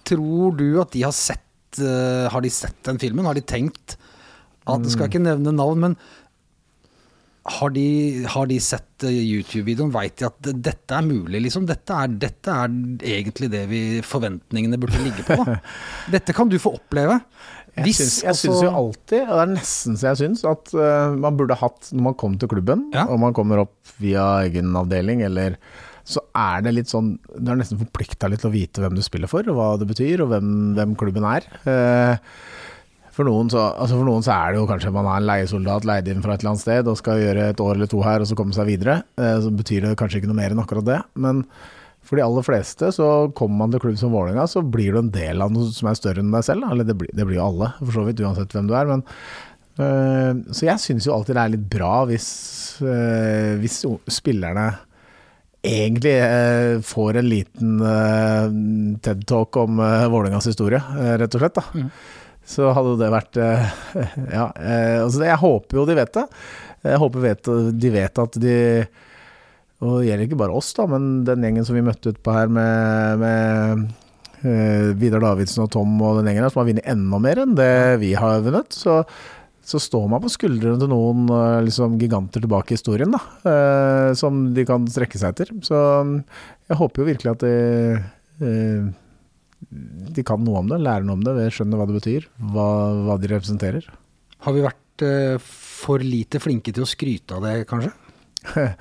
tror 0.07 0.55
du 0.59 0.67
at 0.85 0.95
de 0.95 1.03
har 1.07 1.15
sett 1.15 1.81
eh, 1.83 2.25
Har 2.31 2.41
de 2.43 2.49
sett 2.51 2.79
den 2.87 2.99
filmen? 3.03 3.27
Har 3.27 3.35
de 3.37 3.43
tenkt 3.43 3.97
at 4.69 4.83
Skal 4.93 5.07
Mm. 5.07 5.09
ikke 5.09 5.19
nevne 5.25 5.51
navn, 5.57 5.79
men 5.81 5.95
har 7.49 7.71
de, 7.73 7.85
har 8.29 8.45
de 8.51 8.57
sett 8.61 9.03
eh, 9.07 9.15
YouTube-videoen? 9.17 9.89
Veit 9.93 10.19
de 10.21 10.27
at 10.27 10.49
dette 10.61 10.93
er 10.97 11.05
mulig, 11.07 11.39
liksom? 11.47 11.65
Dette 11.69 11.95
er, 12.03 12.11
dette 12.21 12.53
er 12.53 12.75
egentlig 13.15 13.49
det 13.53 13.63
vi 13.71 13.81
forventningene 14.05 14.77
burde 14.81 15.01
ligge 15.01 15.25
på. 15.25 15.39
Da. 15.47 15.55
Dette 16.15 16.35
kan 16.37 16.51
du 16.51 16.59
få 16.61 16.75
oppleve. 16.77 17.17
Jeg 17.71 17.87
Hvis, 17.87 18.01
syns, 18.01 18.17
jeg 18.21 18.29
altså- 18.33 18.47
syns 18.51 18.65
jo 18.67 18.73
alltid, 18.81 19.21
og 19.23 19.31
det 19.31 19.43
er 19.45 19.51
nesten 19.55 19.97
så 19.97 20.09
jeg 20.11 20.19
syns, 20.21 20.43
at 20.45 20.73
uh, 20.75 21.15
man 21.17 21.37
burde 21.39 21.55
hatt 21.57 21.89
når 21.95 22.05
man 22.11 22.17
kom 22.19 22.35
til 22.37 22.51
klubben, 22.51 22.89
Ja. 22.93 23.05
og 23.07 23.21
man 23.23 23.33
kommer 23.37 23.63
opp 23.63 23.93
via 24.03 24.25
egen 24.45 24.75
avdeling, 24.75 25.23
eller 25.25 25.55
så 26.11 26.19
er 26.35 26.63
det 26.65 26.73
litt 26.73 26.89
sånn 26.89 27.11
Du 27.37 27.51
er 27.53 27.59
nesten 27.59 27.77
forplikta 27.79 28.27
litt 28.27 28.41
til 28.41 28.49
å 28.49 28.53
vite 28.53 28.81
hvem 28.83 28.97
du 28.97 29.01
spiller 29.05 29.29
for, 29.31 29.45
og 29.47 29.55
hva 29.55 29.67
det 29.79 29.87
betyr, 29.87 30.23
og 30.25 30.33
hvem, 30.33 30.49
hvem 30.75 30.95
klubben 30.99 31.25
er. 31.29 31.45
Eh, 31.63 32.17
for 33.11 33.27
noen, 33.27 33.49
så, 33.51 33.59
altså 33.75 33.97
for 33.99 34.07
noen 34.07 34.23
så 34.23 34.31
er 34.37 34.53
det 34.53 34.61
jo 34.61 34.67
kanskje 34.69 34.91
man 34.95 35.07
er 35.11 35.19
en 35.19 35.27
leiesoldat 35.27 35.83
leid 35.89 36.07
inn 36.07 36.21
fra 36.23 36.33
et 36.37 36.41
eller 36.43 36.53
annet 36.53 36.63
sted 36.63 36.87
og 36.87 36.95
skal 36.99 37.19
gjøre 37.19 37.49
et 37.51 37.59
år 37.63 37.75
eller 37.75 37.89
to 37.91 37.99
her 38.05 38.23
og 38.23 38.29
så 38.29 38.37
komme 38.39 38.55
seg 38.55 38.69
videre. 38.69 39.01
Eh, 39.19 39.37
Så 39.43 39.51
betyr 39.51 39.83
det 39.89 39.97
kanskje 39.99 40.21
ikke 40.21 40.29
noe 40.31 40.39
mer 40.39 40.53
enn 40.55 40.61
akkurat 40.63 40.87
det. 40.87 40.99
Men 41.19 41.43
for 42.01 42.17
de 42.17 42.23
aller 42.25 42.45
fleste 42.47 42.87
så 42.95 43.07
kommer 43.37 43.57
man 43.65 43.71
til 43.75 43.83
klubb 43.83 43.97
som 43.99 44.13
Vålerenga, 44.15 44.47
så 44.49 44.63
blir 44.63 44.95
du 44.95 45.01
en 45.03 45.11
del 45.13 45.43
av 45.43 45.51
noe 45.53 45.69
som 45.75 45.89
er 45.91 45.99
større 45.99 46.23
enn 46.23 46.31
deg 46.33 46.43
selv. 46.47 46.65
Eller 46.71 46.87
det 46.87 46.95
blir, 46.97 47.11
det 47.13 47.27
blir 47.27 47.37
jo 47.37 47.49
alle, 47.49 47.73
for 47.83 47.91
så 47.99 48.05
vidt, 48.07 48.23
uansett 48.25 48.55
hvem 48.55 48.71
du 48.71 48.73
er. 48.79 48.89
Men, 48.89 49.03
øh, 49.79 50.39
så 50.55 50.65
jeg 50.71 50.79
syns 50.85 51.07
jo 51.07 51.13
alltid 51.17 51.35
det 51.37 51.43
er 51.43 51.53
litt 51.57 51.67
bra 51.75 51.91
hvis, 52.09 52.29
øh, 52.81 53.59
hvis 53.61 53.81
spillerne 54.11 54.69
egentlig 55.61 56.15
øh, 56.25 56.79
får 56.81 57.19
en 57.21 57.29
liten 57.29 57.75
øh, 57.85 58.47
TED-talk 59.05 59.61
om 59.61 59.77
øh, 59.79 60.07
Vålerengas 60.09 60.47
historie, 60.49 60.81
rett 61.21 61.37
og 61.37 61.43
slett. 61.43 61.59
da. 61.59 61.85
Så 62.47 62.71
hadde 62.75 62.97
det 62.99 63.11
vært 63.13 63.37
øh, 63.39 63.69
Ja. 64.37 64.49
øh, 64.49 64.97
altså 65.05 65.23
jeg 65.27 65.39
håper 65.43 65.81
jo 65.81 65.87
de 65.87 65.95
vet 66.01 66.13
det. 66.17 66.25
Jeg 66.87 67.01
håper 67.03 67.25
vet, 67.27 67.49
de 67.77 67.93
vet 67.93 68.21
at 68.23 68.37
de 68.41 68.57
og 69.81 69.97
det 69.97 70.11
gjelder 70.11 70.27
ikke 70.27 70.37
bare 70.37 70.53
oss, 70.53 70.69
da, 70.77 70.85
men 70.89 71.23
den 71.25 71.41
gjengen 71.41 71.65
som 71.65 71.73
vi 71.77 71.81
møtte 71.85 72.13
utpå 72.13 72.33
her 72.35 72.51
med, 72.53 73.21
med 73.21 73.85
eh, 74.45 74.91
Vidar 75.01 75.23
Davidsen 75.23 75.63
og 75.65 75.71
Tom 75.73 75.95
og 76.05 76.19
den 76.19 76.29
gjengen 76.29 76.45
her, 76.45 76.53
som 76.53 76.61
har 76.61 76.67
vunnet 76.69 76.89
enda 76.93 77.19
mer 77.23 77.41
enn 77.41 77.55
det 77.57 77.71
vi 78.03 78.11
har 78.17 78.43
vunnet, 78.45 78.77
så, 78.77 78.99
så 79.65 79.81
står 79.81 80.05
man 80.11 80.21
på 80.21 80.29
skuldrene 80.29 80.77
til 80.77 80.91
noen 80.91 81.25
eh, 81.33 81.63
liksom, 81.65 81.97
giganter 82.01 82.45
tilbake 82.45 82.75
i 82.75 82.77
historien, 82.77 83.17
da, 83.17 83.23
eh, 83.49 84.11
som 84.21 84.43
de 84.53 84.67
kan 84.69 84.85
strekke 84.85 85.17
seg 85.17 85.33
etter. 85.33 85.49
Så 85.65 85.81
mm, 86.05 86.15
jeg 86.69 86.81
håper 86.83 87.01
jo 87.01 87.09
virkelig 87.09 87.33
at 87.33 87.47
de, 87.47 87.55
eh, 88.45 88.85
de 89.69 90.23
kan 90.27 90.41
noe 90.43 90.61
om 90.63 90.69
det, 90.71 90.81
lærer 90.81 91.05
noe 91.07 91.19
om 91.19 91.25
det, 91.25 91.35
skjønner 91.55 91.79
hva 91.79 91.87
det 91.89 91.97
betyr, 91.99 92.29
hva, 92.53 92.69
hva 93.07 93.17
de 93.21 93.29
representerer. 93.31 93.89
Har 94.45 94.55
vi 94.55 94.63
vært 94.65 95.05
eh, 95.05 95.35
for 95.41 96.03
lite 96.03 96.41
flinke 96.41 96.73
til 96.73 96.85
å 96.85 96.89
skryte 96.89 97.37
av 97.37 97.45
det, 97.47 97.59
kanskje? 97.69 97.93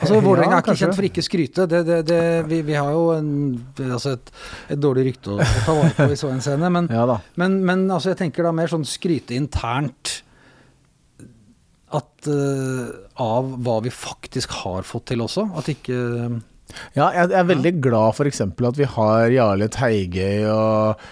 Altså, 0.00 0.16
Vålerenga 0.24 0.56
er 0.56 0.64
ikke 0.64 0.74
kjent 0.80 0.96
for 0.96 1.06
ikke 1.10 1.22
skryte. 1.24 1.64
Det, 1.68 1.80
det, 1.84 1.96
det, 2.08 2.20
vi, 2.48 2.62
vi 2.64 2.72
har 2.72 2.88
jo 2.94 3.10
en, 3.12 3.32
altså 3.84 4.14
et, 4.14 4.30
et 4.72 4.80
dårlig 4.80 5.10
rykte 5.10 5.34
å, 5.34 5.36
å 5.36 5.64
ta 5.66 5.74
vare 5.76 5.90
på 5.98 6.06
i 6.14 6.16
så 6.16 6.30
henseende. 6.32 6.70
Men, 6.72 6.88
Ja 6.96 7.04
men, 7.36 7.58
men 7.68 7.82
altså, 7.84 8.14
jeg 8.14 8.20
tenker 8.22 8.48
da 8.48 8.54
mer 8.56 8.72
sånn 8.72 8.86
skryte 8.88 9.36
internt 9.36 10.14
at, 11.92 12.30
uh, 12.30 12.88
av 13.20 13.52
hva 13.60 13.76
vi 13.84 13.92
faktisk 13.92 14.54
har 14.62 14.88
fått 14.88 15.10
til 15.10 15.26
også. 15.26 15.50
At 15.58 15.68
ikke 15.68 15.98
Ja, 16.96 17.10
jeg 17.16 17.34
er 17.36 17.48
veldig 17.48 17.74
glad 17.84 18.16
for 18.18 18.30
eksempel 18.30 18.70
at 18.70 18.78
vi 18.78 18.88
har 18.88 19.30
Jarle 19.34 19.68
Teigøy 19.72 20.46
og, 20.50 21.04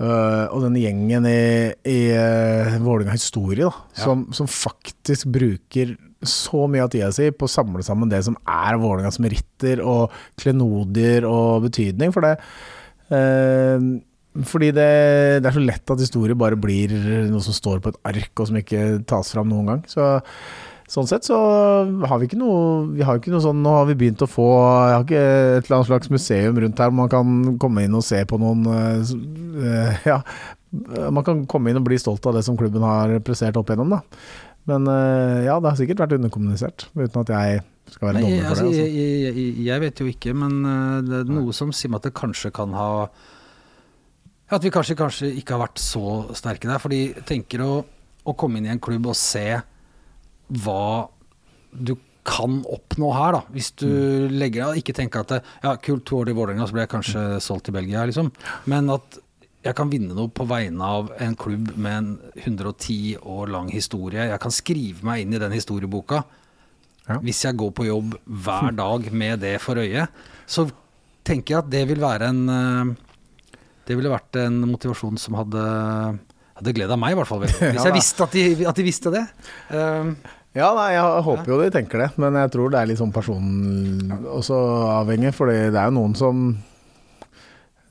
øh, 0.00 0.44
og 0.46 0.66
den 0.66 0.78
gjengen 0.80 1.28
i, 1.30 1.44
i 1.88 2.00
uh, 2.14 2.76
Vålerenga 2.84 3.16
Historie, 3.16 3.68
da, 3.68 4.02
som, 4.02 4.26
som 4.36 4.50
faktisk 4.50 5.30
bruker 5.34 5.96
så 6.26 6.64
mye 6.70 6.86
av 6.86 6.90
tida 6.92 7.12
si 7.14 7.28
på 7.30 7.46
å 7.46 7.52
samle 7.52 7.84
sammen 7.86 8.10
det 8.10 8.22
som 8.26 8.38
er 8.48 8.80
Vålerengas 8.80 9.20
meritter 9.22 9.82
og 9.84 10.14
klenodier 10.40 11.26
og 11.28 11.66
betydning. 11.68 12.14
For 12.14 12.24
det 12.24 12.36
øh, 13.14 13.96
fordi 14.44 14.70
det, 14.76 14.90
det 15.40 15.48
er 15.48 15.54
så 15.56 15.62
lett 15.64 15.92
at 15.92 16.02
historie 16.02 16.36
bare 16.36 16.58
blir 16.60 16.92
noe 17.30 17.40
som 17.44 17.56
står 17.56 17.80
på 17.80 17.92
et 17.92 18.00
ark, 18.10 18.32
og 18.34 18.50
som 18.50 18.58
ikke 18.60 18.82
tas 19.08 19.30
fram 19.32 19.48
noen 19.48 19.70
gang. 19.70 19.84
Så 19.88 20.04
Sånn 20.86 21.08
sett 21.10 21.26
så 21.26 21.36
har 22.06 22.20
vi 22.22 22.28
ikke 22.28 22.38
noe 22.38 22.84
Vi 22.94 23.02
har 23.06 23.18
ikke 23.18 23.32
noe 23.32 23.42
sånn 23.42 23.58
Nå 23.64 23.72
har 23.74 23.88
vi 23.88 23.96
begynt 23.98 24.22
å 24.22 24.28
få 24.30 24.46
Jeg 24.54 24.94
har 24.94 25.06
ikke 25.06 25.22
et 25.22 25.64
eller 25.64 25.78
annet 25.80 25.88
slags 25.88 26.12
museum 26.14 26.60
rundt 26.62 26.82
her 26.82 26.94
man 26.94 27.10
kan 27.10 27.56
komme 27.62 27.86
inn 27.86 27.96
og 27.98 28.04
se 28.06 28.20
på 28.28 28.38
noen 28.38 28.62
eh, 28.70 30.06
Ja, 30.12 30.20
man 31.10 31.26
kan 31.26 31.42
komme 31.50 31.72
inn 31.72 31.80
og 31.80 31.86
bli 31.88 31.98
stolt 31.98 32.26
av 32.28 32.36
det 32.36 32.44
som 32.46 32.58
klubben 32.58 32.84
har 32.86 33.16
prestert 33.26 33.56
opp 33.58 33.70
igjennom, 33.70 33.96
da. 33.96 34.00
Men 34.68 34.86
eh, 34.90 35.46
ja, 35.46 35.54
det 35.62 35.70
har 35.70 35.78
sikkert 35.78 36.02
vært 36.02 36.16
underkommunisert, 36.18 36.88
uten 36.98 37.22
at 37.22 37.30
jeg 37.32 37.62
skal 37.94 38.08
være 38.10 38.22
dommer 38.24 38.42
for 38.42 38.50
altså, 38.50 38.66
det. 38.66 38.74
jeg, 38.74 38.88
Altså. 38.90 38.98
jeg, 38.98 39.36
jeg, 39.38 39.54
jeg 39.68 39.82
vet 39.86 40.02
jo 40.02 40.08
ikke, 40.10 40.34
men 40.42 40.56
det 41.06 41.20
er 41.22 41.30
noe 41.30 41.54
som 41.56 41.70
sier 41.74 41.94
meg 41.94 42.02
at 42.02 42.10
det 42.10 42.16
kanskje 42.18 42.50
kan 42.54 42.74
ha 42.76 42.88
At 44.52 44.66
vi 44.66 44.74
kanskje, 44.74 44.98
kanskje 44.98 45.30
ikke 45.38 45.56
har 45.56 45.64
vært 45.64 45.80
så 45.82 46.34
sterke 46.36 46.68
der. 46.68 46.82
Fordi 46.82 47.00
jeg 47.06 47.24
tenker 47.30 47.64
å, 47.64 47.72
å 48.26 48.36
komme 48.38 48.60
inn 48.60 48.68
i 48.68 48.74
en 48.74 48.82
klubb 48.82 49.08
og 49.10 49.16
se 49.18 49.48
hva 50.48 51.08
du 51.72 51.96
kan 52.26 52.58
oppnå 52.66 53.12
her, 53.14 53.36
da. 53.36 53.42
Hvis 53.54 53.70
du 53.78 53.86
legger 54.32 54.66
deg 54.66 54.80
Ikke 54.80 54.94
tenker 54.96 55.22
at 55.22 55.36
det, 55.36 55.42
ja, 55.62 55.76
kult, 55.78 56.04
to 56.08 56.22
år 56.22 56.32
i 56.32 56.34
Vålerenga, 56.36 56.66
så 56.66 56.74
ble 56.74 56.84
jeg 56.84 56.92
kanskje 56.96 57.22
solgt 57.44 57.68
til 57.68 57.76
Belgia, 57.76 58.02
liksom. 58.08 58.32
Men 58.70 58.90
at 58.94 59.20
jeg 59.66 59.74
kan 59.78 59.90
vinne 59.90 60.14
noe 60.14 60.30
på 60.30 60.46
vegne 60.46 60.88
av 60.98 61.12
en 61.22 61.34
klubb 61.38 61.72
med 61.74 61.96
en 61.96 62.10
110 62.44 63.16
år 63.22 63.50
lang 63.50 63.70
historie. 63.74 64.28
Jeg 64.30 64.42
kan 64.42 64.54
skrive 64.54 65.06
meg 65.06 65.24
inn 65.24 65.34
i 65.34 65.42
den 65.42 65.54
historieboka. 65.54 66.22
Ja. 67.06 67.18
Hvis 67.22 67.44
jeg 67.46 67.58
går 67.58 67.72
på 67.74 67.86
jobb 67.86 68.14
hver 68.26 68.74
dag 68.74 69.10
med 69.14 69.42
det 69.42 69.56
for 69.62 69.78
øye, 69.78 70.06
så 70.46 70.66
tenker 71.26 71.54
jeg 71.56 71.64
at 71.64 71.72
det 71.72 71.82
vil 71.90 72.02
være 72.02 72.30
en 72.30 72.48
eh, 72.50 72.94
Det 73.86 73.94
ville 73.94 74.10
vært 74.10 74.34
en 74.42 74.64
motivasjon 74.66 75.18
som 75.18 75.36
hadde 75.38 75.62
hadde 76.56 76.72
gleda 76.74 76.96
meg, 76.98 77.14
i 77.14 77.18
hvert 77.20 77.28
fall. 77.28 77.44
Hvis 77.76 77.84
jeg 77.86 77.94
visste 77.94 78.26
at 78.26 78.34
de, 78.34 78.44
at 78.66 78.78
de 78.78 78.86
visste 78.86 79.12
det. 79.14 79.22
Um, 79.70 80.14
Ja, 80.56 80.70
nei, 80.72 80.94
jeg 80.94 81.24
håper 81.26 81.52
jo 81.52 81.58
de 81.60 81.68
tenker 81.74 82.00
det, 82.00 82.08
men 82.22 82.38
jeg 82.40 82.52
tror 82.54 82.72
det 82.72 82.80
er 82.80 82.88
litt 82.88 83.00
sånn 83.00 83.12
personen 83.12 84.14
også 84.32 84.56
avhengig, 85.02 85.34
for 85.36 85.52
det 85.52 85.68
er 85.68 85.90
jo 85.90 85.96
noen 85.98 86.16
som 86.16 86.46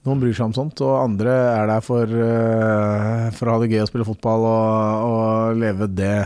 noen 0.05 0.22
bryr 0.22 0.36
seg 0.38 0.49
om 0.49 0.53
sånt, 0.53 0.82
og 0.86 0.95
andre 0.99 1.34
er 1.34 1.70
der 1.70 1.86
for, 1.86 2.05
eh, 2.05 3.30
for 3.38 3.49
å 3.49 3.55
ha 3.55 3.61
det 3.61 3.72
gøy 3.72 3.84
å 3.84 3.88
spille 3.89 4.05
fotball 4.05 4.45
og, 4.49 5.05
og 5.09 5.61
leve 5.61 5.88
det 5.89 6.18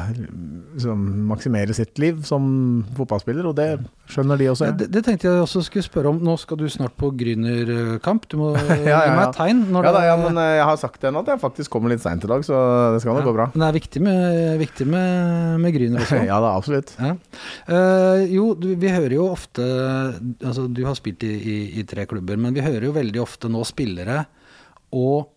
liksom, 0.80 1.06
Maksimere 1.30 1.76
sitt 1.76 2.00
liv 2.02 2.24
som 2.28 2.44
fotballspiller, 2.98 3.46
og 3.50 3.56
det 3.58 3.68
skjønner 4.10 4.40
de 4.40 4.48
også. 4.50 4.72
det, 4.80 4.88
det 4.94 5.04
tenkte 5.06 5.28
jeg 5.28 5.44
også 5.44 5.62
skulle 5.68 5.86
spørre 5.86 6.14
om. 6.14 6.22
Nå 6.26 6.36
skal 6.42 6.60
du 6.60 6.66
snart 6.72 6.96
på 7.00 7.12
Grünerkamp. 7.20 8.26
Du 8.32 8.40
må 8.42 8.52
gi 8.58 8.80
ja, 8.88 9.04
ja. 9.06 9.14
meg 9.14 9.26
et 9.28 9.38
tegn. 9.38 9.62
Ja, 9.76 9.94
da, 9.94 10.04
ja, 10.08 10.18
men 10.20 10.40
eh, 10.42 10.56
jeg 10.58 10.68
har 10.72 10.82
sagt 10.82 11.02
det 11.04 11.14
nå, 11.14 11.24
at 11.26 11.34
jeg 11.34 11.44
faktisk 11.44 11.76
kommer 11.76 11.94
litt 11.94 12.04
seint 12.04 12.26
i 12.26 12.32
dag, 12.32 12.46
så 12.48 12.58
det 12.96 13.04
skal 13.04 13.20
nok 13.20 13.30
gå 13.30 13.36
bra. 13.38 13.50
Men 13.54 13.66
det 13.66 13.70
er 13.70 13.78
viktig 13.80 14.04
med, 14.06 14.40
viktig 14.64 14.90
med, 14.90 15.60
med 15.66 15.76
Grüner 15.78 16.06
også. 16.06 16.24
Ja 16.30 16.38
da, 16.44 16.52
absolutt. 16.58 16.92
Ja. 17.00 17.14
Eh, 17.74 18.26
jo, 18.34 18.52
du, 18.58 18.72
vi 18.80 18.92
hører 18.92 19.16
jo 19.16 19.30
ofte 19.32 19.64
Altså, 19.64 20.68
du 20.70 20.82
har 20.86 20.98
spilt 20.98 21.24
i, 21.26 21.32
i, 21.38 21.58
i 21.82 21.86
tre 21.88 22.06
klubber, 22.10 22.38
men 22.40 22.54
vi 22.56 22.64
hører 22.64 22.90
jo 22.90 22.96
veldig 22.96 23.22
ofte 23.24 23.50
nå 23.52 23.64
spillere 23.68 24.24
og 24.96 25.30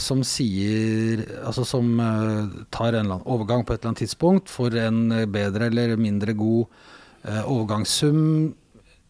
som 0.00 0.22
sier 0.24 1.20
Altså 1.42 1.64
som 1.68 1.90
eh, 2.00 2.62
tar 2.72 2.94
en 2.94 3.02
eller 3.02 3.18
annen 3.18 3.26
overgang 3.28 3.66
på 3.66 3.74
et 3.74 3.82
eller 3.82 3.92
annet 3.92 4.04
tidspunkt 4.06 4.48
for 4.48 4.72
en 4.80 5.12
eh, 5.12 5.26
bedre 5.28 5.68
eller 5.68 5.92
mindre 6.00 6.32
god 6.38 6.64
eh, 7.24 7.42
overgangssum. 7.42 8.54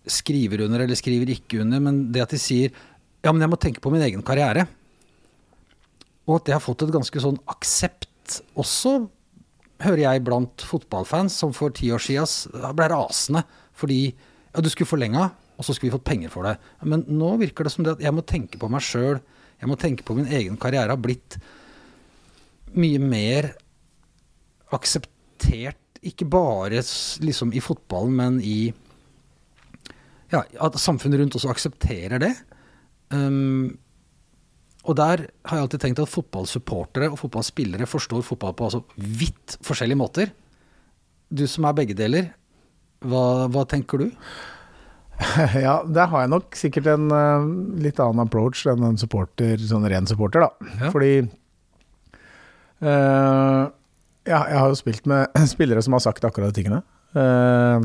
Skriver 0.08 0.64
under 0.66 0.82
eller 0.82 0.98
skriver 0.98 1.30
ikke 1.36 1.62
under, 1.62 1.82
men 1.84 2.08
det 2.14 2.24
at 2.26 2.34
de 2.34 2.42
sier 2.42 2.74
Ja, 3.22 3.32
men 3.32 3.42
jeg 3.42 3.50
må 3.52 3.58
tenke 3.60 3.82
på 3.82 3.90
min 3.94 4.02
egen 4.02 4.22
karriere. 4.26 4.66
Og 6.28 6.38
at 6.38 6.48
det 6.48 6.54
har 6.56 6.62
fått 6.64 6.84
et 6.84 6.94
ganske 6.94 7.22
sånn 7.22 7.38
aksept 7.50 8.06
også 8.58 9.08
hører 9.82 10.02
jeg 10.02 10.24
blant 10.26 10.64
fotballfans 10.66 11.36
som 11.40 11.54
for 11.56 11.72
ti 11.74 11.90
år 11.94 12.02
siden 12.02 12.74
ble 12.76 12.88
rasende 12.92 13.44
fordi 13.78 14.00
ja, 14.10 14.62
du 14.64 14.68
skulle 14.72 14.90
forlenga, 14.90 15.28
og 15.58 15.66
så 15.66 15.74
skulle 15.74 15.92
vi 15.92 15.96
fått 15.96 16.08
penger 16.08 16.32
for 16.32 16.48
det. 16.48 16.56
Men 16.82 17.04
nå 17.06 17.36
virker 17.38 17.66
det 17.66 17.72
som 17.74 17.84
det 17.86 17.94
at 17.94 18.02
jeg 18.02 18.14
må 18.16 18.24
tenke 18.26 18.58
på 18.58 18.70
meg 18.72 18.82
sjøl, 18.82 19.20
jeg 19.58 19.70
må 19.70 19.76
tenke 19.80 20.06
på 20.06 20.14
min 20.18 20.28
egen 20.30 20.58
karriere, 20.60 20.94
har 20.94 21.02
blitt 21.02 21.38
mye 22.78 23.00
mer 23.02 23.52
akseptert, 24.74 25.80
ikke 26.04 26.28
bare 26.30 26.82
liksom 27.24 27.50
i 27.56 27.62
fotballen, 27.64 28.14
men 28.18 28.38
i 28.44 28.58
Ja, 30.28 30.42
at 30.60 30.76
samfunnet 30.76 31.22
rundt 31.22 31.36
også 31.38 31.48
aksepterer 31.48 32.20
det. 32.20 32.34
Um, 33.08 33.78
og 34.84 34.96
der 34.96 35.22
har 35.48 35.56
jeg 35.56 35.64
alltid 35.64 35.80
tenkt 35.80 36.02
at 36.02 36.10
fotballsupportere 36.12 37.08
og 37.08 37.16
fotballspillere 37.22 37.88
forstår 37.88 38.26
fotball 38.26 38.52
på 38.56 38.68
altså 38.68 38.82
vidt 38.96 39.56
forskjellige 39.64 40.00
måter. 40.00 40.34
Du 41.32 41.46
som 41.48 41.64
er 41.64 41.76
begge 41.80 41.96
deler, 41.96 42.28
hva, 43.00 43.48
hva 43.48 43.64
tenker 43.68 44.04
du? 44.04 44.06
Ja, 45.66 45.80
der 45.86 46.10
har 46.10 46.24
jeg 46.24 46.32
nok 46.32 46.58
sikkert 46.58 46.88
en 46.92 47.10
uh, 47.12 47.46
litt 47.82 48.00
annen 48.02 48.24
approach 48.24 48.64
enn 48.70 48.84
en 48.86 49.00
supporter, 49.00 49.58
sånn 49.60 49.86
ren 49.90 50.08
supporter, 50.10 50.46
da. 50.46 50.70
Ja. 50.78 50.92
Fordi 50.94 51.12
uh, 52.84 53.62
ja, 54.28 54.40
jeg 54.52 54.60
har 54.60 54.68
jo 54.70 54.78
spilt 54.78 55.08
med 55.10 55.38
spillere 55.54 55.82
som 55.84 55.96
har 55.96 56.04
sagt 56.04 56.26
akkurat 56.28 56.52
de 56.52 56.62
tingene. 56.62 56.82
Uh, 57.16 57.82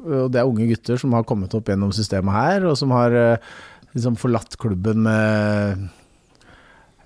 og 0.00 0.30
det 0.32 0.40
er 0.40 0.48
unge 0.48 0.70
gutter 0.70 1.00
som 1.00 1.12
har 1.12 1.26
kommet 1.28 1.52
opp 1.56 1.68
gjennom 1.68 1.92
systemet 1.92 2.32
her, 2.32 2.64
og 2.70 2.78
som 2.80 2.92
har 2.96 3.12
liksom 3.92 4.14
forlatt 4.16 4.56
klubben 4.56 5.02
med 5.04 5.82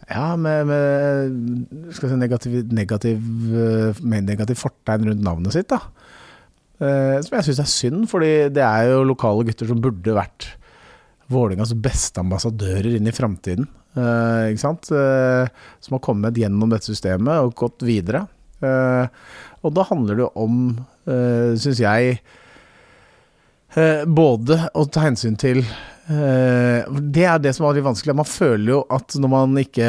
ja, 0.06 0.36
med, 0.36 0.68
med 0.68 1.90
skal 1.96 2.12
si, 2.12 2.18
negativ, 2.20 2.54
negativ, 2.70 3.24
med 4.04 4.28
negativ 4.28 4.60
fortegn 4.60 5.08
rundt 5.08 5.24
navnet 5.26 5.56
sitt. 5.56 5.72
da. 5.72 5.80
Eh, 6.82 7.16
som 7.22 7.36
jeg 7.38 7.46
syns 7.48 7.62
er 7.62 7.70
synd, 7.70 8.04
fordi 8.10 8.32
det 8.54 8.64
er 8.66 8.90
jo 8.90 9.06
lokale 9.06 9.46
gutter 9.46 9.70
som 9.70 9.82
burde 9.82 10.16
vært 10.16 10.50
Vålingas 11.32 11.72
beste 11.80 12.20
ambassadører 12.20 12.98
inn 12.98 13.08
i 13.08 13.14
framtiden. 13.14 13.68
Eh, 13.96 14.52
ikke 14.52 14.60
sant? 14.64 14.90
Eh, 14.92 15.46
som 15.80 15.96
har 15.96 16.02
kommet 16.04 16.36
gjennom 16.38 16.72
dette 16.72 16.90
systemet 16.90 17.46
og 17.46 17.54
gått 17.58 17.84
videre. 17.86 18.26
Eh, 18.64 19.06
og 19.64 19.72
da 19.72 19.86
handler 19.88 20.18
det 20.18 20.26
om, 20.36 20.58
uh, 21.08 21.54
syns 21.56 21.80
jeg, 21.80 22.18
eh, 23.76 24.04
både 24.04 24.58
å 24.76 24.84
ta 24.92 25.06
hensyn 25.06 25.38
til 25.40 25.62
eh, 25.64 26.84
Det 26.84 27.24
er 27.24 27.40
det 27.40 27.54
som 27.56 27.66
er 27.66 27.78
litt 27.78 27.86
vanskelig. 27.86 28.16
Man 28.18 28.28
føler 28.28 28.74
jo 28.74 28.82
at 28.92 29.16
når 29.16 29.32
man 29.32 29.56
ikke 29.62 29.88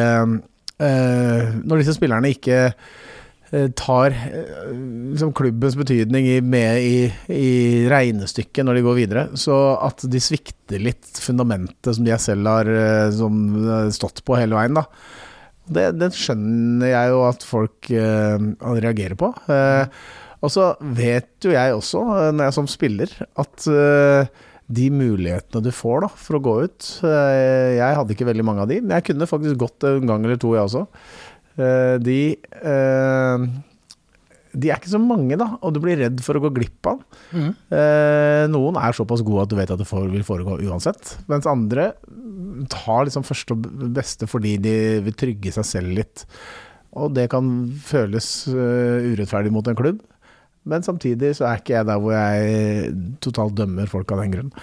eh, 0.79 1.51
Når 1.59 1.81
disse 1.81 1.97
spillerne 1.97 2.31
ikke 2.31 2.61
eh, 2.69 2.77
tar 3.77 4.15
eh, 4.15 4.71
liksom 5.11 5.33
klubbens 5.37 5.77
betydning 5.79 6.27
med 6.45 6.81
i, 6.83 6.97
i 7.31 7.53
regnestykket 7.91 8.65
når 8.65 8.79
de 8.79 8.85
går 8.87 8.99
videre, 8.99 9.25
så 9.39 9.59
at 9.85 10.05
de 10.11 10.21
svikter 10.23 10.81
litt 10.81 11.21
fundamentet 11.21 11.95
som 11.95 12.07
de 12.07 12.17
selv 12.21 12.51
har 12.51 12.71
eh, 12.71 13.07
som, 13.15 13.39
eh, 13.61 13.87
stått 13.95 14.23
på 14.25 14.37
hele 14.39 14.57
veien, 14.57 14.77
da. 14.81 14.85
Det, 15.65 15.87
det 15.97 16.11
skjønner 16.13 16.91
jeg 16.91 17.09
jo 17.09 17.23
at 17.25 17.41
folk 17.41 17.87
uh, 17.89 18.35
reagerer 18.77 19.15
på. 19.17 19.31
Uh, 19.49 19.89
og 20.45 20.51
så 20.53 20.73
vet 20.95 21.45
jo 21.45 21.53
jeg 21.55 21.73
også, 21.73 22.01
eh, 22.15 22.33
når 22.35 22.49
jeg 22.49 22.57
som 22.59 22.67
spiller, 22.69 23.13
at 23.41 23.67
uh, 23.71 24.43
de 24.65 24.89
mulighetene 24.93 25.63
du 25.65 25.71
får 25.73 26.05
da, 26.05 26.09
for 26.17 26.37
å 26.37 26.41
gå 26.41 26.53
ut 26.65 26.87
eh, 27.05 27.75
Jeg 27.77 27.97
hadde 27.99 28.15
ikke 28.15 28.25
veldig 28.25 28.45
mange 28.47 28.63
av 28.63 28.71
de, 28.71 28.79
men 28.81 28.95
jeg 28.97 29.11
kunne 29.11 29.27
faktisk 29.29 29.59
gått 29.61 29.85
en 29.85 30.09
gang 30.09 30.25
eller 30.25 30.39
to, 30.41 30.55
jeg 30.57 30.65
også. 30.65 30.85
Eh, 31.55 31.95
de 32.03 32.19
eh, 32.35 33.45
De 34.55 34.71
er 34.71 34.79
ikke 34.79 34.91
så 34.91 34.99
mange, 35.01 35.35
da, 35.39 35.49
og 35.59 35.73
du 35.75 35.81
blir 35.83 35.99
redd 35.99 36.21
for 36.23 36.37
å 36.37 36.43
gå 36.45 36.51
glipp 36.55 36.87
av. 36.91 37.01
Eh, 37.35 38.43
noen 38.51 38.79
er 38.79 38.95
såpass 38.95 39.23
gode 39.25 39.43
at 39.43 39.51
du 39.51 39.57
vet 39.59 39.71
at 39.71 39.81
det 39.81 39.87
får, 39.89 40.07
vil 40.13 40.23
foregå 40.27 40.59
uansett, 40.63 41.17
mens 41.31 41.47
andre 41.51 41.89
tar 42.71 43.03
liksom 43.03 43.25
første 43.27 43.55
og 43.57 43.65
beste 43.95 44.29
fordi 44.31 44.55
de 44.63 44.75
vil 45.03 45.17
trygge 45.19 45.51
seg 45.57 45.67
selv 45.67 45.97
litt. 45.97 46.23
Og 46.95 47.11
det 47.11 47.27
kan 47.33 47.49
føles 47.83 48.29
urettferdig 48.47 49.51
mot 49.51 49.67
en 49.67 49.75
klubb. 49.75 49.99
Men 50.65 50.85
samtidig 50.85 51.33
så 51.37 51.49
er 51.49 51.59
ikke 51.59 51.75
jeg 51.75 51.87
der 51.89 51.99
hvor 52.01 52.15
jeg 52.15 52.93
totalt 53.21 53.57
dømmer 53.59 53.91
folk 53.91 54.13
av 54.15 54.23
den 54.23 54.31
grunn. 54.33 54.53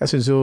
Jeg 0.00 0.14
syns 0.14 0.30
jo 0.32 0.40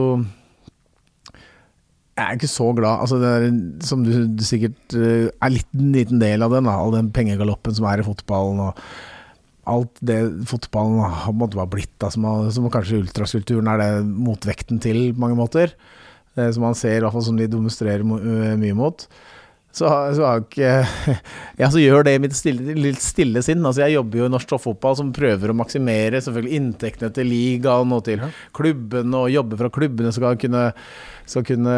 Jeg 2.12 2.26
er 2.28 2.36
ikke 2.36 2.50
så 2.50 2.66
glad 2.76 3.00
altså 3.06 3.16
er, 3.24 3.46
Som 3.80 4.02
du, 4.04 4.10
du 4.36 4.42
sikkert 4.44 4.96
eh, 4.98 5.30
er 5.32 5.52
litt, 5.54 5.68
en 5.72 5.94
liten 5.96 6.20
del 6.20 6.44
av 6.44 6.52
den, 6.52 6.68
all 6.68 6.92
den 6.92 7.08
pengegaloppen 7.14 7.72
som 7.78 7.86
er 7.88 8.02
i 8.02 8.06
fotballen. 8.06 8.60
og 8.66 8.82
Alt 9.72 10.00
det 10.04 10.18
fotballen 10.50 11.00
har 11.00 11.32
måtte 11.38 11.56
være 11.56 11.70
blitt, 11.76 11.92
da, 12.02 12.10
som, 12.12 12.26
som 12.52 12.68
kanskje 12.74 12.98
ultraskulpturen 13.04 13.70
er 13.72 13.80
det 13.80 13.90
motvekten 14.04 14.80
til 14.82 15.12
på 15.14 15.22
mange 15.24 15.38
måter. 15.38 15.72
eh, 16.36 16.50
Som 16.52 16.66
man 16.68 16.76
ser, 16.76 16.98
i 16.98 17.04
hvert 17.06 17.14
fall 17.16 17.24
som 17.30 17.38
de 17.40 17.48
demonstrerer 17.48 18.04
mo- 18.04 18.20
eh, 18.20 18.56
mye 18.60 18.76
mot. 18.76 19.06
Så, 19.72 19.88
så 19.88 20.24
har 20.26 20.42
ikke 20.42 20.72
Ja, 21.60 21.70
så 21.72 21.80
gjør 21.80 22.04
det 22.04 22.16
i 22.18 22.20
mitt 22.20 22.34
stille, 22.36 22.74
litt 22.76 23.00
stille 23.00 23.40
sinn. 23.44 23.62
Altså 23.64 23.86
jeg 23.86 23.96
jobber 23.96 24.20
jo 24.20 24.26
i 24.28 24.32
norsk 24.34 24.50
toppfotball 24.50 24.98
som 24.98 25.12
prøver 25.16 25.52
å 25.52 25.56
maksimere 25.56 26.20
selvfølgelig 26.20 26.58
inntektene 26.60 27.12
til 27.16 27.30
ligaen 27.32 27.94
og 27.96 28.04
til 28.08 28.20
klubbene, 28.56 29.24
og 29.24 29.32
jobber 29.32 29.60
for 29.60 29.70
at 29.70 29.76
klubbene 29.78 30.12
skal 30.12 30.36
kunne, 30.40 30.66
skal 31.24 31.46
kunne 31.48 31.76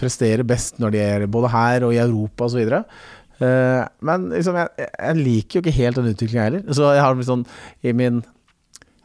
prestere 0.00 0.46
best 0.48 0.80
når 0.80 0.96
de 0.96 1.04
er 1.04 1.26
både 1.28 1.52
her 1.52 1.88
og 1.88 1.92
i 1.96 2.00
Europa 2.00 2.48
osv. 2.48 2.64
Uh, 3.42 3.82
men 4.06 4.28
liksom, 4.32 4.56
jeg, 4.62 4.88
jeg 4.94 5.20
liker 5.20 5.58
jo 5.58 5.64
ikke 5.64 5.78
helt 5.82 6.00
den 6.00 6.12
utviklinga 6.14 6.48
heller. 6.48 6.64
Så 6.72 6.94
jeg 6.94 7.04
har 7.04 7.18
liksom 7.18 7.44
sånn 7.44 7.84
i 7.84 7.96
min 7.96 8.24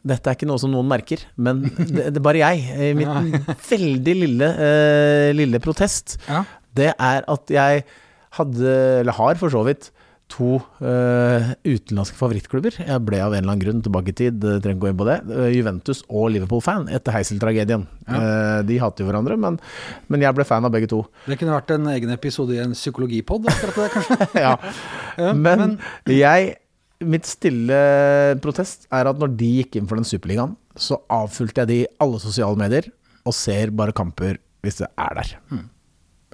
dette 0.09 0.31
er 0.31 0.37
ikke 0.37 0.47
noe 0.47 0.61
som 0.61 0.71
noen 0.71 0.87
merker, 0.87 1.25
men 1.35 1.65
det, 1.75 2.05
det 2.13 2.19
er 2.21 2.23
bare 2.23 2.39
jeg. 2.39 2.61
I 2.87 2.93
min 2.95 3.33
veldig 3.67 4.13
lille, 4.15 4.53
uh, 4.55 5.31
lille 5.35 5.59
protest 5.63 6.15
Ja. 6.29 6.45
det 6.79 6.93
er 6.95 7.27
at 7.27 7.51
jeg 7.51 7.83
hadde, 8.39 8.75
eller 9.01 9.17
har 9.19 9.39
for 9.41 9.53
så 9.53 9.63
vidt, 9.67 9.91
to 10.29 10.59
uh, 10.85 11.49
utenlandske 11.65 12.17
favorittklubber. 12.19 12.75
Jeg 12.85 13.01
ble 13.05 13.17
av 13.23 13.33
en 13.33 13.41
eller 13.41 13.55
annen 13.55 13.63
grunn 13.63 13.81
tilbake 13.85 14.13
i 14.13 14.17
tid, 14.19 14.37
trenger 14.37 14.75
ikke 14.75 14.83
gå 14.83 14.91
inn 14.91 14.99
på 14.99 15.07
det, 15.07 15.17
eh, 15.33 15.49
Juventus 15.55 16.03
og 16.05 16.29
Liverpool-fan 16.35 16.85
etter 16.93 17.15
Heisel-tragedien. 17.15 17.87
Eh, 18.05 18.59
de 18.69 18.77
hater 18.81 19.03
jo 19.03 19.09
hverandre, 19.09 19.39
men, 19.41 19.57
men 20.07 20.25
jeg 20.25 20.37
ble 20.37 20.45
fan 20.45 20.67
av 20.69 20.73
begge 20.75 20.91
to. 20.91 21.01
Det 21.25 21.39
kunne 21.41 21.57
vært 21.57 21.73
en 21.73 21.89
egen 21.95 22.13
episode 22.13 22.53
i 22.53 22.61
en 22.61 22.77
psykologipod, 22.77 23.49
akkurat 23.49 23.79
det, 23.81 23.87
kanskje? 23.95 24.29
ja. 24.45 24.53
Ja, 25.17 25.33
Men, 25.33 25.79
jeg 26.13 26.53
mitt 27.09 27.27
stille 27.27 27.79
protest 28.43 28.85
er 28.93 29.09
at 29.09 29.19
når 29.19 29.33
de 29.39 29.49
gikk 29.61 29.79
inn 29.79 29.89
for 29.89 29.99
den 29.99 30.07
superligaen, 30.07 30.53
så 30.79 30.99
avfulgte 31.11 31.63
jeg 31.63 31.71
de 31.71 31.79
i 31.81 31.89
alle 32.03 32.21
sosiale 32.21 32.59
medier 32.59 32.91
og 33.27 33.35
ser 33.35 33.73
bare 33.75 33.95
kamper 33.95 34.37
hvis 34.63 34.81
det 34.81 34.89
er 34.99 35.17
der. 35.17 35.33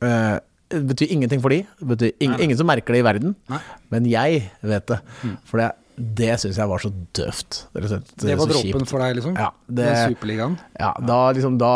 Eh, 0.04 0.36
det 0.74 0.84
betyr 0.90 1.12
ingenting 1.14 1.42
for 1.44 1.54
de. 1.54 1.62
Det 1.80 1.88
betyr 1.94 2.14
ing 2.26 2.36
ingen 2.42 2.58
som 2.58 2.68
merker 2.70 2.96
det 2.96 3.04
i 3.04 3.06
verden. 3.06 3.36
Nei. 3.52 3.60
Men 3.94 4.08
jeg 4.10 4.46
vet 4.66 4.88
det. 4.90 4.98
For 5.46 5.62
det, 5.62 5.70
det 5.96 6.32
syns 6.42 6.58
jeg 6.60 6.72
var 6.72 6.82
så 6.82 6.92
døvt. 7.16 7.60
Det, 7.76 7.84
det. 7.86 8.00
Det 8.24 8.38
var 8.40 8.52
dråpen 8.52 8.90
for 8.90 9.04
deg, 9.06 9.20
liksom? 9.20 9.38
Ja, 9.40 9.52
det, 9.68 9.86
Den 9.86 10.16
Superligaen? 10.16 10.58
ja, 10.80 10.90
da 11.06 11.20
liksom 11.38 11.60
da 11.62 11.76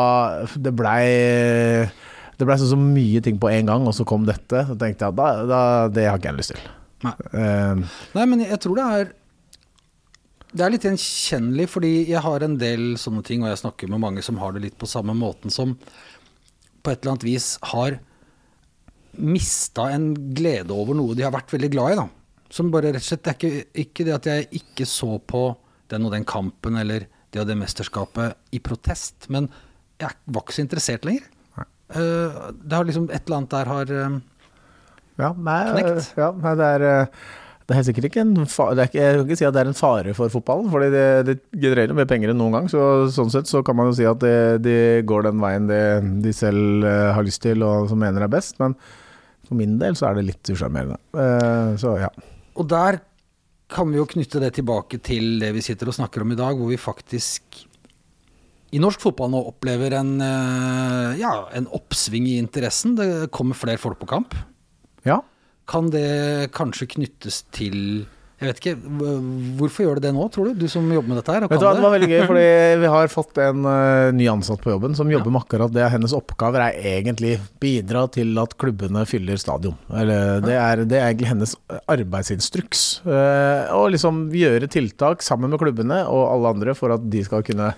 Det 0.60 0.74
blei 0.76 1.06
Det 2.40 2.48
ble 2.48 2.58
så, 2.60 2.68
så 2.72 2.80
mye 2.80 3.22
ting 3.24 3.40
på 3.40 3.52
en 3.52 3.70
gang, 3.70 3.88
og 3.88 3.96
så 3.96 4.08
kom 4.10 4.26
dette. 4.28 4.66
Så 4.68 4.76
tenkte 4.80 5.06
jeg 5.06 5.14
at 5.14 5.22
da, 5.22 5.30
da, 5.48 5.62
det 5.94 6.10
har 6.10 6.20
ikke 6.20 6.34
jeg 6.34 6.42
lyst 6.42 6.56
til. 6.56 6.68
Nei. 7.06 7.16
Uh, 7.32 7.88
Nei, 8.18 8.28
men 8.28 8.44
jeg 8.44 8.60
tror 8.60 8.76
det 8.76 8.90
er 8.98 9.14
Det 10.52 10.66
er 10.66 10.74
litt 10.74 10.90
gjenkjennelig, 10.90 11.70
fordi 11.72 11.94
jeg 12.10 12.26
har 12.26 12.44
en 12.44 12.58
del 12.60 12.92
sånne 13.00 13.24
ting, 13.24 13.46
og 13.46 13.54
jeg 13.54 13.62
snakker 13.62 13.92
med 13.94 14.02
mange 14.02 14.26
som 14.26 14.42
har 14.42 14.58
det 14.58 14.66
litt 14.66 14.80
på 14.82 14.90
samme 14.90 15.14
måten, 15.16 15.54
som 15.54 15.78
på 16.80 16.92
et 16.92 17.04
eller 17.04 17.14
annet 17.14 17.28
vis 17.28 17.54
har 17.72 18.00
mista 19.18 19.90
en 19.94 20.12
glede 20.36 20.76
over 20.76 20.98
noe 20.98 21.16
de 21.18 21.26
har 21.26 21.34
vært 21.34 21.54
veldig 21.56 21.72
glad 21.74 21.94
i, 21.94 22.00
da. 22.00 22.08
Som 22.54 22.72
bare 22.74 22.94
rett 22.94 23.04
og 23.04 23.06
slett 23.06 23.24
Det 23.26 23.32
er 23.32 23.38
ikke, 23.38 23.66
ikke 23.84 24.06
det 24.08 24.14
at 24.16 24.30
jeg 24.30 24.48
ikke 24.62 24.88
så 24.90 25.18
på 25.22 25.44
den 25.90 26.06
og 26.06 26.14
den 26.14 26.26
kampen 26.28 26.78
eller 26.82 27.08
det 27.30 27.42
og 27.42 27.50
det 27.50 27.58
mesterskapet 27.60 28.56
i 28.58 28.62
protest, 28.64 29.28
men 29.30 29.50
jeg 30.02 30.16
var 30.26 30.46
ikke 30.46 30.56
så 30.56 30.64
interessert 30.66 31.06
lenger. 31.06 31.28
Uh, 31.90 32.54
det 32.54 32.76
har 32.78 32.86
liksom 32.86 33.08
Et 33.10 33.24
eller 33.26 33.40
annet 33.40 33.54
der 33.54 33.70
har 33.70 33.92
uh, 33.92 34.18
ja, 35.20 35.30
nei, 35.36 35.62
Knekt. 35.74 36.12
ja, 36.18 36.30
nei, 36.38 36.52
det 36.56 36.68
er 36.78 36.84
eh, 36.88 37.24
det 37.70 37.76
er 37.76 37.78
helt 37.84 37.88
sikkert 37.92 38.06
ikke 38.08 38.22
en 38.24 38.48
fa 38.50 38.66
det 38.74 38.82
er 38.82 38.88
ikke, 38.90 39.02
Jeg 39.04 39.18
kan 39.18 39.28
ikke 39.28 39.36
si 39.38 39.46
at 39.46 39.54
det 39.54 39.62
er 39.62 39.68
en 39.70 39.78
fare 39.78 40.14
for 40.18 40.34
fotballen, 40.34 40.72
fordi 40.74 40.88
det, 40.90 41.04
det 41.28 41.36
genererer 41.54 41.94
mer 41.94 42.08
penger 42.10 42.32
enn 42.32 42.40
noen 42.42 42.56
gang. 42.56 42.70
Så, 42.72 42.82
sånn 43.14 43.30
sett 43.30 43.46
så 43.46 43.62
kan 43.66 43.78
man 43.78 43.92
jo 43.92 43.94
si 44.00 44.08
at 44.10 44.18
de, 44.24 44.32
de 44.66 44.74
går 45.06 45.28
den 45.28 45.38
veien 45.44 45.68
de, 45.70 45.78
de 46.26 46.34
selv 46.34 46.88
eh, 46.90 47.12
har 47.14 47.28
lyst 47.28 47.44
til 47.46 47.62
og 47.68 47.86
som 47.92 48.02
mener 48.02 48.26
er 48.26 48.34
best. 48.34 48.58
Men 48.58 48.74
for 49.46 49.60
min 49.62 49.78
del 49.78 49.94
så 50.00 50.10
er 50.10 50.18
det 50.18 50.26
litt 50.32 50.50
usjarmerende. 50.50 50.98
Uh, 51.14 51.78
så 51.78 51.94
ja. 52.02 52.10
Og 52.58 52.66
der 52.74 53.04
kan 53.70 53.94
vi 53.94 54.00
jo 54.00 54.10
knytte 54.10 54.42
det 54.42 54.56
tilbake 54.58 54.98
til 55.06 55.38
det 55.44 55.54
vi 55.54 55.62
sitter 55.62 55.92
og 55.92 56.00
snakker 56.00 56.26
om 56.26 56.34
i 56.34 56.42
dag, 56.42 56.58
hvor 56.58 56.74
vi 56.74 56.82
faktisk 56.82 57.68
i 58.74 58.82
norsk 58.82 59.06
fotball 59.06 59.30
nå 59.34 59.46
opplever 59.50 59.94
en, 59.98 60.16
eh, 60.26 61.20
ja, 61.22 61.36
en 61.54 61.70
oppsving 61.78 62.26
i 62.34 62.40
interessen. 62.42 62.98
Det 62.98 63.30
kommer 63.34 63.58
flere 63.58 63.82
folk 63.82 64.02
på 64.02 64.10
kamp. 64.10 64.34
ja. 65.06 65.22
Kan 65.70 65.92
det 65.94 66.50
kanskje 66.56 66.88
knyttes 66.96 67.44
til 67.54 68.08
Jeg 68.40 68.48
vet 68.48 68.62
ikke, 68.62 68.74
Hvorfor 69.60 69.84
gjør 69.84 70.00
det 70.00 70.08
det 70.08 70.14
nå, 70.16 70.26
tror 70.34 70.50
du? 70.50 70.62
Du 70.64 70.72
som 70.72 70.86
jobber 70.90 71.12
med 71.12 71.20
dette 71.20 71.34
her. 71.36 71.44
Vet 71.44 71.60
du 71.60 71.66
hva, 71.68 71.74
Det 71.76 71.84
var 71.84 71.94
veldig 71.94 72.10
gøy, 72.10 72.22
fordi 72.32 72.46
vi 72.82 72.92
har 72.94 73.12
fått 73.12 73.42
en 73.44 73.68
uh, 73.68 74.10
ny 74.16 74.30
ansatt 74.32 74.64
på 74.64 74.72
jobben 74.72 74.96
som 74.98 75.12
jobber 75.12 75.34
med 75.36 75.44
akkurat 75.44 75.74
det. 75.76 75.86
Hennes 75.92 76.16
oppgaver 76.16 76.64
er 76.70 76.80
egentlig 76.96 77.36
bidra 77.62 78.06
til 78.16 78.32
at 78.42 78.56
klubbene 78.62 79.04
fyller 79.10 79.42
stadion. 79.42 79.76
Eller 79.92 80.40
det 80.46 80.56
er, 80.56 80.86
det 80.88 81.02
er 81.02 81.10
egentlig 81.10 81.34
hennes 81.34 81.58
arbeidsinstruks. 81.92 82.86
Uh, 83.04 83.68
og 83.76 83.92
liksom 83.98 84.30
gjøre 84.34 84.72
tiltak 84.72 85.26
sammen 85.26 85.52
med 85.52 85.62
klubbene 85.62 86.06
og 86.08 86.24
alle 86.32 86.56
andre 86.56 86.78
for 86.80 86.96
at 86.96 87.06
de 87.12 87.26
skal 87.28 87.44
kunne 87.46 87.74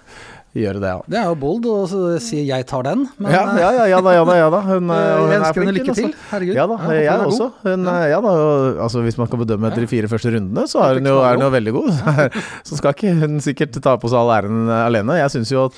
gjøre 0.58 0.82
det. 0.84 0.92
Ja. 0.92 1.00
Det 1.08 1.20
er 1.22 1.28
jo 1.30 1.36
bold 1.40 1.68
å 1.72 1.76
så 1.88 2.02
si 2.20 2.42
'jeg 2.44 2.66
tar 2.68 2.84
den', 2.84 3.08
men 3.18 3.32
ja, 3.32 3.44
ja, 3.56 3.72
ja, 3.72 3.86
ja 3.96 4.02
da, 4.04 4.12
ja 4.12 4.24
da. 4.28 4.36
Ja, 4.36 4.50
da. 4.52 4.62
Hun, 4.68 4.90
eh, 4.92 4.98
eh, 4.98 5.08
jeg 5.08 5.32
er 5.32 5.40
ønsker 5.40 5.62
henne 5.64 5.76
lykke 5.78 5.96
til. 5.96 6.06
altså. 6.12 6.30
Herregud. 6.32 6.56
Ja 6.56 6.66
da, 6.68 6.78
ja, 6.84 6.92
jeg 6.92 7.06
jeg 7.08 7.28
også. 7.32 7.50
Hun, 7.64 7.88
eh, 7.88 8.08
ja. 8.12 8.22
da, 8.22 8.30
og, 8.30 8.80
altså 8.88 9.02
Hvis 9.02 9.18
man 9.18 9.28
skal 9.28 9.44
bedømme 9.46 9.72
etter 9.72 9.86
de 9.86 9.92
fire 9.92 10.12
første 10.12 10.34
rundene, 10.36 10.68
så 10.68 10.80
er 10.86 11.00
hun 11.00 11.12
jo, 11.12 11.20
er 11.20 11.38
hun 11.38 11.46
jo 11.48 11.52
veldig 11.56 11.76
god. 11.78 11.92
Så 12.68 12.78
skal 12.78 12.96
ikke 12.96 13.14
hun 13.20 13.40
sikkert 13.40 13.80
ta 13.82 13.96
på 13.96 14.12
seg 14.12 14.20
all 14.20 14.34
æren 14.42 14.68
eh, 14.68 14.88
alene. 14.88 15.20
Jeg 15.22 15.38
syns 15.38 15.52
jo 15.52 15.70
at 15.70 15.78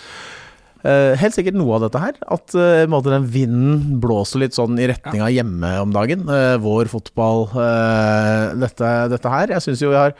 Uh, 0.84 1.16
helt 1.16 1.32
sikkert 1.32 1.56
noe 1.56 1.78
av 1.78 1.86
dette 1.86 2.00
her. 2.02 2.18
At 2.28 2.54
uh, 2.60 3.04
den 3.08 3.28
vinden 3.32 4.02
blåser 4.04 4.42
litt 4.44 4.56
sånn 4.58 4.76
i 4.76 4.90
retning 4.92 5.22
av 5.24 5.32
hjemme 5.32 5.70
om 5.80 5.94
dagen. 5.96 6.26
Uh, 6.28 6.60
vår 6.60 6.92
fotball, 6.92 7.48
eh, 7.56 8.52
dette, 8.60 8.90
dette 9.14 9.32
her. 9.32 9.54
Jeg 9.56 9.64
syns 9.64 9.84
jo 9.86 9.94
vi 9.94 10.02
har 10.02 10.12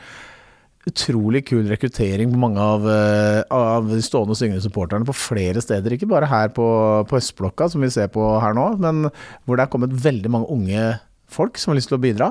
utrolig 0.88 1.44
kul 1.48 1.64
rekruttering 1.70 2.32
på 2.32 2.40
mange 2.40 2.60
av, 2.60 2.84
eh, 2.90 3.40
av 3.54 3.88
de 3.88 4.02
stående 4.04 4.34
og 4.34 4.40
syngende 4.40 4.64
supporterne 4.64 5.08
på 5.08 5.16
flere 5.16 5.62
steder. 5.64 5.96
Ikke 5.96 6.10
bare 6.10 6.28
her 6.28 6.52
på, 6.52 6.66
på 7.08 7.18
Østblokka, 7.20 7.70
som 7.72 7.80
vi 7.84 7.92
ser 7.94 8.12
på 8.12 8.22
her 8.42 8.56
nå, 8.56 8.68
men 8.82 9.08
hvor 9.44 9.56
det 9.56 9.64
er 9.64 9.72
kommet 9.72 9.96
veldig 10.04 10.32
mange 10.34 10.50
unge 10.52 10.86
folk 11.34 11.58
som 11.58 11.72
har 11.72 11.80
lyst 11.80 11.90
til 11.90 11.98
å 11.98 12.04
bidra. 12.04 12.30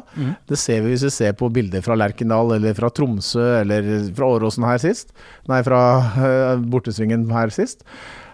Det 0.50 0.58
ser 0.60 0.84
vi 0.84 0.94
hvis 0.94 1.06
vi 1.08 1.14
ser 1.14 1.38
på 1.38 1.50
bilder 1.54 1.84
fra 1.86 1.98
Lerkendal 2.00 2.56
eller 2.56 2.76
fra 2.78 2.92
Tromsø 2.94 3.46
eller 3.62 3.90
fra 4.16 4.30
Åråsen 4.38 4.68
her 4.68 4.82
sist. 4.82 5.14
Nei, 5.50 5.62
fra 5.66 5.82
uh, 6.16 6.62
Bortesvingen 6.62 7.26
her 7.34 7.52
sist. 7.54 7.84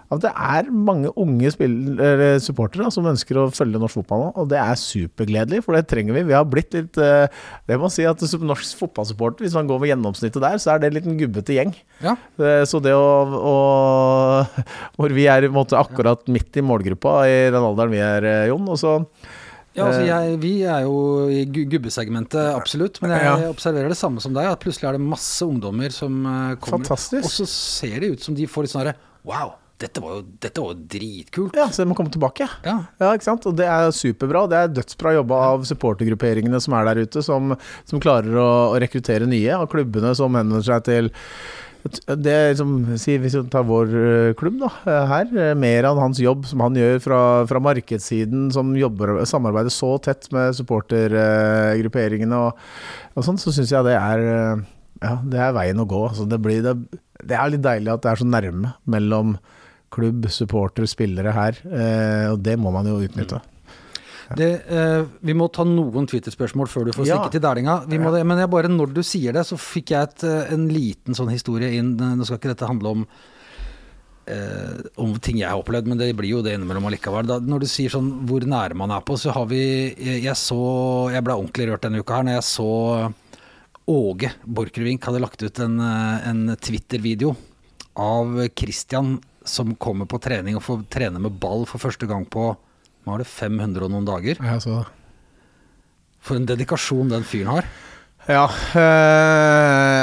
At 0.09 0.23
det 0.23 0.31
er 0.33 0.71
mange 0.73 1.11
unge 1.21 1.51
spill- 1.53 1.99
supportere 2.41 2.87
som 2.91 3.05
ønsker 3.05 3.37
å 3.37 3.43
følge 3.53 3.77
norsk 3.77 3.99
fotball 3.99 4.23
nå, 4.23 4.29
og 4.41 4.47
det 4.49 4.57
er 4.57 4.73
supergledelig, 4.81 5.59
for 5.63 5.77
det 5.77 5.83
trenger 5.91 6.15
vi. 6.17 6.23
Vi 6.31 6.33
har 6.33 6.47
blitt 6.49 6.73
litt 6.73 6.97
eh, 6.97 7.27
Det 7.69 7.77
må 7.77 7.91
si 7.93 8.07
at 8.09 8.17
som 8.25 8.41
norsk 8.49 8.73
fotballsupporter, 8.79 9.45
hvis 9.45 9.53
man 9.53 9.69
går 9.69 9.79
med 9.83 9.91
gjennomsnittet 9.91 10.41
der, 10.41 10.57
så 10.57 10.73
er 10.73 10.79
det 10.81 10.89
en 10.89 10.97
liten 10.97 11.19
gubbete 11.19 11.53
gjeng. 11.59 11.75
Ja. 12.01 12.15
Eh, 12.41 12.63
Så 12.65 12.81
det 12.81 12.95
å, 12.97 13.05
å 13.37 13.53
Hvor 14.97 15.13
vi 15.13 15.27
er 15.29 15.45
i 15.45 15.51
måte 15.53 15.77
akkurat 15.77 16.25
midt 16.31 16.57
i 16.57 16.65
målgruppa 16.65 17.19
i 17.29 17.37
den 17.53 17.61
alderen 17.61 17.93
vi 17.93 18.01
er, 18.01 18.25
eh, 18.25 18.47
Jon. 18.49 18.65
Og 18.73 18.81
så 18.81 18.95
Ja, 19.77 19.85
altså 19.85 20.01
Eh. 20.01 20.07
jeg, 20.09 20.39
Vi 20.41 20.53
er 20.65 20.81
jo 20.89 21.27
i 21.29 21.45
gu- 21.45 21.67
gubbesegmentet, 21.69 22.41
absolutt. 22.57 22.97
Men 23.05 23.11
jeg 23.13 23.49
observerer 23.53 23.89
det 23.93 23.97
samme 24.01 24.19
som 24.19 24.33
deg. 24.33 24.49
At 24.49 24.59
plutselig 24.59 24.89
er 24.89 24.97
det 24.97 25.05
masse 25.05 25.45
ungdommer 25.45 25.93
som 25.93 26.25
eh, 26.25 26.55
kommer. 26.57 26.81
Fantastisk. 26.81 27.23
Og 27.23 27.29
så 27.29 27.45
ser 27.47 27.99
det 28.01 28.09
ut 28.17 28.25
som 28.25 28.33
de 28.35 28.47
får 28.49 28.65
litt 28.65 28.73
sånn 28.73 28.81
herre 28.87 28.95
Wow, 29.23 29.53
dette 29.79 30.01
var 30.03 30.17
jo, 30.17 30.23
dette 30.43 30.63
var 30.63 30.73
jo 30.73 30.87
dritkult. 30.91 31.55
Ja, 31.55 31.69
så 31.71 31.83
det 31.83 31.89
må 31.91 31.95
komme 31.97 32.11
tilbake. 32.11 32.49
Ja. 32.65 32.75
Ja, 32.99 33.13
ikke 33.13 33.29
sant? 33.29 33.47
Og 33.47 33.55
det 33.59 33.67
er 33.69 33.93
superbra. 33.95 34.43
Det 34.51 34.59
er 34.59 34.73
dødsbra 34.75 35.15
jobba 35.15 35.39
av 35.53 35.63
supportergrupperingene 35.69 36.59
som 36.63 36.75
er 36.75 36.89
der 36.89 37.05
ute, 37.05 37.23
som, 37.25 37.55
som 37.87 38.03
klarer 38.03 38.35
å, 38.35 38.49
å 38.73 38.83
rekruttere 38.83 39.29
nye, 39.29 39.55
og 39.55 39.71
klubbene 39.71 40.11
som 40.19 40.35
henvender 40.35 40.67
seg 40.67 40.85
til 40.89 41.11
det 41.79 42.35
liksom, 42.51 42.73
Hvis 42.91 43.05
vi 43.07 43.29
tar 43.51 43.63
vår 43.63 43.93
eh, 43.95 44.31
klubb 44.35 44.57
da, 44.59 44.69
eh, 44.83 45.05
her, 45.07 45.29
eh, 45.31 45.53
mer 45.55 45.87
av 45.87 45.99
hans 46.01 46.19
jobb 46.19 46.43
som 46.49 46.59
han 46.65 46.75
gjør 46.75 46.99
fra, 46.99 47.19
fra 47.47 47.61
markedssiden, 47.63 48.49
som 48.51 48.73
jobber, 48.75 49.21
samarbeider 49.29 49.71
så 49.71 49.93
tett 50.03 50.27
med 50.35 50.57
supportergrupperingene 50.57 52.41
og, 52.49 52.59
og 53.15 53.25
sånn, 53.25 53.39
så 53.39 53.55
syns 53.55 53.71
jeg 53.71 53.87
det 53.87 53.95
er 53.95 54.25
ja, 54.99 55.13
det 55.23 55.39
er 55.39 55.55
veien 55.55 55.79
å 55.79 55.87
gå. 55.87 56.01
Altså, 56.09 56.27
det, 56.27 56.41
blir, 56.43 56.59
det, 56.65 56.99
det 57.23 57.37
er 57.39 57.53
litt 57.53 57.63
deilig 57.63 57.93
at 57.93 58.03
det 58.03 58.11
er 58.11 58.19
så 58.19 58.27
nærme 58.27 58.73
mellom 58.83 59.37
klubb, 59.91 60.27
supporter, 60.31 60.85
spillere 60.89 61.31
her, 61.33 61.57
eh, 61.69 62.27
og 62.31 62.43
det 62.45 62.57
må 62.59 62.71
man 62.75 62.85
jo 62.89 62.99
utnytte. 63.05 63.41
Det, 64.37 64.49
eh, 64.69 65.03
vi 65.25 65.33
må 65.33 65.47
ta 65.51 65.63
noen 65.65 66.05
Twitter-spørsmål 66.05 66.67
før 66.69 66.85
du 66.85 66.91
får 66.93 67.07
Ja. 67.07 67.27
til 67.29 67.41
Dælinga. 67.41 67.79
Det, 67.89 67.97
men 67.99 68.37
jeg 68.37 68.49
bare, 68.49 68.69
når 68.69 68.93
du 68.93 69.01
sier 69.01 69.33
det, 69.33 69.41
så 69.47 69.57
fikk 69.57 69.89
jeg 69.89 70.01
et, 70.03 70.23
eh, 70.23 70.53
en 70.53 70.67
liten 70.69 71.15
sånn 71.15 71.31
historie 71.31 71.71
inn. 71.79 71.95
Nå 71.97 72.23
skal 72.25 72.37
ikke 72.37 72.53
dette 72.55 72.67
handle 72.67 72.89
om 72.93 73.07
eh, 74.27 74.81
om 75.01 75.17
ting 75.17 75.37
jeg 75.39 75.49
har 75.49 75.57
opplevd, 75.57 75.87
men 75.87 75.97
det 75.97 76.15
blir 76.15 76.29
jo 76.29 76.41
det 76.43 76.53
innimellom 76.53 76.85
allikevel. 76.85 77.25
Da, 77.25 77.39
når 77.39 77.61
du 77.61 77.65
sier 77.65 77.89
sånn 77.89 78.27
hvor 78.27 78.41
nære 78.45 78.75
man 78.77 78.91
er 78.91 79.01
på, 79.01 79.17
så 79.17 79.33
har 79.33 79.47
vi 79.49 79.95
Jeg, 80.21 80.35
så 80.37 81.11
Jeg 81.11 81.23
ble 81.23 81.33
ordentlig 81.33 81.65
rørt 81.71 81.81
denne 81.81 82.03
uka 82.03 82.17
her 82.19 82.23
når 82.27 82.37
jeg 82.37 82.43
så 82.43 83.13
Åge 83.89 84.29
Borchgrevink 84.45 85.01
hadde 85.01 85.19
lagt 85.23 85.41
ut 85.41 85.59
en, 85.65 85.79
en 85.81 86.55
Twitter-video 86.61 87.35
av 87.97 88.35
Christian 88.55 89.15
som 89.47 89.75
kommer 89.79 90.09
på 90.09 90.19
trening 90.21 90.57
og 90.57 90.65
får 90.65 90.87
trene 90.91 91.21
med 91.21 91.37
ball 91.41 91.65
for 91.69 91.81
første 91.81 92.07
gang 92.09 92.25
på 92.29 92.51
hva 93.05 93.15
er 93.15 93.23
det, 93.23 93.29
500 93.31 93.85
og 93.85 93.93
noen 93.93 94.07
dager. 94.07 94.41
Ja, 94.43 94.57
så 94.61 94.81
For 96.19 96.35
en 96.35 96.49
dedikasjon 96.49 97.13
den 97.13 97.23
fyren 97.23 97.53
har. 97.53 97.69
Ja, 98.29 98.43
eh, 98.77 100.01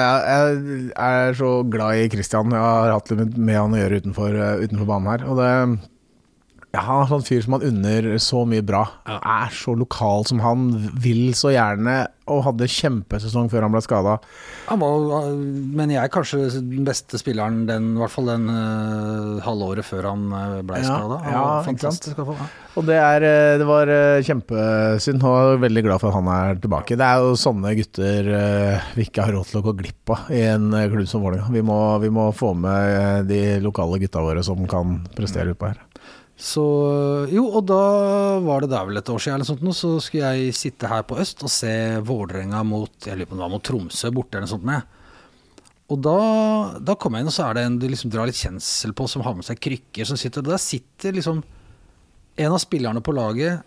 jeg 0.88 0.94
er 0.96 1.36
så 1.36 1.50
glad 1.70 2.00
i 2.00 2.08
Christian. 2.10 2.50
Jeg 2.50 2.64
har 2.64 2.94
hatt 2.94 3.12
litt 3.12 3.36
med 3.36 3.58
han 3.60 3.76
å 3.76 3.82
gjøre 3.82 4.00
utenfor, 4.02 4.34
eh, 4.34 4.64
utenfor 4.64 4.88
banen 4.88 5.12
her. 5.12 5.26
Og 5.28 5.38
det 5.38 5.50
ja, 6.76 6.82
Han 6.86 7.04
er 7.04 7.10
sånn 7.14 7.24
fyr 7.26 7.40
som 7.44 7.56
man 7.56 7.64
unner 7.66 8.10
så 8.22 8.44
mye 8.48 8.64
bra. 8.66 8.84
Ja. 9.08 9.16
Er 9.46 9.56
så 9.56 9.74
lokal 9.76 10.28
som 10.28 10.42
han, 10.44 10.68
vil 11.00 11.30
så 11.38 11.54
gjerne, 11.54 12.04
og 12.26 12.40
hadde 12.42 12.66
kjempesesong 12.66 13.46
før 13.52 13.62
han 13.68 13.74
ble 13.74 13.80
skada. 13.84 14.16
Han 14.66 14.80
var, 14.82 15.28
men 15.78 15.92
jeg 15.94 16.00
er 16.02 16.10
kanskje 16.10 16.40
den 16.58 16.86
beste 16.86 17.20
spilleren 17.22 17.60
den, 17.68 17.92
i 17.94 18.00
hvert 18.02 18.10
fall 18.10 18.26
den 18.32 18.48
uh, 18.50 19.36
halvåret 19.46 19.86
før 19.86 20.08
han 20.10 20.24
uh, 20.34 20.56
ble 20.66 20.80
Ja, 20.82 20.88
skada. 20.88 21.20
ja, 21.30 21.44
Fantastisk. 21.68 22.18
Ja. 22.18 22.48
Og 22.76 22.84
det, 22.84 22.96
er, 23.00 23.24
eh, 23.24 23.54
det 23.56 23.64
var 23.64 23.88
eh, 23.88 24.18
kjempesynd, 24.26 25.22
og 25.24 25.36
jeg 25.38 25.54
er 25.54 25.62
veldig 25.62 25.84
glad 25.86 26.02
for 26.02 26.10
at 26.10 26.18
han 26.18 26.26
er 26.34 26.58
tilbake. 26.60 26.98
Det 27.00 27.06
er 27.06 27.22
jo 27.24 27.38
sånne 27.40 27.72
gutter 27.78 28.28
uh, 28.34 28.90
vi 28.98 29.06
ikke 29.06 29.24
har 29.24 29.32
råd 29.38 29.48
til 29.48 29.62
å 29.62 29.64
gå 29.70 29.76
glipp 29.78 30.12
av 30.12 30.26
i 30.34 30.42
en 30.50 30.66
eh, 30.76 30.88
klubb 30.92 31.08
som 31.08 31.24
Vålerenga. 31.24 31.54
Vi, 31.54 31.62
vi 32.04 32.12
må 32.18 32.26
få 32.36 32.52
med 32.58 32.90
eh, 32.98 33.22
de 33.30 33.40
lokale 33.64 34.02
gutta 34.02 34.20
våre 34.26 34.44
som 34.44 34.66
kan 34.68 34.98
prestere 35.16 35.54
utpå 35.54 35.70
her. 35.70 35.80
Så 36.36 36.62
Jo, 37.32 37.46
og 37.48 37.64
da 37.68 37.80
var 38.44 38.62
det 38.62 38.70
der 38.74 38.84
vel 38.88 39.00
et 39.00 39.08
år 39.08 39.22
siden 39.22 39.38
eller 39.38 39.48
sånt 39.48 39.64
nå, 39.64 39.72
så 39.72 39.94
skulle 40.04 40.34
jeg 40.36 40.56
sitte 40.56 40.90
her 40.90 41.06
på 41.08 41.16
øst 41.22 41.40
og 41.46 41.52
se 41.52 41.72
Vålerenga 42.04 42.60
mot 42.68 43.08
Jeg 43.08 43.16
lurer 43.16 43.30
på 43.30 43.36
om 43.36 43.40
det 43.40 43.46
var 43.46 43.54
mot 43.54 43.64
Tromsø 43.64 44.12
borte 44.12 44.36
eller 44.36 44.44
noe 44.44 44.52
sånt 44.52 44.68
med. 44.68 44.92
Og 45.86 46.00
da, 46.02 46.18
da 46.82 46.96
kom 46.98 47.14
jeg 47.14 47.24
inn, 47.24 47.30
og 47.30 47.34
så 47.36 47.46
er 47.46 47.56
det 47.56 47.64
en 47.64 47.78
du 47.80 47.86
liksom 47.88 48.10
drar 48.12 48.28
litt 48.28 48.38
kjensel 48.38 48.92
på, 48.96 49.06
som 49.08 49.22
har 49.24 49.36
med 49.38 49.46
seg 49.46 49.60
krykker, 49.62 50.08
som 50.08 50.18
sitter 50.18 50.42
Og 50.42 50.50
der 50.50 50.60
sitter 50.60 51.14
liksom 51.14 51.44
en 52.36 52.52
av 52.52 52.60
spillerne 52.60 53.00
på 53.00 53.14
laget, 53.16 53.62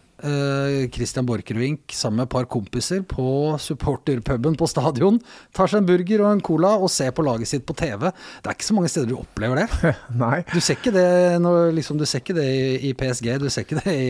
Christian 0.92 1.26
Borchgrevink, 1.28 1.94
sammen 1.96 2.18
med 2.20 2.28
et 2.28 2.34
par 2.34 2.48
kompiser 2.52 3.02
på 3.08 3.56
supporterpuben 3.62 4.58
på 4.60 4.68
stadion. 4.68 5.20
Tar 5.56 5.72
seg 5.72 5.82
en 5.82 5.88
burger 5.90 6.24
og 6.26 6.32
en 6.36 6.42
cola 6.44 6.74
og 6.78 6.92
ser 6.92 7.14
på 7.16 7.24
laget 7.26 7.48
sitt 7.52 7.66
på 7.70 7.76
TV. 7.80 8.10
Det 8.12 8.52
er 8.52 8.58
ikke 8.58 8.68
så 8.68 8.76
mange 8.78 8.92
steder 8.92 9.10
du 9.12 9.18
opplever 9.20 9.64
det. 9.64 9.94
Nei. 10.24 10.42
Du 10.52 10.60
ser 10.60 10.76
ikke 10.80 10.94
det, 10.96 11.08
når, 11.44 11.72
liksom, 11.78 12.00
du 12.02 12.06
ser 12.10 12.24
ikke 12.24 12.36
det 12.38 12.50
i, 12.84 12.94
PSG, 13.00 13.30
du 13.40 13.48
ser 13.50 13.64
ikke 13.68 13.80
det 13.84 13.96
i 13.96 14.10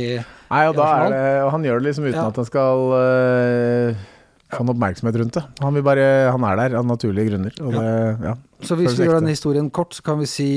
Nei, 0.50 0.64
og, 0.66 0.74
i 0.74 0.78
da 0.80 0.88
er 1.06 1.12
det, 1.14 1.26
og 1.46 1.52
han 1.54 1.68
gjør 1.68 1.82
det 1.84 1.90
liksom 1.92 2.08
uten 2.10 2.18
Ja. 2.20 2.28
at 2.32 2.40
han 2.42 2.48
skal 2.50 2.94
øh, 2.98 4.08
få 4.50 4.64
en 4.64 4.72
oppmerksomhet 4.74 5.18
rundt 5.22 5.36
det. 5.38 5.44
Han, 5.62 5.76
vil 5.78 5.84
bare, 5.86 6.06
han 6.34 6.46
er 6.50 6.58
der 6.58 6.78
av 6.80 6.88
naturlige 6.90 7.30
grunner. 7.30 7.58
Og 7.62 7.76
det, 7.76 7.90
ja. 8.26 8.34
Så 8.66 8.76
hvis 8.80 8.98
vi 8.98 9.06
gjør 9.06 9.20
den 9.22 9.32
historien 9.32 9.70
kort, 9.72 9.94
så 9.96 10.04
kan 10.06 10.18
vi 10.20 10.28
si 10.30 10.48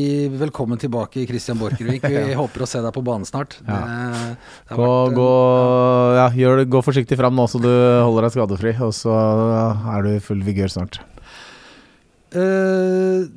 velkommen 0.41 0.81
tilbake, 0.81 1.27
Christian 1.29 1.61
Borchgrevink. 1.61 2.07
Vi 2.13 2.39
håper 2.39 2.65
å 2.65 2.69
se 2.69 2.81
deg 2.83 2.95
på 2.97 3.05
banen 3.07 3.29
snart. 3.29 3.59
Det, 3.61 3.77
det 3.77 4.79
Gå, 4.79 4.89
vært, 4.89 5.13
eh, 5.13 5.19
gå, 5.19 5.29
ja, 6.19 6.27
gjør 6.41 6.65
gå 6.73 6.83
forsiktig 6.89 7.21
fram 7.21 7.37
nå 7.39 7.47
så 7.53 7.61
du 7.63 7.71
holder 7.71 8.27
deg 8.27 8.35
skadefri, 8.35 8.75
og 8.83 8.97
så 8.97 9.15
er 9.95 10.09
du 10.09 10.11
i 10.17 10.25
full 10.25 10.43
vigør 10.47 10.73
snart. 10.73 10.99
Uh, 12.33 13.29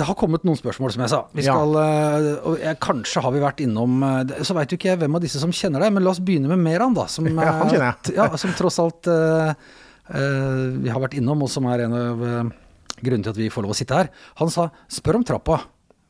det 0.00 0.06
har 0.08 0.16
kommet 0.18 0.44
noen 0.46 0.58
spørsmål, 0.58 0.92
som 0.94 1.04
jeg 1.04 1.12
sa. 1.12 1.20
Vi 1.36 1.44
skal, 1.44 1.74
eh, 1.80 2.28
og 2.46 2.62
jeg, 2.62 2.78
kanskje 2.82 3.22
har 3.24 3.34
vi 3.34 3.42
vært 3.42 3.62
innom 3.64 4.00
eh, 4.06 4.32
Så 4.46 4.56
veit 4.56 4.72
jo 4.72 4.78
ikke 4.78 4.92
jeg 4.92 5.00
hvem 5.02 5.18
av 5.18 5.24
disse 5.24 5.42
som 5.42 5.52
kjenner 5.54 5.84
deg, 5.84 5.94
men 5.94 6.06
la 6.06 6.14
oss 6.14 6.22
begynne 6.24 6.50
med 6.52 6.62
Meran, 6.62 6.96
da. 6.96 7.06
Som, 7.10 7.28
Ja, 7.30 7.56
han 7.58 7.66
eh, 7.66 7.74
kjenner 7.74 7.88
jeg. 7.90 8.16
Ja, 8.16 8.28
som 8.40 8.54
tross 8.58 8.80
alt 8.82 9.10
eh, 9.10 9.50
eh, 9.50 9.78
vi 10.10 10.90
har 10.90 11.00
vært 11.02 11.14
innom, 11.20 11.42
og 11.44 11.50
som 11.52 11.66
er 11.70 11.84
en 11.86 11.94
av 11.94 12.24
eh, 12.26 12.48
grunnene 13.00 13.24
til 13.26 13.32
at 13.34 13.38
vi 13.40 13.50
får 13.52 13.64
lov 13.66 13.74
å 13.74 13.78
sitte 13.78 13.94
her. 13.96 14.10
Han 14.40 14.50
sa 14.50 14.70
'spør 14.90 15.20
om 15.20 15.24
trappa'. 15.24 15.60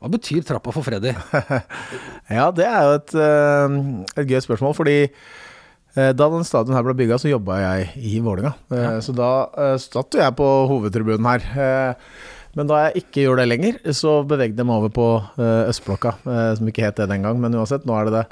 Hva 0.01 0.09
betyr 0.09 0.41
trappa 0.49 0.73
for 0.73 0.83
Freddy? 0.83 1.13
Ja, 2.31 2.51
det 2.51 2.65
er 2.65 2.83
jo 2.87 2.93
et, 2.97 3.15
øh, 3.15 3.79
et 4.17 4.29
gøy 4.31 4.41
spørsmål, 4.41 4.75
fordi 4.75 5.11
da 5.91 6.13
den 6.31 6.45
stadion 6.47 6.77
her 6.77 6.85
ble 6.87 6.95
bygga, 6.95 7.17
så 7.19 7.27
jobba 7.29 7.57
jeg 7.59 7.89
i 7.99 8.21
Vålinga. 8.23 8.53
Ja. 8.71 9.01
Så 9.03 9.11
da 9.13 9.77
satt 9.77 10.15
jo 10.15 10.21
jeg 10.23 10.37
på 10.39 10.47
hovedtribunen 10.71 11.27
her. 11.27 11.43
Eh, 11.59 11.95
Men 12.55 12.67
da 12.67 12.89
jeg 12.91 13.05
ikke 13.05 13.23
gjorde 13.27 13.43
det 13.45 13.49
lenger, 13.51 13.77
så 13.95 14.27
bevegde 14.27 14.59
jeg 14.59 14.67
meg 14.67 14.75
over 14.81 14.91
på 14.91 15.05
Østblokka, 15.39 16.17
som 16.59 16.67
ikke 16.67 16.83
het 16.83 16.97
det 16.99 17.07
den 17.09 17.23
gang, 17.23 17.39
men 17.39 17.55
uansett, 17.55 17.85
nå 17.87 17.95
er 17.95 18.09
det 18.09 18.15
det. 18.17 18.25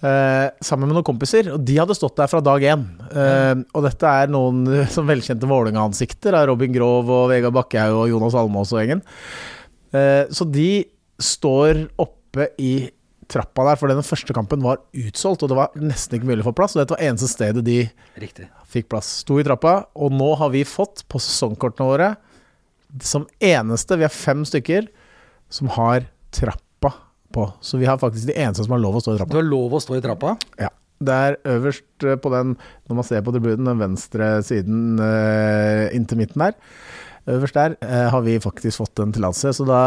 Eh, 0.00 0.46
sammen 0.64 0.88
med 0.88 0.96
noen 0.96 1.04
kompiser, 1.04 1.50
og 1.52 1.64
de 1.68 1.74
hadde 1.76 1.96
stått 1.96 2.16
der 2.16 2.30
fra 2.32 2.40
dag 2.44 2.62
én. 2.64 2.86
Eh, 3.12 3.64
og 3.76 3.84
dette 3.84 4.12
er 4.22 4.30
noen 4.32 4.62
som 4.94 5.08
velkjente 5.08 5.48
Vålerenga-ansikter, 5.50 6.36
av 6.38 6.46
Robin 6.48 6.72
Grov 6.72 7.10
og 7.12 7.26
Vegard 7.32 7.56
Bakkehaug 7.56 8.06
og 8.06 8.14
Jonas 8.14 8.38
Almås 8.40 8.72
og 8.72 8.80
gjengen. 8.80 9.04
Eh, 9.92 10.24
så 10.32 10.46
de 10.48 10.70
står 11.20 11.84
oppe 12.00 12.48
i 12.62 12.88
trappa 13.30 13.66
der, 13.68 13.78
for 13.78 13.92
den 13.92 14.02
første 14.02 14.34
kampen 14.34 14.64
var 14.64 14.80
utsolgt, 14.96 15.44
og 15.44 15.52
det 15.52 15.58
var 15.60 15.76
nesten 15.78 16.16
ikke 16.16 16.30
mulig 16.32 16.42
å 16.42 16.48
få 16.48 16.56
plass. 16.62 16.74
Og 16.74 16.82
dette 16.82 16.96
var 16.96 17.04
eneste 17.04 17.28
stedet 17.30 17.62
de 17.66 17.82
Riktig. 18.18 18.48
fikk 18.72 18.88
plass. 18.90 19.12
Sto 19.20 19.36
i 19.38 19.44
trappa, 19.46 19.82
og 19.94 20.16
nå 20.16 20.32
har 20.40 20.50
vi 20.54 20.64
fått 20.66 21.04
på 21.12 21.20
sesongkortene 21.22 21.92
våre 21.92 22.10
som 23.06 23.28
eneste, 23.38 24.00
vi 24.00 24.06
er 24.06 24.10
fem 24.10 24.40
stykker, 24.48 24.88
som 25.52 25.70
har 25.76 26.08
trappa 26.34 26.69
på. 27.34 27.46
Så 27.64 27.78
vi 27.80 27.88
har 27.88 27.98
faktisk 28.00 28.30
de 28.30 28.36
eneste 28.36 28.66
som 28.66 28.74
har 28.76 28.82
lov 28.82 28.98
å 28.98 29.02
stå 29.04 29.14
i 29.14 29.20
trappa. 29.20 29.34
Du 29.34 29.40
har 29.40 29.48
lov 29.48 29.76
å 29.76 29.82
stå 29.82 29.98
i 29.98 30.04
trappa. 30.04 30.36
Ja. 30.60 30.70
Det 31.00 31.16
er 31.16 31.36
øverst 31.48 32.04
eh, 32.04 32.18
på 32.20 32.32
den, 32.34 32.56
når 32.90 32.98
man 32.98 33.06
ser 33.08 33.22
på 33.24 33.32
tribunen, 33.32 33.68
den 33.70 33.78
venstre 33.80 34.34
siden 34.44 34.98
eh, 35.00 35.86
inntil 35.96 36.20
midten 36.20 36.42
der. 36.44 36.58
Øverst 37.30 37.56
der 37.56 37.76
eh, 37.84 38.08
har 38.12 38.20
vi 38.26 38.34
faktisk 38.42 38.82
fått 38.82 39.00
en 39.00 39.14
tillatelse, 39.14 39.52
så 39.56 39.64
da 39.68 39.80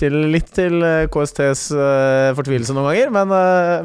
til, 0.00 0.16
litt 0.32 0.50
til 0.56 0.84
KSTs 1.12 1.64
eh, 1.76 2.28
fortvilelse 2.36 2.76
noen 2.76 2.90
ganger, 2.90 3.14
men, 3.16 3.34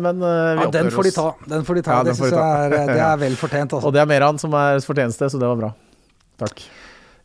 men 0.04 0.26
vi 0.26 0.66
Ja, 0.66 0.70
den 0.74 0.92
får 0.96 1.08
de 1.08 1.16
ta. 1.16 1.28
Den 1.56 1.64
får 1.68 1.80
de 1.80 1.86
ta. 1.88 2.00
Ja, 2.02 2.10
det 2.10 2.18
får 2.20 2.32
de 2.34 2.36
ta. 2.36 2.50
er, 2.66 2.78
det 2.92 3.00
er 3.08 3.22
vel 3.26 3.40
fortjent. 3.40 3.78
Altså. 3.78 3.88
Og 3.88 3.96
det 3.96 4.04
er 4.04 4.12
Meran 4.12 4.42
som 4.42 4.60
er 4.60 4.84
fortjeneste, 4.84 5.32
så 5.32 5.40
det 5.40 5.48
var 5.54 5.64
bra. 5.64 5.74
Takk. 6.44 6.68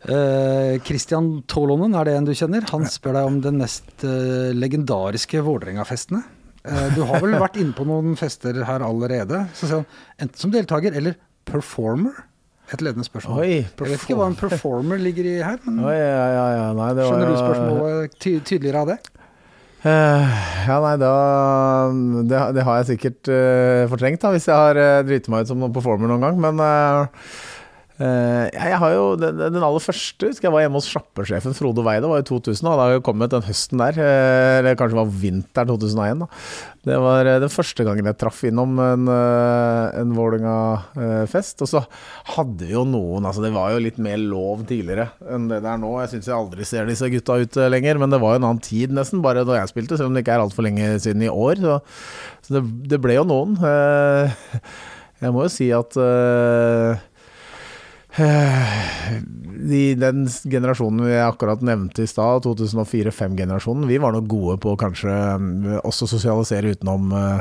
Eh, 0.04 0.76
Christian 0.84 1.38
er 1.40 2.04
det 2.04 2.14
en 2.14 2.26
du 2.26 2.34
kjenner? 2.36 2.64
Han 2.72 2.84
spør 2.84 3.16
deg 3.16 3.28
om 3.28 3.38
den 3.40 3.56
mest 3.62 4.04
uh, 4.04 4.52
legendariske 4.52 5.40
Vålerenga-festene. 5.40 6.20
Uh, 6.64 6.88
du 6.92 7.00
har 7.08 7.22
vel 7.24 7.38
vært 7.40 7.56
inne 7.60 7.72
på 7.76 7.86
noen 7.88 8.12
fester 8.20 8.58
her 8.68 8.84
allerede? 8.84 9.46
Så 9.56 9.68
sier 9.68 9.80
han 9.80 10.26
enten 10.26 10.42
som 10.42 10.52
deltaker 10.52 10.96
eller 10.96 11.16
performer? 11.48 12.20
Et 12.72 12.84
ledende 12.84 13.04
spørsmål. 13.04 13.40
Oi, 13.44 13.56
jeg 13.64 13.88
vet 13.94 14.04
ikke 14.04 14.18
hva 14.18 14.28
en 14.28 14.36
performer 14.36 15.00
ligger 15.00 15.28
i 15.28 15.34
her, 15.44 15.58
men 15.64 15.80
Oi, 15.84 15.96
ja, 15.96 16.28
ja, 16.36 16.44
ja. 16.58 16.68
Nei, 16.76 16.92
det 16.96 17.04
var 17.04 17.10
skjønner 17.12 17.32
du 17.32 17.40
spørsmålet 17.40 18.16
ty 18.20 18.38
tydeligere 18.40 18.84
av 18.84 18.92
det? 18.92 19.00
Ja, 19.84 20.78
nei, 20.80 20.94
da 20.96 21.10
Det, 22.24 22.38
det 22.56 22.62
har 22.64 22.78
jeg 22.80 22.86
sikkert 22.94 23.28
fortrengt, 23.92 24.22
da, 24.22 24.30
hvis 24.32 24.48
jeg 24.48 24.56
har 24.56 24.80
uh, 24.80 25.02
driti 25.04 25.32
meg 25.32 25.44
ut 25.44 25.52
som 25.52 25.60
noen 25.60 25.76
performer 25.76 26.12
noen 26.12 26.24
gang. 26.24 26.40
Men 26.40 26.64
jeg, 27.94 28.50
jeg 28.58 28.78
har 28.82 28.92
jo 28.96 29.02
den, 29.20 29.36
den 29.54 29.62
aller 29.62 29.82
første 29.84 30.26
husker 30.26 30.48
jeg 30.48 30.54
var 30.54 30.64
hjemme 30.64 30.80
hos 30.80 30.88
sjappesjefen 30.90 31.54
Frode 31.54 31.84
Weide. 31.86 32.02
Det 32.02 32.10
var 32.10 32.22
i 32.24 32.26
2000. 32.26 32.66
Han 32.66 32.78
det 32.80 32.86
har 32.88 32.94
jo 32.96 33.02
kommet 33.06 33.30
den 33.30 33.44
høsten 33.46 33.78
der. 33.78 33.98
eh, 34.02 34.58
eller 34.58 34.74
kanskje 34.80 34.96
det 34.96 35.00
var 35.02 35.12
vinteren 35.22 35.70
2001. 35.70 36.24
Da. 36.24 36.28
Det 36.90 36.96
var 37.04 37.30
eh, 37.30 37.38
den 37.44 37.52
første 37.54 37.86
gangen 37.86 38.08
jeg 38.10 38.18
traff 38.18 38.40
innom 38.48 38.72
en, 38.82 39.06
en 39.14 40.14
Vålerenga-fest. 40.16 41.62
og 41.64 41.70
så 41.70 41.84
hadde 42.34 42.68
jo 42.72 42.82
noen 42.88 43.24
altså 43.30 43.44
Det 43.44 43.52
var 43.54 43.72
jo 43.76 43.82
litt 43.84 44.00
mer 44.02 44.18
lov 44.20 44.64
tidligere 44.68 45.08
enn 45.30 45.46
det 45.52 45.62
der 45.64 45.78
nå. 45.80 45.92
Jeg 46.02 46.14
syns 46.16 46.28
jeg 46.32 46.36
aldri 46.38 46.66
ser 46.68 46.90
disse 46.90 47.10
gutta 47.14 47.38
ute 47.44 47.68
lenger, 47.70 48.00
men 48.02 48.10
det 48.12 48.20
var 48.22 48.34
jo 48.34 48.42
en 48.42 48.48
annen 48.50 48.64
tid 48.64 48.94
nesten, 48.94 49.22
bare 49.24 49.46
da 49.46 49.60
jeg 49.60 49.70
spilte, 49.70 49.98
selv 50.00 50.10
om 50.10 50.18
det 50.18 50.24
ikke 50.26 50.34
er 50.36 50.44
altfor 50.44 50.66
lenge 50.66 50.90
siden 51.04 51.22
i 51.26 51.30
år. 51.30 51.62
Så, 51.62 51.78
så 52.48 52.58
det, 52.58 52.64
det 52.90 53.00
ble 53.04 53.20
jo 53.20 53.26
noen. 53.28 53.54
Eh, 53.62 54.34
Jeg 55.22 55.32
må 55.32 55.44
jo 55.46 55.50
si 55.52 55.70
at 55.72 55.94
eh, 55.96 56.98
de, 58.14 59.80
den 59.98 60.24
generasjonen 60.50 61.08
jeg 61.10 61.24
akkurat 61.24 61.64
nevnte 61.66 62.04
i 62.04 62.10
stad, 62.10 62.44
2004-2005-generasjonen, 62.46 63.88
vi 63.90 63.98
var 64.02 64.14
nok 64.14 64.28
gode 64.30 64.56
på 64.62 64.76
kanskje 64.80 65.10
eh, 65.10 65.76
også 65.82 66.08
sosialisere 66.10 66.74
utenom, 66.76 67.10
eh, 67.18 67.40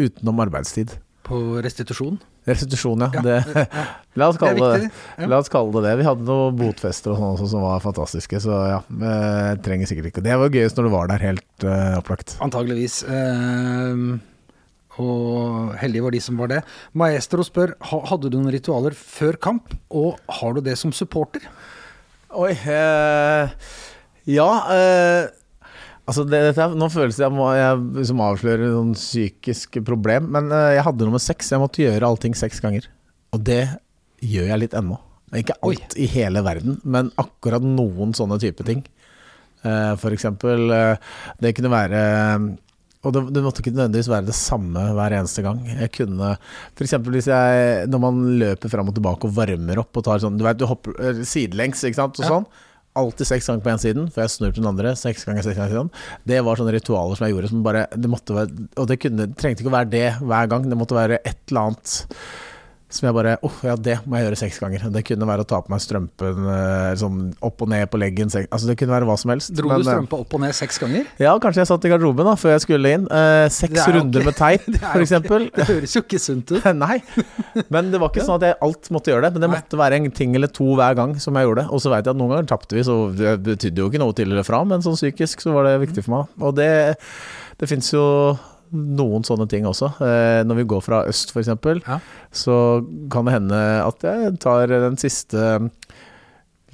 utenom 0.00 0.40
arbeidstid. 0.46 0.96
På 1.26 1.60
restitusjon? 1.62 2.16
Restitusjon, 2.48 3.04
ja. 3.04 3.10
Ja, 3.14 3.22
Det, 3.22 3.66
la, 4.18 4.30
oss 4.30 4.40
kalle 4.40 4.56
det, 4.56 4.70
viktig. 4.86 5.02
Ja. 5.18 5.28
la 5.28 5.42
oss 5.42 5.52
kalle 5.52 5.74
det 5.76 5.84
det. 5.84 5.92
Vi 6.00 6.08
hadde 6.08 6.26
noen 6.26 6.56
botfester 6.58 7.12
og 7.12 7.38
sånn 7.42 7.52
som 7.52 7.66
var 7.66 7.84
fantastiske, 7.84 8.40
så 8.42 8.62
ja. 8.70 8.80
eh, 8.80 9.52
trenger 9.64 9.90
sikkert 9.90 10.10
ikke 10.10 10.24
Det 10.24 10.40
var 10.40 10.56
gøyest 10.56 10.80
når 10.80 10.88
du 10.88 10.94
var 10.94 11.12
der, 11.12 11.28
helt 11.28 11.68
uh, 11.68 12.00
opplagt. 12.00 12.38
Antageligvis. 12.40 13.02
Eh, 13.04 14.04
og 15.00 15.74
heldige 15.80 16.04
var 16.04 16.14
de 16.14 16.20
som 16.22 16.38
var 16.40 16.50
det. 16.52 16.60
Maestro 16.98 17.44
spør 17.46 17.72
hadde 17.80 18.30
du 18.30 18.38
noen 18.38 18.52
ritualer 18.54 18.94
før 18.96 19.38
kamp, 19.42 19.74
og 19.90 20.20
har 20.40 20.54
du 20.56 20.60
det 20.66 20.76
som 20.80 20.92
supporter? 20.94 21.44
Oi 22.36 22.52
eh, 22.54 23.50
Ja. 24.30 24.48
Eh, 24.76 25.26
altså 26.06 26.24
det, 26.28 26.40
dette, 26.50 26.62
er- 26.62 26.76
nå 26.78 26.88
føles 26.92 27.18
det 27.18 27.26
jeg 27.26 27.34
må 27.34 27.48
jeg 27.56 27.82
liksom 27.98 28.22
avslører 28.22 28.70
noen 28.76 28.94
psykisk 28.98 29.80
problem, 29.86 30.30
men 30.36 30.50
eh, 30.54 30.76
jeg 30.78 30.86
hadde 30.86 31.06
nummer 31.08 31.22
seks. 31.22 31.50
Jeg 31.54 31.62
måtte 31.62 31.82
gjøre 31.84 32.06
allting 32.12 32.36
seks 32.38 32.62
ganger. 32.62 32.86
Og 33.34 33.42
det 33.46 33.64
gjør 34.22 34.50
jeg 34.52 34.62
litt 34.66 34.76
ennå. 34.78 34.98
Ikke 35.38 35.54
Oi. 35.62 35.76
alt 35.76 35.94
i 35.98 36.08
hele 36.10 36.40
verden, 36.42 36.80
men 36.82 37.12
akkurat 37.20 37.62
noen 37.62 38.10
sånne 38.18 38.38
type 38.42 38.64
ting. 38.66 38.80
Uh, 39.60 39.92
for 40.00 40.10
eksempel, 40.16 40.70
eh, 40.72 40.96
det 41.38 41.52
kunne 41.54 41.68
være 41.70 41.98
og 43.00 43.14
det, 43.16 43.20
det 43.32 43.42
måtte 43.44 43.62
ikke 43.62 43.72
nødvendigvis 43.72 44.10
være 44.12 44.26
det 44.28 44.34
samme 44.36 44.82
hver 44.96 45.14
eneste 45.16 45.40
gang. 45.46 45.62
Jeg 45.70 45.88
kunne 45.94 46.34
F.eks. 46.76 46.92
hvis 47.14 47.28
jeg 47.30 47.86
Når 47.88 48.02
man 48.02 48.18
løper 48.42 48.68
fram 48.72 48.90
og 48.92 48.96
tilbake 48.98 49.24
og 49.24 49.32
varmer 49.38 49.80
opp 49.80 49.96
og 49.96 50.04
tar 50.04 50.20
sånn 50.20 50.36
Du 50.36 50.44
vet, 50.44 50.58
du 50.60 50.66
hopper 50.68 50.98
eh, 51.00 51.22
sidelengs, 51.24 51.80
ikke 51.88 51.96
sant, 52.02 52.20
og 52.20 52.26
Ja. 52.26 52.34
sånn. 52.34 52.46
Alltid 53.00 53.28
seks 53.30 53.46
ganger 53.46 53.62
på 53.62 53.70
én 53.70 53.78
siden, 53.80 54.08
for 54.10 54.20
jeg 54.24 54.32
snur 54.34 54.50
til 54.52 54.64
den 54.64 54.68
andre. 54.72 54.92
Seks 54.98 55.22
ganger, 55.24 55.44
seks 55.46 55.56
ganger 55.56 55.70
siden. 55.70 55.90
Det 56.26 56.40
var 56.44 56.58
sånne 56.58 56.72
ritualer 56.74 57.16
som 57.16 57.24
jeg 57.28 57.36
gjorde 57.36 57.50
som 57.52 57.62
bare 57.62 57.84
Det 57.94 58.10
måtte 58.10 58.34
være 58.34 58.50
Og 58.82 58.88
det 58.90 58.98
kunne, 59.00 59.28
trengte 59.38 59.62
ikke 59.62 59.70
å 59.72 59.76
være 59.78 59.90
det 59.94 60.06
hver 60.20 60.50
gang. 60.50 60.68
Det 60.68 60.76
måtte 60.80 60.98
være 60.98 61.20
et 61.24 61.38
eller 61.48 61.70
annet 61.70 61.94
som 62.90 63.06
jeg 63.06 63.14
bare 63.14 63.36
Åh, 63.46 63.58
ja, 63.68 63.74
det 63.78 63.96
må 64.04 64.18
jeg 64.18 64.26
gjøre 64.26 64.38
seks 64.40 64.58
ganger. 64.62 64.84
Det 64.90 65.02
kunne 65.06 65.26
være 65.28 65.44
å 65.44 65.48
ta 65.48 65.60
på 65.62 65.70
meg 65.72 65.82
strømpen 65.84 66.48
eh, 66.54 66.90
sånn 66.98 67.20
opp 67.46 67.62
og 67.62 67.70
ned 67.70 67.84
på 67.92 68.00
leggen. 68.02 68.30
Altså, 68.42 68.66
det 68.70 68.76
kunne 68.80 68.94
være 68.96 69.06
hva 69.08 69.16
som 69.20 69.30
helst. 69.30 69.52
Dro 69.54 69.70
men, 69.70 69.80
du 69.80 69.86
eh, 69.86 69.92
strømpa 69.94 70.18
opp 70.24 70.34
og 70.36 70.42
ned 70.42 70.56
seks 70.58 70.80
ganger? 70.82 71.06
ja, 71.22 71.34
kanskje 71.42 71.62
jeg 71.62 71.70
satt 71.70 71.86
i 71.86 71.92
garderoben 71.92 72.26
da, 72.26 72.34
før 72.40 72.54
jeg 72.56 72.64
skulle 72.66 72.92
inn. 72.98 73.06
Eh, 73.06 73.46
seks 73.54 73.78
er 73.84 73.96
runder 73.98 74.24
ikke- 74.24 74.30
med 74.32 74.38
teip, 74.40 74.66
f.eks. 74.80 75.00
eksempel. 75.06 75.46
Det 75.54 75.68
høres 75.70 75.96
jo 75.96 76.02
ikke 76.04 76.22
sunt 76.22 76.54
ut. 76.56 76.68
Nei, 76.84 76.98
men 77.70 77.92
det 77.94 78.02
var 78.02 78.10
ikke 78.12 78.26
sånn 78.26 78.40
at 78.40 78.48
jeg 78.50 78.58
alt 78.68 78.90
måtte 78.94 79.14
gjøre 79.14 79.28
det. 79.28 79.32
Men 79.36 79.46
det 79.46 79.50
Nei. 79.52 79.60
måtte 79.60 79.80
være 79.84 80.00
en 80.02 80.10
ting 80.20 80.34
eller 80.38 80.50
to 80.60 80.68
hver 80.74 80.98
gang 80.98 81.14
som 81.22 81.38
jeg 81.38 81.46
gjorde 81.48 81.64
det. 81.64 81.70
Og 81.70 81.84
så 81.86 81.94
vet 81.94 82.04
jeg 82.04 82.16
at 82.16 82.20
noen 82.20 82.34
ganger 82.34 82.50
tapte 82.50 82.78
vi, 82.78 82.86
så 82.86 82.98
det 83.14 83.36
betydde 83.46 83.84
jo 83.84 83.90
ikke 83.92 84.02
noe 84.02 84.16
til 84.18 84.30
eller 84.34 84.46
fra, 84.46 84.64
men 84.66 84.82
sånn 84.84 84.98
psykisk 84.98 85.46
så 85.46 85.54
var 85.54 85.70
det 85.70 85.78
viktig 85.86 86.04
for 86.06 86.16
meg. 86.18 86.34
Og 86.42 86.56
det, 86.58 86.70
det 87.60 87.70
fins 87.70 87.94
jo 87.94 88.04
noen 88.72 89.24
sånne 89.26 89.48
ting 89.50 89.64
også. 89.66 89.88
Eh, 90.04 90.40
når 90.46 90.60
vi 90.60 90.64
går 90.70 90.82
fra 90.86 91.02
øst, 91.10 91.32
f.eks., 91.34 91.50
Ja. 91.86 91.98
så 92.32 92.56
kan 93.10 93.24
det 93.26 93.34
hende 93.34 93.60
at 93.86 94.02
jeg 94.06 94.38
tar 94.40 94.66
den 94.70 94.96
siste 94.96 95.70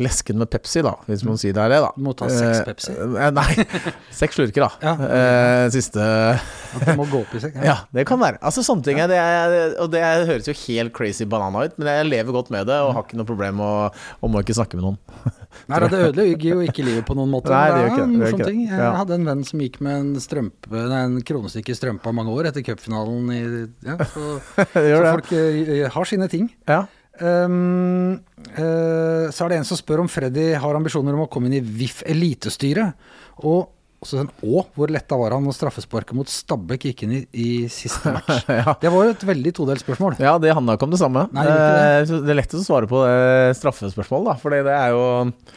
lesken 0.02 0.36
med 0.40 0.50
Pepsi, 0.52 0.82
da, 0.84 0.92
hvis 1.08 1.22
man 1.26 1.38
sier 1.40 1.54
det 1.56 1.62
er 1.64 1.72
det, 1.72 1.80
da. 1.84 1.90
Må 1.96 2.12
ta 2.16 2.28
seks 2.28 2.58
Eh, 2.58 2.64
Pepsi. 2.66 2.92
eh, 2.96 3.30
nei, 3.32 3.66
seks 4.20 4.36
slurker, 4.38 4.66
da. 4.66 4.70
Ja. 4.82 4.94
Eh, 5.16 5.70
siste 5.74 6.00
At 6.02 6.84
du 6.84 6.92
må 6.98 7.06
gå 7.10 7.22
opp 7.24 7.34
i 7.36 7.40
seg. 7.40 7.56
Ja, 7.70 7.78
det 7.94 8.04
kan 8.08 8.20
være. 8.20 8.38
Altså 8.44 8.62
Sånne 8.66 8.84
ting. 8.84 8.98
Ja. 9.00 9.06
Det 9.10 9.16
er, 9.20 9.56
og 9.82 9.90
det 9.94 10.02
høres 10.28 10.46
jo 10.50 10.54
helt 10.66 10.92
crazy 10.96 11.24
banana 11.24 11.64
ut, 11.66 11.78
men 11.78 11.88
jeg 11.88 12.08
lever 12.10 12.32
godt 12.36 12.50
med 12.54 12.66
det 12.68 12.76
og 12.84 12.92
har 12.98 13.06
ikke 13.06 13.16
noe 13.20 13.28
problem 13.28 13.60
og, 13.64 13.96
og 14.20 14.30
må 14.34 14.42
ikke 14.44 14.56
snakke 14.58 14.76
med 14.78 14.84
noen. 14.90 14.98
Nei, 15.70 15.78
det 15.88 15.98
ødelegger 16.10 16.50
jo 16.52 16.58
ikke 16.66 16.84
livet 16.84 17.06
på 17.08 17.14
noen 17.16 17.30
måte. 17.32 17.48
Nei, 17.50 17.70
det 17.72 17.80
gjør 17.86 17.92
ikke 17.94 18.06
det. 18.20 18.32
ikke 18.34 18.50
ting. 18.50 18.60
Jeg 18.68 18.76
Ja. 18.82 18.90
hadde 18.98 19.16
en 19.16 19.24
venn 19.24 19.44
som 19.48 19.62
gikk 19.64 19.80
med 19.80 19.96
en 19.96 20.10
strømpe 20.20 20.82
Nei, 20.90 21.00
en 21.06 21.16
kronestykke 21.26 21.72
i 21.72 21.78
strømpa 21.78 22.12
mange 22.14 22.34
år 22.36 22.50
etter 22.50 22.62
cupfinalen 22.66 23.30
i 23.32 23.40
ja, 23.86 23.96
Så, 24.12 24.36
så 24.74 24.84
folk 25.06 25.32
eh, 25.32 25.86
har 25.94 26.04
sine 26.12 26.28
ting. 26.28 26.50
Ja. 26.68 26.82
Um, 27.20 28.18
uh, 28.58 29.28
så 29.32 29.46
er 29.46 29.52
det 29.52 29.60
en 29.60 29.68
som 29.68 29.78
spør 29.78 30.04
om 30.04 30.10
Freddy 30.10 30.50
har 30.60 30.78
ambisjoner 30.78 31.16
om 31.16 31.24
å 31.24 31.30
komme 31.32 31.50
inn 31.50 31.58
i 31.60 31.64
VIF 31.64 32.02
elitestyret. 32.08 33.08
Og 33.44 33.72
også 34.04 34.20
den, 34.20 34.28
å, 34.44 34.62
hvor 34.76 34.92
letta 34.92 35.16
var 35.18 35.34
han 35.34 35.44
når 35.46 35.56
straffesparket 35.56 36.16
mot 36.16 36.30
Stabæk 36.30 36.88
gikk 36.90 37.04
inn 37.06 37.14
i, 37.16 37.20
i 37.32 37.48
siste 37.72 38.12
match? 38.14 38.44
Ja. 38.58 38.76
Det 38.80 38.92
var 38.92 39.08
jo 39.08 39.14
et 39.14 39.24
veldig 39.26 39.52
todelt 39.56 39.82
spørsmål. 39.82 40.18
ja, 40.22 40.36
det 40.42 40.54
handla 40.54 40.76
ikke 40.76 40.88
om 40.88 40.94
det 40.94 41.00
samme. 41.00 41.26
Nei, 41.34 41.46
det 41.46 41.54
gjør 41.54 41.74
Eh, 41.86 42.22
det 42.26 42.32
er 42.32 42.38
lettest 42.38 42.62
å 42.62 42.66
svare 42.66 42.90
på 42.90 43.02
det 43.04 43.56
straffespørsmålet, 43.58 44.28
da. 44.30 44.36
Fordi 44.42 44.60
det 44.66 44.76
er 44.76 44.94
jo 44.94 45.02
eh, 45.24 45.56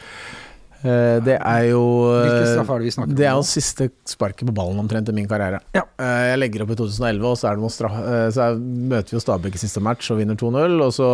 Det 0.82 1.34
er 1.36 1.64
jo 1.68 1.80
eh, 2.16 2.24
er 2.24 2.64
det 2.64 2.86
vi 2.86 2.92
snakker 2.94 3.10
om 3.12 3.16
Det 3.18 3.26
er 3.28 3.34
jo 3.36 3.42
siste 3.44 3.90
sparket 4.08 4.46
på 4.48 4.54
ballen 4.56 4.78
omtrent 4.80 5.10
i 5.12 5.16
min 5.16 5.28
karriere. 5.28 5.60
Ja. 5.76 5.82
Eh, 6.00 6.30
Jeg 6.32 6.38
legger 6.40 6.64
opp 6.64 6.72
i 6.72 6.78
2011, 6.80 7.26
og 7.28 7.36
så, 7.36 7.52
straff, 7.74 7.98
eh, 8.00 8.28
så 8.32 8.46
er, 8.46 8.56
møter 8.94 9.12
vi 9.12 9.18
jo 9.18 9.24
Stabæk 9.26 9.58
i 9.58 9.60
siste 9.60 9.82
match 9.84 10.08
og 10.14 10.22
vinner 10.22 10.38
2-0. 10.40 10.78
Og 10.86 10.94
så 10.96 11.10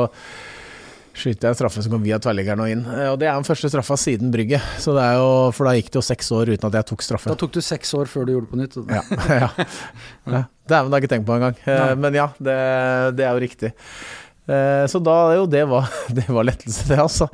skyter 1.16 1.46
jeg 1.48 1.54
en 1.54 1.56
straffe 1.56 1.80
som 1.82 1.94
går 1.94 2.02
via 2.04 2.18
tverrliggeren 2.20 2.60
og 2.60 2.68
inn. 2.70 2.82
Eh, 2.92 3.08
Og 3.10 3.18
det 3.18 3.26
er 3.30 3.34
den 3.40 3.46
første 3.48 3.70
straffa 3.72 3.96
siden 3.98 4.30
brygget. 4.34 4.62
Så 4.82 4.92
det 4.94 5.02
er 5.02 5.16
jo, 5.18 5.30
for 5.56 5.66
da 5.66 5.72
gikk 5.78 5.90
det 5.90 5.98
jo 5.98 6.04
seks 6.04 6.30
år 6.36 6.52
uten 6.54 6.68
at 6.68 6.76
jeg 6.78 6.88
tok 6.92 7.02
straffe. 7.06 7.32
Da 7.32 7.38
tok 7.40 7.54
du 7.56 7.62
seks 7.64 7.94
år 7.96 8.10
før 8.12 8.26
du 8.28 8.34
gjorde 8.36 8.46
det 8.46 8.52
på 8.52 8.60
nytt. 8.60 8.76
Ja, 8.92 9.02
ja. 9.42 9.48
ja. 10.30 10.42
Dæven, 10.68 10.90
det 10.92 10.94
har 10.94 11.00
jeg 11.00 11.06
ikke 11.08 11.14
tenkt 11.16 11.26
på 11.30 11.38
engang. 11.40 11.56
Eh, 11.66 11.94
Men 12.04 12.20
ja, 12.22 12.28
det, 12.38 12.56
det 13.18 13.26
er 13.26 13.32
jo 13.34 13.42
riktig. 13.48 13.72
Eh, 14.46 14.84
Så 14.92 15.00
da 15.02 15.16
jo, 15.40 15.46
det 15.50 15.64
var, 15.66 15.88
det 16.20 16.28
var 16.28 16.46
lettelse, 16.46 16.86
det, 16.90 17.00
altså. 17.02 17.26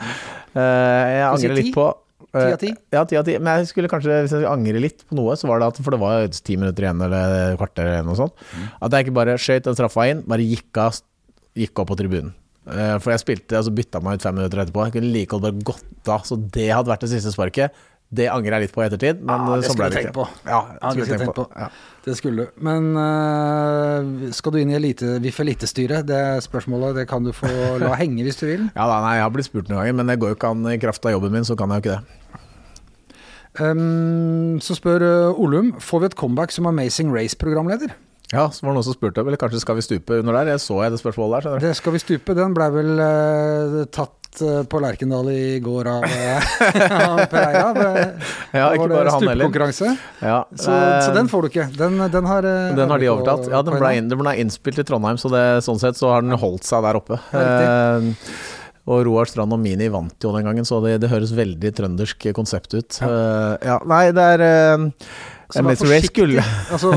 Eh, 0.54 0.62
Jeg 0.62 1.26
angrer 1.28 1.58
litt 1.58 1.74
på 1.74 1.90
Ti 2.32 2.40
eh, 2.40 2.52
av 2.54 2.60
ti? 2.62 2.70
Ja, 2.94 3.02
ti 3.04 3.18
av 3.20 3.26
ti. 3.28 3.34
Men 3.38 3.60
jeg 3.60 3.68
skulle 3.72 3.90
kanskje, 3.92 4.22
hvis 4.24 4.32
jeg 4.32 4.40
skulle 4.40 4.52
angre 4.56 4.80
litt 4.80 5.02
på 5.08 5.18
noe, 5.18 5.34
så 5.36 5.50
var 5.50 5.60
det 5.60 5.66
at 5.72 5.80
For 5.84 5.92
det 5.92 6.00
var 6.00 6.28
ti 6.32 6.56
minutter 6.56 6.86
igjen, 6.86 7.02
eller 7.04 7.56
kvarter 7.60 7.84
eller 7.90 8.06
noe 8.08 8.16
sånt. 8.16 8.32
Mm. 8.56 8.68
At 8.88 8.96
jeg 8.96 9.06
ikke 9.06 9.18
bare 9.20 9.38
skøyt 9.40 9.68
den 9.68 9.76
straffa 9.76 10.08
inn, 10.08 10.24
bare 10.28 10.46
gikk 10.48 10.80
av, 10.80 10.96
gikk 11.60 11.82
opp 11.84 11.92
på 11.92 11.98
tribunen. 12.00 12.32
Eh, 12.72 12.96
For 13.02 13.12
jeg 13.12 13.20
spilte, 13.24 13.58
og 13.60 13.68
så 13.68 13.74
bytta 13.74 14.00
meg 14.00 14.16
ut 14.20 14.24
fem 14.28 14.36
minutter 14.40 14.64
etterpå. 14.64 14.88
Jeg 14.88 14.96
kunne 14.96 15.12
like 15.12 15.30
godt 15.34 15.44
bare 15.48 15.64
gått 15.72 16.12
av. 16.16 16.24
Så 16.28 16.40
det 16.40 16.70
hadde 16.72 16.88
vært 16.94 17.04
det 17.04 17.12
siste 17.12 17.34
sparket. 17.34 17.80
Det 18.12 18.26
angrer 18.28 18.58
jeg 18.58 18.66
litt 18.66 18.72
på 18.74 18.82
i 18.82 18.84
ettertid, 18.90 19.22
men 19.24 19.40
Ja, 19.48 19.54
det 19.56 19.68
sånn 19.70 19.78
ble 19.78 19.86
du 19.88 19.94
det 19.96 20.00
ikke. 20.04 20.12
på. 20.18 20.24
Ja, 20.44 20.58
det 20.68 20.80
skulle 20.92 21.04
skulle 21.06 21.20
tenkt 21.22 21.32
du 21.32 21.38
på. 21.38 21.44
på. 21.48 21.60
Ja. 21.62 21.68
Det 22.04 22.16
skulle 22.18 22.44
du. 22.44 22.50
Men 22.68 22.90
uh, 22.98 24.32
skal 24.36 24.52
du 24.52 24.58
inn 24.60 24.72
i 24.72 24.76
elite, 24.76 25.14
VIF 25.24 25.38
elitestyret? 25.40 26.04
Det 26.10 26.18
spørsmålet 26.44 26.98
det 27.00 27.06
kan 27.08 27.24
du 27.24 27.30
få 27.32 27.48
la 27.80 27.94
henge 27.96 28.24
hvis 28.26 28.36
du 28.40 28.44
vil. 28.50 28.66
Ja 28.76 28.84
da, 28.90 28.98
nei, 29.04 29.14
jeg 29.16 29.24
har 29.24 29.32
blitt 29.32 29.48
spurt 29.48 29.70
noen 29.72 29.80
ganger, 29.80 29.96
men 30.00 30.12
det 30.12 30.18
går 30.20 30.34
jo 30.34 30.36
ikke 30.36 30.50
an 30.52 30.68
i 30.74 30.76
kraft 30.82 31.08
av 31.08 31.14
jobben 31.16 31.32
min, 31.38 31.46
så 31.48 31.56
kan 31.56 31.72
jeg 31.72 31.80
jo 31.80 31.86
ikke 31.86 31.96
det. 31.96 32.18
Um, 33.60 34.56
så 34.64 34.76
spør 34.78 35.02
øh, 35.04 35.40
Olum 35.40 35.74
får 35.80 36.00
vi 36.00 36.08
et 36.08 36.16
comeback 36.16 36.54
som 36.54 36.66
Amazing 36.70 37.12
Race-programleder. 37.12 37.92
Ja, 38.32 38.46
så 38.48 38.64
var 38.64 38.72
det 38.72 38.78
noen 38.78 38.86
som 38.86 38.96
spurte, 38.96 39.20
eller 39.20 39.36
kanskje 39.36 39.60
skal 39.60 39.76
vi 39.76 39.84
stupe 39.84 40.22
under 40.22 40.38
der? 40.38 40.54
Jeg 40.54 40.62
så 40.64 40.78
jeg 40.80 40.94
det 40.94 41.02
spørsmålet 41.02 41.44
der. 41.44 41.58
Det 41.66 41.74
skal 41.76 41.92
vi 41.92 42.00
stupe. 42.00 42.36
Den 42.38 42.54
blei 42.56 42.70
vel 42.72 42.94
uh, 42.96 43.74
tatt 43.92 44.40
øh, 44.40 44.62
på 44.64 44.80
Lerkendal 44.80 45.28
i 45.28 45.58
går 45.60 45.90
av, 45.92 46.06
av 47.10 47.20
Pereira. 47.28 47.90
Ja, 48.56 48.70
ikke 48.72 48.88
bare 48.88 49.12
han 49.12 49.28
heller. 49.28 49.98
Ja, 50.22 50.38
Så, 50.56 50.72
så 50.72 51.12
den 51.12 51.28
får 51.28 51.44
du 51.44 51.50
ikke. 51.52 51.68
Den, 51.76 52.00
den 52.14 52.30
har 52.30 52.48
Den 52.48 52.96
har 52.96 53.04
de 53.04 53.12
overtatt. 53.12 53.52
Ja, 53.52 53.60
den 53.68 53.76
ble, 53.76 53.92
den 54.14 54.24
ble 54.24 54.34
innspilt 54.40 54.80
i 54.80 54.88
Trondheim, 54.88 55.20
så 55.20 55.28
det, 55.36 55.44
sånn 55.68 55.84
sett 55.84 56.00
så 56.00 56.14
har 56.14 56.24
den 56.24 56.32
holdt 56.40 56.64
seg 56.64 56.88
der 56.88 57.02
oppe. 57.02 57.20
Eh, 57.36 58.08
og 58.90 59.04
Roar 59.06 59.28
Strand 59.30 59.54
og 59.54 59.60
Mini 59.62 59.86
vant 59.92 60.24
jo 60.24 60.32
den 60.34 60.48
gangen, 60.48 60.66
så 60.66 60.80
det, 60.82 60.96
det 61.04 61.12
høres 61.12 61.34
veldig 61.36 61.70
trøndersk 61.78 62.32
konsept 62.34 62.74
ut. 62.74 62.98
Eh, 63.04 63.52
ja, 63.68 63.78
nei, 63.86 64.08
det 64.16 64.24
er 64.34 64.42
uh, 64.42 64.88
vær 65.52 65.76
Race 65.84 66.08
skulle 66.08 66.40
Altså, 66.72 66.90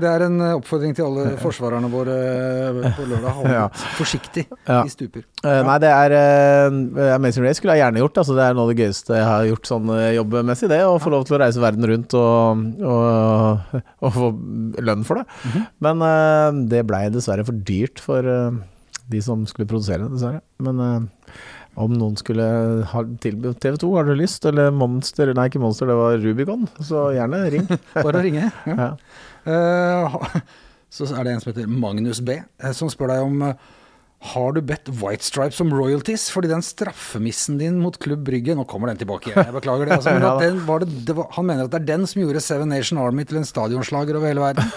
det 0.00 0.08
er 0.08 0.24
en 0.24 0.40
oppfordring 0.56 0.96
til 0.96 1.04
alle 1.06 1.34
forsvarerne 1.44 1.90
våre 1.92 2.16
eh, 2.16 2.96
på 2.96 3.06
lørdag. 3.06 3.36
Hold 3.38 3.52
Ja. 3.58 3.66
forsiktig, 3.98 4.46
Ja. 4.66 4.80
i 4.82 4.90
stuper. 4.90 5.22
Eh, 5.44 5.60
Nei, 5.68 5.76
det 5.84 5.92
er 5.92 6.16
uh, 6.16 7.14
Amazing 7.18 7.46
Race 7.46 7.60
skulle 7.60 7.76
jeg 7.76 7.84
gjerne 7.84 8.02
gjort. 8.02 8.18
Altså, 8.24 8.36
det 8.38 8.48
er 8.48 8.58
noe 8.58 8.66
av 8.66 8.72
det 8.72 8.80
gøyeste 8.82 9.14
jeg 9.20 9.28
har 9.28 9.46
gjort 9.52 9.70
sånn 9.70 9.94
jobbmessig. 10.16 10.72
Det 10.72 10.80
Å 10.88 10.98
få 11.02 11.12
lov 11.14 11.28
til 11.28 11.36
å 11.38 11.42
reise 11.44 11.62
verden 11.62 11.86
rundt 11.92 12.18
og, 12.18 12.66
og, 12.82 13.78
og 14.02 14.16
få 14.18 14.32
lønn 14.82 15.06
for 15.06 15.22
det. 15.22 15.28
Mhm. 15.52 15.66
Men 15.86 16.02
uh, 16.08 16.62
det 16.72 16.82
blei 16.88 17.04
dessverre 17.14 17.46
for 17.46 17.62
dyrt 17.62 18.02
for 18.02 18.26
eh, 18.26 18.62
de 19.10 19.20
som 19.24 19.42
skulle 19.48 19.70
produsere 19.70 20.04
det, 20.04 20.12
dessverre. 20.14 20.42
Men 20.62 20.80
eh, 20.86 21.36
om 21.80 21.92
noen 21.96 22.18
skulle 22.20 22.44
ha 22.90 23.04
tilbudt 23.24 23.60
TV 23.62 23.78
2, 23.80 23.92
har 23.96 24.08
du 24.08 24.14
lyst? 24.18 24.44
Eller 24.48 24.72
Monster 24.76 25.32
Nei, 25.32 25.48
ikke 25.48 25.62
Monster, 25.62 25.88
det 25.88 25.96
var 25.96 26.18
Rubicon. 26.20 26.66
Så 26.84 27.08
gjerne 27.16 27.44
ring. 27.54 27.68
Bare 27.96 28.20
å 28.20 28.24
ringe. 28.24 28.50
Ja. 28.68 28.90
Eh, 29.48 30.18
så 30.94 31.08
er 31.16 31.24
det 31.24 31.36
en 31.36 31.44
som 31.44 31.52
heter 31.52 31.70
Magnus 31.70 32.20
B, 32.24 32.42
eh, 32.42 32.74
som 32.76 32.92
spør 32.92 33.14
deg 33.14 33.24
om 33.24 33.46
eh, 33.48 33.70
har 34.32 34.52
du 34.54 34.60
bedt 34.62 34.86
White 35.00 35.26
Stripes 35.26 35.58
om 35.64 35.72
royalties 35.74 36.28
fordi 36.30 36.52
den 36.52 36.62
straffemissen 36.62 37.56
din 37.58 37.80
mot 37.82 37.96
Klubb 37.98 38.20
Brygge 38.22 38.54
Nå 38.54 38.62
kommer 38.70 38.92
den 38.92 39.00
tilbake 39.00 39.32
jeg 39.32 39.54
beklager 39.56 39.88
det. 39.88 39.96
Altså, 39.96 40.12
men 40.14 40.26
at 40.28 40.44
den 40.44 40.60
var 40.68 40.84
det, 40.84 40.92
det 41.08 41.16
var, 41.18 41.26
han 41.34 41.48
mener 41.48 41.66
at 41.66 41.74
det 41.74 41.80
er 41.80 41.88
den 41.96 42.06
som 42.06 42.22
gjorde 42.22 42.44
Seven 42.44 42.70
Nation 42.70 43.00
Army 43.02 43.26
til 43.26 43.40
en 43.40 43.48
stadionslager 43.48 44.20
over 44.20 44.30
hele 44.30 44.44
verden. 44.44 44.70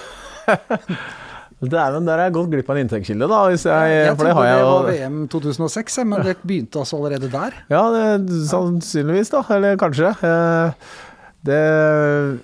Dæven, 1.63 2.03
der 2.05 2.19
har 2.19 2.27
jeg 2.27 2.33
gått 2.35 2.49
glipp 2.51 2.67
av 2.69 2.75
en 2.75 2.83
inntektskilde, 2.83 3.27
da. 3.31 3.37
Hvis 3.49 3.63
jeg, 3.65 3.91
Jeg 3.95 4.15
for 4.19 4.27
det 4.27 4.33
har 4.35 4.45
jeg 4.49 4.59
jo 4.59 4.71
var 4.73 4.89
VM 4.91 5.19
2006, 5.31 5.97
men 6.11 6.25
det 6.27 6.33
begynte 6.43 6.81
altså 6.81 6.99
allerede 6.99 7.29
der. 7.31 7.55
Ja, 7.71 7.83
det, 7.95 8.39
sannsynligvis, 8.51 9.31
da. 9.33 9.41
Eller 9.55 9.79
kanskje. 9.81 10.11
Eh, 10.19 10.71
Det, 11.45 11.57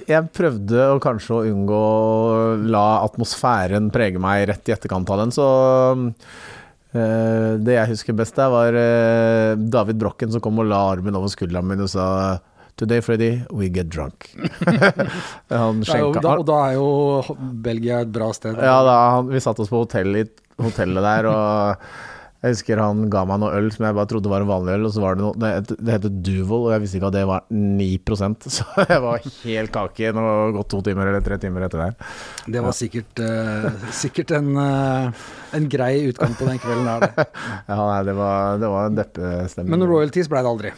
jeg 0.05 0.27
prøvde 0.37 0.83
å 0.93 0.99
kanskje 1.01 1.33
å 1.33 1.45
unngå 1.49 1.77
å 1.81 2.41
la 2.69 3.01
atmosfæren 3.01 3.87
prege 3.89 4.21
meg 4.21 4.43
rett 4.51 4.69
i 4.69 4.75
etterkant 4.75 5.09
av 5.09 5.23
den, 5.23 5.31
så 5.33 5.47
eh, 6.93 7.57
Det 7.57 7.77
jeg 7.79 7.89
husker 7.95 8.13
best 8.17 8.37
der, 8.37 8.51
var 8.53 8.77
eh, 8.77 9.55
David 9.57 9.97
Brokken 10.01 10.31
som 10.31 10.43
kom 10.43 10.61
og 10.61 10.69
la 10.69 10.83
armen 10.93 11.17
over 11.17 11.33
skulderen 11.33 11.65
min 11.71 11.81
og 11.81 11.89
sa 11.89 12.05
Today, 12.81 13.01
Freddy, 13.01 13.43
we 13.51 13.69
get 13.69 13.89
drunk. 13.93 14.31
han 15.49 15.83
skjenka 15.85 16.21
da, 16.23 16.31
og 16.41 16.47
da 16.49 16.55
er 16.71 16.79
jo 16.79 17.35
Belgia 17.37 17.99
et 18.01 18.09
bra 18.09 18.31
sted. 18.33 18.57
ja, 18.57 18.79
da, 18.81 18.95
han, 19.19 19.27
vi 19.29 19.41
satte 19.43 19.61
oss 19.61 19.69
på 19.69 19.83
hotell 19.83 20.17
i 20.17 20.23
hotellet 20.57 21.05
der, 21.05 21.27
og 21.29 21.83
jeg 22.41 22.55
husker 22.55 22.81
han 22.81 23.03
ga 23.13 23.21
meg 23.29 23.37
noe 23.43 23.53
øl 23.53 23.67
som 23.69 23.85
jeg 23.85 23.93
bare 23.99 24.09
trodde 24.09 24.31
var 24.33 24.41
en 24.41 24.49
vanlig 24.49 24.79
øl, 24.79 24.87
og 24.89 24.95
så 24.95 25.03
var 25.03 25.13
det 25.13 25.21
noe 25.27 25.37
Det, 25.37 25.75
det 25.77 25.93
heter 25.93 26.15
Duvel, 26.25 26.63
og 26.63 26.73
jeg 26.73 26.81
visste 26.81 26.97
ikke 26.97 27.11
at 27.11 27.17
det 27.19 27.25
var 27.29 27.45
9% 27.53 28.47
så 28.57 28.65
jeg 28.81 29.03
var 29.03 29.27
helt 29.29 29.73
kake 29.77 30.13
når 30.17 30.29
det 30.31 30.55
gått 30.57 30.73
to 30.73 30.79
timer 30.89 31.11
eller 31.11 31.25
tre 31.27 31.37
timer 31.43 31.67
etter 31.67 31.83
det. 31.85 32.09
Det 32.57 32.63
var 32.65 32.73
sikkert, 32.79 33.21
uh, 33.21 33.91
sikkert 33.93 34.33
en, 34.39 34.55
uh, 34.57 35.27
en 35.53 35.69
grei 35.69 35.99
utgang 36.09 36.33
på 36.33 36.49
den 36.49 36.57
kvelden 36.65 36.89
der. 36.89 37.05
det. 37.05 37.27
Ja, 37.69 37.77
nei, 37.77 38.01
det 38.09 38.17
var, 38.17 38.57
det 38.57 38.73
var 38.73 38.89
en 38.89 38.97
deppestemning. 38.97 39.75
Men 39.77 39.85
royalties 39.85 40.33
ble 40.33 40.41
det 40.41 40.57
aldri. 40.57 40.73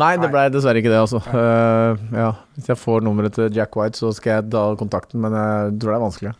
Nei, 0.00 0.14
det 0.18 0.28
ble 0.32 0.48
dessverre 0.50 0.80
ikke 0.80 0.90
det, 0.90 0.98
altså. 1.04 1.20
Uh, 1.30 1.94
ja, 2.16 2.30
hvis 2.56 2.70
jeg 2.72 2.80
får 2.80 3.04
nummeret 3.06 3.36
til 3.36 3.54
Jack 3.54 3.76
White, 3.78 4.00
så 4.00 4.10
skal 4.16 4.40
jeg 4.40 4.48
ta 4.50 4.64
kontakten, 4.80 5.22
men 5.22 5.36
jeg 5.38 5.76
tror 5.78 5.92
det 5.92 5.96
er 5.98 6.04
vanskelig. 6.04 6.32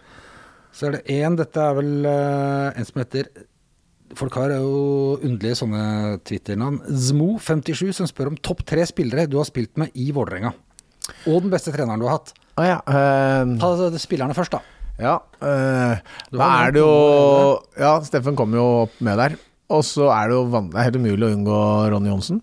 Så 0.74 0.88
er 0.88 0.96
det 0.96 1.02
én, 1.14 1.36
dette 1.38 1.62
er 1.62 1.76
vel 1.78 1.92
uh, 2.08 2.74
en 2.74 2.88
som 2.88 3.02
heter 3.04 3.30
Folk 4.14 4.36
har 4.38 4.52
jo 4.52 5.16
underlige 5.26 5.56
sånne 5.58 5.84
Twitter-navn. 6.22 6.76
Zmo57 6.86 7.88
som 7.96 8.06
spør 8.06 8.28
om 8.30 8.36
topp 8.38 8.60
tre 8.68 8.84
spillere 8.86 9.24
du 9.26 9.40
har 9.40 9.48
spilt 9.48 9.72
med 9.80 9.90
i 9.98 10.12
Vålerenga. 10.14 10.52
Og 11.26 11.40
den 11.42 11.50
beste 11.50 11.72
treneren 11.74 11.98
du 11.98 12.06
har 12.06 12.20
hatt. 12.20 12.30
Ah, 12.54 12.68
ja. 12.68 12.76
uh, 12.86 13.56
Ta 13.58 13.90
spillerne 13.98 14.36
først, 14.36 14.54
da. 14.54 14.62
Ja, 15.02 15.16
Uh, 15.44 15.98
da 16.32 16.46
er 16.64 16.70
det 16.72 16.80
jo 16.80 16.92
Ja, 17.76 17.98
Steffen 18.06 18.36
kom 18.38 18.54
jo 18.56 18.62
opp 18.84 18.94
med 19.04 19.18
der. 19.18 19.34
Og 19.74 19.82
så 19.84 20.06
er 20.14 20.30
det 20.30 20.38
jo 20.38 20.44
det 20.52 20.78
er 20.78 20.86
helt 20.86 21.00
umulig 21.00 21.26
å 21.26 21.32
unngå 21.34 21.58
Ronny 21.92 22.08
Johnsen. 22.12 22.38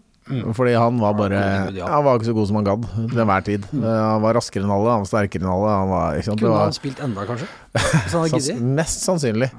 Fordi 0.57 0.73
han 0.77 0.99
var 1.01 1.15
bare. 1.17 1.41
Han 1.79 2.05
var 2.05 2.19
ikke 2.19 2.29
så 2.29 2.35
god 2.37 2.49
som 2.49 2.59
han 2.59 2.67
gadd 2.67 2.87
til 2.95 3.21
enhver 3.23 3.45
tid. 3.47 3.67
Eh, 3.75 3.85
Han 3.85 4.23
var 4.23 4.37
raskere 4.39 4.65
enn 4.65 4.73
alle, 4.73 4.93
han 4.95 5.03
var 5.03 5.09
sterkere 5.11 5.45
enn 5.45 5.51
alle. 5.53 5.73
Han 5.75 5.91
var? 5.91 6.21
Kunne 6.27 6.53
var, 6.53 6.65
han 6.69 6.77
spilt 6.77 7.03
enda, 7.03 7.27
kanskje? 7.29 7.49
Sans, 8.13 8.49
mest 8.79 9.05
sannsynlig. 9.05 9.51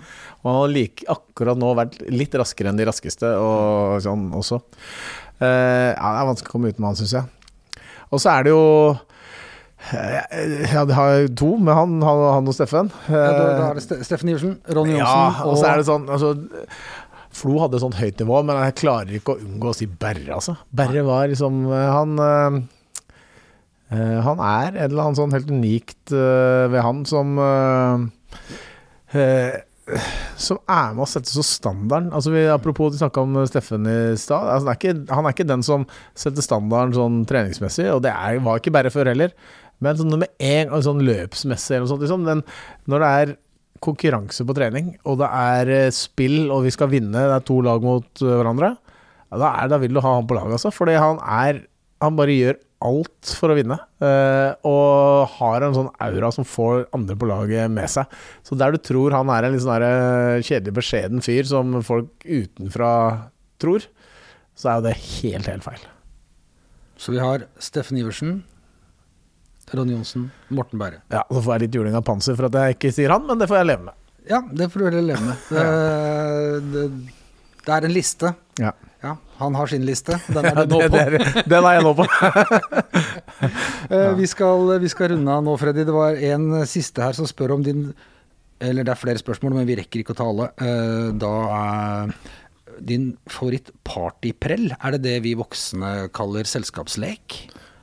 Og 0.43 0.51
han 0.51 0.59
har 0.61 0.75
like, 0.75 1.07
akkurat 1.13 1.61
nå 1.61 1.71
vært 1.79 2.01
litt 2.11 2.35
raskere 2.41 2.73
enn 2.73 2.81
de 2.81 2.89
raskeste, 2.89 3.31
og 3.39 4.01
sånn 4.05 4.29
også. 4.39 4.59
Uh, 5.43 5.93
ja, 5.95 5.95
det 5.97 6.19
er 6.21 6.29
vanskelig 6.29 6.51
å 6.51 6.55
komme 6.57 6.73
utenom 6.73 6.91
han, 6.91 6.99
syns 6.99 7.17
jeg. 7.21 7.83
Og 8.13 8.21
så 8.21 8.35
er 8.35 8.47
det 8.47 8.53
jo 8.53 8.63
Ja, 9.93 10.85
det 10.87 10.95
har 10.95 11.25
to 11.35 11.57
med 11.59 11.75
han, 11.75 11.97
han, 12.07 12.21
han 12.37 12.51
og 12.51 12.55
Steffen. 12.55 12.91
Ja, 13.11 13.23
da 13.35 13.71
er 13.71 13.81
det 13.81 14.05
Steffen 14.07 14.31
Iversen, 14.31 14.59
Ronny 14.71 14.95
Johnsen 14.95 15.09
Ja, 15.09 15.47
og 15.49 15.57
så 15.59 15.71
er 15.73 15.81
det 15.81 15.89
sånn 15.89 16.05
altså, 16.13 16.35
Flo 17.33 17.57
hadde 17.63 17.79
et 17.79 17.85
sånt 17.85 17.99
høyt 17.99 18.21
nivå, 18.21 18.43
men 18.47 18.61
jeg 18.67 18.79
klarer 18.83 19.17
ikke 19.19 19.35
å 19.35 19.43
unngå 19.43 19.73
å 19.73 19.77
si 19.77 19.89
Berre, 19.89 20.29
altså. 20.37 20.57
Berre 20.71 21.05
var 21.07 21.31
liksom 21.33 21.65
Han 21.71 22.15
øh, 22.21 22.59
øh, 23.97 24.19
Han 24.29 24.43
er 24.45 24.77
et 24.77 24.87
eller 24.91 25.05
annet 25.07 25.21
sånn 25.23 25.37
helt 25.37 25.53
unikt 25.53 26.13
ved 26.13 26.81
han 26.85 27.05
som 27.09 27.37
som 30.41 30.61
er 30.71 30.93
med 30.95 31.03
å 31.05 31.09
sette 31.11 31.29
så 31.29 31.43
standarden. 31.45 32.13
Altså 32.15 32.33
vi, 32.33 32.45
apropos, 32.49 32.95
vi 32.95 33.01
snakka 33.01 33.25
om 33.27 33.35
Steffen 33.51 33.89
i 33.91 33.97
stad. 34.21 34.47
Altså, 34.55 34.69
han, 34.69 34.71
er 34.71 34.79
ikke, 34.79 34.95
han 35.13 35.27
er 35.27 35.35
ikke 35.35 35.49
den 35.49 35.65
som 35.67 35.87
setter 36.19 36.45
standarden 36.45 36.95
sånn 36.97 37.19
treningsmessig, 37.29 37.89
og 37.93 38.05
det 38.07 38.15
er, 38.15 38.39
var 38.47 38.63
ikke 38.63 38.75
bare 38.75 38.93
før 38.95 39.11
heller. 39.13 39.35
Men 39.83 39.99
sånn 39.99 40.15
med 40.15 40.31
en 40.39 40.71
gang, 40.71 40.85
sånn 40.87 41.03
løpsmessig 41.07 41.77
eller 41.77 41.87
noe 41.87 41.93
sånt, 41.93 42.05
liksom, 42.07 42.27
den, 42.29 42.45
når 42.91 43.03
det 43.03 43.11
er 43.19 43.35
konkurranse 43.83 44.45
på 44.47 44.55
trening, 44.57 44.93
og 45.09 45.19
det 45.21 45.29
er 45.29 45.71
eh, 45.75 45.91
spill, 45.95 46.45
og 46.55 46.65
vi 46.67 46.73
skal 46.75 46.91
vinne, 46.93 47.13
det 47.29 47.37
er 47.39 47.45
to 47.49 47.59
lag 47.65 47.83
mot 47.85 48.23
eh, 48.23 48.35
hverandre, 48.39 48.73
ja, 49.33 49.39
da, 49.41 49.49
er, 49.63 49.71
da 49.73 49.79
vil 49.83 49.97
du 49.97 50.01
ha 50.05 50.13
han 50.19 50.29
på 50.29 50.37
laget, 50.39 50.59
altså. 50.59 50.73
Fordi 50.75 50.99
han 51.01 51.21
er 51.25 51.63
Han 52.03 52.17
bare 52.19 52.35
gjør 52.35 52.57
alt 52.83 53.31
for 53.39 53.53
å 53.53 53.55
vinne. 53.55 53.77
eh, 54.03 54.55
og 54.67 55.29
har 55.37 55.63
en 55.63 55.77
sånn 55.77 55.91
aura 56.03 56.33
som 56.35 56.43
får 56.43 56.89
andre 56.97 57.15
på 57.15 57.29
laget 57.31 57.71
med 57.71 57.87
seg. 57.89 58.11
Så 58.43 58.59
der 58.59 58.75
du 58.75 58.79
tror 58.83 59.15
han 59.15 59.31
er 59.31 59.47
en 59.47 59.55
litt 59.55 59.63
sånn 59.63 59.85
kjedelig, 60.43 60.75
beskjeden 60.81 61.23
fyr 61.23 61.47
som 61.47 61.77
folk 61.87 62.11
utenfra 62.27 62.91
tror, 63.63 63.87
så 64.59 64.69
er 64.73 64.81
jo 64.81 64.87
det 64.89 64.97
helt, 64.99 65.47
helt 65.47 65.63
feil. 65.69 65.85
Så 66.99 67.15
vi 67.15 67.23
har 67.23 67.47
Steffen 67.63 68.03
Iversen, 68.03 68.41
Ronny 69.73 69.95
Johnsen, 69.95 70.31
Morten 70.53 70.79
Bære. 70.83 71.01
Ja, 71.13 71.23
Så 71.31 71.41
får 71.43 71.55
jeg 71.55 71.67
litt 71.67 71.77
juling 71.79 71.95
av 71.97 72.05
panser 72.05 72.37
for 72.37 72.51
at 72.51 72.57
jeg 72.59 72.77
ikke 72.77 72.93
sier 72.93 73.15
han, 73.15 73.25
men 73.29 73.39
det 73.41 73.49
får 73.51 73.63
jeg 73.63 73.69
leve 73.71 73.87
med. 73.89 73.99
Ja, 74.29 74.39
det 74.53 74.69
får 74.71 74.79
du 74.83 74.87
heller 74.91 75.07
leve 75.13 75.27
med. 75.27 75.37
Det, 75.53 76.63
det, 76.73 76.85
det 77.67 77.73
er 77.77 77.87
en 77.87 77.95
liste. 77.95 78.33
Ja. 78.59 78.73
Ja, 79.03 79.17
han 79.41 79.55
har 79.59 79.67
sin 79.71 79.83
liste. 79.87 80.15
Den 80.31 80.47
er 80.47 80.61
du 80.67 80.75
nå 80.77 80.81
det, 80.83 80.91
på. 80.91 80.99
er, 80.99 81.43
den 81.51 81.67
er 81.67 81.77
jeg 81.79 81.87
nå 81.89 81.95
på. 81.99 82.07
Eh, 83.93 84.13
vi, 84.17 84.25
skal, 84.31 84.71
vi 84.81 84.89
skal 84.89 85.11
runde 85.11 85.33
av 85.35 85.43
nå, 85.45 85.53
Freddy. 85.59 85.83
Det 85.85 85.93
var 85.93 86.15
en 86.31 86.45
siste 86.71 87.03
her 87.03 87.17
som 87.17 87.27
spør 87.29 87.57
om 87.57 87.65
din 87.67 87.81
Eller 88.63 88.87
det 88.87 88.93
er 88.95 89.01
flere 89.01 89.19
spørsmål, 89.21 89.57
men 89.59 89.67
vi 89.69 89.75
rekker 89.81 90.01
ikke 90.01 90.15
å 90.15 90.19
ta 90.21 90.29
alle. 90.31 90.47
Eh, 90.63 91.09
da 91.19 91.33
er 91.57 92.13
din 92.87 93.09
favoritt-partyprell, 93.29 94.71
er 94.79 94.95
det 94.95 95.03
det 95.05 95.17
vi 95.27 95.35
voksne 95.39 95.91
kaller 96.15 96.47
selskapslek? 96.49 97.37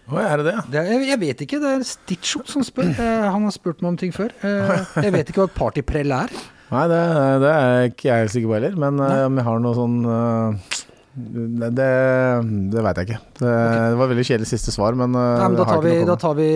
Å, 0.09 0.17
er 0.23 0.41
det 0.41 0.45
det? 0.49 0.55
Det 0.73 0.81
er, 0.81 1.03
jeg, 1.05 1.21
vet 1.21 1.41
ikke, 1.45 1.59
det 1.61 1.71
er 1.77 1.85
Stitcho 1.85 2.41
som 2.49 2.65
spør. 2.65 2.89
Eh, 2.89 3.25
han 3.29 3.45
har 3.45 3.53
spurt 3.53 3.83
meg 3.83 3.93
om 3.93 3.99
ting 3.99 4.13
før. 4.15 4.33
Eh, 4.41 4.75
jeg 5.05 5.13
vet 5.13 5.29
ikke 5.29 5.43
hva 5.43 5.49
et 5.51 5.59
partyprell 5.59 6.15
er. 6.15 6.33
Nei, 6.69 6.83
det, 6.89 6.99
det 7.41 7.55
er 7.55 7.87
ikke 7.89 8.09
jeg 8.09 8.31
sikker 8.33 8.49
på 8.51 8.57
heller. 8.59 8.77
Men 8.85 9.01
Nei. 9.01 9.15
om 9.27 9.37
jeg 9.41 9.47
har 9.47 9.61
noe 9.61 9.77
sånn 9.77 9.99
eh, 10.13 10.77
Det, 11.19 11.69
det, 11.77 12.83
veit 12.85 13.01
jeg 13.01 13.09
ikke. 13.09 13.21
Det, 13.41 13.53
det 13.53 14.01
var 14.01 14.11
veldig 14.13 14.27
kjedelig 14.31 14.49
siste 14.49 14.73
svar, 14.73 14.97
men, 14.97 15.13
eh, 15.13 15.29
Nei, 15.43 15.47
men 15.47 15.61
da, 15.61 15.69
tar 15.69 15.85
vi, 15.85 15.95
da 16.09 16.17
tar 16.25 16.35
vi 16.41 16.49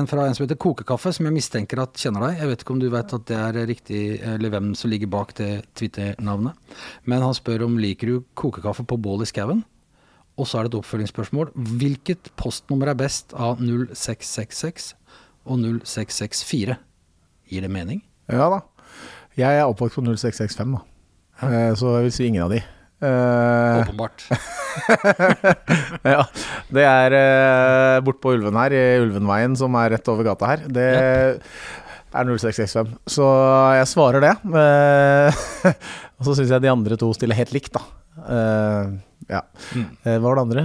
en 0.00 0.10
fra 0.10 0.26
en 0.26 0.38
som 0.38 0.46
heter 0.46 0.58
Kokekaffe, 0.66 1.14
som 1.14 1.30
jeg 1.30 1.38
mistenker 1.38 1.82
at 1.86 1.98
kjenner 2.02 2.28
deg. 2.28 2.42
Jeg 2.42 2.52
vet 2.52 2.66
ikke 2.66 2.76
om 2.76 2.82
du 2.82 2.90
vet 2.94 3.18
at 3.18 3.30
det 3.30 3.40
er 3.46 3.62
riktig, 3.70 4.04
eller 4.34 4.54
hvem 4.54 4.74
som 4.78 4.90
ligger 4.90 5.14
bak 5.14 5.34
det 5.38 5.52
Twitter-navnet. 5.78 6.78
Men 7.06 7.26
han 7.26 7.38
spør 7.38 7.68
om 7.70 7.78
liker 7.82 8.10
du 8.10 8.22
kokekaffe 8.38 8.86
på 8.90 8.98
bål 9.06 9.26
i 9.26 9.30
skauen? 9.30 9.66
Og 10.38 10.46
så 10.46 10.60
er 10.60 10.66
det 10.66 10.72
et 10.72 10.78
oppfølgingsspørsmål. 10.78 11.50
Hvilket 11.80 12.30
postnummer 12.38 12.92
er 12.92 12.98
best 12.98 13.34
av 13.34 13.58
0666 13.58 14.92
og 15.48 15.58
0664? 15.58 16.78
Gir 17.48 17.64
det 17.64 17.72
mening? 17.72 18.04
Ja 18.30 18.48
da. 18.52 18.62
Jeg 19.38 19.60
er 19.60 19.66
oppvokst 19.66 19.98
på 19.98 20.04
0665, 20.06 20.76
da. 20.76 20.82
Eh, 21.46 21.72
så 21.78 21.98
jeg 21.98 22.08
vil 22.08 22.14
si 22.14 22.28
ingen 22.28 22.46
av 22.46 22.54
de. 22.54 22.62
Eh, 22.98 23.80
Åpenbart. 23.84 24.24
ja, 26.14 26.24
det 26.74 26.86
er 26.86 27.14
uh, 27.14 27.98
bort 28.06 28.18
på 28.22 28.34
Ulven 28.34 28.58
her, 28.58 28.74
i 28.74 28.82
Ulvenveien, 29.02 29.54
som 29.58 29.76
er 29.78 29.94
rett 29.94 30.10
over 30.10 30.26
gata 30.26 30.50
her. 30.50 30.64
Det 30.66 30.88
er 30.98 31.38
0665. 32.14 32.96
Så 33.14 33.26
jeg 33.78 33.90
svarer 33.90 34.24
det. 34.24 34.34
Eh, 34.62 35.42
og 36.18 36.26
så 36.26 36.38
syns 36.38 36.54
jeg 36.54 36.64
de 36.64 36.72
andre 36.72 36.98
to 37.00 37.12
stiller 37.16 37.38
helt 37.38 37.54
likt, 37.54 37.78
da. 37.78 37.84
Eh, 38.18 38.98
ja. 39.28 39.40
Mm. 39.76 39.88
hva 40.04 40.18
var 40.24 40.38
det 40.38 40.42
andre? 40.46 40.62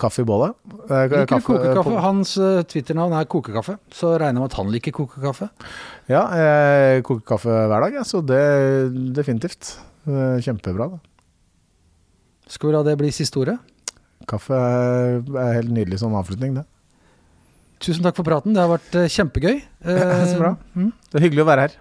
Kaffe 0.00 0.20
i 0.24 0.26
bålet? 0.28 0.52
Eh, 0.84 1.06
Liker 1.08 1.26
kaffe- 1.30 1.46
kokekaffe? 1.48 1.94
Hans 2.04 2.34
eh, 2.36 2.62
Twitter-navn 2.68 3.14
er 3.16 3.24
Kokekaffe, 3.32 3.78
så 3.94 4.10
regner 4.20 4.36
jeg 4.36 4.42
med 4.42 4.50
at 4.50 4.58
han 4.60 4.72
liker 4.74 4.92
kokekaffe. 4.98 5.48
Ja, 6.12 6.24
jeg 6.36 7.04
koker 7.08 7.24
kaffe 7.34 7.48
hver 7.70 7.86
dag, 7.86 7.96
ja, 8.00 8.04
så 8.04 8.20
det 8.26 8.42
definitivt. 9.16 9.76
Eh, 10.06 10.36
Kjempebra. 10.44 10.90
da. 10.92 10.98
Skal 12.52 12.68
vi 12.68 12.74
la 12.76 12.82
det 12.84 12.98
bli 13.00 13.10
siste 13.14 13.38
ordet? 13.40 13.56
Kaffe 14.28 14.54
er 14.54 15.56
helt 15.56 15.72
nydelig 15.72 15.98
som 16.02 16.14
avslutning, 16.18 16.54
det. 16.60 16.66
Tusen 17.82 18.04
takk 18.04 18.14
for 18.20 18.26
praten, 18.28 18.52
det 18.54 18.60
har 18.62 18.70
vært 18.70 18.94
eh, 19.00 19.08
kjempegøy. 19.10 19.56
Eh, 19.82 20.26
Så 20.30 20.36
bra. 20.38 20.52
mm. 20.76 20.92
Det 21.10 21.18
er 21.18 21.24
hyggelig 21.26 21.42
å 21.46 21.48
være 21.48 21.64
her. 21.66 21.78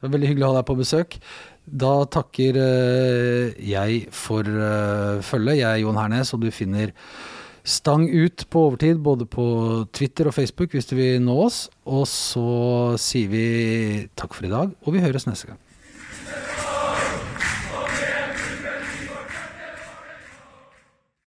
Det 0.00 0.08
var 0.08 0.12
veldig 0.16 0.28
hyggelig 0.32 0.44
å 0.46 0.50
ha 0.50 0.58
deg 0.58 0.66
på 0.68 0.76
besøk. 0.80 1.16
Da 1.66 1.92
takker 2.10 2.56
eh, 2.58 3.58
jeg 3.62 4.06
for 4.14 4.46
eh, 4.46 5.20
følget. 5.22 5.60
Jeg 5.60 5.68
er 5.70 5.82
Jon 5.84 6.00
Hernes, 6.00 6.34
og 6.34 6.42
du 6.42 6.50
finner 6.54 6.94
Stang 7.60 8.06
ut 8.08 8.46
på 8.48 8.62
overtid 8.70 9.02
både 9.04 9.26
på 9.28 9.44
Twitter 9.92 10.30
og 10.30 10.34
Facebook 10.34 10.72
hvis 10.72 10.88
du 10.88 10.94
vil 10.96 11.20
nå 11.22 11.36
oss. 11.44 11.66
Og 11.84 12.06
så 12.08 12.96
sier 12.98 13.28
vi 13.30 13.44
takk 14.16 14.34
for 14.34 14.48
i 14.48 14.52
dag, 14.52 14.72
og 14.80 14.96
vi 14.96 15.04
høres 15.04 15.28
neste 15.28 15.52
gang. 15.52 15.60